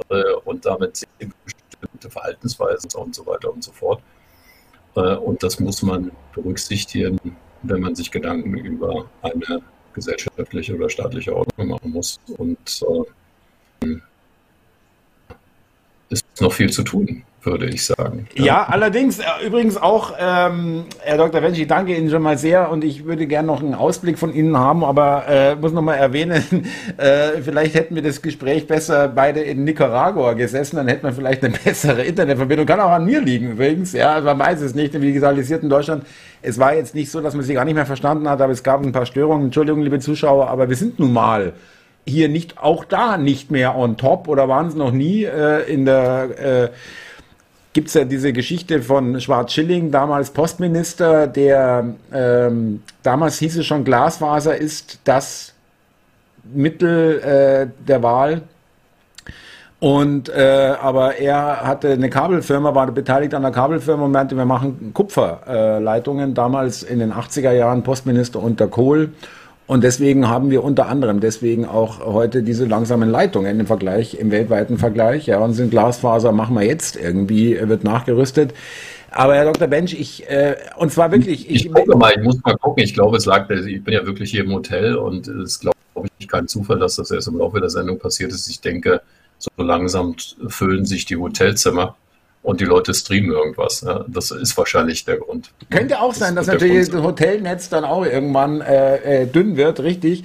und 0.45 0.65
damit 0.65 1.05
bestimmte 1.45 2.09
Verhaltensweisen 2.09 2.89
und 2.95 3.15
so 3.15 3.25
weiter 3.25 3.51
und 3.53 3.63
so 3.63 3.71
fort. 3.71 4.01
Und 4.95 5.43
das 5.43 5.59
muss 5.59 5.83
man 5.83 6.11
berücksichtigen, 6.33 7.19
wenn 7.63 7.81
man 7.81 7.95
sich 7.95 8.11
Gedanken 8.11 8.57
über 8.57 9.05
eine 9.21 9.61
gesellschaftliche 9.93 10.75
oder 10.75 10.89
staatliche 10.89 11.35
Ordnung 11.35 11.67
machen 11.67 11.91
muss. 11.91 12.19
Und 12.37 12.81
äh, 13.81 13.95
ist 16.09 16.25
noch 16.41 16.53
viel 16.53 16.71
zu 16.71 16.83
tun 16.83 17.23
würde 17.44 17.68
ich 17.68 17.86
sagen. 17.86 18.28
Ja, 18.36 18.45
ja 18.45 18.66
allerdings, 18.70 19.20
äh, 19.20 19.24
übrigens 19.45 19.78
auch, 19.78 20.14
ähm, 20.20 20.86
Herr 20.99 21.18
Dr. 21.18 21.41
Wensch, 21.41 21.57
ich 21.60 21.68
danke 21.68 21.95
Ihnen 21.95 22.10
schon 22.10 22.22
mal 22.22 22.38
sehr 22.38 22.70
und 22.70 22.84
ich 22.84 23.06
würde 23.06 23.28
gerne 23.28 23.48
noch 23.48 23.61
einen 23.61 23.76
Ausblick 23.76 24.20
von 24.20 24.34
Ihnen 24.34 24.57
haben, 24.57 24.84
aber 24.84 25.26
äh, 25.28 25.56
muss 25.56 25.72
noch 25.72 25.82
mal 25.82 25.95
erwähnen, 25.95 26.44
äh, 26.98 27.41
vielleicht 27.41 27.76
hätten 27.76 27.95
wir 27.95 28.02
das 28.02 28.22
Gespräch 28.22 28.68
besser 28.68 29.07
beide 29.07 29.41
in 29.41 29.64
Nicaragua 29.64 30.34
gesessen, 30.34 30.78
dann 30.78 30.88
hätten 30.88 31.03
wir 31.03 31.14
vielleicht 31.14 31.44
eine 31.44 31.53
bessere 31.64 32.03
Internetverbindung. 32.03 32.66
Kann 32.66 32.80
auch 32.80 32.91
an 32.91 33.06
mir 33.06 33.22
liegen 33.22 33.52
übrigens, 33.52 33.94
ja, 33.94 34.20
man 34.22 34.38
weiß 34.38 34.61
es 34.61 34.76
nicht, 34.76 34.94
im 34.95 35.02
digitalisierten 35.02 35.70
Deutschland. 35.70 36.06
Es 36.41 36.60
war 36.60 36.74
jetzt 36.74 36.95
nicht 36.95 37.11
so, 37.11 37.22
dass 37.22 37.36
man 37.36 37.44
sich 37.44 37.56
gar 37.56 37.66
nicht 37.66 37.76
mehr 37.76 37.86
verstanden 37.86 38.30
hat, 38.30 38.41
aber 38.41 38.53
es 38.53 38.64
gab 38.64 38.84
ein 38.84 38.91
paar 38.91 39.06
Störungen. 39.06 39.45
Entschuldigung, 39.45 39.82
liebe 39.82 39.99
Zuschauer, 39.99 40.49
aber 40.49 40.70
wir 40.70 40.76
sind 40.76 40.99
nun 40.99 41.11
mal 41.14 41.53
hier 42.07 42.30
nicht, 42.30 42.57
auch 42.57 42.86
da 42.86 43.18
nicht 43.18 43.52
mehr 43.52 43.78
on 43.78 43.98
top 43.98 44.28
oder 44.28 44.48
waren 44.48 44.68
es 44.68 44.76
noch 44.76 44.91
nie 44.91 45.24
äh, 45.24 45.72
in 45.72 45.86
der 45.86 46.40
äh, 46.40 46.70
gibt 47.80 47.88
es 47.88 47.93
ja 47.93 48.03
diese 48.03 48.34
Geschichte 48.34 48.81
von 48.81 49.22
Schwarz-Schilling, 49.22 49.89
damals 49.89 50.31
Postminister, 50.31 51.27
der 51.27 51.85
ähm, 52.14 52.84
damals 53.03 53.39
hieß 53.39 53.56
es 53.56 53.65
schon, 53.65 53.85
Glasfaser 53.85 54.57
ist 54.57 54.99
das 55.06 55.53
Mittel 56.43 57.22
äh, 57.22 57.85
der 57.88 58.03
Wahl. 58.03 58.41
Und 59.80 60.27
äh, 60.27 60.76
aber 60.81 61.19
er 61.19 61.61
hatte 61.65 61.91
eine 61.91 62.10
Kabelfirma, 62.10 62.76
war 62.76 62.91
beteiligt 62.91 63.34
an 63.34 63.43
der 63.43 63.51
Kabelfirma 63.51 64.03
und 64.03 64.11
meinte, 64.11 64.35
wir 64.35 64.43
machen 64.43 64.91
Kupferleitungen, 64.93 66.34
damals 66.34 66.84
in 66.84 66.99
den 66.99 67.14
80er 67.14 67.53
Jahren 67.53 67.84
Postminister 67.84 68.43
unter 68.43 68.68
Kohl. 68.68 69.14
Und 69.69 69.83
deswegen 69.83 70.27
haben 70.27 70.49
wir 70.49 70.63
unter 70.63 70.87
anderem 70.87 71.19
deswegen 71.19 71.67
auch 71.67 71.99
heute 72.03 72.41
diese 72.41 72.65
langsamen 72.65 73.07
Leitungen 73.07 73.59
im 73.59 73.67
Vergleich, 73.67 74.15
im 74.15 74.31
weltweiten 74.31 74.79
Vergleich. 74.79 75.27
Ja, 75.27 75.37
und 75.41 75.53
sind 75.53 75.69
Glasfaser 75.69 76.31
machen 76.31 76.55
wir 76.55 76.63
jetzt 76.63 76.95
irgendwie, 76.95 77.55
wird 77.69 77.83
nachgerüstet. 77.83 78.55
Aber 79.11 79.35
Herr 79.35 79.45
Dr. 79.45 79.67
Bench, 79.67 79.93
ich, 79.93 80.27
äh, 80.27 80.55
und 80.77 80.91
zwar 80.91 81.11
wirklich. 81.11 81.47
Ich, 81.47 81.67
ich 81.67 81.71
gucke 81.71 81.95
mal, 81.95 82.13
ich 82.17 82.23
muss 82.23 82.41
mal 82.43 82.57
gucken. 82.57 82.83
Ich 82.83 82.95
glaube, 82.95 83.17
es 83.17 83.27
lag, 83.27 83.47
ich 83.47 83.83
bin 83.83 83.93
ja 83.93 84.03
wirklich 84.07 84.31
hier 84.31 84.43
im 84.43 84.51
Hotel 84.51 84.95
und 84.95 85.27
es 85.27 85.51
ist, 85.51 85.59
glaube 85.59 85.77
ich, 86.17 86.27
kein 86.27 86.47
Zufall, 86.47 86.79
dass 86.79 86.95
das 86.95 87.11
erst 87.11 87.27
im 87.27 87.37
Laufe 87.37 87.59
der 87.59 87.69
Sendung 87.69 87.99
passiert 87.99 88.31
ist. 88.31 88.49
Ich 88.49 88.61
denke, 88.61 89.01
so 89.37 89.51
langsam 89.57 90.15
füllen 90.47 90.85
sich 90.85 91.05
die 91.05 91.17
Hotelzimmer 91.17 91.95
und 92.41 92.61
die 92.61 92.66
Leute 92.66 92.94
streamen 92.94 93.32
irgendwas. 93.32 93.82
Ja, 93.82 94.06
das 94.07 94.32
ist 94.32 94.57
wahrscheinlich 94.57 95.06
der 95.06 95.18
Grund. 95.18 95.52
Könnte 95.70 96.02
auch 96.02 96.14
sein, 96.14 96.36
das 96.36 96.45
dass 96.45 96.56
natürlich 96.56 96.90
das 96.90 97.02
Hotelnetz 97.02 97.70
dann 97.70 97.84
auch 97.84 98.06
irgendwann 98.06 98.61
äh, 98.61 99.24
äh, 99.24 99.26
dünn 99.28 99.57
wird, 99.57 99.82
richtig. 99.82 100.24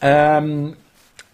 Ähm, 0.00 0.74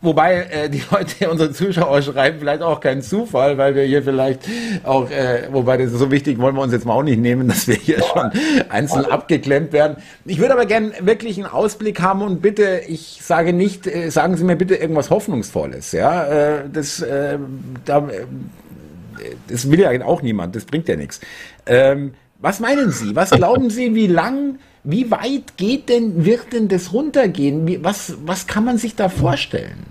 wobei 0.01 0.47
äh, 0.51 0.71
die 0.71 0.83
Leute, 0.91 1.31
unsere 1.31 1.53
Zuschauer 1.53 2.01
schreiben, 2.01 2.39
vielleicht 2.39 2.63
auch 2.63 2.81
kein 2.81 3.03
Zufall, 3.03 3.59
weil 3.59 3.75
wir 3.75 3.83
hier 3.83 4.03
vielleicht 4.03 4.41
auch, 4.85 5.11
äh, 5.11 5.49
wobei 5.53 5.77
das 5.77 5.93
ist 5.93 5.99
so 5.99 6.11
wichtig, 6.11 6.39
wollen 6.39 6.57
wir 6.57 6.63
uns 6.63 6.73
jetzt 6.73 6.87
mal 6.87 6.95
auch 6.95 7.03
nicht 7.03 7.21
nehmen, 7.21 7.47
dass 7.49 7.69
wir 7.69 7.77
hier 7.77 8.03
schon 8.03 8.31
einzeln 8.71 9.05
abgeklemmt 9.05 9.75
werden. 9.75 9.99
Ich 10.25 10.39
würde 10.39 10.55
aber 10.55 10.65
gerne 10.65 10.93
wirklich 11.01 11.37
einen 11.37 11.47
Ausblick 11.47 12.01
haben 12.01 12.23
und 12.23 12.41
bitte, 12.41 12.81
ich 12.89 13.21
sage 13.23 13.53
nicht, 13.53 13.87
äh, 13.87 14.09
sagen 14.09 14.39
Sie 14.39 14.45
mir 14.45 14.57
bitte 14.57 14.77
irgendwas 14.77 15.11
Hoffnungsvolles. 15.11 15.93
Ja, 15.93 16.25
äh, 16.25 16.63
das, 16.73 17.05
da 17.85 18.09
das 19.49 19.70
will 19.70 19.81
ja 19.81 20.05
auch 20.05 20.23
niemand, 20.23 20.57
das 20.57 20.65
bringt 20.65 20.89
ja 20.89 20.97
nichts. 20.97 21.20
Ähm, 21.66 22.15
was 22.39 22.61
meinen 22.61 22.90
Sie? 22.90 23.15
Was 23.15 23.31
glauben 23.43 23.70
Sie, 23.70 23.94
wie 23.94 24.07
lang, 24.07 24.59
wie 24.85 25.11
weit 25.11 25.57
geht 25.57 25.89
denn, 25.89 26.24
wird 26.24 26.53
denn 26.53 26.69
das 26.69 26.93
runtergehen? 26.93 27.66
Wie, 27.66 27.82
was, 27.85 28.15
was 28.24 28.47
kann 28.47 28.65
man 28.65 28.78
sich 28.78 28.97
da 28.97 29.09
vorstellen? 29.09 29.86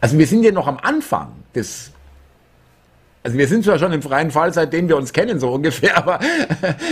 Also 0.00 0.18
wir 0.18 0.26
sind 0.26 0.42
ja 0.42 0.52
noch 0.52 0.66
am 0.66 0.78
Anfang 0.78 1.32
des 1.54 1.94
also 3.24 3.38
wir 3.38 3.48
sind 3.48 3.64
zwar 3.64 3.78
schon 3.78 3.90
im 3.90 4.02
freien 4.02 4.30
Fall, 4.30 4.52
seitdem 4.52 4.86
wir 4.86 4.98
uns 4.98 5.10
kennen, 5.14 5.40
so 5.40 5.50
ungefähr, 5.50 5.96
aber 5.96 6.20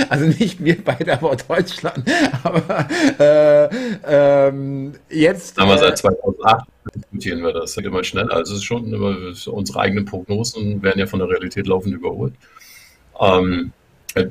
also 0.08 0.24
nicht 0.24 0.64
wir 0.64 0.82
beide, 0.82 1.12
aber 1.12 1.36
Deutschland. 1.36 2.10
Aber 2.42 2.86
äh, 3.18 3.68
ähm, 4.48 4.94
jetzt. 5.10 5.58
Aber 5.58 5.76
seit 5.76 5.98
2008 5.98 6.66
äh, 6.66 6.71
diskutieren 6.90 7.42
wir 7.42 7.52
das. 7.52 7.74
Das 7.74 7.76
geht 7.76 7.86
immer 7.86 8.04
schneller. 8.04 8.32
Also 8.32 8.54
es 8.54 8.58
ist 8.58 8.64
schon 8.64 8.92
immer 8.92 9.16
unsere 9.46 9.80
eigenen 9.80 10.04
Prognosen 10.04 10.82
werden 10.82 10.98
ja 10.98 11.06
von 11.06 11.20
der 11.20 11.28
Realität 11.28 11.66
laufend 11.66 11.94
überholt. 11.94 12.34
Ähm, 13.20 13.72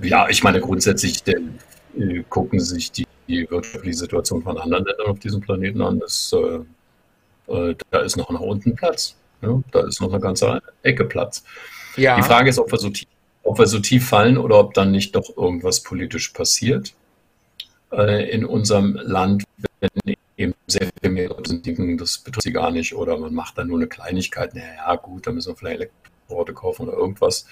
ja, 0.03 0.29
ich 0.29 0.43
meine 0.43 0.59
grundsätzlich 0.59 1.23
denn, 1.23 1.59
äh, 1.97 2.23
gucken 2.29 2.59
sich 2.59 2.91
die, 2.91 3.07
die, 3.27 3.49
wirtschaftliche 3.49 3.97
Situation 3.97 4.43
von 4.43 4.57
anderen 4.57 4.85
Ländern 4.85 5.07
auf 5.07 5.19
diesem 5.19 5.41
Planeten 5.41 5.81
an. 5.81 5.99
Das, 5.99 6.33
äh, 6.33 7.51
äh, 7.53 7.75
da 7.89 7.99
ist 7.99 8.17
noch 8.17 8.29
nach 8.29 8.41
unten 8.41 8.75
Platz. 8.75 9.15
Ja? 9.41 9.61
Da 9.71 9.87
ist 9.87 10.01
noch 10.01 10.11
eine 10.11 10.21
ganze 10.21 10.61
Ecke 10.83 11.05
Platz. 11.05 11.43
Ja. 11.95 12.15
Die 12.15 12.23
Frage 12.23 12.49
ist, 12.49 12.59
ob 12.59 12.71
wir, 12.71 12.77
so 12.77 12.89
tief, 12.89 13.07
ob 13.43 13.59
wir 13.59 13.67
so 13.67 13.79
tief 13.79 14.07
fallen 14.07 14.37
oder 14.37 14.59
ob 14.59 14.73
dann 14.73 14.91
nicht 14.91 15.15
doch 15.15 15.35
irgendwas 15.35 15.81
politisch 15.81 16.29
passiert 16.29 16.93
äh, 17.91 18.29
in 18.29 18.45
unserem 18.45 18.95
Land, 18.95 19.43
wenn 19.79 20.15
eben 20.41 20.53
sehr 20.67 20.89
viel 21.01 21.11
mehr 21.11 21.29
Leute 21.29 21.59
denken, 21.59 21.97
das 21.97 22.17
betrifft 22.17 22.43
sie 22.43 22.51
gar 22.51 22.71
nicht 22.71 22.95
oder 22.95 23.17
man 23.17 23.33
macht 23.33 23.57
dann 23.57 23.67
nur 23.67 23.77
eine 23.77 23.87
Kleinigkeit, 23.87 24.53
naja 24.55 24.95
gut, 24.95 25.27
dann 25.27 25.35
müssen 25.35 25.49
wir 25.49 25.55
vielleicht 25.55 25.91
Elektroauto 26.31 26.53
kaufen 26.53 26.87
oder 26.87 26.97
irgendwas 26.97 27.45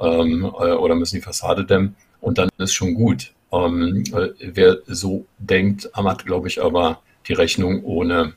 ähm, 0.00 0.44
äh, 0.44 0.72
oder 0.72 0.94
müssen 0.94 1.16
die 1.16 1.22
Fassade 1.22 1.64
dämmen 1.64 1.96
und 2.20 2.38
dann 2.38 2.48
ist 2.58 2.74
schon 2.74 2.94
gut. 2.94 3.32
Ähm, 3.52 4.04
äh, 4.12 4.28
wer 4.40 4.78
so 4.86 5.26
denkt, 5.38 5.90
hat, 5.94 6.26
glaube 6.26 6.48
ich, 6.48 6.62
aber 6.62 7.00
die 7.28 7.32
Rechnung 7.32 7.84
ohne 7.84 8.34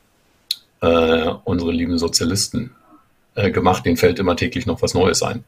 äh, 0.80 1.30
unsere 1.44 1.72
lieben 1.72 1.98
Sozialisten 1.98 2.74
äh, 3.34 3.50
gemacht, 3.50 3.84
denen 3.84 3.96
fällt 3.96 4.18
immer 4.18 4.36
täglich 4.36 4.66
noch 4.66 4.82
was 4.82 4.94
Neues 4.94 5.22
ein. 5.22 5.44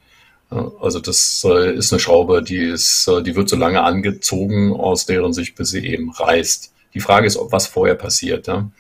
Also 0.81 1.01
das 1.01 1.47
äh, 1.49 1.75
ist 1.75 1.93
eine 1.93 2.01
Schraube, 2.01 2.43
die 2.43 2.59
ist, 2.59 3.09
äh, 3.09 3.23
die 3.23 3.35
wird 3.35 3.49
so 3.49 3.57
lange 3.57 3.83
angezogen, 3.83 4.75
aus 4.75 5.07
deren 5.07 5.33
Sicht, 5.33 5.55
bis 5.55 5.71
sie 5.71 5.87
eben 5.87 6.11
reißt. 6.11 6.73
Die 6.95 7.01
Frage 7.01 7.27
ist, 7.27 7.37
ob 7.37 7.53
was 7.53 7.67
vorher 7.67 7.95
passiert. 7.95 8.47
Ja? 8.47 8.71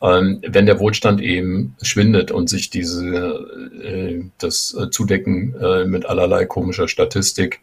Ähm, 0.00 0.42
wenn 0.46 0.66
der 0.66 0.78
Wohlstand 0.78 1.20
eben 1.20 1.76
schwindet 1.82 2.30
und 2.30 2.48
sich 2.48 2.70
diese 2.70 4.30
das 4.38 4.76
Zudecken 4.90 5.54
mit 5.90 6.06
allerlei 6.06 6.44
komischer 6.44 6.88
Statistik, 6.88 7.60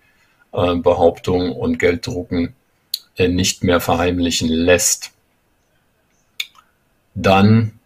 Behauptung 0.51 1.51
und 1.51 1.79
Gelddrucken 1.79 2.53
nicht 3.17 3.63
mehr 3.63 3.79
verheimlichen 3.79 4.49
lässt, 4.49 5.11
dann 7.13 7.79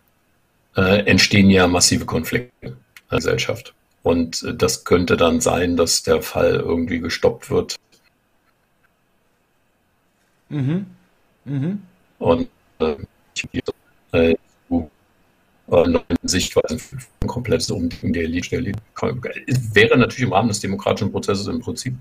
entstehen 0.75 1.49
ja 1.49 1.67
massive 1.67 2.05
Konflikte. 2.05 2.77
Gesellschaft. 3.09 3.73
Und 4.03 4.43
äh, 4.43 4.55
das 4.55 4.85
könnte 4.85 5.17
dann 5.17 5.41
sein, 5.41 5.75
dass 5.75 6.03
der 6.03 6.21
Fall 6.21 6.55
irgendwie 6.55 6.99
gestoppt 6.99 7.49
wird. 7.49 7.75
Mhm. 10.49 10.87
Mhm. 11.45 11.81
Und 12.19 12.47
äh, 12.79 12.95
äh, 14.11 14.35
neuen 15.67 16.03
Sichtweisen 16.23 16.81
ein 17.21 17.27
komplettes 17.27 17.69
Umdenken 17.71 18.13
der 18.13 18.23
Elite. 18.23 18.73
Wäre 19.73 19.97
natürlich 19.97 20.23
im 20.23 20.33
Rahmen 20.33 20.49
des 20.49 20.59
demokratischen 20.59 21.11
Prozesses 21.11 21.47
im 21.47 21.59
Prinzip 21.59 21.93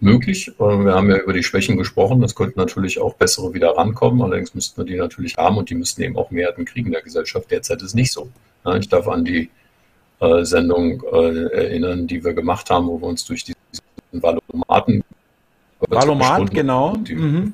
möglich. 0.00 0.50
Wir 0.58 0.94
haben 0.94 1.10
ja 1.10 1.18
über 1.18 1.32
die 1.32 1.42
Schwächen 1.42 1.76
gesprochen. 1.76 2.22
Es 2.22 2.34
könnten 2.34 2.58
natürlich 2.58 3.00
auch 3.00 3.14
bessere 3.14 3.54
wieder 3.54 3.76
rankommen. 3.76 4.22
Allerdings 4.22 4.54
müssten 4.54 4.78
wir 4.78 4.84
die 4.84 4.96
natürlich 4.96 5.36
haben 5.36 5.56
und 5.56 5.70
die 5.70 5.74
müssten 5.74 6.02
eben 6.02 6.16
auch 6.16 6.30
Mehrheiten 6.30 6.64
kriegen 6.64 6.86
in 6.86 6.92
der 6.92 7.02
Gesellschaft. 7.02 7.50
Derzeit 7.50 7.82
ist 7.82 7.94
nicht 7.94 8.12
so. 8.12 8.28
Ich 8.78 8.88
darf 8.88 9.08
an 9.08 9.24
die 9.24 9.50
äh, 10.20 10.44
Sendung 10.44 11.02
äh, 11.12 11.46
erinnern, 11.52 12.06
die 12.06 12.24
wir 12.24 12.32
gemacht 12.32 12.70
haben, 12.70 12.86
wo 12.86 13.00
wir 13.00 13.08
uns 13.08 13.24
durch 13.24 13.44
diesen 13.44 13.56
Valomaten. 14.12 15.04
Valomat, 15.80 16.50
genau. 16.52 16.96
Die, 16.96 17.14
mhm. 17.14 17.52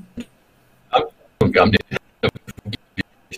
Und 1.40 1.54
wir 1.54 1.60
haben 1.60 1.72
den 1.72 1.80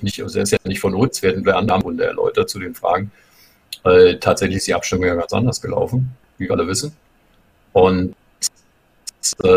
nicht, 0.03 0.23
also 0.23 0.41
ist 0.41 0.53
ja 0.53 0.59
nicht 0.65 0.81
von 0.81 0.95
uns, 0.95 1.23
werden 1.23 1.45
wir 1.45 1.57
andere 1.57 1.81
Runde 1.81 2.05
erläutert 2.05 2.49
zu 2.49 2.59
den 2.59 2.75
Fragen. 2.75 3.11
Äh, 3.85 4.17
tatsächlich 4.17 4.59
ist 4.59 4.67
die 4.67 4.75
Abstimmung 4.75 5.07
ja 5.07 5.15
ganz 5.15 5.33
anders 5.33 5.61
gelaufen, 5.61 6.11
wie 6.39 6.45
wir 6.45 6.53
alle 6.53 6.67
wissen. 6.67 6.95
Und 7.73 8.15
äh, 9.43 9.57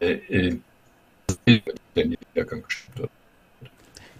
äh, 0.00 0.12
äh. 0.28 0.58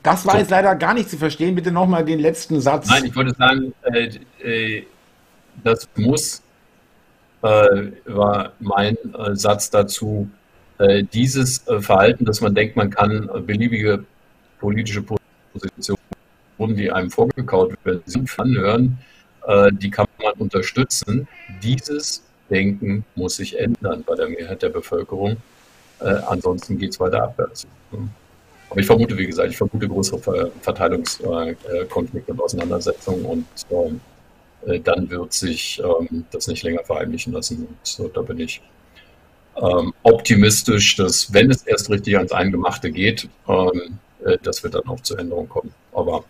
Das 0.03 0.25
war 0.25 0.39
jetzt 0.39 0.51
leider 0.51 0.75
gar 0.77 0.95
nicht 0.95 1.11
zu 1.11 1.17
verstehen. 1.17 1.55
Bitte 1.55 1.73
nochmal 1.73 2.05
den 2.05 2.21
letzten 2.21 2.61
Satz. 2.61 2.87
Nein, 2.89 3.07
ich 3.07 3.17
wollte 3.17 3.35
sagen, 3.35 3.75
äh, 3.83 4.11
äh, 4.43 4.87
das 5.65 5.89
muss, 5.97 6.43
war 8.07 8.53
mein 8.61 8.97
äh, 9.15 9.35
Satz 9.35 9.71
dazu, 9.71 10.29
äh, 10.79 11.05
dieses 11.05 11.67
äh, 11.69 11.81
Verhalten, 11.81 12.25
dass 12.25 12.41
man 12.41 12.55
denkt, 12.55 12.77
man 12.77 12.91
kann 12.91 13.29
beliebige 13.47 14.05
politische 14.61 15.03
Positionen, 15.03 16.77
die 16.77 16.91
einem 16.91 17.11
vorgekaut 17.11 17.75
werden, 17.85 18.03
anhören, 18.39 18.99
die 19.73 19.91
kann 19.91 20.07
man 20.21 20.33
unterstützen. 20.39 21.29
Dieses 21.63 22.25
Denken 22.51 23.05
muss 23.15 23.37
sich 23.37 23.59
ändern 23.59 24.03
bei 24.05 24.17
der 24.17 24.29
Mehrheit 24.29 24.63
der 24.63 24.71
Bevölkerung. 24.71 25.37
ansonsten 26.01 26.79
geht 26.79 26.93
es 26.93 27.01
weiter 27.01 27.25
abwärts. 27.25 27.67
Aber 28.71 28.81
ich 28.81 28.87
vermute, 28.87 29.17
wie 29.19 29.27
gesagt, 29.27 29.51
ich 29.51 29.57
vermute 29.57 29.87
größere 29.87 30.51
Verteilungskonflikte 30.63 32.33
und 32.33 32.41
Auseinandersetzungen 32.41 33.25
und 33.27 33.47
äh, 34.67 34.81
dann 34.81 35.09
wird 35.11 35.33
sich 35.33 35.81
ähm, 35.83 36.25
das 36.31 36.49
nicht 36.49 36.63
länger 36.63 36.83
verheimlichen 36.85 37.33
lassen. 37.33 37.67
Und 37.67 37.77
so, 37.83 38.09
da 38.09 38.23
bin 38.23 38.41
ich 38.41 38.61
ähm, 39.57 39.93
optimistisch, 40.03 40.97
dass 40.97 41.33
wenn 41.33 41.51
es 41.51 41.63
erst 41.63 41.91
richtig 41.91 42.17
ans 42.17 42.33
Eingemachte 42.33 42.91
geht, 42.91 43.29
ähm, 43.49 43.99
äh, 44.25 44.37
dass 44.43 44.63
wir 44.63 44.71
dann 44.71 44.87
auch 44.87 45.01
zur 45.01 45.19
Änderung 45.19 45.49
kommen. 45.49 45.73
Aber 45.93 46.25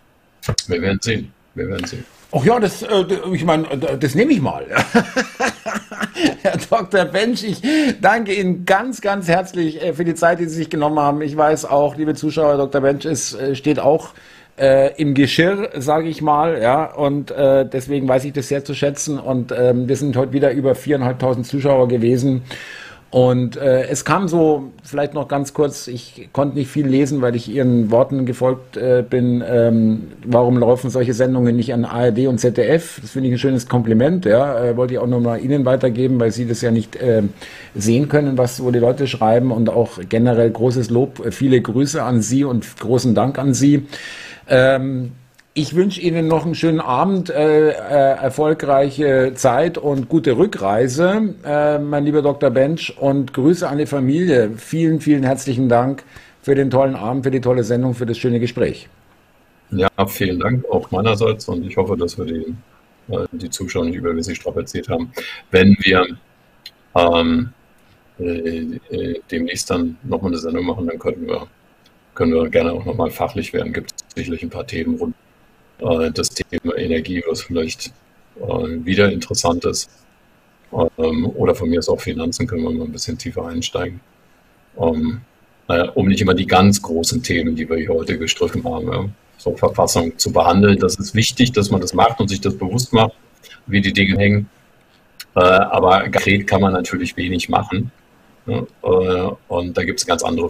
wir 0.67 0.81
werden 0.81 0.99
sehen. 1.01 1.33
Wir 1.55 1.67
werden 1.67 1.85
sehen. 1.85 2.05
Ach 2.31 2.43
ja, 2.43 2.59
das, 2.59 2.83
äh, 2.83 3.05
ich 3.33 3.45
meine, 3.45 3.77
das 3.77 4.15
nehme 4.15 4.33
ich 4.33 4.41
mal. 4.41 4.65
Herr 6.41 6.57
Dr. 6.57 7.05
Bench, 7.05 7.43
ich 7.43 7.61
danke 8.01 8.33
Ihnen 8.33 8.65
ganz, 8.65 9.01
ganz 9.01 9.27
herzlich 9.27 9.81
äh, 9.81 9.93
für 9.93 10.03
die 10.03 10.15
Zeit, 10.15 10.39
die 10.39 10.45
Sie 10.45 10.55
sich 10.55 10.69
genommen 10.69 10.99
haben. 10.99 11.21
Ich 11.21 11.35
weiß 11.35 11.65
auch, 11.65 11.95
liebe 11.95 12.15
Zuschauer, 12.15 12.57
Dr. 12.57 12.81
Bench 12.81 13.05
äh, 13.05 13.55
steht 13.55 13.79
auch 13.79 14.13
äh, 14.57 14.93
im 14.99 15.13
Geschirr, 15.13 15.69
sage 15.77 16.09
ich 16.09 16.21
mal, 16.21 16.61
ja, 16.61 16.85
und 16.85 17.31
äh, 17.31 17.65
deswegen 17.67 18.07
weiß 18.07 18.25
ich 18.25 18.33
das 18.33 18.47
sehr 18.47 18.65
zu 18.65 18.73
schätzen. 18.73 19.19
Und 19.19 19.53
ähm, 19.57 19.87
wir 19.87 19.95
sind 19.95 20.15
heute 20.17 20.33
wieder 20.33 20.51
über 20.51 20.75
viereinhalbtausend 20.75 21.45
Zuschauer 21.45 21.87
gewesen. 21.87 22.41
Und 23.09 23.55
äh, 23.55 23.87
es 23.87 24.03
kam 24.03 24.27
so, 24.27 24.71
vielleicht 24.83 25.13
noch 25.13 25.29
ganz 25.29 25.53
kurz, 25.53 25.87
ich 25.87 26.27
konnte 26.33 26.57
nicht 26.57 26.69
viel 26.69 26.85
lesen, 26.85 27.21
weil 27.21 27.37
ich 27.37 27.47
Ihren 27.47 27.89
Worten 27.89 28.25
gefolgt 28.25 28.75
äh, 28.75 29.01
bin. 29.09 29.41
Ähm, 29.47 30.07
warum 30.25 30.57
laufen 30.57 30.89
solche 30.89 31.13
Sendungen 31.13 31.55
nicht 31.55 31.73
an 31.73 31.85
ARD 31.85 32.27
und 32.27 32.39
ZDF? 32.39 32.99
Das 33.01 33.11
finde 33.11 33.29
ich 33.29 33.35
ein 33.35 33.39
schönes 33.39 33.69
Kompliment. 33.69 34.25
Ja, 34.25 34.61
äh, 34.61 34.75
wollte 34.75 34.95
ich 34.95 34.99
auch 34.99 35.07
nochmal 35.07 35.39
Ihnen 35.39 35.63
weitergeben, 35.63 36.19
weil 36.19 36.31
Sie 36.31 36.47
das 36.47 36.59
ja 36.61 36.69
nicht 36.69 36.97
äh, 36.97 37.23
sehen 37.73 38.09
können, 38.09 38.37
was 38.37 38.61
wo 38.61 38.71
die 38.71 38.79
Leute 38.79 39.07
schreiben 39.07 39.51
und 39.51 39.69
auch 39.69 39.99
generell 40.09 40.51
großes 40.51 40.89
Lob, 40.89 41.31
viele 41.31 41.61
Grüße 41.61 42.03
an 42.03 42.21
Sie 42.21 42.43
und 42.43 42.77
großen 42.77 43.15
Dank 43.15 43.39
an 43.39 43.53
Sie. 43.53 43.87
Ähm, 44.47 45.11
ich 45.53 45.75
wünsche 45.75 45.99
Ihnen 46.01 46.27
noch 46.27 46.45
einen 46.45 46.53
schönen 46.53 46.79
Abend, 46.79 47.31
äh, 47.31 47.69
äh, 47.69 47.71
erfolgreiche 47.71 49.33
Zeit 49.33 49.79
und 49.79 50.07
gute 50.07 50.37
Rückreise, 50.37 51.33
äh, 51.43 51.79
mein 51.79 52.05
lieber 52.05 52.21
Dr. 52.21 52.51
Bench, 52.51 52.95
und 52.99 53.33
Grüße 53.33 53.67
an 53.67 53.79
die 53.79 53.87
Familie. 53.87 54.51
Vielen, 54.57 55.01
vielen 55.01 55.23
herzlichen 55.23 55.67
Dank 55.67 56.03
für 56.43 56.53
den 56.53 56.69
tollen 56.69 56.95
Abend, 56.95 57.23
für 57.23 57.31
die 57.31 57.41
tolle 57.41 57.63
Sendung, 57.63 57.95
für 57.95 58.05
das 58.05 58.17
schöne 58.19 58.39
Gespräch. 58.39 58.87
Ja, 59.71 59.89
vielen 60.05 60.39
Dank 60.39 60.63
auch 60.69 60.91
meinerseits 60.91 61.47
und 61.49 61.65
ich 61.65 61.75
hoffe, 61.75 61.97
dass 61.97 62.17
wir 62.17 62.25
die, 62.25 62.55
äh, 63.09 63.25
die 63.31 63.49
Zuschauer 63.49 63.85
nicht 63.85 63.95
übermäßig 63.95 64.37
strapaziert 64.37 64.87
haben. 64.89 65.11
Wenn 65.51 65.75
wir 65.79 66.05
ähm, 66.95 67.49
äh, 68.19 68.79
äh, 68.89 69.21
demnächst 69.29 69.69
dann 69.69 69.97
nochmal 70.03 70.31
eine 70.31 70.39
Sendung 70.39 70.65
machen, 70.65 70.87
dann 70.87 70.99
können 70.99 71.27
wir, 71.27 71.47
können 72.17 72.33
wir 72.33 72.49
gerne 72.49 72.73
auch 72.73 72.83
nochmal 72.83 73.11
fachlich 73.11 73.53
werden. 73.53 73.71
Gibt 73.71 73.91
es 73.91 74.15
sicherlich 74.15 74.41
ein 74.41 74.49
paar 74.49 74.65
Themen 74.65 74.97
rund 74.97 75.15
äh, 75.79 76.11
das 76.11 76.29
Thema 76.31 76.75
Energie, 76.75 77.23
was 77.29 77.43
vielleicht 77.43 77.93
äh, 78.37 78.41
wieder 78.41 79.11
interessant 79.11 79.63
ist. 79.65 79.89
Ähm, 80.97 81.27
oder 81.35 81.53
von 81.53 81.69
mir 81.69 81.77
aus 81.77 81.87
auch 81.87 82.01
Finanzen 82.01 82.47
können 82.47 82.63
wir 82.63 82.71
mal 82.71 82.85
ein 82.85 82.91
bisschen 82.91 83.19
tiefer 83.19 83.45
einsteigen. 83.45 83.99
Um, 84.75 85.21
ähm, 85.69 85.89
um 85.93 86.07
nicht 86.07 86.21
immer 86.21 86.33
die 86.33 86.47
ganz 86.47 86.81
großen 86.81 87.21
Themen, 87.21 87.55
die 87.55 87.69
wir 87.69 87.77
hier 87.77 87.89
heute 87.89 88.17
gestriffen 88.17 88.63
haben, 88.63 88.91
ja, 88.91 89.09
so 89.37 89.55
Verfassung 89.55 90.17
zu 90.17 90.31
behandeln. 90.31 90.79
Das 90.79 90.95
ist 90.95 91.13
wichtig, 91.13 91.51
dass 91.51 91.69
man 91.69 91.81
das 91.81 91.93
macht 91.93 92.19
und 92.19 92.29
sich 92.29 92.41
das 92.41 92.57
bewusst 92.57 92.93
macht, 92.93 93.13
wie 93.67 93.79
die 93.79 93.93
Dinge 93.93 94.17
hängen. 94.17 94.49
Äh, 95.35 95.41
aber 95.41 96.01
konkret 96.01 96.47
kann 96.47 96.61
man 96.61 96.73
natürlich 96.73 97.15
wenig 97.15 97.47
machen. 97.47 97.91
und 99.49 99.77
da 99.77 99.83
gibt 99.83 99.99
es 99.99 100.05
ganz 100.05 100.23
andere 100.23 100.49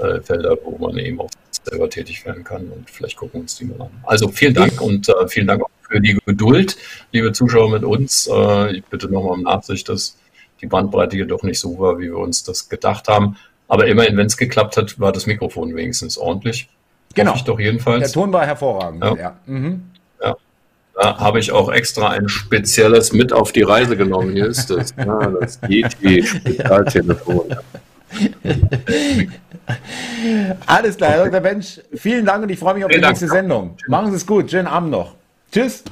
Felder, 0.00 0.22
Felder, 0.22 0.58
wo 0.64 0.78
man 0.78 0.98
eben 0.98 1.20
auch 1.20 1.30
selber 1.64 1.90
tätig 1.90 2.24
werden 2.24 2.44
kann. 2.44 2.68
Und 2.68 2.90
vielleicht 2.90 3.16
gucken 3.16 3.34
wir 3.34 3.40
uns 3.42 3.56
die 3.56 3.64
mal 3.64 3.80
an. 3.80 3.90
Also 4.04 4.28
vielen 4.28 4.54
Dank 4.54 4.80
und 4.80 5.08
äh, 5.08 5.28
vielen 5.28 5.46
Dank 5.46 5.62
auch 5.62 5.70
für 5.82 6.00
die 6.00 6.18
Geduld, 6.24 6.76
liebe 7.12 7.32
Zuschauer 7.32 7.70
mit 7.70 7.84
uns. 7.84 8.28
Äh, 8.32 8.76
ich 8.76 8.84
bitte 8.84 9.08
nochmal 9.08 9.32
um 9.32 9.42
Nachsicht, 9.42 9.88
dass 9.88 10.16
die 10.60 10.66
Bandbreite 10.66 11.16
hier 11.16 11.26
doch 11.26 11.42
nicht 11.42 11.58
so 11.58 11.78
war, 11.78 11.98
wie 11.98 12.04
wir 12.04 12.18
uns 12.18 12.44
das 12.44 12.68
gedacht 12.68 13.08
haben. 13.08 13.36
Aber 13.68 13.86
immerhin, 13.86 14.16
wenn 14.16 14.26
es 14.26 14.36
geklappt 14.36 14.76
hat, 14.76 14.98
war 14.98 15.12
das 15.12 15.26
Mikrofon 15.26 15.74
wenigstens 15.74 16.18
ordentlich. 16.18 16.68
Genau. 17.14 17.34
ich 17.34 17.42
doch 17.42 17.58
jedenfalls. 17.58 18.12
Der 18.12 18.12
Ton 18.12 18.32
war 18.32 18.46
hervorragend. 18.46 19.02
Ja. 19.04 19.16
ja. 19.16 19.36
Mhm. 19.46 19.82
ja. 20.22 20.36
Da 20.94 21.18
habe 21.18 21.40
ich 21.40 21.52
auch 21.52 21.70
extra 21.70 22.10
ein 22.10 22.28
spezielles 22.28 23.12
mit 23.12 23.32
auf 23.32 23.52
die 23.52 23.62
Reise 23.62 23.96
genommen. 23.96 24.32
Hier 24.32 24.46
ist 24.46 24.70
das. 24.70 24.94
Ja, 24.96 25.26
das 25.40 25.60
GT-Spezialtelefon. 25.60 27.56
Alles 30.66 30.96
klar, 30.96 31.10
Herr 31.10 31.24
Dr. 31.24 31.40
Bench. 31.40 31.80
Vielen 31.94 32.26
Dank 32.26 32.42
und 32.42 32.48
ich 32.50 32.58
freue 32.58 32.74
mich 32.74 32.84
auf 32.84 32.90
Vielen 32.90 33.02
die 33.02 33.08
nächste 33.08 33.26
Dank. 33.26 33.38
Sendung. 33.38 33.76
Machen 33.88 34.10
Sie 34.10 34.16
es 34.16 34.26
gut. 34.26 34.50
Schönen 34.50 34.66
Abend 34.66 34.90
noch. 34.90 35.14
Tschüss. 35.52 35.84